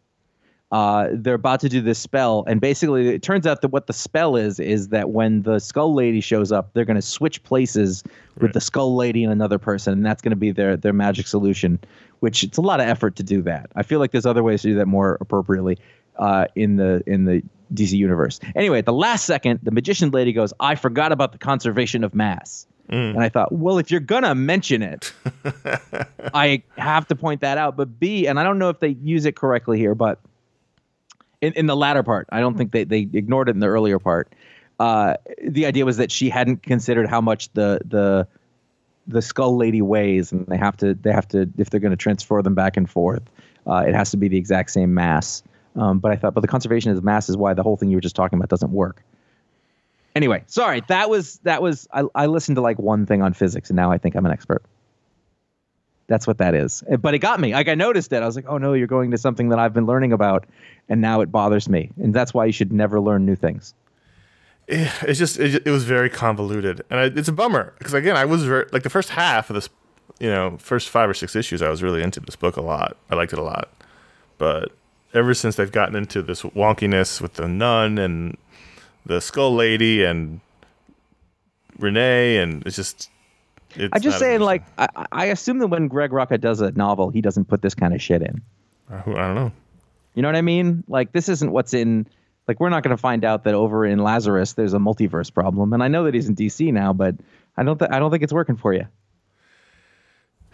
uh, 0.71 1.09
they're 1.13 1.35
about 1.35 1.61
to 1.61 1.69
do 1.69 1.81
this 1.81 1.99
spell, 1.99 2.45
and 2.47 2.61
basically, 2.61 3.09
it 3.09 3.23
turns 3.23 3.47
out 3.47 3.63
that 3.63 3.69
what 3.69 3.87
the 3.87 3.93
spell 3.95 4.37
is 4.37 4.61
is 4.61 4.89
that 4.89 5.11
when 5.11 5.43
the 5.43 5.59
Skull 5.61 5.95
Lady 5.95 6.21
shows 6.21 6.53
up, 6.53 6.75
they're 6.75 6.85
going 6.85 6.97
to 6.97 7.03
switch 7.03 7.43
places 7.43 8.03
with 8.35 8.43
Right. 8.45 8.53
the 8.53 8.61
Skull 8.61 8.95
Lady 8.95 9.25
and 9.25 9.33
another 9.33 9.59
person, 9.59 9.95
and 9.95 10.05
that's 10.05 10.21
going 10.21 10.31
to 10.31 10.37
be 10.37 10.51
their 10.51 10.77
their 10.77 10.93
magic 10.93 11.27
solution. 11.27 11.79
Which 12.21 12.43
it's 12.43 12.59
a 12.59 12.63
lot 12.63 12.81
of 12.81 12.89
effort 12.89 13.15
to 13.17 13.23
do 13.23 13.41
that. 13.43 13.71
I 13.77 13.83
feel 13.85 13.99
like 14.01 14.11
there's 14.11 14.27
other 14.27 14.43
ways 14.43 14.63
to 14.63 14.69
do 14.69 14.75
that 14.75 14.87
more 14.87 15.17
appropriately 15.21 15.79
uh, 16.19 16.47
in 16.57 16.77
the 16.77 17.03
in 17.07 17.25
the 17.25 17.43
DC 17.73 17.93
universe. 17.93 18.41
Anyway, 18.57 18.79
at 18.81 18.87
the 18.87 18.93
last 18.93 19.25
second, 19.25 19.61
the 19.63 19.71
magician 19.71 20.11
lady 20.11 20.33
goes, 20.33 20.53
"I 20.61 20.75
forgot 20.75 21.13
about 21.13 21.33
the 21.33 21.39
conservation 21.39 22.05
of 22.05 22.15
mass." 22.15 22.67
And 22.91 23.19
I 23.19 23.29
thought, 23.29 23.53
well, 23.53 23.77
if 23.77 23.91
you're 23.91 24.01
gonna 24.01 24.35
mention 24.35 24.81
it, 24.83 25.13
I 26.35 26.63
have 26.79 27.07
to 27.09 27.15
point 27.15 27.43
that 27.43 27.59
out. 27.59 27.77
But 27.77 28.01
B, 28.01 28.27
and 28.27 28.41
I 28.41 28.43
don't 28.45 28.59
know 28.59 28.71
if 28.71 28.81
they 28.81 28.97
use 29.03 29.25
it 29.27 29.37
correctly 29.37 29.79
here, 29.79 29.95
but 29.95 30.19
in, 31.41 31.53
in 31.55 31.67
the 31.67 31.77
latter 31.77 32.03
part, 32.03 32.29
I 32.31 32.41
don't 32.41 32.57
think 32.57 32.73
they, 32.73 32.85
they 32.85 33.09
ignored 33.13 33.49
it 33.49 33.53
in 33.53 33.61
the 33.61 33.67
earlier 33.67 33.99
part. 33.99 34.33
Uh, 34.79 35.15
the 35.43 35.67
idea 35.67 35.85
was 35.85 35.97
that 35.97 36.13
she 36.13 36.31
hadn't 36.31 36.63
considered 36.63 37.09
how 37.09 37.21
much 37.21 37.53
the 37.53 37.81
the 37.85 38.29
the 39.07 39.23
skull 39.23 39.57
lady 39.57 39.83
weighs, 39.83 40.31
and 40.31 40.47
they 40.47 40.57
have 40.57 40.77
to 40.77 40.95
they 40.95 41.13
have 41.13 41.27
to 41.29 41.51
if 41.59 41.71
they're 41.71 41.81
going 41.81 41.91
to 41.91 41.97
transfer 41.97 42.43
them 42.43 42.55
back 42.55 42.77
and 42.77 42.89
forth, 42.89 43.23
uh, 43.67 43.85
it 43.87 43.95
has 43.95 44.11
to 44.13 44.17
be 44.17 44.29
the 44.29 44.37
exact 44.37 44.71
same 44.71 44.95
mass. 44.95 45.43
Um, 45.75 45.99
but 45.99 46.13
I 46.13 46.17
thought, 46.17 46.35
but 46.35 46.41
the 46.41 46.49
conservation 46.49 46.91
of 46.91 47.03
mass 47.05 47.29
is 47.29 47.37
why 47.37 47.55
the 47.55 47.63
whole 47.63 47.77
thing 47.77 47.89
you 47.89 47.97
were 47.97 48.01
just 48.03 48.17
talking 48.17 48.39
about 48.39 48.49
doesn't 48.49 48.73
work. 48.73 49.03
Anyway, 50.15 50.43
sorry. 50.47 50.83
That 50.89 51.11
was 51.11 51.39
that 51.45 51.63
was 51.63 51.89
I, 51.93 52.05
I 52.15 52.27
listened 52.27 52.57
to 52.57 52.63
like 52.63 52.79
one 52.79 53.07
thing 53.07 53.23
on 53.23 53.33
physics, 53.33 53.71
and 53.71 53.77
now 53.77 53.91
I 53.91 53.99
think 53.99 54.15
I'm 54.15 54.27
an 54.27 54.33
expert. 54.33 54.63
That's 56.09 56.27
what 56.27 56.39
that 56.39 56.55
is. 56.55 56.83
Uh, 56.91 56.97
But 56.97 57.15
it 57.15 57.19
got 57.21 57.39
me. 57.39 57.53
Like 57.53 57.69
I 57.69 57.75
noticed 57.75 58.13
it. 58.13 58.23
I 58.23 58.27
was 58.27 58.35
like, 58.35 58.47
oh 58.49 58.59
no, 58.59 58.73
you're 58.73 58.87
going 58.89 59.11
to 59.13 59.19
something 59.19 59.51
that 59.51 59.59
I've 59.59 59.73
been 59.75 59.87
learning 59.87 60.13
about, 60.13 60.47
and 60.89 61.01
now 61.01 61.21
it 61.21 61.31
bothers 61.31 61.69
me. 61.69 61.91
And 62.03 62.13
that's 62.13 62.35
why 62.35 62.47
you 62.47 62.53
should 62.53 62.73
never 62.73 62.99
learn 63.01 63.25
new 63.25 63.37
things. 63.37 63.75
it's 64.69 65.19
just 65.19 65.39
it, 65.39 65.67
it 65.67 65.71
was 65.71 65.85
very 65.85 66.11
convoluted, 66.11 66.83
and 66.91 67.01
I, 67.01 67.05
it's 67.05 67.29
a 67.29 67.33
bummer 67.33 67.75
because 67.79 67.95
again, 67.95 68.17
I 68.17 68.25
was 68.25 68.45
very 68.45 68.67
like 68.73 68.83
the 68.83 68.91
first 68.91 69.11
half 69.11 69.49
of 69.49 69.55
this, 69.55 69.69
you 70.19 70.29
know, 70.29 70.57
first 70.59 70.89
five 70.89 71.09
or 71.09 71.15
six 71.15 71.37
issues, 71.37 71.63
I 71.63 71.71
was 71.71 71.83
really 71.83 72.03
into 72.03 72.21
this 72.21 72.37
book 72.37 72.57
a 72.57 72.63
lot. 72.63 72.97
I 73.11 73.15
liked 73.15 73.33
it 73.33 73.39
a 73.39 73.43
lot, 73.43 73.71
but 74.37 74.73
ever 75.15 75.33
since 75.33 75.57
they've 75.57 75.73
gotten 75.73 75.97
into 75.97 76.21
this 76.21 76.43
wonkiness 76.43 77.21
with 77.21 77.35
the 77.35 77.49
nun 77.49 77.97
and 77.97 78.37
the 79.07 79.21
skull 79.21 79.55
lady 79.55 80.05
and 80.05 80.41
Renee, 81.79 82.39
and 82.39 82.67
it's 82.67 82.77
just. 82.77 83.11
It's 83.79 83.91
I'm 83.95 84.01
just 84.03 84.19
saying, 84.19 84.41
like 84.41 84.65
I, 84.77 84.89
I 85.13 85.25
assume 85.27 85.59
that 85.61 85.69
when 85.69 85.89
Greg 85.89 86.11
Rucka 86.11 86.41
does 86.41 86.61
a 86.61 86.71
novel, 86.73 87.11
he 87.11 87.21
doesn't 87.21 87.47
put 87.47 87.63
this 87.63 87.75
kind 87.75 87.95
of 87.95 88.03
shit 88.03 88.23
in. 88.23 88.43
I 88.91 89.01
don't 89.05 89.35
know. 89.35 89.53
You 90.15 90.23
know 90.23 90.29
what 90.29 90.37
I 90.37 90.43
mean? 90.43 90.83
Like 90.89 91.13
this 91.13 91.29
isn't 91.29 91.53
what's 91.53 91.75
in. 91.75 92.07
Like 92.49 92.59
we're 92.61 92.71
not 92.71 92.83
going 92.83 92.97
to 92.97 93.01
find 93.01 93.25
out 93.25 93.45
that 93.45 93.55
over 93.55 93.85
in 93.85 93.99
Lazarus 93.99 94.55
there's 94.55 94.73
a 94.75 94.79
multiverse 94.79 95.33
problem, 95.33 95.73
and 95.73 95.83
I 95.83 95.89
know 95.89 96.05
that 96.05 96.15
he's 96.15 96.29
in 96.29 96.35
DC 96.37 96.73
now, 96.73 96.93
but 96.93 97.15
I 97.57 97.63
don't. 97.63 97.79
Th- 97.79 97.91
I 97.91 97.99
don't 97.99 98.11
think 98.11 98.23
it's 98.23 98.33
working 98.33 98.57
for 98.57 98.73
you. 98.73 98.87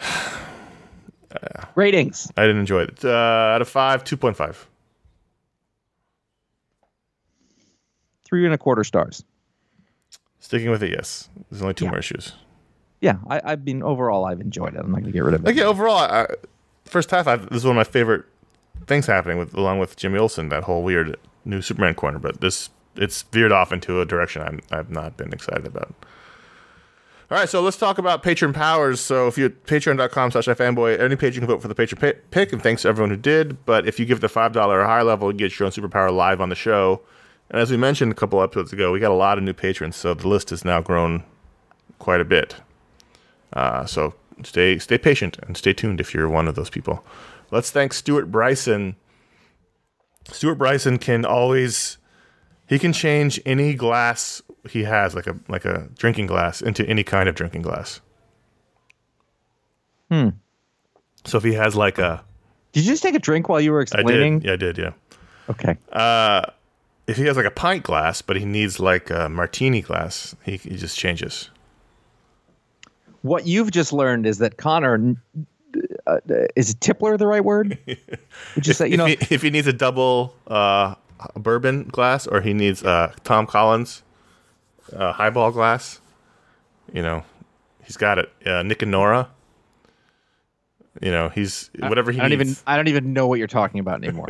Ratings. 1.75 2.31
I 2.37 2.43
didn't 2.43 2.59
enjoy 2.61 2.83
it. 2.83 3.05
Uh, 3.05 3.09
out 3.11 3.63
of 3.63 3.69
five, 3.69 4.05
two 4.05 4.17
point 4.17 4.37
five. 4.37 4.67
Three 8.25 8.45
and 8.45 8.55
a 8.55 8.59
quarter 8.59 8.85
stars. 8.85 9.25
Sticking 10.41 10.71
with 10.71 10.83
it, 10.83 10.91
yes. 10.93 11.29
There's 11.51 11.63
only 11.63 11.75
two 11.75 11.85
Yeah. 11.85 11.91
more 11.93 11.99
issues. 11.99 12.33
Yeah, 13.01 13.17
I, 13.29 13.41
I've 13.45 13.65
been 13.65 13.83
overall. 13.83 14.25
I've 14.25 14.41
enjoyed 14.41 14.75
it. 14.75 14.81
I'm 14.81 14.91
not 14.91 15.05
to 15.05 15.11
get 15.11 15.25
rid 15.25 15.35
of 15.35 15.43
it. 15.43 15.47
Like 15.47 15.57
yeah, 15.57 15.65
overall, 15.65 15.99
I, 15.99 16.27
first 16.85 17.11
half, 17.11 17.27
I, 17.27 17.37
this 17.37 17.59
is 17.59 17.65
one 17.65 17.77
of 17.77 17.77
my 17.77 17.85
favorite 17.85 18.25
things 18.87 19.07
happening 19.07 19.39
with 19.39 19.55
along 19.55 19.79
with 19.79 19.97
Jimmy 19.97 20.19
Olsen. 20.19 20.49
That 20.49 20.65
whole 20.65 20.83
weird 20.83 21.17
new 21.45 21.61
Superman 21.61 21.95
corner, 21.95 22.19
but 22.19 22.41
this 22.41 22.71
it's 22.97 23.23
veered 23.23 23.53
off 23.53 23.73
into 23.73 24.01
a 24.01 24.07
direction 24.07 24.43
I'm 24.43 24.61
I've 24.71 24.91
not 24.91 25.17
been 25.17 25.33
excited 25.33 25.67
about. 25.67 25.95
All 27.31 27.39
right, 27.39 27.49
so 27.49 27.63
let's 27.63 27.79
talk 27.79 27.97
about 27.97 28.23
patron 28.23 28.53
powers. 28.53 29.01
So 29.01 29.27
if 29.27 29.39
you're 29.39 29.49
at 29.49 29.65
patreon.com 29.65 30.31
slash 30.31 30.45
fanboy, 30.45 31.01
any 31.01 31.17
patron 31.17 31.41
can 31.41 31.47
vote 31.47 31.63
for 31.63 31.69
the 31.69 31.75
patron 31.75 31.99
pi- 31.99 32.21
pick, 32.31 32.53
and 32.53 32.63
thanks 32.63 32.83
to 32.83 32.89
everyone 32.89 33.11
who 33.11 33.17
did. 33.17 33.65
But 33.65 33.89
if 33.89 33.99
you 33.99 34.05
give 34.05 34.21
the 34.21 34.27
$5 34.27 34.55
or 34.55 34.85
higher 34.85 35.03
level, 35.05 35.33
you 35.33 35.39
get 35.39 35.59
your 35.59 35.67
own 35.67 35.73
superpower 35.73 36.15
live 36.15 36.43
on 36.43 36.51
the 36.51 36.55
show. 36.55 37.01
And 37.51 37.61
as 37.61 37.71
we 37.71 37.79
mentioned 37.79 38.13
a 38.13 38.15
couple 38.15 38.43
episodes 38.43 38.75
ago, 38.75 38.93
we 38.93 39.01
got 39.01 39.11
a 39.11 39.15
lot 39.15 39.39
of 39.39 39.45
new 39.45 39.55
patrons, 39.55 39.97
so 39.97 40.13
the 40.13 40.29
list 40.29 40.51
has 40.51 40.65
now 40.67 40.83
grown 40.83 41.25
quite 41.99 42.21
a 42.21 42.25
bit. 42.25 42.57
Uh, 43.55 43.87
so 43.87 44.15
stay 44.43 44.79
stay 44.79 44.99
patient 44.99 45.39
and 45.47 45.57
stay 45.57 45.73
tuned 45.73 46.01
if 46.01 46.13
you're 46.13 46.29
one 46.29 46.49
of 46.49 46.55
those 46.55 46.69
people. 46.69 47.05
Let's 47.51 47.71
thank 47.71 47.93
Stewart 47.95 48.31
Bryson. 48.31 48.97
Stewart 50.31 50.59
Bryson 50.59 50.99
can 50.99 51.25
always 51.25 51.99
he 52.69 52.79
can 52.79 52.93
change 52.93 53.41
any 53.47 53.75
glass 53.75 54.43
he 54.69 54.83
has, 54.85 55.15
like 55.15 55.27
a 55.27 55.39
like 55.49 55.65
a 55.65 55.89
drinking 55.97 56.27
glass, 56.27 56.61
into 56.61 56.87
any 56.89 57.05
kind 57.05 57.29
of 57.29 57.35
drinking 57.35 57.63
glass. 57.63 58.01
Hmm. 60.11 60.31
So 61.25 61.39
if 61.39 61.45
he 61.45 61.55
has 61.55 61.77
like 61.77 61.99
a 61.99 62.25
Did 62.73 62.85
you 62.85 62.91
just 62.91 63.03
take 63.03 63.15
a 63.15 63.19
drink 63.19 63.49
while 63.49 63.61
you 63.61 63.73
were 63.73 63.81
I 63.81 63.83
explaining? 63.83 64.41
did, 64.41 64.47
yeah, 64.47 64.53
I 64.53 64.57
did, 64.57 64.79
yeah. 64.79 64.93
Okay. 65.49 65.77
If 67.07 67.19
he 67.19 67.27
has 67.27 67.37
like 67.37 67.47
a 67.47 67.51
pint 67.51 67.83
glass, 67.85 68.23
but 68.23 68.37
he 68.37 68.47
needs 68.47 68.81
like 68.81 69.11
a 69.11 69.29
martini 69.29 69.83
glass, 69.83 70.35
he, 70.43 70.57
he 70.57 70.77
just 70.77 70.99
changes. 70.99 71.51
What 73.25 73.47
you've 73.47 73.71
just 73.71 73.91
learned 73.95 74.27
is 74.27 74.37
that 74.39 74.59
Conor 74.59 75.17
uh, 76.07 76.19
is 76.57 76.75
Tippler 76.75 77.17
the 77.19 77.27
right 77.27 77.43
word? 77.43 77.79
Would 78.55 78.67
you 78.67 78.75
say 78.75 78.87
you 78.89 78.93
if, 78.95 78.99
know? 78.99 79.07
he, 79.07 79.17
if 79.31 79.41
he 79.41 79.49
needs 79.49 79.67
a 79.67 79.73
double 79.73 80.35
uh, 80.47 80.95
bourbon 81.35 81.85
glass 81.85 82.27
or 82.27 82.43
he 82.43 82.53
needs 82.53 82.85
uh, 82.85 83.15
Tom 83.25 83.47
Collins 83.47 84.03
uh, 84.95 85.13
highball 85.13 85.51
glass, 85.53 86.03
you 86.93 87.01
know, 87.01 87.25
he's 87.83 87.97
got 87.97 88.19
it. 88.19 88.31
Uh, 88.45 88.63
Nick 88.63 88.83
and 88.83 88.91
Nora, 88.91 89.31
you 91.01 91.11
know, 91.11 91.31
he's 91.31 91.71
whatever 91.79 92.13
he 92.13 92.21
I 92.21 92.29
don't 92.29 92.39
needs. 92.39 92.51
even 92.51 92.63
I 92.67 92.77
don't 92.77 92.89
even 92.89 93.15
know 93.15 93.27
what 93.27 93.39
you're 93.39 93.49
talking 93.49 93.81
about 93.81 94.05
anymore. 94.05 94.29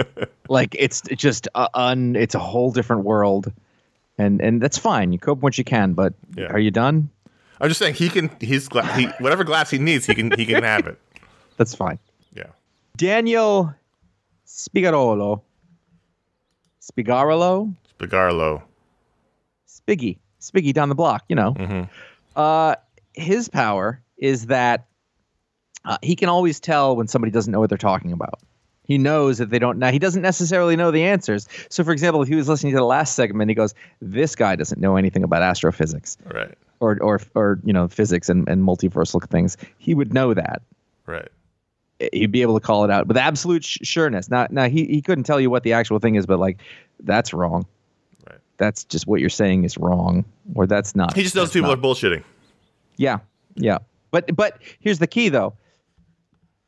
like 0.48 0.76
it's 0.78 1.02
just 1.16 1.48
uh, 1.56 1.66
un 1.74 2.14
it's 2.14 2.36
a 2.36 2.38
whole 2.38 2.70
different 2.70 3.02
world, 3.02 3.52
and 4.18 4.40
and 4.40 4.62
that's 4.62 4.78
fine. 4.78 5.12
You 5.12 5.18
cope 5.18 5.40
once 5.40 5.58
you 5.58 5.64
can, 5.64 5.94
but 5.94 6.14
Yeah. 6.36 6.46
are 6.46 6.60
you 6.60 6.70
done? 6.70 7.10
I'm 7.60 7.68
just 7.68 7.78
saying 7.78 7.94
he 7.94 8.08
can. 8.08 8.30
He's 8.40 8.68
gla- 8.68 8.86
he 8.94 9.06
whatever 9.20 9.44
glass 9.44 9.70
he 9.70 9.78
needs, 9.78 10.06
he 10.06 10.14
can 10.14 10.30
he 10.32 10.44
can 10.46 10.62
have 10.62 10.86
it. 10.86 10.98
That's 11.56 11.74
fine. 11.74 11.98
Yeah. 12.34 12.44
Daniel 12.96 13.74
Spigarolo, 14.46 15.40
Spigarolo, 16.80 17.74
Spigarlo. 17.98 18.62
Spiggy, 19.68 20.18
Spiggy 20.40 20.72
down 20.72 20.88
the 20.88 20.94
block. 20.94 21.24
You 21.28 21.36
know, 21.36 21.52
Mm-hmm. 21.54 21.82
uh, 22.36 22.74
his 23.14 23.48
power 23.48 24.02
is 24.18 24.46
that 24.46 24.86
uh, 25.84 25.98
he 26.02 26.16
can 26.16 26.28
always 26.28 26.60
tell 26.60 26.96
when 26.96 27.06
somebody 27.06 27.30
doesn't 27.30 27.52
know 27.52 27.60
what 27.60 27.68
they're 27.68 27.78
talking 27.78 28.12
about. 28.12 28.40
He 28.86 28.98
knows 28.98 29.38
that 29.38 29.50
they 29.50 29.58
don't. 29.58 29.78
Now 29.78 29.90
he 29.90 29.98
doesn't 29.98 30.22
necessarily 30.22 30.76
know 30.76 30.90
the 30.90 31.02
answers. 31.04 31.48
So, 31.70 31.82
for 31.84 31.90
example, 31.92 32.22
if 32.22 32.28
he 32.28 32.34
was 32.36 32.48
listening 32.48 32.72
to 32.72 32.78
the 32.78 32.84
last 32.84 33.14
segment, 33.16 33.50
he 33.50 33.54
goes, 33.54 33.74
"This 34.00 34.34
guy 34.36 34.54
doesn't 34.56 34.80
know 34.80 34.96
anything 34.96 35.22
about 35.24 35.42
astrophysics 35.42 36.16
Right. 36.32 36.54
or 36.80 36.98
or 37.00 37.20
or 37.34 37.58
you 37.64 37.72
know 37.72 37.88
physics 37.88 38.28
and, 38.28 38.48
and 38.48 38.62
multiversal 38.62 39.22
things." 39.28 39.56
He 39.78 39.94
would 39.94 40.14
know 40.14 40.34
that. 40.34 40.62
Right. 41.06 41.28
He'd 42.12 42.30
be 42.30 42.42
able 42.42 42.60
to 42.60 42.64
call 42.64 42.84
it 42.84 42.90
out 42.90 43.06
with 43.08 43.16
absolute 43.16 43.64
sh- 43.64 43.78
sureness. 43.82 44.30
Now, 44.30 44.46
now 44.50 44.68
he 44.68 44.84
he 44.86 45.00
couldn't 45.02 45.24
tell 45.24 45.40
you 45.40 45.48
what 45.50 45.62
the 45.62 45.72
actual 45.72 45.98
thing 45.98 46.14
is, 46.14 46.26
but 46.26 46.38
like 46.38 46.58
that's 47.00 47.32
wrong. 47.34 47.66
Right. 48.28 48.38
That's 48.58 48.84
just 48.84 49.06
what 49.06 49.18
you're 49.20 49.30
saying 49.30 49.64
is 49.64 49.76
wrong, 49.78 50.24
or 50.54 50.66
that's 50.66 50.94
not. 50.94 51.16
He 51.16 51.22
just 51.22 51.34
knows 51.34 51.50
people 51.52 51.70
not 51.70 51.78
are 51.78 51.80
bullshitting. 51.82 52.22
yeah, 52.98 53.18
yeah. 53.56 53.78
But 54.10 54.36
but 54.36 54.58
here's 54.80 54.98
the 55.00 55.06
key 55.06 55.28
though. 55.30 55.54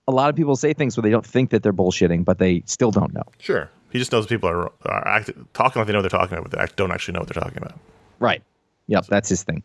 A 0.09 0.11
lot 0.11 0.29
of 0.31 0.35
people 0.35 0.57
say 0.57 0.73
things 0.73 0.97
where 0.97 1.03
they 1.03 1.11
don't 1.11 1.25
think 1.25 1.51
that 1.51 1.63
they're 1.63 1.73
bullshitting, 1.73 2.25
but 2.25 2.39
they 2.39 2.63
still 2.67 2.91
don't 2.91 3.13
know. 3.15 3.23
Sure. 3.39 3.71
He 3.91 3.99
just 3.99 4.11
knows 4.11 4.27
people 4.27 4.49
are, 4.49 4.73
are 4.87 5.07
act- 5.07 5.31
talking 5.55 5.79
like 5.81 5.87
they 5.87 5.93
know 5.93 6.01
what 6.01 6.11
they're 6.11 6.19
talking 6.19 6.37
about, 6.37 6.51
but 6.51 6.59
they 6.59 6.67
don't 6.77 6.91
actually 6.91 7.13
know 7.15 7.21
what 7.21 7.29
they're 7.29 7.41
talking 7.43 7.59
about. 7.59 7.79
Right. 8.19 8.43
Yep, 8.89 9.07
that's 9.07 9.29
his 9.29 9.43
thing. 9.45 9.63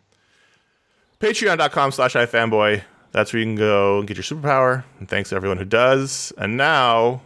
Patreon.com 1.20 1.92
slash 1.92 2.14
iFanboy. 2.14 2.84
That's 3.12 3.32
where 3.32 3.40
you 3.40 3.46
can 3.46 3.56
go 3.56 4.00
and 4.00 4.08
get 4.08 4.18
your 4.18 4.24
superpower. 4.24 4.84
And 5.00 5.08
thanks 5.08 5.30
to 5.30 5.36
everyone 5.36 5.58
who 5.58 5.66
does. 5.66 6.34
And 6.38 6.58
now 6.58 7.22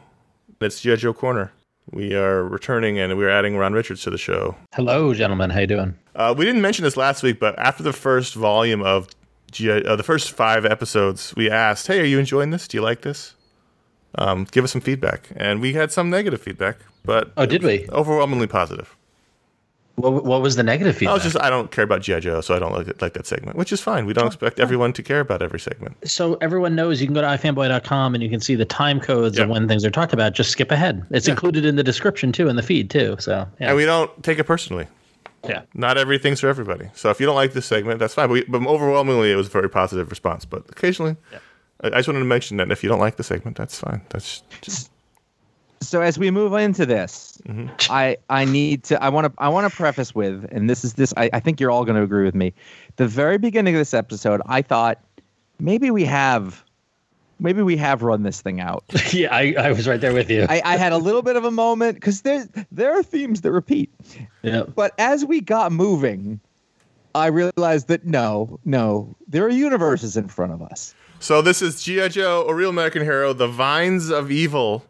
it's 0.61 0.81
G.I. 0.81 0.97
Joe 0.97 1.13
Corner. 1.13 1.51
We 1.91 2.13
are 2.13 2.43
returning 2.43 2.99
and 2.99 3.17
we're 3.17 3.29
adding 3.29 3.57
Ron 3.57 3.73
Richards 3.73 4.01
to 4.03 4.09
the 4.09 4.17
show. 4.17 4.55
Hello, 4.75 5.13
gentlemen. 5.13 5.49
How 5.49 5.61
you 5.61 5.67
doing? 5.67 5.95
Uh, 6.15 6.35
we 6.37 6.45
didn't 6.45 6.61
mention 6.61 6.83
this 6.83 6.97
last 6.97 7.23
week, 7.23 7.39
but 7.39 7.57
after 7.57 7.81
the 7.81 7.93
first 7.93 8.35
volume 8.35 8.83
of 8.83 9.07
Uh, 9.53 9.95
the 9.95 10.03
first 10.03 10.31
five 10.31 10.65
episodes, 10.65 11.33
we 11.35 11.49
asked, 11.49 11.87
"Hey, 11.87 11.99
are 12.01 12.05
you 12.05 12.19
enjoying 12.19 12.49
this? 12.51 12.67
Do 12.67 12.77
you 12.77 12.81
like 12.83 13.01
this?" 13.01 13.33
um, 14.15 14.47
give 14.51 14.63
us 14.63 14.71
some 14.71 14.81
feedback. 14.81 15.29
And 15.35 15.61
we 15.61 15.73
had 15.73 15.91
some 15.91 16.09
negative 16.09 16.41
feedback, 16.41 16.77
but 17.05 17.31
Oh, 17.37 17.45
did 17.45 17.61
we? 17.61 17.87
overwhelmingly 17.91 18.47
positive. 18.47 18.95
What, 19.95 20.25
what 20.25 20.41
was 20.41 20.55
the 20.55 20.63
negative 20.63 20.95
feedback? 20.95 21.11
I 21.11 21.13
was 21.15 21.23
just 21.23 21.39
I 21.39 21.49
don't 21.49 21.71
care 21.71 21.83
about 21.83 22.01
GI 22.01 22.19
Joe, 22.21 22.41
so 22.41 22.55
I 22.55 22.59
don't 22.59 22.71
like, 22.71 23.01
like 23.01 23.13
that 23.13 23.25
segment, 23.27 23.57
which 23.57 23.71
is 23.71 23.81
fine. 23.81 24.05
We 24.05 24.13
don't 24.13 24.27
expect 24.27 24.59
everyone 24.59 24.93
to 24.93 25.03
care 25.03 25.19
about 25.19 25.41
every 25.41 25.59
segment. 25.59 25.97
so 26.07 26.35
everyone 26.35 26.75
knows 26.75 27.01
you 27.01 27.07
can 27.07 27.13
go 27.15 27.21
to 27.21 27.27
ifanboy.com 27.27 28.13
and 28.13 28.23
you 28.23 28.29
can 28.29 28.39
see 28.39 28.53
the 28.55 28.65
time 28.65 28.99
codes 28.99 29.37
of 29.39 29.49
when 29.49 29.67
things 29.67 29.83
are 29.85 29.91
talked 29.91 30.13
about. 30.13 30.33
Just 30.33 30.51
skip 30.51 30.71
ahead. 30.71 31.03
It's 31.11 31.27
included 31.27 31.65
in 31.65 31.75
the 31.77 31.83
description 31.83 32.31
too, 32.31 32.47
in 32.47 32.55
the 32.55 32.63
feed 32.63 32.89
too. 32.91 33.15
So 33.19 33.47
yeah, 33.59 33.69
And 33.69 33.77
we 33.77 33.85
don't 33.85 34.23
take 34.23 34.37
it 34.39 34.43
personally. 34.45 34.87
Yeah. 35.47 35.61
Not 35.73 35.97
everything's 35.97 36.39
for 36.39 36.47
everybody. 36.47 36.89
So 36.93 37.09
if 37.09 37.19
you 37.19 37.25
don't 37.25 37.35
like 37.35 37.53
this 37.53 37.65
segment, 37.65 37.99
that's 37.99 38.13
fine. 38.13 38.27
But, 38.27 38.33
we, 38.33 38.43
but 38.45 38.65
overwhelmingly, 38.65 39.31
it 39.31 39.35
was 39.35 39.47
a 39.47 39.51
very 39.51 39.69
positive 39.69 40.09
response. 40.09 40.45
But 40.45 40.63
occasionally, 40.69 41.15
I, 41.81 41.87
I 41.87 41.89
just 41.91 42.07
wanted 42.07 42.19
to 42.19 42.25
mention 42.25 42.57
that 42.57 42.71
if 42.71 42.83
you 42.83 42.89
don't 42.89 42.99
like 42.99 43.17
the 43.17 43.23
segment, 43.23 43.57
that's 43.57 43.79
fine. 43.79 44.01
That's 44.09 44.41
just, 44.61 44.91
so 45.79 46.01
as 46.01 46.17
we 46.17 46.31
move 46.31 46.53
into 46.53 46.85
this, 46.85 47.39
Mm-hmm. 47.47 47.69
I 47.91 48.17
I 48.29 48.43
need 48.45 48.83
to 48.85 49.01
I 49.01 49.07
want 49.09 49.27
to 49.27 49.33
I 49.37 49.47
want 49.47 49.69
to 49.69 49.75
preface 49.75 50.13
with, 50.13 50.45
and 50.51 50.69
this 50.69 50.83
is 50.83 50.95
this 50.95 51.13
I, 51.15 51.29
I 51.31 51.39
think 51.39 51.61
you're 51.61 51.71
all 51.71 51.85
going 51.85 51.95
to 51.95 52.01
agree 52.01 52.25
with 52.25 52.35
me. 52.35 52.53
The 52.97 53.07
very 53.07 53.37
beginning 53.37 53.75
of 53.75 53.79
this 53.79 53.93
episode, 53.93 54.41
I 54.47 54.61
thought 54.61 54.99
maybe 55.59 55.89
we 55.91 56.03
have 56.03 56.63
maybe 57.39 57.61
we 57.61 57.77
have 57.77 58.01
run 58.03 58.23
this 58.23 58.41
thing 58.41 58.59
out. 58.59 58.83
yeah, 59.13 59.33
I, 59.35 59.53
I 59.57 59.71
was 59.71 59.87
right 59.87 59.99
there 60.01 60.13
with 60.13 60.29
you. 60.29 60.45
I, 60.49 60.61
I 60.65 60.77
had 60.77 60.91
a 60.91 60.97
little 60.97 61.21
bit 61.21 61.35
of 61.35 61.45
a 61.45 61.51
moment 61.51 61.95
because 61.95 62.21
there 62.21 62.47
there 62.71 62.93
are 62.97 63.03
themes 63.03 63.41
that 63.41 63.51
repeat. 63.51 63.91
yeah. 64.43 64.63
But 64.63 64.93
as 64.97 65.25
we 65.25 65.41
got 65.41 65.71
moving, 65.71 66.39
I 67.15 67.27
realized 67.27 67.87
that 67.87 68.05
no, 68.05 68.59
no, 68.65 69.15
there 69.27 69.43
are 69.45 69.49
universes 69.49 70.17
in 70.17 70.27
front 70.27 70.51
of 70.53 70.61
us. 70.61 70.93
so 71.19 71.41
this 71.41 71.61
is 71.61 71.81
GI 71.83 72.09
Joe, 72.09 72.45
a 72.47 72.53
real 72.53 72.69
American 72.69 73.01
hero, 73.03 73.33
the 73.33 73.47
Vines 73.47 74.09
of 74.09 74.29
Evil, 74.31 74.83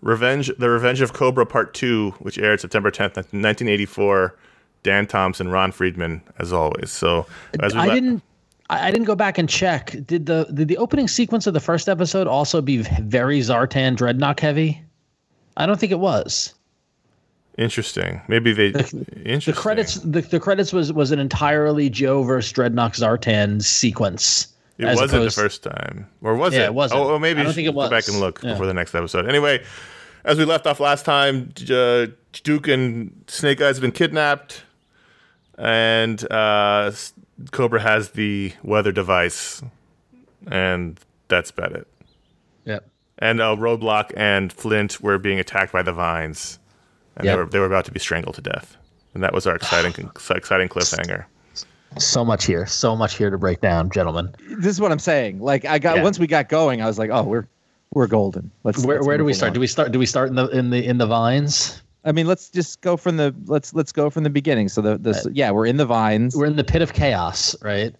Revenge, 0.00 0.50
the 0.58 0.70
Revenge 0.70 1.00
of 1.02 1.12
Cobra 1.12 1.44
Part 1.44 1.74
Two, 1.74 2.12
which 2.20 2.38
aired 2.38 2.60
September 2.60 2.90
10th, 2.90 3.16
1984. 3.16 4.36
Dan 4.82 5.06
Thompson, 5.06 5.48
Ron 5.50 5.72
Friedman, 5.72 6.22
as 6.38 6.54
always. 6.54 6.90
So 6.90 7.26
as 7.60 7.74
we 7.74 7.80
I 7.80 7.86
let- 7.88 7.94
didn't. 7.96 8.22
I 8.70 8.88
I 8.88 8.90
didn't 8.90 9.04
go 9.06 9.14
back 9.16 9.36
and 9.36 9.48
check. 9.48 9.94
Did 10.06 10.24
the 10.26 10.46
did 10.54 10.68
the 10.68 10.78
opening 10.78 11.08
sequence 11.08 11.46
of 11.46 11.52
the 11.54 11.60
first 11.60 11.88
episode 11.88 12.26
also 12.26 12.62
be 12.62 12.78
very 13.02 13.40
Zartan 13.40 13.96
Dreadnought 13.96 14.40
heavy? 14.40 14.82
I 15.56 15.66
don't 15.66 15.78
think 15.78 15.92
it 15.92 15.98
was. 15.98 16.54
Interesting. 17.58 18.22
Maybe 18.28 18.52
they. 18.54 18.68
interesting. 18.68 19.52
The 19.54 19.60
credits 19.60 19.94
the, 19.96 20.20
the 20.22 20.40
credits 20.40 20.72
was 20.72 20.92
was 20.92 21.10
an 21.10 21.18
entirely 21.18 21.90
Joe 21.90 22.22
versus 22.22 22.52
Dreadnought 22.52 22.94
Zartan 22.94 23.62
sequence. 23.62 24.46
It 24.78 24.86
wasn't 24.86 25.24
the 25.24 25.30
first 25.30 25.62
time, 25.62 26.08
or 26.22 26.34
was 26.36 26.54
Yeah, 26.54 26.60
it? 26.60 26.66
it 26.66 26.74
wasn't. 26.74 27.00
Oh, 27.00 27.14
oh, 27.14 27.18
maybe 27.18 27.40
I 27.40 27.42
don't 27.42 27.52
think 27.52 27.66
it 27.68 27.74
was. 27.74 27.90
go 27.90 27.96
back 27.96 28.08
and 28.08 28.18
look 28.18 28.40
Yeah. 28.42 28.52
before 28.52 28.64
the 28.64 28.72
next 28.72 28.94
episode. 28.94 29.28
Anyway, 29.28 29.62
as 30.24 30.38
we 30.38 30.46
left 30.46 30.66
off 30.66 30.80
last 30.80 31.04
time, 31.04 31.52
uh, 31.70 32.06
Duke 32.44 32.66
and 32.68 33.22
Snake 33.26 33.60
Eyes 33.60 33.76
have 33.76 33.82
been 33.82 33.92
kidnapped, 33.92 34.62
and 35.58 36.24
uh, 36.32 36.92
Cobra 37.52 37.80
has 37.80 38.10
the 38.10 38.52
weather 38.62 38.92
device, 38.92 39.62
and 40.46 40.98
that's 41.28 41.50
about 41.50 41.72
it. 41.72 41.86
Yep. 42.64 42.86
And 43.18 43.40
uh, 43.40 43.56
Roadblock 43.56 44.12
and 44.16 44.52
Flint 44.52 45.00
were 45.00 45.18
being 45.18 45.38
attacked 45.38 45.72
by 45.72 45.82
the 45.82 45.92
vines, 45.92 46.58
and 47.16 47.24
Yep. 47.26 47.32
they 47.34 47.38
were 47.42 47.48
they 47.50 47.58
were 47.58 47.66
about 47.66 47.84
to 47.86 47.92
be 47.92 48.00
strangled 48.00 48.34
to 48.36 48.42
death. 48.42 48.76
And 49.14 49.22
that 49.24 49.32
was 49.34 49.46
our 49.46 49.56
exciting 49.56 49.92
exciting 50.30 50.68
cliffhanger. 50.68 51.24
So 51.98 52.24
much 52.24 52.44
here, 52.46 52.66
so 52.66 52.94
much 52.94 53.16
here 53.16 53.30
to 53.30 53.38
break 53.38 53.60
down, 53.60 53.90
gentlemen. 53.90 54.32
This 54.58 54.66
is 54.66 54.80
what 54.80 54.92
I'm 54.92 55.00
saying. 55.00 55.40
Like 55.40 55.64
I 55.64 55.78
got 55.78 55.96
Yeah. 55.96 56.02
once 56.04 56.18
we 56.18 56.26
got 56.28 56.48
going, 56.48 56.80
I 56.82 56.86
was 56.86 56.98
like, 56.98 57.10
oh, 57.10 57.24
we're 57.24 57.46
we're 57.92 58.06
golden. 58.06 58.50
Let's 58.62 58.84
Where 58.84 58.98
let's 58.98 59.06
where 59.08 59.18
do 59.18 59.24
we 59.24 59.32
start? 59.34 59.48
along. 59.48 59.54
Do 59.54 59.60
we 59.60 59.66
start? 59.66 59.92
Do 59.92 59.98
we 59.98 60.06
start 60.06 60.28
in 60.28 60.36
the 60.36 60.46
in 60.48 60.70
the 60.70 60.84
in 60.86 60.98
the 60.98 61.06
vines? 61.06 61.82
I 62.04 62.12
mean, 62.12 62.26
let's 62.26 62.48
just 62.48 62.80
go 62.80 62.96
from 62.96 63.16
the 63.18 63.34
let's 63.46 63.74
let's 63.74 63.92
go 63.92 64.08
from 64.10 64.24
the 64.24 64.30
beginning. 64.30 64.68
So 64.68 64.80
the 64.80 64.98
this 64.98 65.26
yeah, 65.32 65.50
we're 65.50 65.66
in 65.66 65.76
the 65.76 65.86
vines. 65.86 66.34
We're 66.34 66.46
in 66.46 66.56
the 66.56 66.64
pit 66.64 66.82
of 66.82 66.92
chaos, 66.94 67.54
right? 67.62 67.94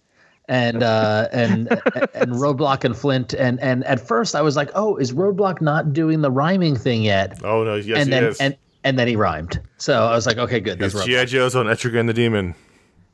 And 0.47 0.81
uh, 0.83 1.27
and 1.31 1.69
and 2.13 2.31
Roadblock 2.33 2.83
and 2.83 2.97
Flint 2.97 3.33
and 3.33 3.59
and 3.59 3.83
at 3.85 3.99
first 3.99 4.35
I 4.35 4.41
was 4.41 4.55
like, 4.55 4.71
oh, 4.73 4.97
is 4.97 5.13
Roadblock 5.13 5.61
not 5.61 5.93
doing 5.93 6.21
the 6.21 6.31
rhyming 6.31 6.75
thing 6.75 7.03
yet? 7.03 7.39
Oh 7.43 7.63
no! 7.63 7.75
Yes, 7.75 7.99
and 7.99 8.05
he 8.07 8.11
then 8.11 8.23
is. 8.23 8.39
and 8.39 8.57
and 8.83 8.97
then 8.97 9.07
he 9.07 9.15
rhymed. 9.15 9.61
So 9.77 10.03
I 10.03 10.15
was 10.15 10.25
like, 10.25 10.37
okay, 10.37 10.59
good. 10.59 10.79
That's 10.79 10.95
It's 10.95 11.03
Roadblock. 11.03 11.23
GI 11.23 11.25
Joe's 11.27 11.55
on 11.55 11.67
Etrigan 11.67 12.07
the 12.07 12.13
Demon. 12.13 12.47
then 12.47 12.55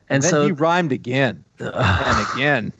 And 0.08 0.24
so 0.24 0.46
he 0.46 0.52
rhymed 0.52 0.92
again 0.92 1.44
and 1.58 2.26
again. 2.34 2.72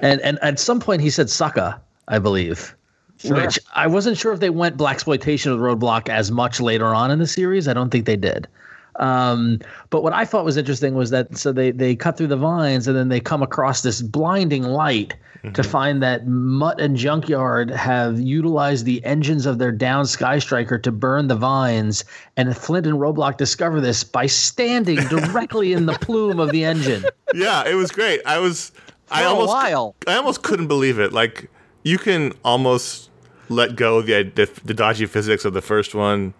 and 0.00 0.20
and 0.20 0.38
at 0.42 0.60
some 0.60 0.78
point 0.78 1.02
he 1.02 1.10
said 1.10 1.26
sucka, 1.26 1.80
I 2.06 2.20
believe. 2.20 2.76
Which 3.24 3.58
I 3.74 3.86
wasn't 3.86 4.16
sure 4.16 4.32
if 4.32 4.40
they 4.40 4.50
went 4.50 4.76
black 4.76 4.96
exploitation 4.96 5.52
with 5.52 5.60
Roadblock 5.60 6.08
as 6.08 6.30
much 6.30 6.60
later 6.60 6.86
on 6.86 7.10
in 7.10 7.18
the 7.18 7.26
series. 7.26 7.68
I 7.68 7.74
don't 7.74 7.90
think 7.90 8.06
they 8.06 8.16
did. 8.16 8.48
Um, 8.96 9.60
but 9.90 10.02
what 10.02 10.12
I 10.12 10.24
thought 10.24 10.44
was 10.44 10.56
interesting 10.56 10.94
was 10.94 11.10
that 11.10 11.36
so 11.36 11.52
they 11.52 11.70
they 11.70 11.96
cut 11.96 12.16
through 12.16 12.26
the 12.26 12.36
vines 12.36 12.86
and 12.86 12.96
then 12.96 13.08
they 13.08 13.20
come 13.20 13.42
across 13.42 13.82
this 13.82 14.02
blinding 14.02 14.64
light 14.64 15.14
to 15.54 15.62
find 15.62 16.02
that 16.02 16.26
Mutt 16.26 16.80
and 16.80 16.96
Junkyard 16.96 17.70
have 17.70 18.20
utilized 18.20 18.84
the 18.84 19.02
engines 19.06 19.46
of 19.46 19.58
their 19.58 19.72
down 19.72 20.04
Sky 20.04 20.38
Striker 20.38 20.78
to 20.78 20.92
burn 20.92 21.28
the 21.28 21.34
vines, 21.34 22.04
and 22.36 22.54
Flint 22.54 22.86
and 22.86 22.98
Roadblock 22.98 23.38
discover 23.38 23.80
this 23.80 24.04
by 24.04 24.26
standing 24.26 24.96
directly 25.08 25.72
in 25.72 25.86
the 25.86 25.94
plume 25.94 26.40
of 26.40 26.50
the 26.50 26.64
engine. 26.64 27.04
Yeah, 27.32 27.64
it 27.64 27.74
was 27.74 27.92
great. 27.92 28.20
I 28.26 28.40
was, 28.40 28.72
I 29.08 29.20
For 29.20 29.26
a 29.26 29.28
almost, 29.30 29.48
while. 29.48 29.94
I 30.08 30.16
almost 30.16 30.42
couldn't 30.42 30.66
believe 30.66 30.98
it. 30.98 31.12
Like 31.12 31.48
you 31.84 31.96
can 31.96 32.32
almost 32.44 33.09
let 33.50 33.76
go 33.76 34.00
the, 34.00 34.22
the 34.22 34.48
the 34.64 34.72
dodgy 34.72 35.04
physics 35.04 35.44
of 35.44 35.52
the 35.52 35.60
first 35.60 35.94
one. 35.94 36.32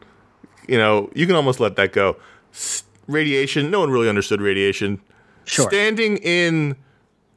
You 0.67 0.79
know, 0.79 1.11
you 1.15 1.27
can 1.27 1.37
almost 1.37 1.61
let 1.61 1.77
that 1.77 1.93
go. 1.93 2.17
S- 2.53 2.85
radiation. 3.07 3.71
No 3.71 3.81
one 3.81 3.91
really 3.91 4.09
understood 4.09 4.41
radiation. 4.41 5.01
Sure. 5.45 5.69
Standing 5.69 6.17
in 6.19 6.77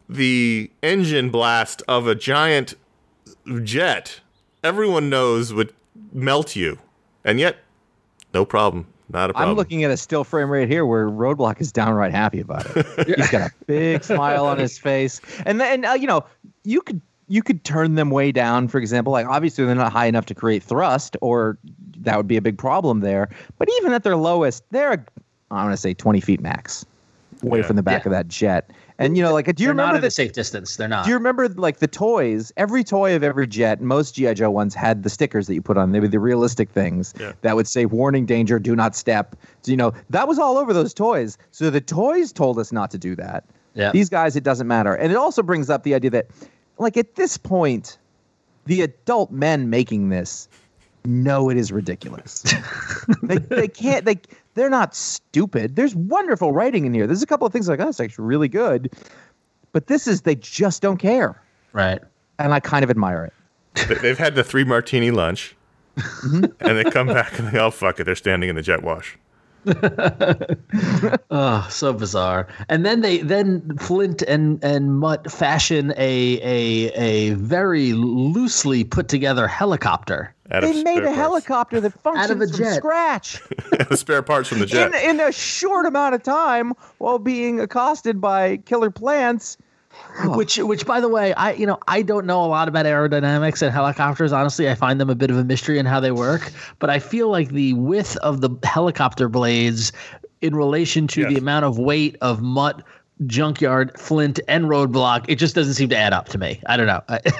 the 0.08 0.70
engine 0.84 1.32
blast 1.32 1.82
of 1.88 2.08
a 2.08 2.16
giant 2.16 2.76
jet, 3.64 4.22
everyone 4.64 5.10
knows 5.10 5.52
would 5.52 5.74
melt 6.14 6.56
you, 6.56 6.78
and 7.26 7.40
yet, 7.40 7.58
no 8.34 8.46
problem. 8.46 8.88
Not 9.10 9.30
a 9.30 9.34
problem. 9.34 9.52
I'm 9.52 9.56
looking 9.58 9.84
at 9.84 9.92
a 9.92 9.98
still 9.98 10.24
frame 10.24 10.50
right 10.50 10.68
here 10.68 10.86
where 10.86 11.10
Roadblock 11.10 11.60
is 11.60 11.72
downright 11.72 12.12
happy 12.12 12.40
about 12.40 12.66
it. 12.76 13.08
He's 13.18 13.30
got 13.30 13.50
a 13.50 13.54
big 13.66 14.04
smile 14.04 14.46
on 14.46 14.58
his 14.60 14.78
face, 14.78 15.20
and 15.46 15.60
then 15.60 15.86
uh, 15.86 15.94
you 15.94 16.08
know 16.08 16.26
you 16.64 16.82
could 16.82 17.02
you 17.28 17.42
could 17.42 17.64
turn 17.64 17.96
them 17.96 18.10
way 18.10 18.32
down. 18.32 18.68
For 18.68 18.78
example, 18.78 19.14
like 19.14 19.28
obviously 19.28 19.66
they're 19.66 19.76
not 19.76 19.92
high 19.92 20.06
enough 20.08 20.26
to 20.28 20.36
create 20.36 20.64
thrust, 20.64 21.16
or 21.22 21.58
that 21.98 22.18
would 22.18 22.28
be 22.28 22.38
a 22.38 22.42
big 22.42 22.58
problem 22.58 23.00
there. 23.00 23.30
But 23.58 23.70
even 23.80 23.94
at 23.94 24.04
their 24.04 24.18
lowest, 24.18 24.64
they're 24.72 25.06
I 25.52 25.64
want 25.64 25.74
to 25.74 25.78
say 25.78 25.94
20 25.94 26.20
feet 26.20 26.42
max 26.42 26.86
away 27.44 27.60
Yeah. 27.60 27.66
from 27.68 27.76
the 27.76 27.84
back 27.84 28.04
Yeah. 28.04 28.10
of 28.10 28.12
that 28.12 28.28
jet. 28.28 28.72
And 29.00 29.18
you 29.18 29.24
know, 29.24 29.34
like, 29.34 29.46
do 29.56 29.64
you 29.64 29.68
They're 29.68 29.74
not 29.74 29.84
remember 29.84 29.98
at 29.98 30.02
the 30.02 30.08
a 30.08 30.12
safe 30.12 30.34
distance. 30.34 30.76
They're 30.78 30.88
not. 30.88 31.04
Do 31.06 31.10
you 31.12 31.18
remember 31.18 31.50
like 31.50 31.80
the 31.80 31.88
toys? 31.88 32.52
Every 32.58 32.84
toy 32.84 33.16
of 33.16 33.24
every 33.24 33.48
jet, 33.48 33.82
most 33.82 34.16
GI 34.16 34.36
Joe 34.36 34.52
ones 34.52 34.76
had 34.76 35.04
the 35.04 35.10
stickers 35.10 35.48
that 35.48 35.54
you 35.56 35.62
put 35.62 35.78
on. 35.78 35.92
They 35.92 36.00
were 36.00 36.08
the 36.08 36.20
realistic 36.20 36.70
things 36.70 37.14
Yeah. 37.20 37.34
that 37.42 37.56
would 37.56 37.68
say 37.68 37.86
"Warning, 37.86 38.26
danger, 38.26 38.60
do 38.60 38.76
not 38.76 38.96
step." 38.96 39.36
So, 39.64 39.72
you 39.72 39.78
know 39.78 39.94
that 40.12 40.28
was 40.28 40.38
all 40.40 40.58
over 40.58 40.74
those 40.74 40.94
toys. 40.94 41.38
So 41.52 41.70
the 41.70 41.82
toys 41.82 42.32
told 42.32 42.60
us 42.60 42.72
not 42.72 42.92
to 42.92 42.98
do 42.98 43.16
that. 43.16 43.44
Yeah. 43.74 43.92
These 43.92 44.10
guys, 44.10 44.36
it 44.36 44.44
doesn't 44.44 44.68
matter. 44.68 44.94
And 44.94 45.12
it 45.12 45.16
also 45.16 45.42
brings 45.42 45.70
up 45.72 45.84
the 45.84 45.96
idea 45.96 46.12
that, 46.12 46.28
like 46.84 46.98
at 46.98 47.16
this 47.16 47.38
point, 47.38 47.98
the 48.66 48.82
adult 48.82 49.32
men 49.32 49.70
making 49.70 50.10
this 50.10 50.48
know 51.06 51.50
it 51.50 51.58
is 51.58 51.72
ridiculous. 51.72 52.44
they 53.24 53.38
they 53.38 53.68
can't 53.68 54.06
they 54.06 54.20
they're 54.54 54.70
not 54.70 54.96
stupid. 54.96 55.76
There's 55.76 55.96
wonderful 55.96 56.52
writing 56.54 56.86
in 56.86 56.94
here. 56.94 57.08
There's 57.08 57.24
a 57.24 57.26
couple 57.28 57.46
of 57.48 57.52
things 57.52 57.68
like, 57.68 57.80
oh, 57.80 57.86
that's 57.86 58.00
actually 58.00 58.26
really 58.26 58.48
good. 58.48 58.94
But 59.72 59.88
this 59.88 60.08
is 60.08 60.22
they 60.22 60.36
just 60.36 60.82
don't 60.82 60.98
care. 60.98 61.42
right. 61.74 62.00
And 62.40 62.54
I 62.54 62.60
kind 62.60 62.84
of 62.84 62.90
admire 62.90 63.26
it. 63.26 63.34
They- 63.88 63.96
They've 63.96 64.18
had 64.18 64.36
the 64.36 64.44
three 64.44 64.64
martini 64.64 65.12
lunch, 65.12 65.56
Mm-hmm. 65.98 66.46
and 66.62 66.78
they 66.78 66.84
come 66.90 67.06
back 67.08 67.38
and 67.38 67.50
they 67.52 67.60
oh 67.60 67.70
fuck 67.70 68.00
it, 68.00 68.06
they're 68.06 68.16
standing 68.16 68.50
in 68.50 68.56
the 68.56 68.62
jet 68.64 68.82
wash. 68.82 69.18
Oh, 71.36 71.68
so 71.70 71.94
bizarre. 71.94 72.48
And 72.70 72.86
then 72.86 73.02
they 73.02 73.20
then 73.20 73.78
Flint 73.78 74.22
and 74.24 74.64
and 74.64 74.98
Mutt 75.00 75.32
fashion 75.32 75.92
a 75.98 76.40
a 76.42 76.92
a 76.94 77.34
very 77.36 77.94
loosely 77.94 78.84
put 78.84 79.08
together 79.08 79.48
helicopter. 79.48 80.34
Out 80.52 80.62
They 80.62 80.84
made 80.84 81.00
a 81.00 81.06
parts. 81.08 81.16
helicopter 81.16 81.82
that 81.82 81.92
functions 82.02 82.26
Out 82.30 82.36
of 82.36 82.42
a 82.42 82.48
from 82.48 82.58
jet. 82.58 82.76
scratch 82.76 83.42
the 83.90 83.98
spare 83.98 84.22
parts 84.22 84.50
from 84.50 84.60
the 84.60 84.66
jet. 84.66 84.94
in, 84.94 85.10
in 85.12 85.20
a 85.20 85.32
short 85.32 85.86
amount 85.86 86.16
of 86.16 86.24
time 86.24 86.74
while 87.00 87.18
being 87.20 87.60
accosted 87.60 88.20
by 88.22 88.58
killer 88.58 88.92
plants. 88.92 89.58
Which 90.26 90.58
which 90.58 90.86
by 90.86 91.00
the 91.02 91.08
way, 91.10 91.34
I 91.34 91.54
you 91.54 91.66
know, 91.66 91.80
I 91.88 92.02
don't 92.04 92.26
know 92.26 92.44
a 92.44 92.48
lot 92.48 92.68
about 92.68 92.86
aerodynamics 92.86 93.62
and 93.62 93.72
helicopters. 93.72 94.32
Honestly, 94.32 94.70
I 94.70 94.76
find 94.76 95.00
them 95.02 95.10
a 95.10 95.16
bit 95.16 95.32
of 95.32 95.38
a 95.38 95.44
mystery 95.44 95.80
in 95.80 95.86
how 95.86 96.00
they 96.00 96.12
work, 96.12 96.52
but 96.80 96.90
I 96.90 97.00
feel 97.00 97.30
like 97.30 97.50
the 97.50 97.74
width 97.74 98.16
of 98.18 98.42
the 98.42 98.50
helicopter 98.64 99.28
blades 99.30 99.92
in 100.42 100.56
relation 100.56 101.08
to 101.08 101.22
Yes. 101.22 101.34
the 101.34 101.38
amount 101.40 101.66
of 101.66 101.80
weight 101.80 102.16
of 102.22 102.42
Mutt 102.42 102.84
Junkyard, 103.28 103.98
Flint, 104.00 104.40
and 104.48 104.66
Roadblock, 104.66 105.26
it 105.30 105.36
just 105.36 105.56
doesn't 105.56 105.76
seem 105.76 105.90
to 105.90 105.96
add 105.98 106.14
up 106.14 106.28
to 106.30 106.38
me. 106.38 106.62
I 106.68 106.78
don't 106.78 106.88
know. 106.88 107.02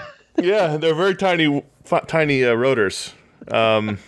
Yeah, 0.42 0.78
they're 0.78 0.96
very 0.96 1.14
tiny, 1.16 1.64
f- 1.86 2.08
tiny 2.08 2.44
uh, 2.44 2.54
rotors. 2.56 3.14
Um, 3.52 4.00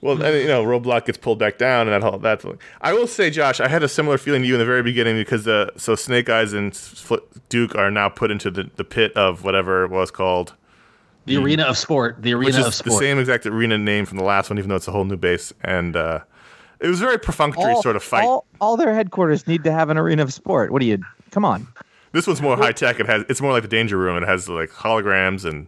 well, 0.00 0.22
and, 0.22 0.36
you 0.40 0.48
know, 0.48 0.64
Roadblock 0.64 1.06
gets 1.06 1.18
pulled 1.18 1.38
back 1.38 1.58
down, 1.58 1.88
and 1.88 2.02
that 2.02 2.06
whole 2.08 2.18
that's. 2.18 2.44
I 2.80 2.92
will 2.92 3.06
say, 3.06 3.30
Josh, 3.30 3.60
I 3.60 3.68
had 3.68 3.82
a 3.82 3.88
similar 3.88 4.18
feeling 4.18 4.42
to 4.42 4.48
you 4.48 4.54
in 4.54 4.60
the 4.60 4.66
very 4.66 4.82
beginning 4.82 5.16
because 5.16 5.48
uh, 5.48 5.70
so 5.76 5.94
Snake 5.94 6.28
Eyes 6.28 6.52
and 6.52 6.78
Duke 7.48 7.74
are 7.74 7.90
now 7.90 8.08
put 8.08 8.30
into 8.30 8.50
the, 8.50 8.70
the 8.76 8.84
pit 8.84 9.12
of 9.16 9.42
whatever 9.42 9.84
it 9.84 9.90
was 9.90 10.10
called, 10.10 10.54
The 11.24 11.36
arena 11.38 11.64
of 11.64 11.78
sport. 11.78 12.16
The 12.20 12.34
which 12.34 12.54
arena 12.54 12.66
of 12.66 12.74
sport. 12.74 12.92
the 12.92 12.98
same 12.98 13.18
exact 13.18 13.46
arena 13.46 13.78
name 13.78 14.04
from 14.04 14.18
the 14.18 14.24
last 14.24 14.50
one, 14.50 14.58
even 14.58 14.68
though 14.68 14.76
it's 14.76 14.88
a 14.88 14.92
whole 14.92 15.04
new 15.04 15.16
base, 15.16 15.52
and 15.62 15.96
uh, 15.96 16.20
it 16.78 16.88
was 16.88 17.00
a 17.00 17.04
very 17.04 17.18
perfunctory 17.18 17.72
all, 17.72 17.82
sort 17.82 17.96
of 17.96 18.02
fight. 18.02 18.24
All, 18.24 18.44
all 18.60 18.76
their 18.76 18.94
headquarters 18.94 19.46
need 19.46 19.64
to 19.64 19.72
have 19.72 19.88
an 19.88 19.96
arena 19.96 20.22
of 20.22 20.32
sport. 20.32 20.70
What 20.70 20.80
do 20.80 20.86
you? 20.86 20.98
Come 21.30 21.44
on. 21.44 21.66
this 22.12 22.26
one's 22.26 22.42
more 22.42 22.56
high 22.56 22.72
tech. 22.72 23.00
It 23.00 23.06
has 23.06 23.24
it's 23.28 23.40
more 23.40 23.52
like 23.52 23.62
the 23.62 23.68
Danger 23.68 23.96
Room. 23.96 24.22
It 24.22 24.26
has 24.26 24.48
like 24.48 24.70
holograms 24.70 25.44
and 25.44 25.66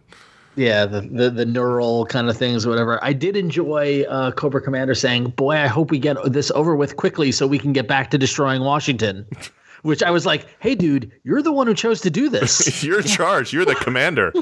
Yeah, 0.59 0.85
the, 0.85 0.99
the 0.99 1.29
the 1.29 1.45
neural 1.45 2.05
kind 2.07 2.29
of 2.29 2.35
things, 2.35 2.67
whatever. 2.67 3.01
I 3.01 3.13
did 3.13 3.37
enjoy 3.37 4.03
uh, 4.09 4.31
Cobra 4.31 4.59
Commander 4.61 4.93
saying, 4.93 5.29
"Boy, 5.29 5.55
I 5.55 5.67
hope 5.67 5.89
we 5.89 5.99
get 5.99 6.17
this 6.25 6.51
over 6.51 6.75
with 6.75 6.97
quickly 6.97 7.31
so 7.31 7.47
we 7.47 7.57
can 7.57 7.71
get 7.71 7.87
back 7.87 8.11
to 8.11 8.17
destroying 8.17 8.61
Washington." 8.61 9.25
Which 9.83 10.03
I 10.03 10.11
was 10.11 10.25
like, 10.25 10.45
"Hey, 10.59 10.75
dude, 10.75 11.13
you're 11.23 11.41
the 11.41 11.53
one 11.53 11.65
who 11.65 11.73
chose 11.73 12.01
to 12.01 12.09
do 12.09 12.27
this." 12.27 12.83
You're 12.83 12.99
in 12.99 13.07
charge. 13.07 13.53
You're 13.53 13.63
the 13.63 13.75
commander. 13.75 14.33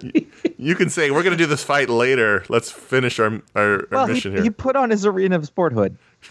You- 0.58 0.68
you 0.68 0.74
can 0.74 0.88
say 0.90 1.10
we're 1.10 1.22
going 1.22 1.36
to 1.36 1.42
do 1.42 1.46
this 1.46 1.62
fight 1.62 1.88
later. 1.88 2.44
Let's 2.48 2.70
finish 2.70 3.18
our 3.18 3.40
our, 3.54 3.72
our 3.72 3.86
Well, 3.90 4.06
he, 4.06 4.14
mission 4.14 4.32
here. 4.32 4.42
he 4.42 4.50
put 4.50 4.76
on 4.76 4.90
his 4.90 5.04
arena 5.06 5.36
of 5.36 5.46
sport 5.46 5.72
hood. 5.72 5.96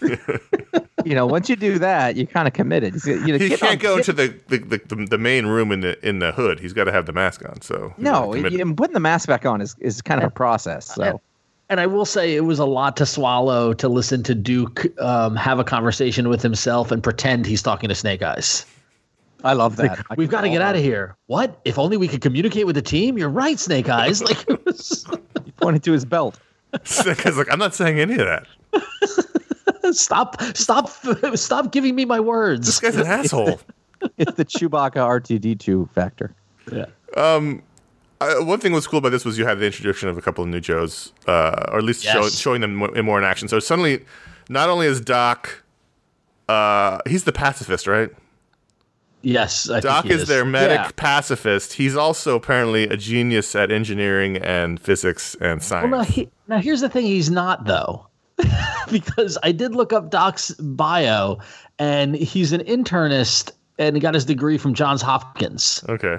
you 1.04 1.14
know, 1.14 1.26
once 1.26 1.48
you 1.48 1.56
do 1.56 1.78
that, 1.78 2.16
you're 2.16 2.26
kind 2.26 2.46
of 2.48 2.54
committed. 2.54 2.94
You 3.04 3.32
know, 3.32 3.38
he 3.38 3.48
get 3.48 3.60
can't 3.60 3.72
on- 3.72 3.78
go 3.78 3.96
get- 3.96 4.08
into 4.08 4.12
the, 4.12 4.40
the, 4.48 4.78
the, 4.78 5.06
the 5.10 5.18
main 5.18 5.46
room 5.46 5.72
in 5.72 5.80
the 5.80 6.06
in 6.08 6.18
the 6.18 6.32
hood. 6.32 6.60
He's 6.60 6.72
got 6.72 6.84
to 6.84 6.92
have 6.92 7.06
the 7.06 7.12
mask 7.12 7.44
on. 7.48 7.60
So 7.60 7.94
No, 7.98 8.12
not 8.12 8.34
committed. 8.34 8.58
you- 8.58 8.74
putting 8.74 8.94
the 8.94 9.00
mask 9.00 9.28
back 9.28 9.46
on 9.46 9.60
is, 9.60 9.76
is 9.80 10.02
kind 10.02 10.20
of 10.22 10.26
a 10.28 10.30
process. 10.30 10.86
So 10.94 11.20
and 11.68 11.80
I 11.80 11.86
will 11.86 12.04
say 12.04 12.36
it 12.36 12.44
was 12.44 12.58
a 12.60 12.64
lot 12.66 12.96
to 12.98 13.06
swallow 13.06 13.72
to 13.74 13.88
listen 13.88 14.22
to 14.24 14.34
Duke 14.34 14.86
um, 15.00 15.34
have 15.36 15.58
a 15.58 15.64
conversation 15.64 16.28
with 16.28 16.40
himself 16.42 16.90
and 16.92 17.02
pretend 17.02 17.44
he's 17.46 17.62
talking 17.62 17.88
to 17.88 17.94
Snake 17.94 18.22
Eyes. 18.22 18.64
I 19.46 19.52
love 19.52 19.76
that. 19.76 20.04
I 20.10 20.14
We've 20.16 20.28
got 20.28 20.42
to 20.42 20.48
get 20.48 20.60
out 20.60 20.76
of 20.76 20.82
here. 20.82 21.16
What? 21.26 21.60
If 21.64 21.78
only 21.78 21.96
we 21.96 22.08
could 22.08 22.20
communicate 22.20 22.66
with 22.66 22.74
the 22.74 22.82
team. 22.82 23.16
You're 23.16 23.28
right, 23.28 23.58
Snake 23.58 23.88
Eyes. 23.88 24.22
Like, 24.22 24.44
He 25.44 25.52
pointed 25.52 25.82
to 25.84 25.92
his 25.92 26.04
belt. 26.04 26.38
Because 26.72 27.36
like 27.38 27.50
I'm 27.50 27.58
not 27.58 27.74
saying 27.74 28.00
any 28.00 28.14
of 28.14 28.26
that. 28.26 28.46
stop, 29.94 30.42
stop, 30.54 30.90
stop 31.36 31.72
giving 31.72 31.94
me 31.94 32.04
my 32.04 32.20
words. 32.20 32.66
This 32.66 32.80
guy's 32.80 32.96
an 32.96 33.06
asshole. 33.06 33.60
It's 34.18 34.32
the 34.32 34.44
Chewbacca 34.44 34.96
R2D2 34.96 35.90
factor. 35.92 36.34
Yeah. 36.70 36.86
Uh, 38.18 38.36
one 38.40 38.58
thing 38.60 38.72
was 38.72 38.86
cool 38.86 38.98
about 38.98 39.10
this 39.10 39.24
was 39.24 39.38
you 39.38 39.46
had 39.46 39.58
the 39.58 39.66
introduction 39.66 40.08
of 40.08 40.16
a 40.16 40.22
couple 40.22 40.42
of 40.42 40.48
new 40.50 40.60
Joes, 40.60 41.12
uh, 41.26 41.66
or 41.70 41.78
at 41.78 41.84
least 41.84 42.02
show, 42.02 42.28
showing 42.28 42.62
them 42.62 42.74
mo- 42.76 42.86
in 42.86 43.04
more 43.04 43.18
in 43.18 43.24
action. 43.24 43.46
So 43.46 43.58
suddenly, 43.58 44.04
not 44.48 44.68
only 44.68 44.86
is 44.86 45.00
Doc, 45.00 45.62
uh, 46.48 46.98
he's 47.06 47.24
the 47.24 47.32
pacifist, 47.32 47.86
right? 47.86 48.10
Yes. 49.22 49.68
I 49.68 49.80
Doc 49.80 50.02
think 50.04 50.14
he 50.14 50.20
is, 50.22 50.28
their 50.28 50.44
medic 50.44 50.78
Yeah. 50.78 50.90
pacifist. 50.96 51.72
He's 51.74 51.96
also 51.96 52.36
apparently 52.36 52.84
a 52.84 52.96
genius 52.96 53.54
at 53.56 53.72
engineering 53.72 54.36
and 54.36 54.78
physics 54.80 55.34
and 55.40 55.62
science. 55.62 55.90
Well, 55.90 56.00
now, 56.02 56.06
he, 56.06 56.28
now 56.48 56.58
here's 56.58 56.80
the 56.80 56.88
thing. 56.88 57.06
He's 57.06 57.30
not 57.30 57.64
though, 57.64 58.06
because 58.90 59.36
I 59.42 59.52
did 59.52 59.74
look 59.74 59.92
up 59.92 60.10
Doc's 60.10 60.52
bio, 60.52 61.38
and 61.78 62.14
he's 62.14 62.52
an 62.52 62.60
internist 62.62 63.52
and 63.78 63.96
he 63.96 64.00
got 64.00 64.14
his 64.14 64.24
degree 64.24 64.58
from 64.58 64.74
Johns 64.74 65.02
Hopkins. 65.02 65.84
okay, 65.88 66.18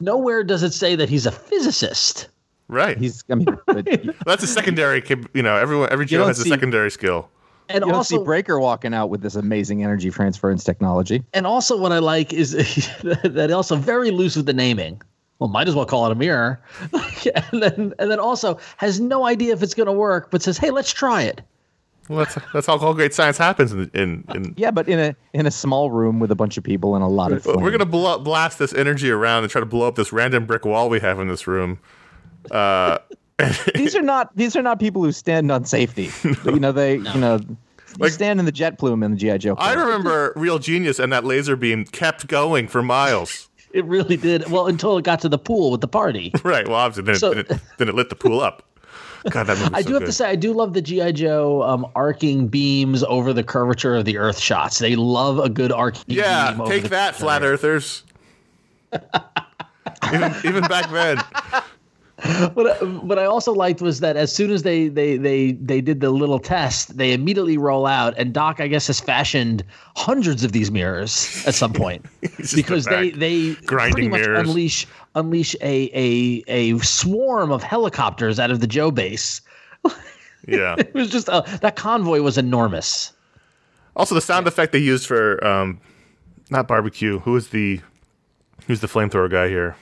Nowhere 0.00 0.44
does 0.44 0.62
it 0.62 0.72
say 0.72 0.94
that 0.96 1.08
he's 1.08 1.26
a 1.26 1.32
physicist. 1.32 2.28
right. 2.68 2.96
He's, 2.96 3.24
I 3.30 3.34
mean, 3.34 3.46
but 3.66 3.86
you 4.04 4.14
That's 4.26 4.42
a 4.42 4.46
secondary. 4.46 5.02
You 5.34 5.42
know, 5.42 5.56
everyone, 5.56 5.88
every 5.90 6.06
Joe 6.06 6.18
don't 6.18 6.28
has 6.28 6.38
a 6.40 6.44
secondary 6.44 6.90
skill. 6.90 7.28
And 7.70 7.82
don't 7.82 7.94
also, 7.94 8.18
see 8.18 8.24
Breaker 8.24 8.58
walking 8.58 8.94
out 8.94 9.10
with 9.10 9.22
this 9.22 9.34
amazing 9.34 9.82
energy 9.82 10.10
transference 10.10 10.64
technology. 10.64 11.22
and 11.32 11.46
also, 11.46 11.76
what 11.76 11.92
I 11.92 11.98
like 11.98 12.32
is 12.32 12.52
that 13.02 13.50
also 13.52 13.76
very 13.76 14.10
loose 14.10 14.36
with 14.36 14.46
the 14.46 14.52
naming. 14.52 15.00
Well, 15.38 15.48
might 15.48 15.68
as 15.68 15.74
well 15.74 15.86
call 15.86 16.04
it 16.06 16.12
a 16.12 16.16
mirror, 16.16 16.60
and 16.92 17.62
then 17.62 17.94
and 17.98 18.10
then 18.10 18.20
also 18.20 18.58
has 18.76 19.00
no 19.00 19.24
idea 19.24 19.54
if 19.54 19.62
it's 19.62 19.72
going 19.72 19.86
to 19.86 19.92
work, 19.92 20.30
but 20.30 20.42
says, 20.42 20.58
"Hey, 20.58 20.70
let's 20.70 20.92
try 20.92 21.22
it." 21.22 21.40
Well, 22.10 22.18
that's 22.18 22.36
that's 22.52 22.66
how 22.66 22.76
all 22.76 22.92
great 22.92 23.14
science 23.14 23.38
happens. 23.38 23.72
In, 23.72 23.90
in, 23.94 24.24
in 24.34 24.54
Yeah, 24.56 24.72
but 24.72 24.88
in 24.88 24.98
a 24.98 25.16
in 25.32 25.46
a 25.46 25.50
small 25.50 25.92
room 25.92 26.18
with 26.18 26.32
a 26.32 26.34
bunch 26.34 26.58
of 26.58 26.64
people 26.64 26.96
and 26.96 27.04
a 27.04 27.06
lot 27.06 27.30
of. 27.32 27.44
But 27.44 27.60
we're 27.60 27.70
gonna 27.70 27.86
blo- 27.86 28.18
blast 28.18 28.58
this 28.58 28.74
energy 28.74 29.10
around 29.10 29.44
and 29.44 29.50
try 29.50 29.60
to 29.60 29.66
blow 29.66 29.86
up 29.86 29.94
this 29.94 30.12
random 30.12 30.44
brick 30.44 30.64
wall 30.64 30.90
we 30.90 30.98
have 31.00 31.20
in 31.20 31.28
this 31.28 31.46
room. 31.46 31.78
Uh, 32.50 32.98
these 33.74 33.94
are 33.96 34.02
not 34.02 34.34
these 34.36 34.56
are 34.56 34.62
not 34.62 34.78
people 34.80 35.02
who 35.02 35.12
stand 35.12 35.50
on 35.50 35.64
safety. 35.64 36.10
You 36.44 36.60
know 36.60 36.72
they 36.72 36.96
you 36.96 37.14
know 37.18 37.38
they 37.38 37.56
Like- 37.98 38.12
stand 38.12 38.38
in 38.40 38.46
the 38.46 38.52
jet 38.52 38.78
plume 38.78 39.02
in 39.02 39.10
the 39.12 39.16
GI 39.16 39.38
Joe. 39.38 39.54
I 39.58 39.74
remember 39.74 40.32
Real 40.36 40.58
Genius 40.58 40.98
and 40.98 41.12
that 41.12 41.24
laser 41.24 41.56
beam 41.56 41.84
kept 41.84 42.26
going 42.26 42.68
for 42.68 42.82
miles. 42.82 43.46
It 43.72 43.84
really 43.84 44.16
did. 44.16 44.50
Well, 44.50 44.66
until 44.66 44.98
it 44.98 45.04
got 45.04 45.20
to 45.20 45.28
the 45.28 45.38
pool 45.38 45.70
with 45.70 45.80
the 45.80 45.86
party. 45.86 46.32
Right. 46.44 46.66
Well, 46.66 46.76
obviously, 46.76 47.04
then, 47.04 47.14
So- 47.20 47.30
it, 47.30 47.46
then, 47.48 47.58
it, 47.58 47.62
then 47.78 47.88
it 47.88 47.94
lit 47.94 48.08
the 48.08 48.16
pool 48.16 48.40
up. 48.40 48.64
God, 49.30 49.44
that 49.46 49.58
movie. 49.58 49.70
I 49.74 49.82
do 49.82 49.94
have 49.94 50.04
to 50.06 50.12
say, 50.12 50.28
I 50.28 50.34
do 50.34 50.52
love 50.52 50.72
the 50.72 50.82
GI 50.82 51.12
Joe 51.12 51.62
um, 51.62 51.86
arcing 51.94 52.48
beams 52.48 53.04
over 53.04 53.32
the 53.32 53.44
curvature 53.44 53.94
of 53.94 54.06
the 54.06 54.16
Earth 54.18 54.38
shots. 54.40 54.78
They 54.80 54.96
love 54.96 55.38
a 55.38 55.48
good 55.48 55.70
arcing. 55.70 56.04
Yeah, 56.08 56.52
beam 56.54 56.66
take 56.66 56.82
the 56.84 56.88
that, 56.88 57.12
curvature. 57.14 57.20
flat 57.20 57.42
earthers. 57.44 58.02
even, 60.12 60.34
even 60.44 60.64
back 60.64 60.90
then, 60.90 61.18
What, 62.54 62.86
what 63.04 63.18
I 63.18 63.24
also 63.24 63.52
liked 63.52 63.80
was 63.80 64.00
that 64.00 64.16
as 64.16 64.32
soon 64.32 64.50
as 64.50 64.62
they 64.62 64.88
they 64.88 65.16
they 65.16 65.52
they 65.52 65.80
did 65.80 66.00
the 66.00 66.10
little 66.10 66.38
test, 66.38 66.96
they 66.96 67.12
immediately 67.12 67.56
roll 67.56 67.86
out, 67.86 68.14
and 68.16 68.32
Doc, 68.32 68.60
I 68.60 68.66
guess, 68.66 68.86
has 68.88 69.00
fashioned 69.00 69.64
hundreds 69.96 70.44
of 70.44 70.52
these 70.52 70.70
mirrors 70.70 71.44
at 71.46 71.54
some 71.54 71.72
point 71.72 72.04
because 72.54 72.84
the 72.84 72.90
they 72.90 73.10
they 73.10 73.54
grinding 73.66 73.92
pretty 73.92 74.08
much 74.08 74.20
mirrors. 74.20 74.48
unleash 74.48 74.86
unleash 75.14 75.54
a 75.60 75.90
a 75.94 76.44
a 76.48 76.78
swarm 76.78 77.52
of 77.52 77.62
helicopters 77.62 78.38
out 78.38 78.50
of 78.50 78.60
the 78.60 78.66
Joe 78.66 78.90
base. 78.90 79.40
yeah. 80.46 80.76
It 80.78 80.94
was 80.94 81.10
just 81.10 81.28
a, 81.28 81.44
that 81.62 81.76
convoy 81.76 82.20
was 82.20 82.36
enormous. 82.36 83.12
Also, 83.96 84.14
the 84.14 84.20
sound 84.20 84.46
effect 84.46 84.72
they 84.72 84.78
used 84.78 85.06
for 85.06 85.44
um, 85.46 85.80
not 86.50 86.68
barbecue. 86.68 87.18
Who 87.20 87.36
is 87.36 87.48
the 87.48 87.80
who's 88.66 88.80
the 88.80 88.86
flamethrower 88.86 89.30
guy 89.30 89.48
here? 89.48 89.76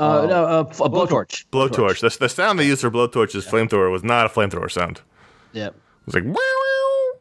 Uh, 0.00 0.26
no, 0.26 0.44
uh, 0.44 0.60
a 0.60 0.90
blowtorch. 0.90 1.44
Blowtorch. 1.52 2.00
The, 2.00 2.16
the 2.18 2.28
sound 2.28 2.58
they 2.58 2.66
used 2.66 2.80
for 2.80 2.90
blowtorch's 2.90 3.46
flamethrower 3.46 3.90
was 3.90 4.02
not 4.02 4.26
a 4.26 4.28
flamethrower 4.28 4.70
sound. 4.70 5.00
Yeah. 5.52 5.66
It 5.66 5.74
was 6.06 6.14
like 6.14 6.24
wow, 6.24 6.32
wow. 6.34 7.18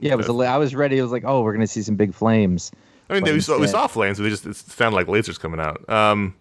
Yeah, 0.00 0.12
it 0.14 0.16
was. 0.16 0.28
A, 0.28 0.32
I 0.32 0.56
was 0.58 0.74
ready. 0.74 0.98
It 0.98 1.02
was 1.02 1.12
like, 1.12 1.22
oh, 1.24 1.42
we're 1.42 1.52
gonna 1.52 1.66
see 1.68 1.82
some 1.82 1.94
big 1.94 2.12
flames. 2.12 2.72
I 3.08 3.20
mean, 3.20 3.24
we, 3.34 3.40
saw, 3.40 3.58
we 3.58 3.66
saw 3.66 3.86
flames, 3.86 4.18
but 4.18 4.24
they 4.24 4.30
just 4.30 4.46
it 4.46 4.56
sounded 4.56 4.96
like 4.96 5.06
lasers 5.06 5.38
coming 5.38 5.60
out. 5.60 5.88
Um, 5.88 6.34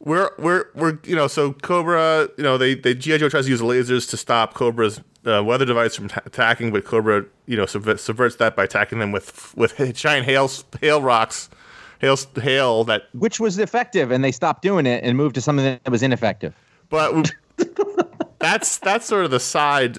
we're 0.00 0.30
we're 0.38 0.66
we're 0.74 0.98
you 1.04 1.16
know 1.16 1.26
so 1.26 1.52
Cobra 1.52 2.28
you 2.36 2.44
know 2.44 2.58
they 2.58 2.74
they 2.74 2.94
GI 2.94 3.18
Joe 3.18 3.28
tries 3.28 3.46
to 3.46 3.50
use 3.50 3.60
lasers 3.60 4.08
to 4.10 4.16
stop 4.16 4.54
Cobra's 4.54 5.00
uh, 5.26 5.42
weather 5.42 5.64
device 5.64 5.96
from 5.96 6.08
ta 6.08 6.20
attacking, 6.24 6.72
but 6.72 6.84
Cobra 6.84 7.24
you 7.46 7.56
know 7.56 7.64
subver- 7.64 7.98
subverts 7.98 8.36
that 8.36 8.54
by 8.54 8.64
attacking 8.64 8.98
them 8.98 9.12
with 9.12 9.56
with 9.56 9.76
giant 9.94 10.26
hail 10.26 10.50
hail 10.80 11.00
rocks, 11.02 11.50
hail 11.98 12.16
hail 12.40 12.84
that. 12.84 13.02
Which 13.12 13.38
was 13.40 13.58
effective, 13.58 14.10
and 14.10 14.22
they 14.24 14.32
stopped 14.32 14.62
doing 14.62 14.86
it 14.86 15.02
and 15.04 15.16
moved 15.16 15.34
to 15.36 15.40
something 15.40 15.64
that 15.64 15.90
was 15.90 16.02
ineffective. 16.02 16.54
But 16.90 17.32
that's 18.38 18.78
that's 18.78 19.06
sort 19.06 19.24
of 19.24 19.30
the 19.30 19.40
side, 19.40 19.98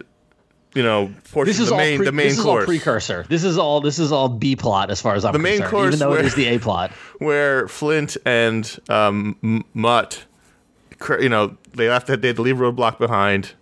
you 0.73 0.83
know, 0.83 1.13
portion. 1.31 1.49
This 1.49 1.59
is 1.59 1.67
the 1.69 1.73
all 1.75 1.79
main 1.79 1.97
pre- 1.97 2.05
the 2.05 2.11
main 2.11 2.27
this 2.29 2.37
is 2.37 2.43
course 2.43 2.61
all 2.63 2.65
precursor. 2.65 3.25
This 3.29 3.43
is 3.43 3.57
all 3.57 3.81
this 3.81 3.99
is 3.99 4.11
all 4.11 4.29
B 4.29 4.55
plot 4.55 4.89
as 4.91 5.01
far 5.01 5.15
as 5.15 5.25
I'm 5.25 5.33
The 5.33 5.39
main 5.39 5.53
concerned, 5.59 5.71
course 5.71 5.87
even 5.87 5.99
though 5.99 6.09
where- 6.11 6.19
it 6.19 6.25
is 6.25 6.35
the 6.35 6.45
A 6.47 6.59
plot. 6.59 6.91
where 7.19 7.67
Flint 7.67 8.17
and 8.25 8.79
um, 8.89 9.65
Mutt, 9.73 10.25
you 11.19 11.29
know, 11.29 11.57
they 11.73 11.89
left 11.89 12.07
to 12.07 12.17
they 12.17 12.27
had 12.29 12.37
to 12.37 12.41
leave 12.41 12.57
roadblock 12.57 12.97
behind, 12.97 13.53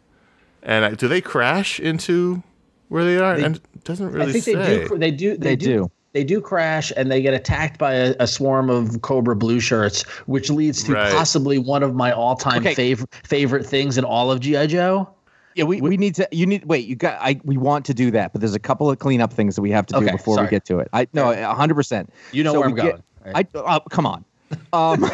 and 0.63 0.85
uh, 0.85 0.89
do 0.91 1.07
they 1.07 1.21
crash 1.21 1.79
into 1.79 2.43
where 2.89 3.03
they 3.03 3.17
are? 3.17 3.33
and 3.35 3.57
it 3.57 3.83
doesn't 3.83 4.11
really 4.11 4.29
I 4.29 4.31
think 4.31 4.43
say. 4.45 4.55
they 4.55 4.87
do. 4.87 4.97
They 4.97 5.11
do. 5.11 5.29
They, 5.31 5.37
They 5.37 5.55
do. 5.55 5.65
do. 5.65 5.91
They 6.13 6.23
do 6.23 6.41
crash, 6.41 6.91
and 6.95 7.11
they 7.11 7.21
get 7.21 7.33
attacked 7.33 7.77
by 7.77 7.93
a, 7.93 8.15
a 8.19 8.27
swarm 8.27 8.69
of 8.69 9.01
Cobra 9.01 9.35
blue 9.35 9.59
shirts, 9.59 10.03
which 10.25 10.49
leads 10.49 10.83
to 10.85 10.93
Right. 10.93 11.13
possibly 11.13 11.59
one 11.59 11.83
of 11.83 11.95
my 11.95 12.11
all-time 12.11 12.61
Okay. 12.61 12.73
favorite 12.73 13.09
favorite 13.23 13.65
things 13.65 13.97
in 13.97 14.03
all 14.03 14.31
of 14.31 14.39
GI 14.39 14.67
Joe. 14.67 15.09
Yeah, 15.55 15.65
we, 15.65 15.81
we 15.81 15.97
need 15.97 16.15
to. 16.15 16.27
You 16.31 16.45
need 16.45 16.65
wait. 16.65 16.85
You 16.85 16.95
got. 16.95 17.19
I 17.19 17.39
we 17.43 17.57
want 17.57 17.83
to 17.85 17.93
do 17.93 18.11
that, 18.11 18.31
but 18.31 18.41
there's 18.41 18.53
a 18.53 18.59
couple 18.59 18.89
of 18.89 18.99
cleanup 18.99 19.33
things 19.33 19.55
that 19.55 19.61
we 19.63 19.71
have 19.71 19.87
to 19.87 19.99
do 19.99 20.11
before 20.11 20.35
sorry. 20.35 20.45
we 20.45 20.51
get 20.51 20.65
to 20.65 20.79
it. 20.79 20.87
I 20.93 21.07
no, 21.13 21.33
hundred 21.53 21.73
percent. 21.75 22.11
You 22.31 22.43
know 22.43 22.53
where 22.53 22.65
I'm 22.65 22.73
we 22.73 22.81
going, 22.81 23.03
right? 23.25 23.47
I 23.53 23.57
uh, 23.57 23.79
come 23.89 24.05
on. 24.05 24.23
Um, 24.71 25.09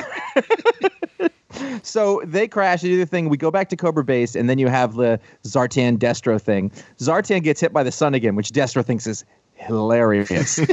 so 1.83 2.21
they 2.25 2.47
crash. 2.47 2.81
They 2.81 2.89
do 2.89 2.97
the 2.97 3.05
thing. 3.05 3.29
We 3.29 3.37
go 3.37 3.51
back 3.51 3.69
to 3.69 3.75
Cobra 3.75 4.03
Base, 4.03 4.35
and 4.35 4.49
then 4.49 4.59
you 4.59 4.67
have 4.67 4.95
the 4.95 5.19
Zartan 5.43 5.97
Destro 5.97 6.41
thing. 6.41 6.71
Zartan 6.99 7.41
gets 7.43 7.61
hit 7.61 7.73
by 7.73 7.83
the 7.83 7.91
sun 7.91 8.13
again, 8.13 8.35
which 8.35 8.49
Destro 8.51 8.85
thinks 8.85 9.07
is 9.07 9.23
hilarious. 9.63 10.59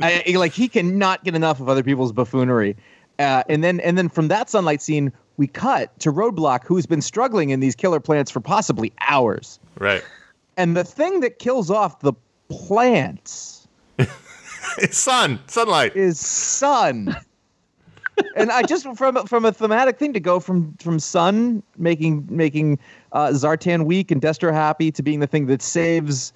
I, 0.00 0.24
like 0.36 0.52
he 0.52 0.68
cannot 0.68 1.24
get 1.24 1.34
enough 1.34 1.60
of 1.60 1.68
other 1.68 1.82
people's 1.82 2.12
buffoonery. 2.12 2.76
Uh, 3.18 3.42
and 3.48 3.64
then 3.64 3.80
and 3.80 3.96
then 3.96 4.08
from 4.08 4.28
that 4.28 4.50
sunlight 4.50 4.82
scene, 4.82 5.12
we 5.36 5.46
cut 5.46 5.98
to 6.00 6.12
Roadblock, 6.12 6.64
who's 6.64 6.86
been 6.86 7.02
struggling 7.02 7.50
in 7.50 7.60
these 7.60 7.74
killer 7.74 8.00
plants 8.00 8.30
for 8.30 8.40
possibly 8.40 8.92
hours. 9.08 9.58
Right. 9.78 10.02
And 10.56 10.76
the 10.76 10.84
thing 10.84 11.20
that 11.20 11.38
kills 11.38 11.70
off 11.70 12.00
the 12.00 12.12
plants 12.48 13.66
It's 14.78 14.98
sun, 14.98 15.40
sunlight. 15.46 15.96
is 15.96 16.18
sun. 16.20 17.16
and 18.36 18.50
I 18.50 18.62
just 18.62 18.86
from 18.96 19.26
from 19.26 19.44
a 19.44 19.52
thematic 19.52 19.98
thing 19.98 20.12
to 20.12 20.20
go 20.20 20.40
from 20.40 20.74
from 20.78 20.98
sun 20.98 21.62
making 21.78 22.26
making 22.30 22.78
uh, 23.12 23.28
Zartan 23.28 23.84
weak 23.86 24.10
and 24.10 24.20
Destro 24.20 24.52
happy 24.52 24.90
to 24.92 25.02
being 25.02 25.20
the 25.20 25.26
thing 25.26 25.46
that 25.46 25.62
saves 25.62 26.32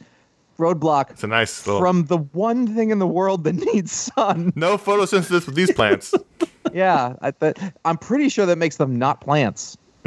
Roadblock 0.60 1.10
It's 1.10 1.24
a 1.24 1.26
nice 1.26 1.66
little. 1.66 1.80
from 1.80 2.04
the 2.04 2.18
one 2.18 2.66
thing 2.74 2.90
in 2.90 2.98
the 3.00 3.06
world 3.06 3.44
that 3.44 3.54
needs 3.74 3.90
sun. 3.90 4.52
no 4.54 4.76
photosynthesis 4.78 5.46
with 5.46 5.54
these 5.54 5.72
plants. 5.72 6.14
yeah, 6.72 7.14
I, 7.22 7.30
that, 7.40 7.74
I'm 7.84 7.96
pretty 7.98 8.28
sure 8.28 8.46
that 8.46 8.56
makes 8.58 8.76
them 8.76 8.96
not 8.98 9.20
plants. 9.20 9.76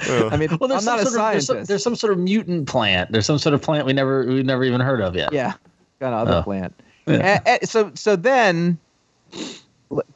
I 0.00 0.36
mean, 0.36 0.56
Well, 0.60 0.68
there's 0.68 0.86
I'm 0.86 0.96
not 0.96 1.00
a 1.00 1.04
some 1.04 1.12
sort 1.12 1.20
of, 1.24 1.32
there's, 1.32 1.46
scientist. 1.46 1.46
some, 1.46 1.64
there's 1.64 1.82
some 1.82 1.96
sort 1.96 2.12
of 2.12 2.18
mutant 2.18 2.68
plant. 2.68 3.12
There's 3.12 3.26
some 3.26 3.38
sort 3.38 3.54
of 3.54 3.62
plant 3.62 3.86
we 3.86 3.92
never 3.92 4.26
we 4.26 4.42
never 4.42 4.64
even 4.64 4.80
heard 4.80 5.00
of 5.00 5.14
yet. 5.14 5.32
yeah, 5.32 5.54
got 6.00 6.08
another 6.12 6.38
Oh. 6.40 6.42
plant. 6.42 6.74
Yeah. 7.06 7.40
A- 7.46 7.58
a- 7.62 7.66
so 7.66 7.92
so 7.94 8.16
then, 8.16 8.78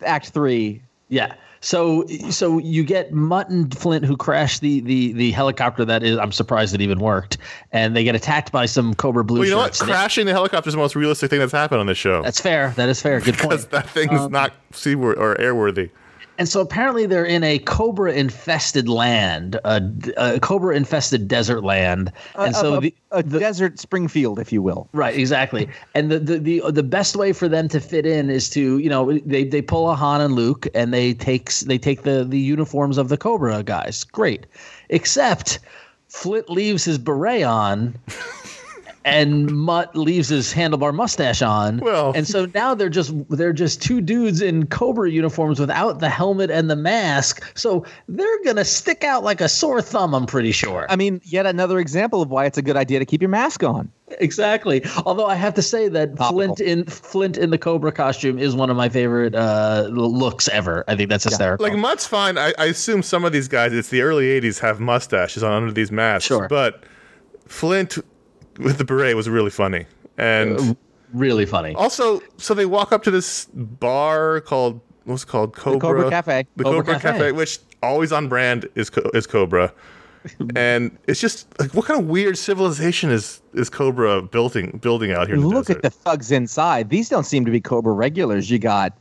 Act 0.04 0.30
Three. 0.30 0.82
Yeah. 1.08 1.34
So 1.60 2.06
so 2.30 2.58
you 2.58 2.84
get 2.84 3.12
Mutt 3.12 3.50
and 3.50 3.76
Flint 3.76 4.04
who 4.04 4.16
crashed 4.16 4.60
the 4.60 4.80
the 4.80 5.12
the 5.12 5.30
helicopter 5.32 5.84
that 5.84 6.02
is 6.02 6.16
I'm 6.18 6.32
surprised 6.32 6.74
it 6.74 6.80
even 6.80 6.98
worked, 7.00 7.38
and 7.72 7.96
they 7.96 8.04
get 8.04 8.14
attacked 8.14 8.52
by 8.52 8.66
some 8.66 8.94
Cobra 8.94 9.24
Blue 9.24 9.40
well, 9.40 9.48
you 9.48 9.54
know 9.54 9.58
what? 9.58 9.78
Crashing 9.78 10.26
the 10.26 10.32
helicopter 10.32 10.68
is 10.68 10.74
the 10.74 10.78
most 10.78 10.94
realistic 10.96 11.30
thing 11.30 11.40
that's 11.40 11.52
happened 11.52 11.80
on 11.80 11.86
this 11.86 11.98
show. 11.98 12.22
That's 12.22 12.40
fair. 12.40 12.72
That 12.76 12.88
is 12.88 13.02
fair. 13.02 13.20
Good 13.20 13.36
because 13.36 13.66
point. 13.66 13.70
that 13.72 13.88
thing 13.90 14.12
is 14.12 14.20
Um, 14.20 14.32
not 14.32 14.52
seaworthy 14.72 15.20
or 15.20 15.34
airworthy. 15.36 15.90
And 16.38 16.48
so 16.48 16.60
apparently 16.60 17.04
they're 17.04 17.24
in 17.24 17.42
a 17.42 17.58
cobra 17.58 18.12
infested 18.12 18.88
land, 18.88 19.58
a, 19.64 19.82
a 20.16 20.38
cobra 20.38 20.76
infested 20.76 21.26
desert 21.26 21.64
land, 21.64 22.12
and 22.36 22.54
so 22.54 22.76
a, 22.76 22.80
the, 22.80 22.94
a 23.10 23.22
desert 23.24 23.80
Springfield, 23.80 24.38
if 24.38 24.52
you 24.52 24.62
will. 24.62 24.88
Right, 24.92 25.18
exactly. 25.18 25.68
And 25.94 26.12
the, 26.12 26.20
the 26.20 26.38
the 26.38 26.70
the 26.70 26.84
best 26.84 27.16
way 27.16 27.32
for 27.32 27.48
them 27.48 27.66
to 27.68 27.80
fit 27.80 28.06
in 28.06 28.30
is 28.30 28.48
to, 28.50 28.78
you 28.78 28.88
know, 28.88 29.18
they 29.18 29.42
they 29.42 29.60
pull 29.60 29.90
a 29.90 29.96
Han 29.96 30.20
and 30.20 30.34
Luke 30.34 30.68
and 30.74 30.94
they 30.94 31.12
take 31.12 31.50
they 31.50 31.76
take 31.76 32.02
the 32.02 32.24
the 32.24 32.38
uniforms 32.38 32.98
of 32.98 33.08
the 33.08 33.16
Cobra 33.16 33.64
guys. 33.64 34.04
Great. 34.04 34.46
Except 34.90 35.58
Flint 36.08 36.48
leaves 36.48 36.84
his 36.84 36.98
beret 36.98 37.42
on 37.42 37.98
and 39.14 39.50
Mutt 39.50 39.94
leaves 39.96 40.28
his 40.28 40.52
handlebar 40.52 40.94
mustache 40.94 41.42
on. 41.42 41.78
Well- 41.78 42.12
and 42.14 42.26
so 42.26 42.46
now 42.54 42.74
they're 42.74 42.88
just 42.88 43.12
they're 43.30 43.52
just 43.52 43.82
two 43.82 44.00
dudes 44.00 44.40
in 44.40 44.66
Cobra 44.66 45.10
uniforms 45.10 45.60
without 45.60 46.00
the 46.00 46.08
helmet 46.08 46.50
and 46.50 46.70
the 46.70 46.76
mask. 46.76 47.44
So 47.56 47.84
they're 48.08 48.44
gonna 48.44 48.64
stick 48.64 49.04
out 49.04 49.24
like 49.24 49.40
a 49.40 49.48
sore 49.48 49.82
thumb, 49.82 50.14
I'm 50.14 50.26
pretty 50.26 50.52
sure. 50.52 50.86
I 50.88 50.96
mean, 50.96 51.20
yet 51.24 51.46
another 51.46 51.78
example 51.78 52.22
of 52.22 52.30
why 52.30 52.46
it's 52.46 52.58
a 52.58 52.62
good 52.62 52.76
idea 52.76 52.98
to 52.98 53.04
keep 53.06 53.20
your 53.22 53.28
mask 53.30 53.62
on. 53.62 53.90
Exactly. 54.20 54.82
Although 55.04 55.26
I 55.26 55.34
have 55.34 55.54
to 55.54 55.62
say 55.62 55.88
that 55.88 56.16
Topical. 56.16 56.32
Flint 56.32 56.60
in 56.60 56.84
Flint 56.84 57.36
in 57.36 57.50
the 57.50 57.58
Cobra 57.58 57.92
costume 57.92 58.38
is 58.38 58.54
one 58.54 58.70
of 58.70 58.76
my 58.76 58.88
favorite 58.88 59.34
uh, 59.34 59.86
looks 59.90 60.48
ever. 60.48 60.84
I 60.88 60.96
think 60.96 61.10
that's 61.10 61.24
hysterical. 61.24 61.66
Like 61.66 61.76
Mutt's 61.76 62.06
fine. 62.06 62.38
I, 62.38 62.54
I 62.58 62.66
assume 62.66 63.02
some 63.02 63.24
of 63.24 63.32
these 63.32 63.48
guys, 63.48 63.72
it's 63.72 63.90
the 63.90 64.00
early 64.00 64.24
'80s, 64.40 64.60
have 64.60 64.80
mustaches 64.80 65.42
on 65.42 65.52
under 65.52 65.72
these 65.72 65.92
masks. 65.92 66.26
Sure. 66.26 66.48
But 66.48 66.84
Flint 67.46 67.98
with 68.58 68.78
the 68.78 68.84
beret 68.84 69.16
was 69.16 69.28
really 69.28 69.50
funny, 69.50 69.86
and 70.16 70.76
really 71.12 71.46
funny. 71.46 71.74
also, 71.74 72.20
so 72.36 72.54
they 72.54 72.66
walk 72.66 72.92
up 72.92 73.02
to 73.04 73.10
this 73.10 73.46
bar 73.54 74.40
called 74.40 74.80
what's 75.04 75.22
it 75.22 75.26
called 75.26 75.54
Cobra, 75.54 75.80
Cobra 75.80 76.10
Cafe. 76.10 76.46
the 76.56 76.64
Cobra 76.64 76.80
Cobra 76.80 77.00
Cafe. 77.00 77.18
Cafe. 77.18 77.32
which 77.32 77.58
always 77.82 78.12
on 78.12 78.28
brand 78.28 78.68
is 78.74 78.90
Co- 78.90 79.10
is 79.14 79.26
Cobra. 79.26 79.72
and 80.56 80.96
it's 81.06 81.20
just 81.20 81.46
like 81.58 81.72
what 81.74 81.86
kind 81.86 82.00
of 82.00 82.06
weird 82.06 82.36
civilization 82.36 83.10
is 83.10 83.40
is 83.54 83.70
Cobra 83.70 84.22
building 84.22 84.78
building 84.82 85.12
out 85.12 85.28
here? 85.28 85.36
The 85.36 85.46
Look 85.46 85.70
at 85.70 85.82
the 85.82 85.90
thugs 85.90 86.30
inside. 86.30 86.90
These 86.90 87.08
don't 87.08 87.24
seem 87.24 87.44
to 87.44 87.50
be 87.50 87.60
Cobra 87.60 87.92
regulars. 87.92 88.50
You 88.50 88.58
got 88.58 88.92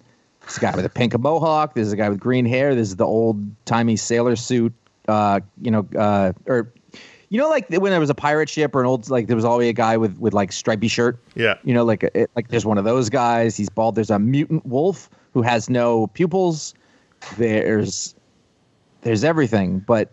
this 0.46 0.58
guy 0.58 0.76
with 0.76 0.86
a 0.86 0.90
pink 0.90 1.18
mohawk. 1.20 1.74
There's 1.74 1.92
a 1.92 1.98
guy 1.98 2.10
with 2.10 2.20
green 2.20 2.46
hair. 2.46 2.76
There's 2.76 2.96
the 2.96 3.06
old 3.06 3.44
timey 3.66 3.96
sailor 3.96 4.36
suit. 4.36 4.74
Uh, 5.08 5.40
you 5.62 5.72
know, 5.72 5.88
uh, 5.98 6.34
or 6.46 6.72
you 7.30 7.38
know, 7.40 7.50
like 7.50 7.68
when 7.70 7.92
there 7.92 8.00
was 8.00 8.10
a 8.10 8.16
pirate 8.16 8.50
ship 8.50 8.74
or 8.76 8.80
an 8.82 8.88
old 8.88 9.10
like 9.10 9.28
there 9.28 9.36
was 9.36 9.46
always 9.46 9.70
a 9.70 9.74
guy 9.74 9.98
with 9.98 10.18
with 10.18 10.34
like 10.34 10.52
stripy 10.52 10.88
shirt. 10.88 11.20
Yeah. 11.36 11.56
You 11.64 11.74
know, 11.74 11.84
like 11.84 12.04
a, 12.04 12.28
like 12.36 12.48
there's 12.48 12.66
one 12.66 12.78
of 12.78 12.86
those 12.86 13.10
guys. 13.10 13.58
He's 13.58 13.70
bald. 13.70 13.96
There's 13.96 14.10
a 14.10 14.20
mutant 14.20 14.66
wolf 14.66 15.10
who 15.34 15.42
has 15.42 15.70
no 15.70 16.08
pupils. 16.08 16.74
There's 17.38 18.16
there's 19.02 19.24
everything, 19.24 19.80
but 19.80 20.12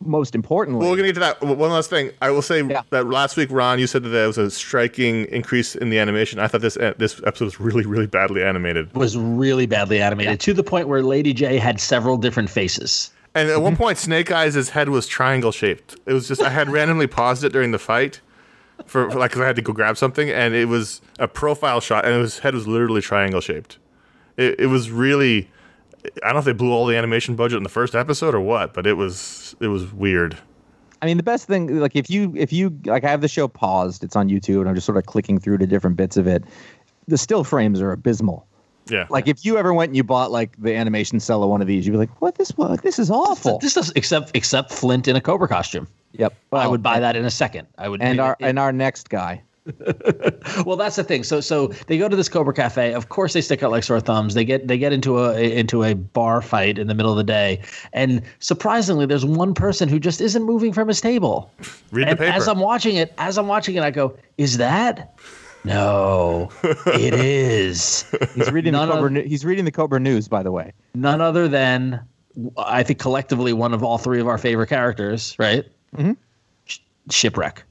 most 0.00 0.36
importantly, 0.36 0.80
Well, 0.80 0.90
we're 0.90 0.96
gonna 0.96 1.08
get 1.08 1.14
to 1.14 1.20
that. 1.20 1.42
One 1.42 1.70
last 1.70 1.90
thing, 1.90 2.12
I 2.22 2.30
will 2.30 2.42
say 2.42 2.62
Yeah. 2.62 2.82
that 2.90 3.08
last 3.08 3.36
week, 3.36 3.48
Ron, 3.50 3.80
you 3.80 3.88
said 3.88 4.04
that 4.04 4.10
there 4.10 4.28
was 4.28 4.38
a 4.38 4.48
striking 4.50 5.24
increase 5.26 5.74
in 5.74 5.90
the 5.90 5.98
animation. 5.98 6.38
I 6.38 6.46
thought 6.46 6.60
this 6.60 6.76
uh, 6.76 6.94
this 6.98 7.20
episode 7.26 7.46
was 7.46 7.58
really, 7.60 7.84
really 7.84 8.06
badly 8.06 8.44
animated. 8.44 8.94
was 8.94 9.16
really 9.16 9.66
badly 9.66 10.00
animated 10.00 10.38
to 10.40 10.54
the 10.54 10.62
point 10.62 10.86
where 10.86 11.02
Lady 11.02 11.34
Jaye 11.34 11.58
had 11.58 11.80
several 11.80 12.16
different 12.16 12.48
faces. 12.48 13.10
And 13.38 13.50
at 13.50 13.62
one 13.62 13.74
mm-hmm. 13.74 13.82
point, 13.82 13.98
Snake 13.98 14.30
Eyes' 14.32 14.70
head 14.70 14.88
was 14.88 15.06
triangle 15.06 15.52
shaped. 15.52 15.96
It 16.06 16.12
was 16.12 16.26
just 16.26 16.42
I 16.42 16.48
had 16.48 16.68
randomly 16.68 17.06
paused 17.06 17.44
it 17.44 17.52
during 17.52 17.70
the 17.70 17.78
fight 17.78 18.20
for, 18.86 19.10
for 19.10 19.18
like 19.18 19.30
'cause 19.30 19.40
I 19.40 19.46
had 19.46 19.56
to 19.56 19.62
go 19.62 19.72
grab 19.72 19.96
something, 19.96 20.28
and 20.28 20.54
it 20.54 20.66
was 20.66 21.00
a 21.18 21.28
profile 21.28 21.80
shot, 21.80 22.04
and 22.04 22.20
his 22.20 22.40
head 22.40 22.54
was 22.54 22.66
literally 22.66 23.00
triangle 23.00 23.40
shaped. 23.40 23.78
It, 24.36 24.58
it 24.60 24.66
was 24.66 24.90
really. 24.90 25.50
I 26.22 26.26
don't 26.26 26.34
know 26.34 26.38
if 26.38 26.44
they 26.44 26.52
blew 26.52 26.72
all 26.72 26.86
the 26.86 26.96
animation 26.96 27.36
budget 27.36 27.56
in 27.56 27.64
the 27.64 27.68
first 27.68 27.94
episode 27.94 28.34
or 28.34 28.40
what, 28.40 28.74
but 28.74 28.86
it 28.86 28.94
was 28.94 29.54
it 29.60 29.68
was 29.68 29.92
weird. 29.92 30.36
I 31.00 31.06
mean, 31.06 31.16
the 31.16 31.22
best 31.22 31.46
thing, 31.46 31.78
like 31.78 31.94
if 31.94 32.10
you 32.10 32.32
if 32.36 32.52
you 32.52 32.76
like, 32.86 33.04
I 33.04 33.10
have 33.10 33.20
the 33.20 33.28
show 33.28 33.46
paused. 33.46 34.02
It's 34.02 34.16
on 34.16 34.28
YouTube, 34.28 34.60
and 34.60 34.68
I'm 34.68 34.74
just 34.74 34.86
sort 34.86 34.98
of 34.98 35.06
clicking 35.06 35.38
through 35.38 35.58
to 35.58 35.66
different 35.66 35.96
bits 35.96 36.16
of 36.16 36.26
it. 36.26 36.42
The 37.06 37.18
still 37.18 37.44
frames 37.44 37.80
are 37.80 37.92
abysmal. 37.92 38.46
Yeah, 38.90 39.06
Like 39.10 39.28
if 39.28 39.44
you 39.44 39.58
ever 39.58 39.72
went 39.74 39.90
and 39.90 39.96
you 39.96 40.04
bought 40.04 40.30
like 40.30 40.56
the 40.60 40.74
animation 40.74 41.20
cell 41.20 41.42
of 41.42 41.50
one 41.50 41.60
of 41.60 41.66
these, 41.66 41.86
you'd 41.86 41.92
be 41.92 41.98
like, 41.98 42.20
"What 42.20 42.36
this? 42.36 42.50
What 42.56 42.82
this 42.82 42.98
is 42.98 43.10
awful." 43.10 43.58
This 43.58 43.74
does 43.74 43.92
except 43.96 44.30
except 44.34 44.72
Flint 44.72 45.08
in 45.08 45.16
a 45.16 45.20
Cobra 45.20 45.48
costume. 45.48 45.86
yep. 46.12 46.34
Well, 46.50 46.62
I 46.62 46.66
would 46.66 46.82
buy 46.82 46.98
that 47.00 47.14
in 47.16 47.24
a 47.24 47.30
second. 47.30 47.68
I 47.76 47.88
would. 47.88 48.00
And 48.02 48.18
our 48.20 48.36
it- 48.40 48.44
and 48.46 48.58
our 48.58 48.72
next 48.72 49.08
guy. 49.10 49.42
well, 50.64 50.76
that's 50.76 50.96
the 50.96 51.04
thing. 51.04 51.22
So 51.22 51.40
so 51.40 51.66
they 51.88 51.98
go 51.98 52.08
to 52.08 52.16
this 52.16 52.28
Cobra 52.30 52.54
Cafe. 52.54 52.94
Of 52.94 53.10
course, 53.10 53.34
they 53.34 53.42
stick 53.42 53.62
out 53.62 53.70
like 53.70 53.84
sore 53.84 54.00
thumbs. 54.00 54.32
They 54.32 54.44
get 54.44 54.66
they 54.66 54.78
get 54.78 54.94
into 54.94 55.18
a 55.18 55.38
into 55.58 55.84
a 55.84 55.94
bar 55.94 56.40
fight 56.40 56.78
in 56.78 56.86
the 56.86 56.94
middle 56.94 57.10
of 57.12 57.18
the 57.18 57.24
day, 57.24 57.60
and 57.92 58.22
surprisingly, 58.38 59.04
there's 59.04 59.26
one 59.26 59.52
person 59.52 59.88
who 59.88 59.98
just 60.00 60.22
isn't 60.22 60.42
moving 60.42 60.72
from 60.72 60.88
his 60.88 61.02
table. 61.02 61.50
read 61.90 62.08
the 62.08 62.16
paper. 62.16 62.32
as 62.32 62.48
I'm 62.48 62.60
watching 62.60 62.96
it, 62.96 63.12
as 63.18 63.36
I'm 63.36 63.46
watching 63.46 63.74
it, 63.76 63.82
I 63.82 63.90
go, 63.90 64.16
"Is 64.38 64.56
that?" 64.56 65.14
No, 65.64 66.50
it 66.86 67.14
is 67.14 68.04
He's 68.34 68.50
reading 68.52 68.72
the 68.72 68.86
Cobra. 68.86 69.18
of- 69.18 69.24
he's 69.26 69.44
reading 69.44 69.64
the 69.64 69.70
Cobra 69.72 70.00
News, 70.00 70.28
by 70.28 70.42
the 70.42 70.52
way. 70.52 70.72
none 70.94 71.20
other 71.20 71.48
than 71.48 72.00
I 72.56 72.82
think 72.84 72.98
collectively 73.00 73.52
one 73.52 73.74
of 73.74 73.82
all 73.82 73.98
three 73.98 74.20
of 74.20 74.28
our 74.28 74.38
favorite 74.38 74.68
characters, 74.68 75.34
right? 75.38 75.64
Mm-hmm. 75.96 76.12
Shipwreck. 77.10 77.64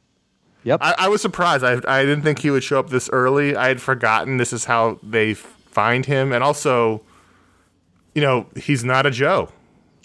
Yep. 0.64 0.80
I, 0.84 0.96
I 0.98 1.08
was 1.08 1.22
surprised. 1.22 1.64
I, 1.64 1.80
I 1.88 2.04
didn't 2.04 2.24
think 2.24 2.40
he 2.40 2.50
would 2.52 2.64
show 2.64 2.80
up 2.80 2.90
this 2.90 3.10
early. 3.14 3.56
I 3.56 3.68
had 3.70 3.82
forgotten 3.82 4.38
this 4.38 4.52
is 4.52 4.66
how 4.66 5.00
they 5.02 5.32
f- 5.32 5.38
find 5.72 6.06
him, 6.06 6.34
and 6.34 6.44
also, 6.44 7.02
you 8.14 8.22
know, 8.22 8.48
he's 8.58 8.84
not 8.84 9.06
a 9.06 9.12
Joe. 9.12 9.50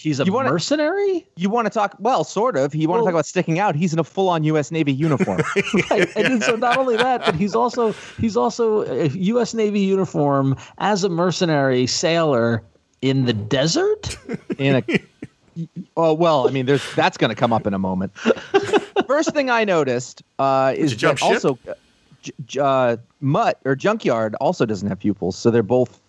He's 0.02 0.18
a 0.20 0.24
You 0.24 0.32
wanna- 0.32 0.50
mercenary. 0.50 1.26
you 1.36 1.48
want 1.48 1.66
to 1.66 1.70
talk? 1.70 1.94
Well, 1.98 2.24
sort 2.24 2.56
of. 2.56 2.74
You 2.74 2.88
want 2.88 2.98
to 2.98 3.02
Well- 3.04 3.06
talk 3.06 3.14
about 3.14 3.26
sticking 3.26 3.58
out? 3.58 3.74
He's 3.76 3.92
in 3.92 3.98
a 3.98 4.04
full-on 4.04 4.42
U.S. 4.44 4.70
Navy 4.70 4.92
uniform. 4.92 5.40
Right. 5.90 6.08
And 6.16 6.24
then, 6.26 6.40
so 6.42 6.56
not 6.56 6.76
only 6.76 6.96
that, 6.96 7.24
but 7.24 7.34
he's 7.34 7.54
also 7.54 7.92
he's 8.20 8.36
also 8.36 8.82
a 8.82 9.08
U.S. 9.08 9.54
Navy 9.54 9.80
uniform 9.80 10.56
as 10.78 11.04
a 11.04 11.08
mercenary 11.08 11.86
sailor 11.86 12.62
in 13.00 13.24
the 13.26 13.32
desert. 13.32 14.16
in 14.58 14.76
a 14.76 15.66
oh 15.98 16.14
well 16.14 16.48
i 16.48 16.50
mean 16.50 16.64
there's 16.64 16.82
that's 16.94 17.18
going 17.18 17.28
to 17.28 17.34
come 17.34 17.52
up 17.52 17.66
in 17.66 17.74
a 17.74 17.78
moment 17.78 18.10
first 19.06 19.34
thing 19.34 19.50
i 19.50 19.64
noticed 19.64 20.22
uh 20.38 20.72
is 20.74 20.96
jump 20.96 21.18
that 21.18 21.24
ship? 21.26 21.34
also 21.34 21.58
uh, 21.68 21.74
J- 22.22 22.32
J- 22.46 22.60
uh, 22.60 22.96
mutt 23.20 23.58
or 23.66 23.76
junkyard 23.76 24.34
also 24.36 24.64
doesn't 24.64 24.88
have 24.88 24.98
pupils 24.98 25.36
so 25.36 25.50
they're 25.50 25.62
both 25.62 26.00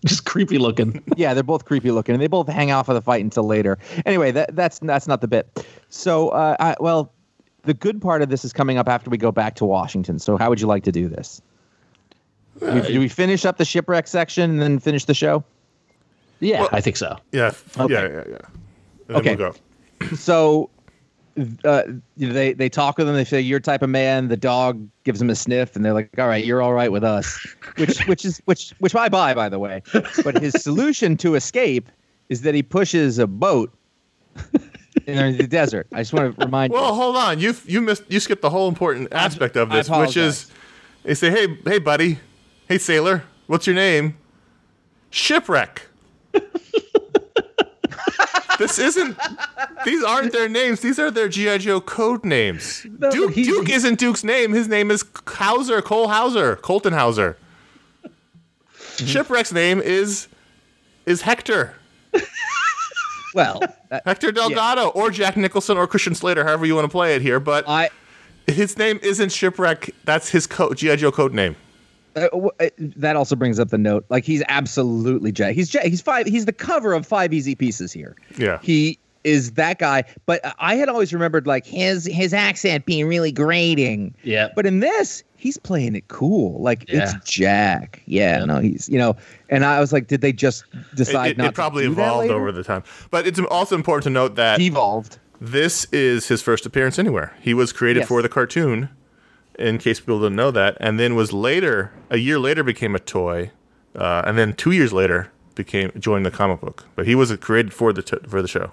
Just 0.06 0.24
creepy 0.24 0.58
looking. 0.58 1.02
yeah 1.16 1.34
they're 1.34 1.42
both 1.42 1.64
creepy 1.66 1.90
looking 1.90 2.14
and 2.14 2.22
they 2.22 2.26
both 2.26 2.48
hang 2.48 2.70
off 2.72 2.88
of 2.88 2.94
the 2.94 3.02
fight 3.02 3.22
until 3.22 3.44
later 3.44 3.78
anyway 4.06 4.30
that 4.32 4.54
that's 4.56 4.78
that's 4.80 5.06
not 5.06 5.20
the 5.20 5.28
bit 5.28 5.64
so 5.90 6.30
uh 6.30 6.56
I, 6.58 6.74
well 6.80 7.12
the 7.64 7.74
good 7.74 8.00
part 8.00 8.22
of 8.22 8.30
this 8.30 8.44
is 8.44 8.52
coming 8.54 8.78
up 8.78 8.88
after 8.88 9.10
we 9.10 9.18
go 9.18 9.30
back 9.30 9.54
to 9.56 9.64
washington 9.66 10.18
so 10.18 10.38
how 10.38 10.48
would 10.48 10.60
you 10.60 10.66
like 10.66 10.84
to 10.84 10.92
do 10.92 11.06
this 11.08 11.42
do 12.60 12.72
we, 12.74 12.80
do 12.80 12.98
we 13.00 13.08
finish 13.08 13.44
up 13.44 13.58
the 13.58 13.64
shipwreck 13.64 14.06
section 14.06 14.50
and 14.52 14.60
then 14.62 14.78
finish 14.78 15.04
the 15.04 15.14
show 15.14 15.44
Yeah, 16.40 16.66
I 16.72 16.80
think 16.80 16.96
so. 16.96 17.18
Yeah, 17.32 17.52
Okay. 17.78 17.92
yeah, 17.92 18.08
yeah, 18.08 18.24
yeah. 18.28 18.36
And 19.08 19.16
Okay. 19.18 19.36
we'll 19.36 19.52
go. 19.52 20.16
so 20.16 20.70
uh, 21.64 21.82
you 22.16 22.26
know, 22.28 22.32
they 22.32 22.52
they 22.52 22.68
talk 22.68 22.98
with 22.98 23.08
him. 23.08 23.14
They 23.14 23.24
say, 23.24 23.40
"You're 23.40 23.60
type 23.60 23.82
of 23.82 23.90
man." 23.90 24.28
The 24.28 24.36
dog 24.36 24.86
gives 25.04 25.20
him 25.22 25.30
a 25.30 25.34
sniff, 25.34 25.76
and 25.76 25.84
they're 25.84 25.92
like, 25.94 26.10
"All 26.18 26.26
right, 26.28 26.44
you're 26.44 26.60
all 26.62 26.72
right 26.74 26.90
with 26.90 27.04
us," 27.04 27.38
which 27.76 28.00
which 28.06 28.24
is 28.24 28.40
which 28.46 28.70
which 28.78 28.94
I 28.94 29.08
buy, 29.08 29.34
by 29.34 29.48
the 29.48 29.58
way. 29.58 29.82
But 30.24 30.40
his 30.42 30.54
solution 30.54 31.16
to 31.18 31.34
escape 31.36 31.88
is 32.28 32.42
that 32.42 32.54
he 32.54 32.62
pushes 32.62 33.18
a 33.18 33.26
boat 33.26 33.72
in 35.06 35.36
the 35.36 35.46
desert. 35.46 35.86
I 35.92 35.98
just 35.98 36.12
want 36.12 36.36
to 36.36 36.44
remind 36.44 36.72
Well, 36.72 36.88
you. 36.88 36.94
hold 36.94 37.16
on. 37.16 37.38
You 37.40 37.54
you 37.64 37.80
missed 37.80 38.02
you 38.08 38.20
skipped 38.20 38.42
the 38.42 38.50
whole 38.50 38.68
important 38.68 39.08
aspect 39.12 39.56
of 39.56 39.70
this, 39.70 39.88
which 39.88 40.16
is 40.16 40.50
they 41.04 41.14
say, 41.14 41.30
"Hey, 41.30 41.58
hey, 41.64 41.78
buddy, 41.78 42.18
hey, 42.68 42.78
sailor, 42.78 43.24
what's 43.46 43.66
your 43.66 43.76
name?" 43.76 44.16
Shipwreck. 45.10 45.86
This 48.60 48.78
isn't. 48.78 49.18
These 49.84 50.04
aren't 50.04 50.32
their 50.32 50.48
names. 50.48 50.78
These 50.80 50.98
are 51.00 51.10
their 51.10 51.28
GI 51.28 51.58
Joe 51.58 51.80
code 51.80 52.24
names. 52.24 52.86
but 52.88 53.10
Duke, 53.10 53.32
he's- 53.32 53.48
Duke 53.48 53.68
isn't 53.68 53.98
Duke's 53.98 54.22
name. 54.22 54.52
His 54.52 54.68
name 54.68 54.90
is 54.92 55.04
Hauser, 55.26 55.82
Cole 55.82 56.06
Hauser, 56.08 56.54
Colton 56.56 56.92
Hauser. 56.92 57.36
Shipwreck's 58.98 59.52
name 59.52 59.80
is 59.80 60.28
is 61.06 61.22
Hector. 61.22 61.74
Well, 63.32 63.60
that- 63.90 64.02
Hector 64.06 64.32
Delgado 64.32 64.88
or 64.88 65.08
Jack 65.10 65.36
Nicholson 65.36 65.76
or 65.76 65.86
Christian 65.86 66.16
Slater, 66.16 66.42
however 66.44 66.66
you 66.66 66.74
want 66.74 66.86
to 66.86 66.90
play 66.90 67.14
it 67.14 67.22
here. 67.22 67.38
But 67.38 67.64
I 67.68 67.90
his 68.48 68.76
name 68.76 68.98
isn't 69.04 69.30
Shipwreck. 69.30 69.90
That's 70.04 70.30
his 70.30 70.48
code, 70.48 70.76
GI 70.78 70.96
Joe 70.96 71.12
code 71.12 71.32
name. 71.32 71.54
Uh, 72.16 72.28
w- 72.30 72.50
uh, 72.60 72.68
that 72.78 73.16
also 73.16 73.36
brings 73.36 73.58
up 73.58 73.68
the 73.70 73.78
note. 73.78 74.04
Like 74.08 74.24
he's 74.24 74.42
absolutely 74.48 75.32
Jack. 75.32 75.54
He's 75.54 75.68
Jack. 75.68 75.84
He's 75.84 76.00
five. 76.00 76.26
He's 76.26 76.44
the 76.46 76.52
cover 76.52 76.92
of 76.92 77.06
Five 77.06 77.32
Easy 77.32 77.54
Pieces 77.54 77.92
here. 77.92 78.16
Yeah. 78.36 78.58
He 78.62 78.98
is 79.22 79.52
that 79.52 79.78
guy. 79.78 80.02
But 80.26 80.40
I 80.58 80.76
had 80.76 80.88
always 80.88 81.12
remembered 81.12 81.46
like 81.46 81.66
his 81.66 82.06
his 82.06 82.32
accent 82.32 82.86
being 82.86 83.06
really 83.06 83.32
grating. 83.32 84.14
Yeah. 84.22 84.48
But 84.56 84.64
in 84.66 84.80
this, 84.80 85.22
he's 85.36 85.58
playing 85.58 85.94
it 85.94 86.08
cool. 86.08 86.60
Like 86.62 86.84
Yeah. 86.88 87.02
it's 87.14 87.30
Jack. 87.30 88.02
Yeah, 88.06 88.44
No, 88.46 88.60
he's 88.60 88.88
you 88.88 88.98
know. 88.98 89.16
And 89.50 89.64
I 89.64 89.78
was 89.80 89.92
like, 89.92 90.06
did 90.06 90.20
they 90.22 90.32
just 90.32 90.64
decide 90.94 91.32
it- 91.32 91.38
not 91.38 91.48
it 91.48 91.54
probably 91.54 91.82
to 91.82 91.88
do 91.88 91.92
evolved 91.92 92.20
later? 92.28 92.34
over 92.34 92.50
the 92.50 92.64
time. 92.64 92.82
But 93.10 93.26
it's 93.26 93.38
also 93.50 93.74
important 93.74 94.04
to 94.04 94.10
note 94.10 94.36
that 94.36 94.58
he 94.58 94.68
evolved. 94.68 95.18
this 95.40 95.86
is 95.92 96.28
his 96.28 96.40
first 96.40 96.64
appearance 96.64 96.98
anywhere. 96.98 97.34
He 97.42 97.52
was 97.52 97.72
created 97.72 98.00
Yes. 98.00 98.08
for 98.08 98.22
the 98.22 98.28
cartoon, 98.30 98.88
in 99.58 99.78
case 99.78 100.00
people 100.00 100.20
didn't 100.20 100.36
know 100.36 100.50
that, 100.50 100.76
and 100.80 100.98
then 100.98 101.14
was 101.14 101.32
later, 101.32 101.92
a 102.08 102.16
year 102.16 102.38
later, 102.38 102.62
became 102.62 102.94
a 102.94 102.98
toy, 102.98 103.50
uh, 103.94 104.22
and 104.24 104.38
then 104.38 104.54
two 104.54 104.70
years 104.70 104.92
later 104.92 105.30
became 105.54 105.92
joined 105.98 106.24
the 106.24 106.30
comic 106.30 106.60
book. 106.60 106.86
But 106.96 107.06
he 107.06 107.14
was 107.14 107.34
created 107.36 107.72
for 107.72 107.92
the 107.92 108.02
t- 108.02 108.18
for 108.28 108.42
the 108.42 108.48
show. 108.48 108.72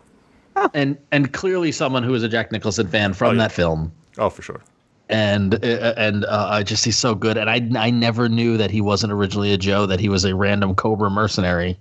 and 0.74 0.98
and 1.12 1.34
clearly 1.34 1.72
someone 1.72 2.04
who 2.04 2.14
is 2.14 2.24
a 2.24 2.30
Jack 2.30 2.52
Nicholson 2.52 2.88
fan 2.88 3.14
from 3.14 3.36
yeah. 3.36 3.44
that 3.44 3.52
film. 3.52 3.92
Oh, 4.18 4.30
for 4.30 4.42
sure. 4.42 4.62
and 5.10 5.56
uh, 5.56 5.94
and 5.98 6.26
uh, 6.26 6.48
I 6.50 6.64
just 6.64 6.86
he's 6.86 6.98
so 6.98 7.16
good. 7.16 7.38
And 7.38 7.50
I 7.50 7.86
I 7.86 7.90
never 7.90 8.30
knew 8.30 8.58
that 8.58 8.72
he 8.72 8.82
wasn't 8.82 9.14
originally 9.14 9.54
a 9.54 9.58
Joe; 9.58 9.86
that 9.86 10.00
he 10.00 10.10
was 10.10 10.26
a 10.26 10.36
random 10.36 10.76
Cobra 10.76 11.10
mercenary. 11.10 11.78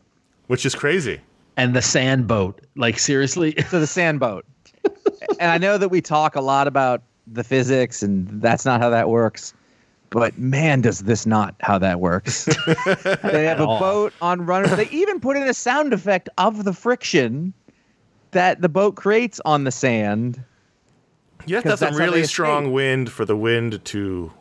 Which 0.49 0.65
is 0.65 0.75
crazy. 0.75 1.21
And 1.57 1.75
the 1.75 1.83
sand 1.83 2.27
boat, 2.27 2.61
like 2.77 2.99
seriously, 2.99 3.53
to 3.71 3.79
the 3.79 3.87
sand 3.87 4.21
boat. 4.21 4.45
and 5.41 5.51
I 5.51 5.59
know 5.59 5.79
that 5.79 5.89
we 5.89 6.01
talk 6.01 6.37
a 6.37 6.41
lot 6.41 6.69
about 6.69 7.03
the 7.27 7.45
physics, 7.45 8.03
and 8.03 8.29
that's 8.41 8.65
not 8.65 8.81
how 8.81 8.91
that 8.91 9.09
works. 9.09 9.53
But 10.11 10.39
man, 10.39 10.81
does 10.83 11.01
this 11.01 11.27
not 11.27 11.55
how 11.61 11.79
that 11.79 12.01
works? 12.01 12.45
they 13.23 13.45
have 13.45 13.61
a 13.61 13.67
boat 13.67 14.13
on 14.23 14.47
runners. 14.47 14.71
They 14.77 14.89
even 14.91 15.19
put 15.21 15.37
in 15.37 15.43
a 15.43 15.55
sound 15.55 15.93
effect 15.93 16.29
of 16.39 16.65
the 16.65 16.73
friction 16.73 17.53
that 18.31 18.61
the 18.61 18.69
boat 18.69 18.95
creates 18.95 19.41
on 19.45 19.65
the 19.65 19.73
sand. 19.73 20.43
You 21.47 21.57
have 21.57 21.65
to 21.65 21.71
'Cause 21.71 21.81
have 21.81 21.89
some 21.91 21.97
that's 21.97 21.99
how 21.99 22.05
really 22.05 22.25
strong 22.25 22.65
escape. 22.65 22.75
wind 22.75 23.11
for 23.13 23.25
the 23.25 23.37
wind 23.37 23.85
to 23.87 24.33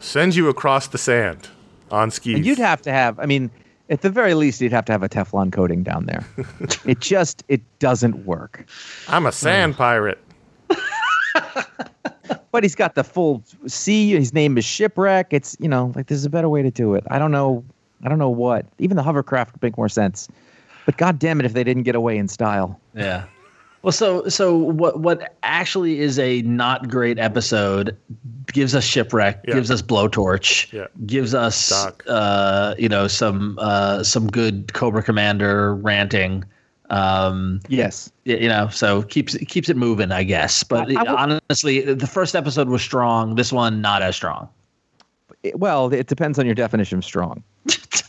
send 0.00 0.34
you 0.34 0.48
across 0.48 0.88
the 0.88 0.98
sand 0.98 1.48
on 1.90 2.10
skis. 2.10 2.34
And 2.36 2.46
you'd 2.46 2.58
have 2.58 2.82
to 2.82 2.92
have, 2.92 3.18
I 3.20 3.26
mean, 3.26 3.50
at 3.90 4.00
the 4.02 4.10
very 4.10 4.34
least, 4.34 4.60
you'd 4.60 4.72
have 4.72 4.84
to 4.86 4.92
have 4.92 5.02
a 5.02 5.08
Teflon 5.08 5.52
coating 5.52 5.82
down 5.84 6.06
there. 6.06 6.26
it 6.84 6.98
just, 7.00 7.44
it 7.48 7.60
doesn't 7.78 8.26
work. 8.26 8.66
I'm 9.08 9.26
a 9.26 9.32
sand 9.32 9.76
pirate. 9.76 10.18
but 12.52 12.62
he's 12.62 12.74
got 12.74 12.94
the 12.94 13.04
full 13.04 13.42
sea. 13.66 14.10
His 14.12 14.32
name 14.32 14.56
is 14.58 14.64
Shipwreck. 14.64 15.28
It's 15.32 15.56
you 15.60 15.68
know 15.68 15.92
like 15.94 16.06
there's 16.06 16.24
a 16.24 16.30
better 16.30 16.48
way 16.48 16.62
to 16.62 16.70
do 16.70 16.94
it. 16.94 17.04
I 17.10 17.18
don't 17.18 17.30
know. 17.32 17.64
I 18.04 18.08
don't 18.08 18.18
know 18.18 18.30
what. 18.30 18.66
Even 18.78 18.96
the 18.96 19.02
hovercraft 19.02 19.52
would 19.54 19.62
make 19.62 19.76
more 19.76 19.88
sense. 19.88 20.28
But 20.86 20.96
god 20.98 21.18
damn 21.18 21.40
it, 21.40 21.46
if 21.46 21.54
they 21.54 21.64
didn't 21.64 21.84
get 21.84 21.94
away 21.94 22.16
in 22.18 22.28
style. 22.28 22.78
yeah. 22.94 23.24
Well, 23.82 23.92
so 23.92 24.26
so 24.28 24.56
what 24.56 25.00
what 25.00 25.34
actually 25.42 26.00
is 26.00 26.18
a 26.18 26.40
not 26.42 26.88
great 26.88 27.18
episode 27.18 27.94
gives 28.50 28.74
us 28.74 28.82
shipwreck, 28.82 29.40
Yeah. 29.46 29.54
gives 29.54 29.70
us 29.70 29.82
blowtorch, 29.82 30.72
Yeah. 30.72 30.86
gives 31.04 31.34
us 31.34 31.68
Doc. 31.68 32.02
uh 32.08 32.74
you 32.78 32.88
know 32.88 33.08
some 33.08 33.58
uh 33.60 34.02
some 34.02 34.26
good 34.28 34.72
Cobra 34.72 35.02
Commander 35.02 35.74
ranting. 35.74 36.44
Um, 36.90 37.60
Yes. 37.68 38.12
you 38.24 38.48
know, 38.48 38.68
so 38.68 39.02
keeps 39.04 39.36
keeps 39.38 39.68
it 39.68 39.76
moving, 39.76 40.12
I 40.12 40.22
guess. 40.22 40.62
But 40.62 40.94
I- 40.96 41.02
I 41.04 41.38
honestly, 41.48 41.80
the 41.80 42.06
first 42.06 42.36
episode 42.36 42.68
was 42.68 42.82
strong. 42.82 43.36
This 43.36 43.52
one 43.52 43.80
not 43.80 44.02
as 44.02 44.16
strong. 44.16 44.48
Well, 45.54 45.92
it 45.92 46.06
depends 46.06 46.38
on 46.38 46.46
your 46.46 46.54
definition 46.54 46.98
of 46.98 47.04
strong. 47.04 47.42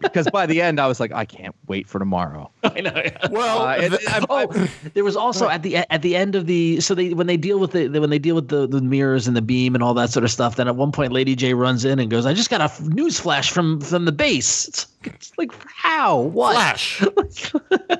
because 0.00 0.28
by 0.30 0.46
the 0.46 0.60
end, 0.62 0.80
I 0.80 0.86
was 0.86 1.00
like, 1.00 1.12
I 1.12 1.24
can't 1.24 1.54
wait 1.66 1.86
for 1.88 1.98
tomorrow. 1.98 2.50
I 2.64 2.80
know. 2.80 3.02
Well, 3.30 3.62
Uh, 3.66 3.76
it- 3.76 3.88
th- 3.90 4.08
I'm- 4.10 4.24
Oh, 4.30 4.46
there 4.94 5.04
was 5.04 5.16
also 5.16 5.48
at 5.48 5.62
the 5.62 5.76
at 5.76 6.02
the 6.02 6.14
end 6.16 6.34
of 6.34 6.46
the 6.46 6.80
so 6.80 6.94
they 6.94 7.14
when 7.14 7.26
they 7.26 7.36
deal 7.36 7.58
with 7.58 7.72
the 7.72 7.88
when 7.88 8.10
they 8.10 8.18
deal 8.18 8.34
with 8.34 8.48
the, 8.48 8.66
the 8.66 8.80
mirrors 8.80 9.26
and 9.26 9.36
the 9.36 9.42
beam 9.42 9.74
and 9.74 9.82
all 9.82 9.94
that 9.94 10.10
sort 10.10 10.24
of 10.24 10.30
stuff. 10.30 10.56
Then 10.56 10.68
at 10.68 10.76
one 10.76 10.92
point, 10.92 11.12
Lady 11.12 11.34
Jaye 11.34 11.56
runs 11.58 11.84
in 11.84 11.98
and 11.98 12.10
goes, 12.10 12.26
"I 12.26 12.34
just 12.34 12.50
got 12.50 12.60
a 12.60 12.64
f- 12.64 12.80
news 12.82 13.18
flash 13.18 13.50
from 13.50 13.80
from 13.80 14.04
the 14.04 14.12
base." 14.12 14.68
It's, 14.68 14.86
it's 15.04 15.32
like 15.38 15.50
how 15.66 16.20
what? 16.20 16.52
Flash. 16.54 17.02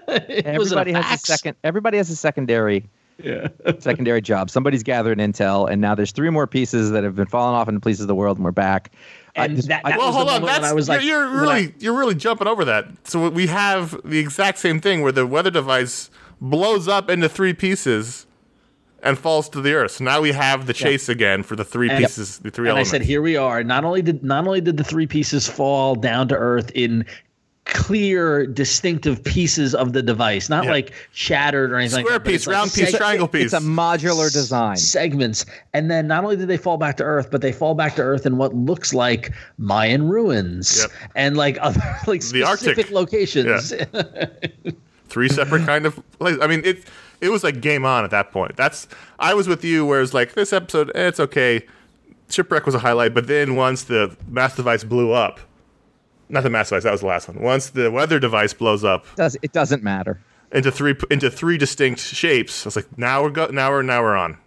It 0.08 0.58
was 0.58 0.72
Everybody 0.72 0.92
has 0.92 1.22
a 1.22 1.26
second. 1.26 1.56
Everybody 1.64 1.96
has 1.98 2.10
a 2.10 2.16
secondary. 2.16 2.84
Yeah. 3.22 3.48
secondary 3.80 4.20
job. 4.20 4.48
Somebody's 4.50 4.82
gathering 4.82 5.18
intel, 5.18 5.68
and 5.70 5.80
now 5.80 5.94
there's 5.94 6.12
three 6.12 6.30
more 6.30 6.46
pieces 6.46 6.90
that 6.92 7.02
have 7.04 7.16
been 7.16 7.26
falling 7.26 7.56
off 7.56 7.68
into 7.68 7.80
places 7.80 8.02
of 8.02 8.08
the 8.08 8.14
world, 8.14 8.38
and 8.38 8.44
we're 8.44 8.52
back. 8.52 8.92
And 9.44 9.56
just- 9.56 9.68
that- 9.68 9.82
I- 9.84 9.96
well, 9.96 10.12
hold 10.12 10.28
on. 10.28 10.42
That's 10.44 10.72
was 10.72 10.88
you're, 10.88 11.00
you're 11.00 11.28
really 11.40 11.66
I- 11.68 11.72
you're 11.78 11.96
really 11.98 12.14
jumping 12.14 12.46
over 12.48 12.64
that. 12.64 12.86
So 13.04 13.28
we 13.28 13.46
have 13.48 13.98
the 14.04 14.18
exact 14.18 14.58
same 14.58 14.80
thing 14.80 15.02
where 15.02 15.12
the 15.12 15.26
weather 15.26 15.50
device 15.50 16.10
blows 16.40 16.88
up 16.88 17.10
into 17.10 17.28
three 17.28 17.52
pieces 17.54 18.26
and 19.02 19.16
falls 19.18 19.48
to 19.50 19.60
the 19.60 19.72
earth. 19.74 19.92
So 19.92 20.04
now 20.04 20.20
we 20.20 20.32
have 20.32 20.66
the 20.66 20.72
chase 20.72 21.08
again 21.08 21.42
for 21.42 21.54
the 21.56 21.64
three 21.64 21.88
And- 21.88 21.98
uh, 22.04 22.06
pieces, 22.08 22.38
the 22.38 22.50
three 22.50 22.64
and 22.68 22.70
elements. 22.70 22.90
I 22.90 22.98
said, 22.98 23.02
"Here 23.02 23.22
we 23.22 23.36
are." 23.36 23.62
Not 23.62 23.84
only 23.84 24.02
did 24.02 24.24
not 24.24 24.46
only 24.46 24.60
did 24.60 24.76
the 24.76 24.84
three 24.84 25.06
pieces 25.06 25.46
fall 25.48 25.94
down 25.94 26.28
to 26.28 26.34
earth 26.36 26.70
in 26.74 27.04
clear, 27.68 28.46
distinctive 28.46 29.22
pieces 29.22 29.74
of 29.74 29.92
the 29.92 30.02
device, 30.02 30.48
not 30.48 30.64
Yeah. 30.64 30.70
like 30.72 30.92
shattered 31.12 31.70
or 31.72 31.76
anything. 31.76 32.04
Square 32.04 32.14
like 32.16 32.24
that, 32.24 32.30
piece, 32.30 32.34
it's 32.40 32.46
like 32.46 32.56
round 32.56 32.72
piece, 32.72 32.92
seg- 32.94 32.96
triangle 32.98 33.28
piece. 33.28 33.44
it's 33.44 33.52
a 33.54 33.60
modular 33.60 34.32
design. 34.32 34.76
segments. 34.76 35.46
And 35.74 35.90
then 35.90 36.06
not 36.06 36.24
only 36.24 36.36
did 36.36 36.48
they 36.48 36.56
fall 36.56 36.76
back 36.78 36.96
to 36.96 37.04
Earth, 37.04 37.30
but 37.30 37.40
they 37.42 37.52
fall 37.52 37.74
back 37.74 37.94
to 37.96 38.02
Earth 38.02 38.26
in 38.26 38.36
what 38.38 38.54
looks 38.54 38.92
like 38.94 39.32
Mayan 39.58 40.08
ruins 40.08 40.80
Yep. 40.82 40.90
and 41.14 41.36
like 41.36 41.58
other 41.62 41.80
like 42.06 42.22
The 42.22 42.42
Arctic. 42.42 42.70
specific 42.72 42.90
locations. 42.90 43.72
three 45.08 45.28
separate 45.28 45.64
kind 45.64 45.86
of 45.86 45.98
places. 46.18 46.40
I 46.42 46.46
mean, 46.46 46.62
it 46.64 46.84
it 47.20 47.30
was 47.30 47.42
like 47.44 47.60
game 47.60 47.84
on 47.84 48.04
at 48.04 48.10
that 48.10 48.30
point. 48.32 48.56
That's 48.56 48.88
I 49.18 49.34
was 49.34 49.48
with 49.48 49.64
you, 49.64 49.84
where 49.84 50.00
it's 50.02 50.14
like 50.14 50.34
this 50.34 50.52
episode, 50.52 50.90
eh, 50.94 51.08
it's 51.08 51.20
okay. 51.20 51.62
Shipwreck 52.30 52.66
was 52.66 52.74
a 52.74 52.78
highlight, 52.78 53.14
but 53.14 53.26
then 53.26 53.56
once 53.56 53.84
the 53.84 54.14
mass 54.28 54.54
device 54.54 54.84
blew 54.84 55.12
up, 55.12 55.40
not 56.28 56.42
the 56.42 56.50
mass 56.50 56.68
device, 56.68 56.84
that 56.84 56.92
was 56.92 57.00
the 57.00 57.06
last 57.06 57.28
one. 57.28 57.40
Once 57.42 57.70
the 57.70 57.90
weather 57.90 58.18
device 58.18 58.52
blows 58.52 58.84
up 58.84 59.06
Does 59.16 59.36
it 59.42 59.52
doesn't 59.52 59.82
matter. 59.82 60.20
into 60.52 60.70
three 60.70 60.94
into 61.10 61.30
three 61.30 61.58
distinct 61.58 62.00
shapes, 62.00 62.64
I 62.64 62.68
was 62.68 62.76
like, 62.76 62.98
now 62.98 63.22
we're 63.22 63.30
go, 63.30 63.46
now 63.46 63.70
we're 63.70 63.82
now 63.82 64.02
we're 64.02 64.16
on, 64.16 64.38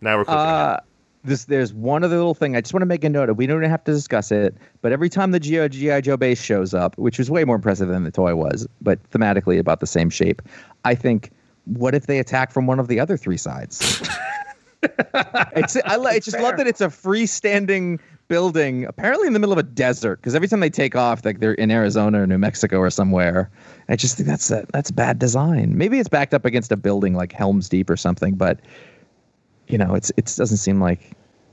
now 0.00 0.16
we're 0.16 0.24
cooking. 0.24 0.38
Uh, 0.38 0.80
this 1.24 1.46
there's 1.46 1.72
one 1.72 2.04
other 2.04 2.16
little 2.16 2.34
thing 2.34 2.54
I 2.54 2.60
just 2.60 2.74
want 2.74 2.82
to 2.82 2.86
make 2.86 3.02
a 3.02 3.08
note 3.08 3.30
of. 3.30 3.38
We 3.38 3.46
don't 3.46 3.62
have 3.62 3.84
to 3.84 3.92
discuss 3.92 4.30
it, 4.30 4.54
but 4.82 4.92
every 4.92 5.08
time 5.08 5.30
the 5.30 5.40
Geo 5.40 5.68
GI 5.68 6.02
Joe 6.02 6.16
base 6.16 6.40
shows 6.40 6.74
up, 6.74 6.96
which 6.98 7.18
was 7.18 7.30
way 7.30 7.44
more 7.44 7.56
impressive 7.56 7.88
than 7.88 8.04
the 8.04 8.10
toy 8.10 8.34
was, 8.34 8.66
but 8.80 9.02
thematically 9.10 9.58
about 9.58 9.80
the 9.80 9.86
same 9.86 10.10
shape, 10.10 10.42
I 10.84 10.94
think, 10.94 11.30
what 11.64 11.94
if 11.94 12.06
they 12.06 12.18
attack 12.18 12.52
from 12.52 12.66
one 12.66 12.78
of 12.78 12.88
the 12.88 13.00
other 13.00 13.16
three 13.16 13.38
sides? 13.38 14.06
it's 15.56 15.76
I, 15.76 15.96
I 15.96 16.18
just 16.18 16.38
love 16.38 16.58
that 16.58 16.66
it's 16.66 16.82
a 16.82 16.88
freestanding 16.88 18.00
building, 18.28 18.84
apparently 18.84 19.26
in 19.26 19.32
the 19.32 19.38
middle 19.38 19.52
of 19.52 19.58
a 19.58 19.62
desert. 19.62 20.16
Because 20.16 20.34
every 20.34 20.48
time 20.48 20.60
they 20.60 20.70
take 20.70 20.96
off, 20.96 21.24
like 21.24 21.40
they're 21.40 21.54
in 21.54 21.70
Arizona 21.70 22.22
or 22.22 22.26
New 22.26 22.38
Mexico 22.38 22.78
or 22.78 22.90
somewhere. 22.90 23.50
I 23.88 23.96
just 23.96 24.16
think 24.16 24.28
that's 24.28 24.50
a, 24.50 24.66
that's 24.72 24.90
bad 24.90 25.18
design. 25.18 25.76
Maybe 25.76 25.98
it's 25.98 26.08
backed 26.08 26.34
up 26.34 26.44
against 26.44 26.72
a 26.72 26.76
building 26.76 27.14
like 27.14 27.32
Helm's 27.32 27.68
Deep 27.68 27.90
or 27.90 27.96
something, 27.96 28.34
but 28.34 28.60
you 29.68 29.78
know, 29.78 29.94
it's 29.94 30.10
it 30.16 30.32
doesn't 30.36 30.58
seem 30.58 30.80
like 30.80 31.12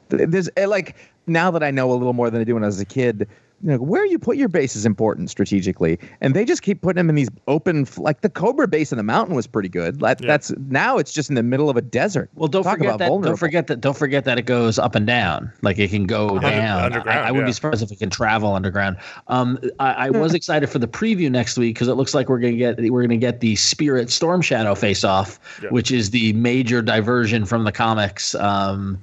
there's 0.09 0.49
eh, 0.57 0.65
like 0.65 0.95
now 1.27 1.51
that 1.51 1.63
I 1.63 1.71
know 1.71 1.91
a 1.91 1.95
little 1.95 2.13
more 2.13 2.29
than 2.29 2.41
I 2.41 2.43
do 2.43 2.53
when 2.55 2.63
I 2.63 2.67
was 2.67 2.79
a 2.79 2.85
kid. 2.85 3.27
You 3.63 3.71
know, 3.71 3.77
where 3.77 4.05
you 4.05 4.17
put 4.17 4.37
your 4.37 4.49
base 4.49 4.75
is 4.75 4.85
important 4.85 5.29
strategically, 5.29 5.99
and 6.19 6.33
they 6.33 6.45
just 6.45 6.61
keep 6.61 6.81
putting 6.81 6.97
them 6.97 7.09
in 7.09 7.15
these 7.15 7.29
open, 7.47 7.87
like 7.97 8.21
the 8.21 8.29
Cobra 8.29 8.67
base 8.67 8.91
in 8.91 8.97
the 8.97 9.03
mountain 9.03 9.35
was 9.35 9.47
pretty 9.47 9.69
good. 9.69 9.99
That, 9.99 10.19
That's 10.19 10.51
now 10.69 10.97
it's 10.97 11.13
just 11.13 11.29
in 11.29 11.35
the 11.35 11.43
middle 11.43 11.69
of 11.69 11.77
a 11.77 11.81
desert. 11.81 12.29
Well, 12.35 12.47
don't 12.47 12.63
Talk 12.63 12.73
forget 12.77 12.87
about 12.87 12.99
that. 12.99 13.07
vulnerable. 13.07 13.29
Don't 13.31 13.37
forget 13.37 13.67
that. 13.67 13.81
Don't 13.81 13.97
forget 13.97 14.25
that 14.25 14.37
it 14.39 14.45
goes 14.45 14.79
up 14.79 14.95
and 14.95 15.05
down. 15.05 15.51
Like 15.61 15.77
it 15.79 15.89
can 15.89 16.05
go 16.05 16.39
down. 16.39 16.85
underground, 16.85 17.09
I, 17.19 17.27
I 17.27 17.31
wouldn't 17.31 17.47
yeah. 17.47 17.49
be 17.49 17.53
surprised 17.53 17.83
if 17.83 17.91
it 17.91 17.99
can 17.99 18.09
travel 18.09 18.53
underground. 18.55 18.97
Um, 19.27 19.59
I, 19.79 20.07
I 20.07 20.09
was 20.09 20.33
excited 20.33 20.69
for 20.69 20.79
the 20.79 20.87
preview 20.87 21.29
next 21.29 21.57
week 21.57 21.75
because 21.75 21.87
it 21.87 21.93
looks 21.95 22.13
like 22.13 22.29
we're 22.29 22.39
gonna 22.39 22.53
get 22.53 22.79
we're 22.91 23.03
gonna 23.03 23.17
get 23.17 23.39
the 23.41 23.55
Spirit 23.55 24.09
Storm 24.09 24.41
Shadow 24.41 24.75
face 24.75 25.03
off, 25.03 25.39
Yeah. 25.61 25.69
which 25.69 25.91
is 25.91 26.09
the 26.11 26.33
major 26.33 26.81
diversion 26.81 27.45
from 27.45 27.63
the 27.63 27.71
comics. 27.71 28.35
Um, 28.35 28.99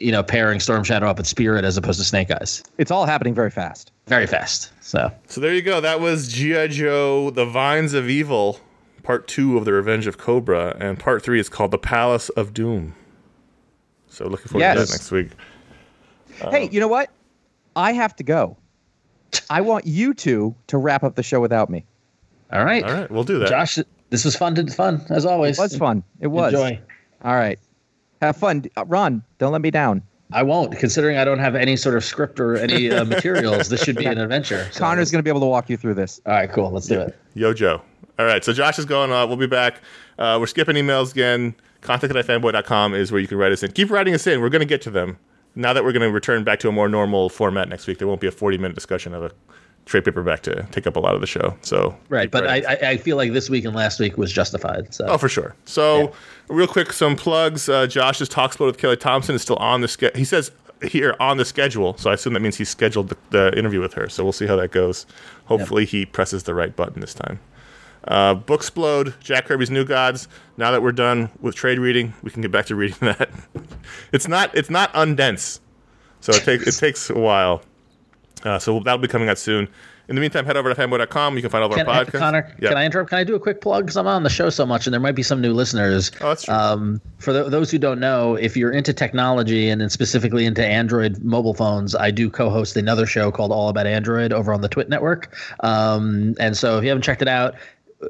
you 0.00 0.10
know, 0.12 0.22
pairing 0.22 0.60
Storm 0.60 0.82
Shadow 0.84 1.06
up 1.08 1.18
with 1.18 1.26
Spirit 1.26 1.64
as 1.64 1.76
opposed 1.76 1.98
to 1.98 2.04
Snake 2.04 2.30
Eyes. 2.30 2.62
It's 2.78 2.90
all 2.90 3.06
happening 3.06 3.34
very 3.34 3.50
fast. 3.50 3.92
Very 4.06 4.26
fast. 4.26 4.72
So 4.80 5.10
So 5.26 5.40
there 5.40 5.54
you 5.54 5.62
go. 5.62 5.80
That 5.80 6.00
was 6.00 6.32
G.I. 6.32 6.68
Joe 6.68 7.30
The 7.30 7.44
Vines 7.44 7.92
of 7.94 8.08
Evil, 8.08 8.58
part 9.02 9.28
two 9.28 9.56
of 9.58 9.64
The 9.64 9.72
Revenge 9.72 10.06
of 10.06 10.18
Cobra. 10.18 10.76
And 10.80 10.98
part 10.98 11.22
three 11.22 11.38
is 11.38 11.48
called 11.48 11.70
The 11.70 11.78
Palace 11.78 12.28
of 12.30 12.52
Doom. 12.54 12.94
So 14.08 14.24
looking 14.26 14.46
forward 14.48 14.62
to 14.74 14.80
Yes. 14.80 14.88
that 14.88 14.94
next 14.94 15.10
week. 15.10 15.28
Uh, 16.40 16.50
hey, 16.50 16.68
you 16.72 16.80
know 16.80 16.88
what? 16.88 17.10
I 17.76 17.92
have 17.92 18.16
to 18.16 18.24
go. 18.24 18.56
I 19.48 19.60
want 19.60 19.86
you 19.86 20.14
two 20.14 20.54
to 20.68 20.78
wrap 20.78 21.04
up 21.04 21.14
the 21.14 21.22
show 21.22 21.40
without 21.40 21.70
me. 21.70 21.84
all 22.52 22.64
right, 22.64 22.82
All 22.82 22.92
right, 22.92 23.10
we'll 23.10 23.22
do 23.24 23.38
that. 23.38 23.48
Josh. 23.48 23.78
This 24.08 24.24
was 24.24 24.34
fun. 24.34 24.56
To, 24.56 24.66
fun 24.66 25.06
as 25.10 25.24
always. 25.24 25.56
It 25.56 25.62
was 25.62 25.76
fun. 25.76 26.02
It 26.18 26.26
was. 26.26 26.52
Enjoy. 26.52 26.80
All 27.22 27.34
right. 27.36 27.60
Have 28.20 28.36
fun. 28.36 28.64
Uh, 28.76 28.84
Ron, 28.86 29.22
don't 29.38 29.52
let 29.52 29.62
me 29.62 29.70
down. 29.70 30.02
I 30.32 30.42
won't, 30.44 30.78
considering 30.78 31.16
I 31.16 31.24
don't 31.24 31.40
have 31.40 31.56
any 31.56 31.76
sort 31.76 31.96
of 31.96 32.04
script 32.04 32.38
or 32.38 32.56
any 32.56 32.90
uh, 32.90 33.04
materials. 33.16 33.68
This 33.68 33.82
should 33.82 33.96
be 33.96 34.06
an 34.06 34.18
adventure. 34.18 34.68
So 34.70 34.80
Conor's 34.80 35.10
going 35.10 35.18
to 35.18 35.24
be 35.24 35.30
able 35.30 35.40
to 35.40 35.46
walk 35.46 35.68
you 35.68 35.76
through 35.76 35.94
this. 35.94 36.20
All 36.24 36.32
right, 36.32 36.50
cool. 36.50 36.70
Let's 36.70 36.86
do 36.86 37.00
it. 37.00 37.18
Yo, 37.34 37.52
Joe. 37.52 37.82
All 38.18 38.26
right, 38.26 38.44
so 38.44 38.52
Josh 38.52 38.78
is 38.78 38.84
going 38.84 39.10
on. 39.10 39.28
We'll 39.28 39.38
be 39.38 39.46
back. 39.46 39.80
Uh, 40.18 40.36
we're 40.38 40.46
skipping 40.46 40.76
emails 40.76 41.10
again. 41.12 41.54
Contact 41.80 42.14
at 42.14 42.26
iFanboy.com 42.26 42.94
is 42.94 43.10
where 43.10 43.20
you 43.20 43.26
can 43.26 43.38
write 43.38 43.50
us 43.52 43.62
in. 43.62 43.72
Keep 43.72 43.90
writing 43.90 44.14
us 44.14 44.26
in. 44.26 44.40
We're 44.40 44.50
going 44.50 44.60
to 44.60 44.66
get 44.66 44.82
to 44.82 44.90
them. 44.90 45.18
Now 45.56 45.72
that 45.72 45.82
we're 45.82 45.92
going 45.92 46.06
to 46.06 46.12
return 46.12 46.44
back 46.44 46.60
to 46.60 46.68
a 46.68 46.72
more 46.72 46.88
normal 46.88 47.28
format 47.28 47.68
next 47.68 47.86
week, 47.86 47.98
there 47.98 48.06
won't 48.06 48.20
be 48.20 48.28
a 48.28 48.32
40 48.32 48.58
minute 48.58 48.74
discussion 48.74 49.14
of 49.14 49.24
a 49.24 49.30
trade 49.86 50.04
paperback 50.04 50.42
to 50.42 50.66
take 50.70 50.86
up 50.86 50.96
a 50.96 51.00
lot 51.00 51.14
of 51.14 51.20
the 51.20 51.26
show. 51.26 51.56
So 51.62 51.96
Right, 52.08 52.30
but 52.30 52.44
I, 52.46 52.46
writing 52.46 52.66
us 52.66 52.78
in. 52.80 52.84
I 52.86 52.96
feel 52.96 53.16
like 53.16 53.32
this 53.32 53.50
week 53.50 53.64
and 53.64 53.74
last 53.74 53.98
week 54.00 54.16
was 54.16 54.32
justified. 54.32 54.94
So 54.94 55.06
Oh, 55.06 55.18
for 55.18 55.28
sure. 55.28 55.54
So, 55.64 56.12
real 56.48 56.66
quick, 56.68 56.92
some 56.92 57.16
plugs. 57.16 57.68
Uh, 57.68 57.86
Josh's 57.86 58.28
talk 58.28 58.52
split 58.52 58.66
with 58.66 58.78
Kelly 58.78 58.96
Thompson 58.96 59.34
is 59.34 59.42
still 59.42 59.56
on 59.56 59.80
the 59.80 59.88
schedule. 59.88 60.16
He 60.18 60.24
says 60.24 60.52
here 60.82 61.14
on 61.20 61.36
the 61.36 61.44
schedule, 61.44 61.96
so 61.98 62.10
I 62.10 62.14
assume 62.14 62.32
that 62.34 62.40
means 62.40 62.56
he 62.56 62.64
scheduled 62.64 63.10
the, 63.10 63.16
the 63.30 63.58
interview 63.58 63.80
with 63.80 63.94
her. 63.94 64.08
So 64.08 64.22
we'll 64.22 64.32
see 64.32 64.46
how 64.46 64.56
that 64.56 64.70
goes. 64.70 65.06
Hopefully, 65.46 65.84
he 65.84 66.06
presses 66.06 66.44
the 66.44 66.54
right 66.54 66.74
button 66.74 67.00
this 67.00 67.14
time. 67.14 67.40
Uh, 68.04 68.34
Booksplode, 68.34 69.18
Jack 69.20 69.46
Kirby's 69.46 69.70
New 69.70 69.84
Gods. 69.84 70.26
Now 70.56 70.70
that 70.70 70.82
we're 70.82 70.92
done 70.92 71.28
with 71.40 71.54
trade 71.54 71.78
reading, 71.78 72.14
we 72.22 72.30
can 72.30 72.40
get 72.40 72.50
back 72.50 72.66
to 72.66 72.74
reading 72.74 72.96
that. 73.00 73.30
it's 74.12 74.26
not 74.28 74.54
it's 74.56 74.70
not 74.70 74.92
undense, 74.94 75.60
so 76.20 76.32
it 76.32 76.42
takes 76.44 76.66
it 76.66 76.78
takes 76.80 77.10
a 77.10 77.18
while. 77.18 77.62
Uh, 78.44 78.58
so 78.58 78.80
that'll 78.80 78.98
be 78.98 79.08
coming 79.08 79.28
out 79.28 79.38
soon. 79.38 79.68
In 80.08 80.16
the 80.16 80.20
meantime, 80.20 80.44
head 80.44 80.56
over 80.56 80.74
to 80.74 80.80
iFanboy.com. 80.80 81.36
You 81.36 81.40
can 81.40 81.50
find 81.50 81.62
all 81.62 81.70
of 81.70 81.76
Can, 81.76 81.86
our 81.86 82.04
podcasts. 82.04 82.18
Conor, 82.18 82.52
Yeah. 82.58 82.70
can 82.70 82.78
I 82.78 82.84
interrupt? 82.84 83.10
Can 83.10 83.18
I 83.20 83.24
do 83.24 83.36
a 83.36 83.38
quick 83.38 83.60
plug? 83.60 83.84
Because 83.84 83.96
I'm 83.96 84.08
on 84.08 84.24
the 84.24 84.30
show 84.30 84.50
so 84.50 84.66
much, 84.66 84.86
and 84.86 84.92
there 84.92 85.00
might 85.00 85.14
be 85.14 85.22
some 85.22 85.40
new 85.40 85.52
listeners. 85.52 86.10
Oh, 86.20 86.30
that's 86.30 86.42
true. 86.42 86.54
Um, 86.54 87.00
for 87.18 87.32
th- 87.32 87.46
those 87.52 87.70
who 87.70 87.78
don't 87.78 88.00
know, 88.00 88.34
if 88.34 88.56
you're 88.56 88.72
into 88.72 88.92
technology 88.92 89.68
and 89.70 89.80
then 89.80 89.88
specifically 89.88 90.46
into 90.46 90.66
Android 90.66 91.22
mobile 91.22 91.54
phones, 91.54 91.94
I 91.94 92.10
do 92.10 92.28
co-host 92.28 92.76
another 92.76 93.06
show 93.06 93.30
called 93.30 93.52
All 93.52 93.68
About 93.68 93.86
Android 93.86 94.32
over 94.32 94.52
on 94.52 94.62
the 94.62 94.68
Twit 94.68 94.88
Network. 94.88 95.32
Um, 95.60 96.34
and 96.40 96.56
so 96.56 96.76
if 96.78 96.82
you 96.82 96.88
haven't 96.90 97.02
checked 97.02 97.22
it 97.22 97.28
out, 97.28 97.54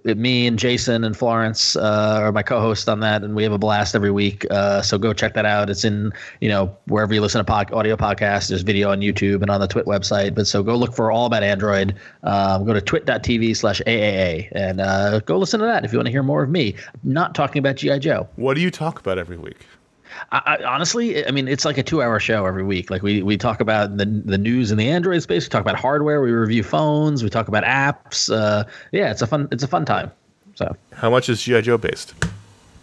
me 0.05 0.47
and 0.47 0.59
Jason 0.59 1.05
and 1.05 1.17
Florence 1.17 1.77
uh, 1.77 2.21
are 2.23 2.33
my 2.33 2.43
co-hosts 2.43 2.87
on 2.89 3.01
that, 3.01 3.23
and 3.23 3.35
we 3.35 3.43
have 3.43 3.53
a 3.53 3.59
blast 3.59 3.95
every 3.95 4.11
week. 4.11 4.47
Uh, 4.51 4.83
so 4.83 4.99
go 4.99 5.13
check 5.13 5.35
that 5.35 5.45
out. 5.47 5.71
It's 5.71 5.85
in 5.85 6.13
you 6.41 6.49
know 6.49 6.77
wherever 6.87 7.13
you 7.13 7.21
listen 7.21 7.39
to 7.41 7.45
pod- 7.45 7.73
audio 7.73 7.97
podcasts. 7.97 8.49
There's 8.49 8.63
video 8.63 8.91
on 8.91 9.01
YouTube 9.01 9.43
and 9.43 9.51
on 9.51 9.61
the 9.61 9.69
Twit 9.69 9.87
website. 9.87 10.35
But 10.35 10.47
so 10.47 10.63
go 10.63 10.77
look 10.77 10.95
for 10.95 11.11
All 11.11 11.27
About 11.27 11.43
Android. 11.43 11.97
Um, 12.23 12.65
go 12.65 12.73
to 12.73 12.81
twit.tv 12.81 13.57
slash 13.57 13.81
AAA 13.87 14.49
and 14.53 14.81
uh, 14.81 15.21
go 15.21 15.39
listen 15.39 15.61
to 15.61 15.67
that 15.67 15.85
if 15.85 15.93
you 15.93 15.99
want 15.99 16.07
to 16.07 16.13
hear 16.13 16.23
more 16.23 16.43
of 16.43 16.51
me 16.51 16.75
not 17.03 17.35
talking 17.35 17.59
about 17.61 17.77
GI 17.77 17.99
Joe. 17.99 18.29
what 18.37 18.55
do 18.55 18.61
you 18.61 18.71
talk 18.71 19.01
about 19.01 19.19
every 19.19 19.37
week? 19.37 19.67
I, 20.33 20.57
I, 20.61 20.65
honestly, 20.65 21.27
I 21.27 21.31
mean, 21.31 21.49
it's 21.49 21.65
like 21.65 21.79
a 21.79 21.83
two-hour 21.83 22.21
show 22.21 22.47
every 22.47 22.63
week. 22.63 22.91
Like 22.91 23.03
we 23.03 23.23
we 23.23 23.37
talk 23.37 23.61
about 23.61 23.97
the 23.97 24.05
the 24.07 24.39
news 24.39 24.71
in 24.71 24.79
the 24.79 24.89
Android 24.89 25.23
space. 25.23 25.45
We 25.45 25.49
talk 25.51 25.63
about 25.63 25.77
hardware. 25.77 26.21
We 26.23 26.31
review 26.33 26.63
phones. 26.63 27.23
We 27.23 27.31
talk 27.31 27.49
about 27.49 27.65
apps. 27.65 28.33
Uh, 28.35 28.65
yeah, 28.93 29.11
it's 29.11 29.23
a 29.23 29.27
fun 29.27 29.49
it's 29.51 29.63
a 29.63 29.69
fun 29.69 29.85
time. 29.85 30.11
So 30.55 30.77
How 30.93 31.09
much 31.11 31.29
is 31.29 31.43
G.I. 31.43 31.63
Joe 31.63 31.79
based? 31.79 32.15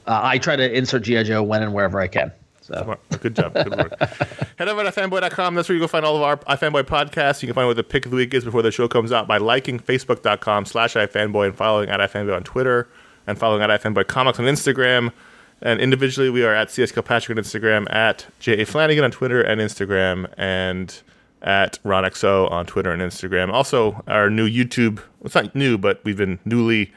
uh, 0.07 0.22
I 0.23 0.38
try 0.39 0.55
to 0.55 0.77
insert 0.77 1.03
GI 1.03 1.26
Joe 1.26 1.43
when 1.43 1.61
and 1.64 1.73
wherever 1.73 1.99
I 1.99 2.07
can. 2.07 2.31
So 2.61 2.97
Good 3.22 3.35
job. 3.35 3.53
Good 3.53 3.77
work. 3.77 3.99
Head 4.57 4.68
over 4.68 4.84
to 4.84 4.89
iFanboy.com. 4.91 5.55
That's 5.55 5.69
where 5.69 5.76
you 5.76 5.81
can 5.81 5.88
find 5.88 6.03
all 6.05 6.18
of 6.18 6.22
our 6.23 6.38
iFanboy 6.38 6.84
podcasts. 6.84 7.41
You 7.41 7.47
can 7.47 7.53
find 7.53 7.68
what 7.68 7.77
the 7.77 7.84
pick 7.84 8.03
of 8.05 8.11
the 8.11 8.18
week 8.18 8.34
is 8.34 8.43
before 8.43 8.61
the 8.61 8.72
show 8.72 8.88
comes 8.89 9.11
out 9.14 9.26
by 9.27 9.38
liking 9.38 9.80
facebook.com 9.80 10.65
slash 10.65 10.95
iFanboy 10.95 11.47
and 11.47 11.55
following 11.55 11.89
at 11.89 11.99
iFanboy 11.99 12.35
on 12.35 12.43
Twitter 12.43 12.89
and 13.26 13.38
following 13.38 13.61
at 13.61 13.69
iFanboy 13.81 14.07
Comics 14.07 14.39
on 14.39 14.45
Instagram. 14.45 15.14
And 15.62 15.80
individually, 15.82 16.30
we 16.30 16.44
are 16.44 16.54
at 16.54 16.70
CS 16.70 16.92
Kilpatrick 16.92 17.38
on 17.38 17.44
Instagram, 17.44 17.92
at 17.92 18.28
J.A. 18.40 18.66
Flanagan 18.66 19.04
on 19.04 19.12
Twitter 19.12 19.42
and 19.42 19.60
Instagram, 19.60 20.32
and 20.38 21.02
at 21.42 21.80
RonXO 21.84 22.52
on 22.52 22.66
Twitter 22.66 22.92
and 22.92 23.02
Instagram. 23.02 23.52
Also, 23.52 24.04
our 24.08 24.30
new 24.30 24.48
YouTube, 24.48 25.02
it's 25.24 25.36
not 25.36 25.56
new, 25.56 25.78
but 25.78 26.02
we've 26.04 26.18
been 26.18 26.40
newly 26.46 26.92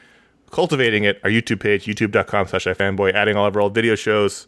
cultivating 0.51 1.03
it, 1.05 1.19
our 1.23 1.29
YouTube 1.29 1.59
page, 1.59 1.85
youtube.com 1.85 2.47
slash 2.47 2.65
iFanboy, 2.65 3.13
adding 3.13 3.35
all 3.35 3.45
of 3.45 3.55
our 3.55 3.61
old 3.61 3.73
video 3.73 3.95
shows. 3.95 4.47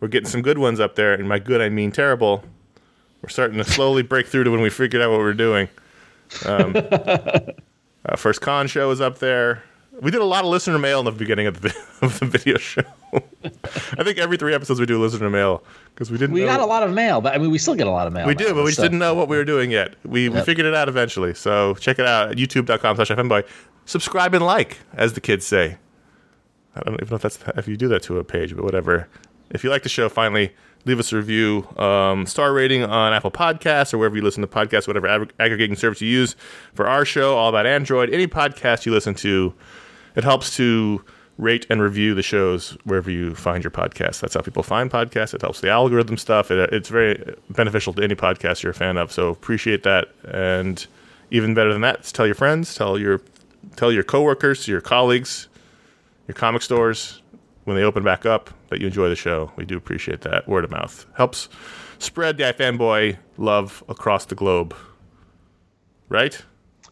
We're 0.00 0.08
getting 0.08 0.28
some 0.28 0.42
good 0.42 0.58
ones 0.58 0.80
up 0.80 0.96
there, 0.96 1.14
and 1.14 1.28
by 1.28 1.38
good 1.38 1.60
I 1.60 1.68
mean 1.68 1.92
terrible. 1.92 2.44
We're 3.22 3.28
starting 3.28 3.58
to 3.58 3.64
slowly 3.64 4.02
break 4.02 4.26
through 4.26 4.44
to 4.44 4.50
when 4.50 4.60
we 4.60 4.70
figured 4.70 5.00
out 5.02 5.10
what 5.10 5.20
we're 5.20 5.32
doing. 5.32 5.68
Um, 6.44 6.74
uh, 6.92 8.16
First 8.16 8.40
Con 8.40 8.66
show 8.66 8.90
is 8.90 9.00
up 9.00 9.18
there. 9.18 9.62
We 10.00 10.10
did 10.10 10.20
a 10.20 10.24
lot 10.24 10.44
of 10.44 10.50
listener 10.50 10.78
mail 10.78 10.98
in 11.00 11.04
the 11.04 11.12
beginning 11.12 11.46
of 11.46 11.60
the, 11.60 11.74
of 12.02 12.18
the 12.18 12.26
video 12.26 12.58
show. 12.58 12.82
I 13.12 14.02
think 14.02 14.18
every 14.18 14.36
three 14.36 14.52
episodes 14.54 14.80
we 14.80 14.86
do 14.86 15.00
listener 15.00 15.30
mail 15.30 15.62
because 15.94 16.10
we 16.10 16.18
didn't. 16.18 16.34
we 16.34 16.40
know- 16.40 16.46
got 16.46 16.60
a 16.60 16.66
lot 16.66 16.82
of 16.82 16.92
mail, 16.92 17.20
but 17.20 17.34
I 17.34 17.38
mean, 17.38 17.50
we 17.50 17.58
still 17.58 17.74
get 17.76 17.86
a 17.86 17.90
lot 17.90 18.06
of 18.06 18.12
mail. 18.12 18.26
we 18.26 18.34
do, 18.34 18.52
but 18.54 18.64
we 18.64 18.70
just 18.70 18.80
didn't 18.80 18.98
know 18.98 19.14
what 19.14 19.28
we 19.28 19.36
were 19.36 19.44
doing 19.44 19.70
yet. 19.70 19.94
We, 20.04 20.28
we 20.28 20.40
figured 20.42 20.66
it 20.66 20.74
out 20.74 20.88
eventually. 20.88 21.34
So 21.34 21.74
check 21.76 21.98
it 21.98 22.06
out 22.06 22.32
at 22.32 22.36
youtube.com 22.36 22.96
slash 22.96 23.10
iFanboy. 23.10 23.46
Subscribe 23.86 24.34
and 24.34 24.44
like, 24.44 24.78
as 24.94 25.12
the 25.12 25.20
kids 25.20 25.46
say. 25.46 25.78
I 26.74 26.80
don't 26.80 26.94
even 26.94 27.08
know 27.10 27.16
if 27.16 27.22
that's 27.22 27.38
if 27.56 27.68
you 27.68 27.76
do 27.76 27.86
that 27.88 28.02
to 28.04 28.18
a 28.18 28.24
page, 28.24 28.54
but 28.56 28.64
whatever. 28.64 29.08
If 29.50 29.62
you 29.62 29.70
like 29.70 29.84
the 29.84 29.88
show, 29.88 30.08
finally 30.08 30.52
leave 30.86 30.98
us 30.98 31.12
a 31.12 31.16
review, 31.16 31.66
um, 31.78 32.26
star 32.26 32.52
rating 32.52 32.82
on 32.82 33.12
Apple 33.12 33.30
Podcasts 33.30 33.94
or 33.94 33.98
wherever 33.98 34.16
you 34.16 34.22
listen 34.22 34.40
to 34.42 34.46
podcasts, 34.48 34.86
whatever 34.88 35.06
ag- 35.06 35.32
aggregating 35.38 35.76
service 35.76 36.00
you 36.00 36.08
use 36.08 36.34
for 36.74 36.86
our 36.88 37.04
show, 37.04 37.36
all 37.36 37.48
about 37.48 37.64
Android. 37.66 38.10
Any 38.10 38.26
podcast 38.26 38.84
you 38.86 38.92
listen 38.92 39.14
to, 39.16 39.54
it 40.14 40.24
helps 40.24 40.56
to 40.56 41.04
rate 41.36 41.66
and 41.68 41.82
review 41.82 42.14
the 42.14 42.22
shows 42.22 42.76
wherever 42.84 43.10
you 43.10 43.34
find 43.34 43.64
your 43.64 43.70
podcast. 43.70 44.20
That's 44.20 44.34
how 44.34 44.40
people 44.40 44.62
find 44.62 44.90
podcasts. 44.90 45.34
It 45.34 45.40
helps 45.40 45.60
the 45.60 45.68
algorithm 45.68 46.16
stuff. 46.16 46.50
It, 46.50 46.72
it's 46.72 46.88
very 46.88 47.34
beneficial 47.50 47.92
to 47.94 48.02
any 48.02 48.14
podcast 48.14 48.62
you're 48.62 48.70
a 48.70 48.74
fan 48.74 48.96
of. 48.96 49.10
So 49.10 49.30
appreciate 49.30 49.82
that. 49.82 50.08
And 50.28 50.86
even 51.30 51.54
better 51.54 51.72
than 51.72 51.82
that, 51.82 52.04
tell 52.04 52.26
your 52.26 52.36
friends, 52.36 52.74
tell 52.74 52.98
your 52.98 53.20
tell 53.76 53.90
your 53.90 54.04
coworkers, 54.04 54.68
your 54.68 54.80
colleagues, 54.80 55.48
your 56.28 56.34
comic 56.34 56.62
stores 56.62 57.20
when 57.64 57.76
they 57.76 57.82
open 57.82 58.04
back 58.04 58.26
up 58.26 58.50
that 58.68 58.80
you 58.80 58.86
enjoy 58.86 59.08
the 59.08 59.16
show. 59.16 59.50
We 59.56 59.64
do 59.64 59.76
appreciate 59.76 60.20
that. 60.20 60.46
Word 60.48 60.64
of 60.64 60.70
mouth 60.70 61.06
helps 61.16 61.48
spread 61.98 62.36
the 62.36 62.44
iFanboy 62.44 63.16
love 63.38 63.82
across 63.88 64.26
the 64.26 64.34
globe. 64.34 64.74
Right? 66.08 66.42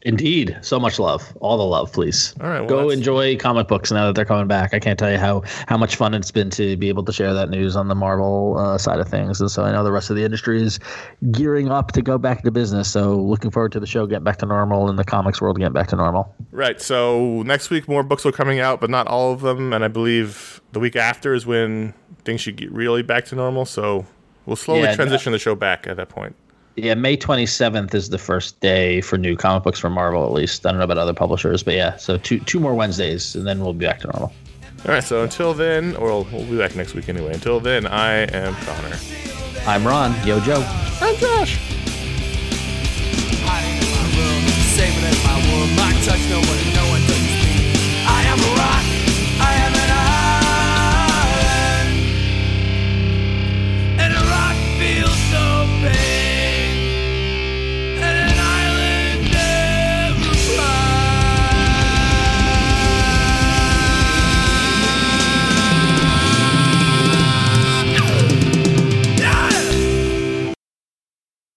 Indeed, 0.05 0.59
so 0.63 0.81
much 0.81 0.99
love, 0.99 1.33
all 1.41 1.57
the 1.57 1.63
love, 1.65 1.93
please. 1.93 2.35
All 2.41 2.49
right, 2.49 2.59
well, 2.61 2.69
go 2.69 2.77
that's- 2.79 2.97
enjoy 2.99 3.37
comic 3.37 3.69
books 3.69 3.93
now 3.93 4.07
that 4.07 4.15
they're 4.15 4.25
coming 4.25 4.49
back. 4.49 4.75
I 4.75 4.81
can't 4.81 4.99
tell 4.99 5.11
you 5.13 5.19
how 5.19 5.43
how 5.69 5.77
much 5.77 5.95
fun 5.95 6.13
it's 6.13 6.33
been 6.33 6.51
to 6.51 6.77
be 6.77 6.89
able 6.89 7.05
to 7.05 7.13
share 7.13 7.33
that 7.35 7.51
news 7.51 7.77
on 7.77 7.87
the 7.87 7.95
Marvel 7.95 8.57
uh, 8.59 8.79
side 8.79 8.99
of 8.99 9.09
things, 9.09 9.41
and 9.41 9.49
so 9.51 9.63
I 9.63 9.71
know 9.71 9.85
the 9.85 9.93
rest 9.93 10.11
of 10.11 10.17
the 10.17 10.25
industry 10.25 10.61
is 10.61 10.81
gearing 11.31 11.71
up 11.71 11.93
to 11.93 12.03
go 12.03 12.19
back 12.19 12.43
to 12.43 12.51
business. 12.51 12.91
So 12.91 13.15
looking 13.17 13.53
forward 13.53 13.71
to 13.73 13.81
the 13.81 13.87
show 13.87 14.07
getting 14.07 14.25
back 14.25 14.39
to 14.39 14.47
normal 14.47 14.89
and 14.89 14.99
the 14.99 15.05
comics 15.05 15.41
world 15.41 15.57
getting 15.59 15.73
back 15.73 15.87
to 15.89 15.97
normal. 15.97 16.35
Right. 16.51 16.81
So 16.81 17.43
next 17.43 17.71
week 17.71 17.87
more 17.89 18.03
books 18.03 18.27
are 18.27 18.33
coming 18.33 18.59
out, 18.59 18.81
but 18.81 18.91
not 18.91 19.07
all 19.07 19.33
of 19.33 19.41
them. 19.43 19.73
And 19.73 19.85
I 19.85 19.89
believe 19.89 20.61
the 20.73 20.81
week 20.81 20.97
after 20.97 21.33
is 21.33 21.47
when 21.47 21.95
things 22.25 22.41
should 22.41 22.57
get 22.57 22.73
really 22.73 23.03
back 23.03 23.25
to 23.27 23.37
normal. 23.37 23.65
So 23.67 24.07
we'll 24.47 24.57
slowly 24.57 24.83
Yeah, 24.83 24.97
transition 24.97 25.31
the 25.33 25.39
show 25.39 25.55
back 25.55 25.87
at 25.87 25.97
that 25.97 26.09
point. 26.09 26.35
Yeah, 26.77 26.95
May 26.95 27.19
27th 27.19 27.95
is 27.95 28.09
the 28.09 28.19
first 28.19 28.59
day 28.61 29.03
for 29.03 29.19
new 29.19 29.37
comic 29.37 29.63
books 29.63 29.79
from 29.79 29.93
Marvel, 29.93 30.25
at 30.25 30.33
least. 30.33 30.65
I 30.65 30.71
don't 30.71 30.79
know 30.79 30.85
about 30.85 30.97
other 30.97 31.13
publishers, 31.13 31.63
but 31.63 31.75
yeah, 31.75 31.97
so 31.97 32.17
two 32.17 32.41
two 32.41 32.59
more 32.59 32.75
Wednesdays, 32.75 33.35
and 33.35 33.47
then 33.47 33.61
we'll 33.61 33.75
be 33.75 33.85
back 33.85 34.01
to 34.01 34.07
normal. 34.09 34.33
All 34.87 34.93
right. 34.93 35.05
So 35.05 35.23
until 35.23 35.53
then, 35.55 35.95
or 35.97 36.07
we'll, 36.07 36.25
we'll 36.33 36.47
be 36.47 36.59
back 36.59 36.75
next 36.75 36.95
week 36.95 37.09
anyway. 37.09 37.35
Until 37.35 37.61
then, 37.61 37.87
I 37.87 38.23
am 38.35 38.55
Conor. 38.55 38.97
I'm 39.67 39.87
Ron. 39.87 40.15
Yo, 40.27 40.41
Joe. 40.41 40.65
I'm 41.01 41.17
Josh. 41.17 41.59
Hiding 43.45 43.79
in 43.79 45.77
my 45.77 45.93
touch, 46.03 46.21
no 46.31 46.39
one 46.39 46.59
to 46.59 46.82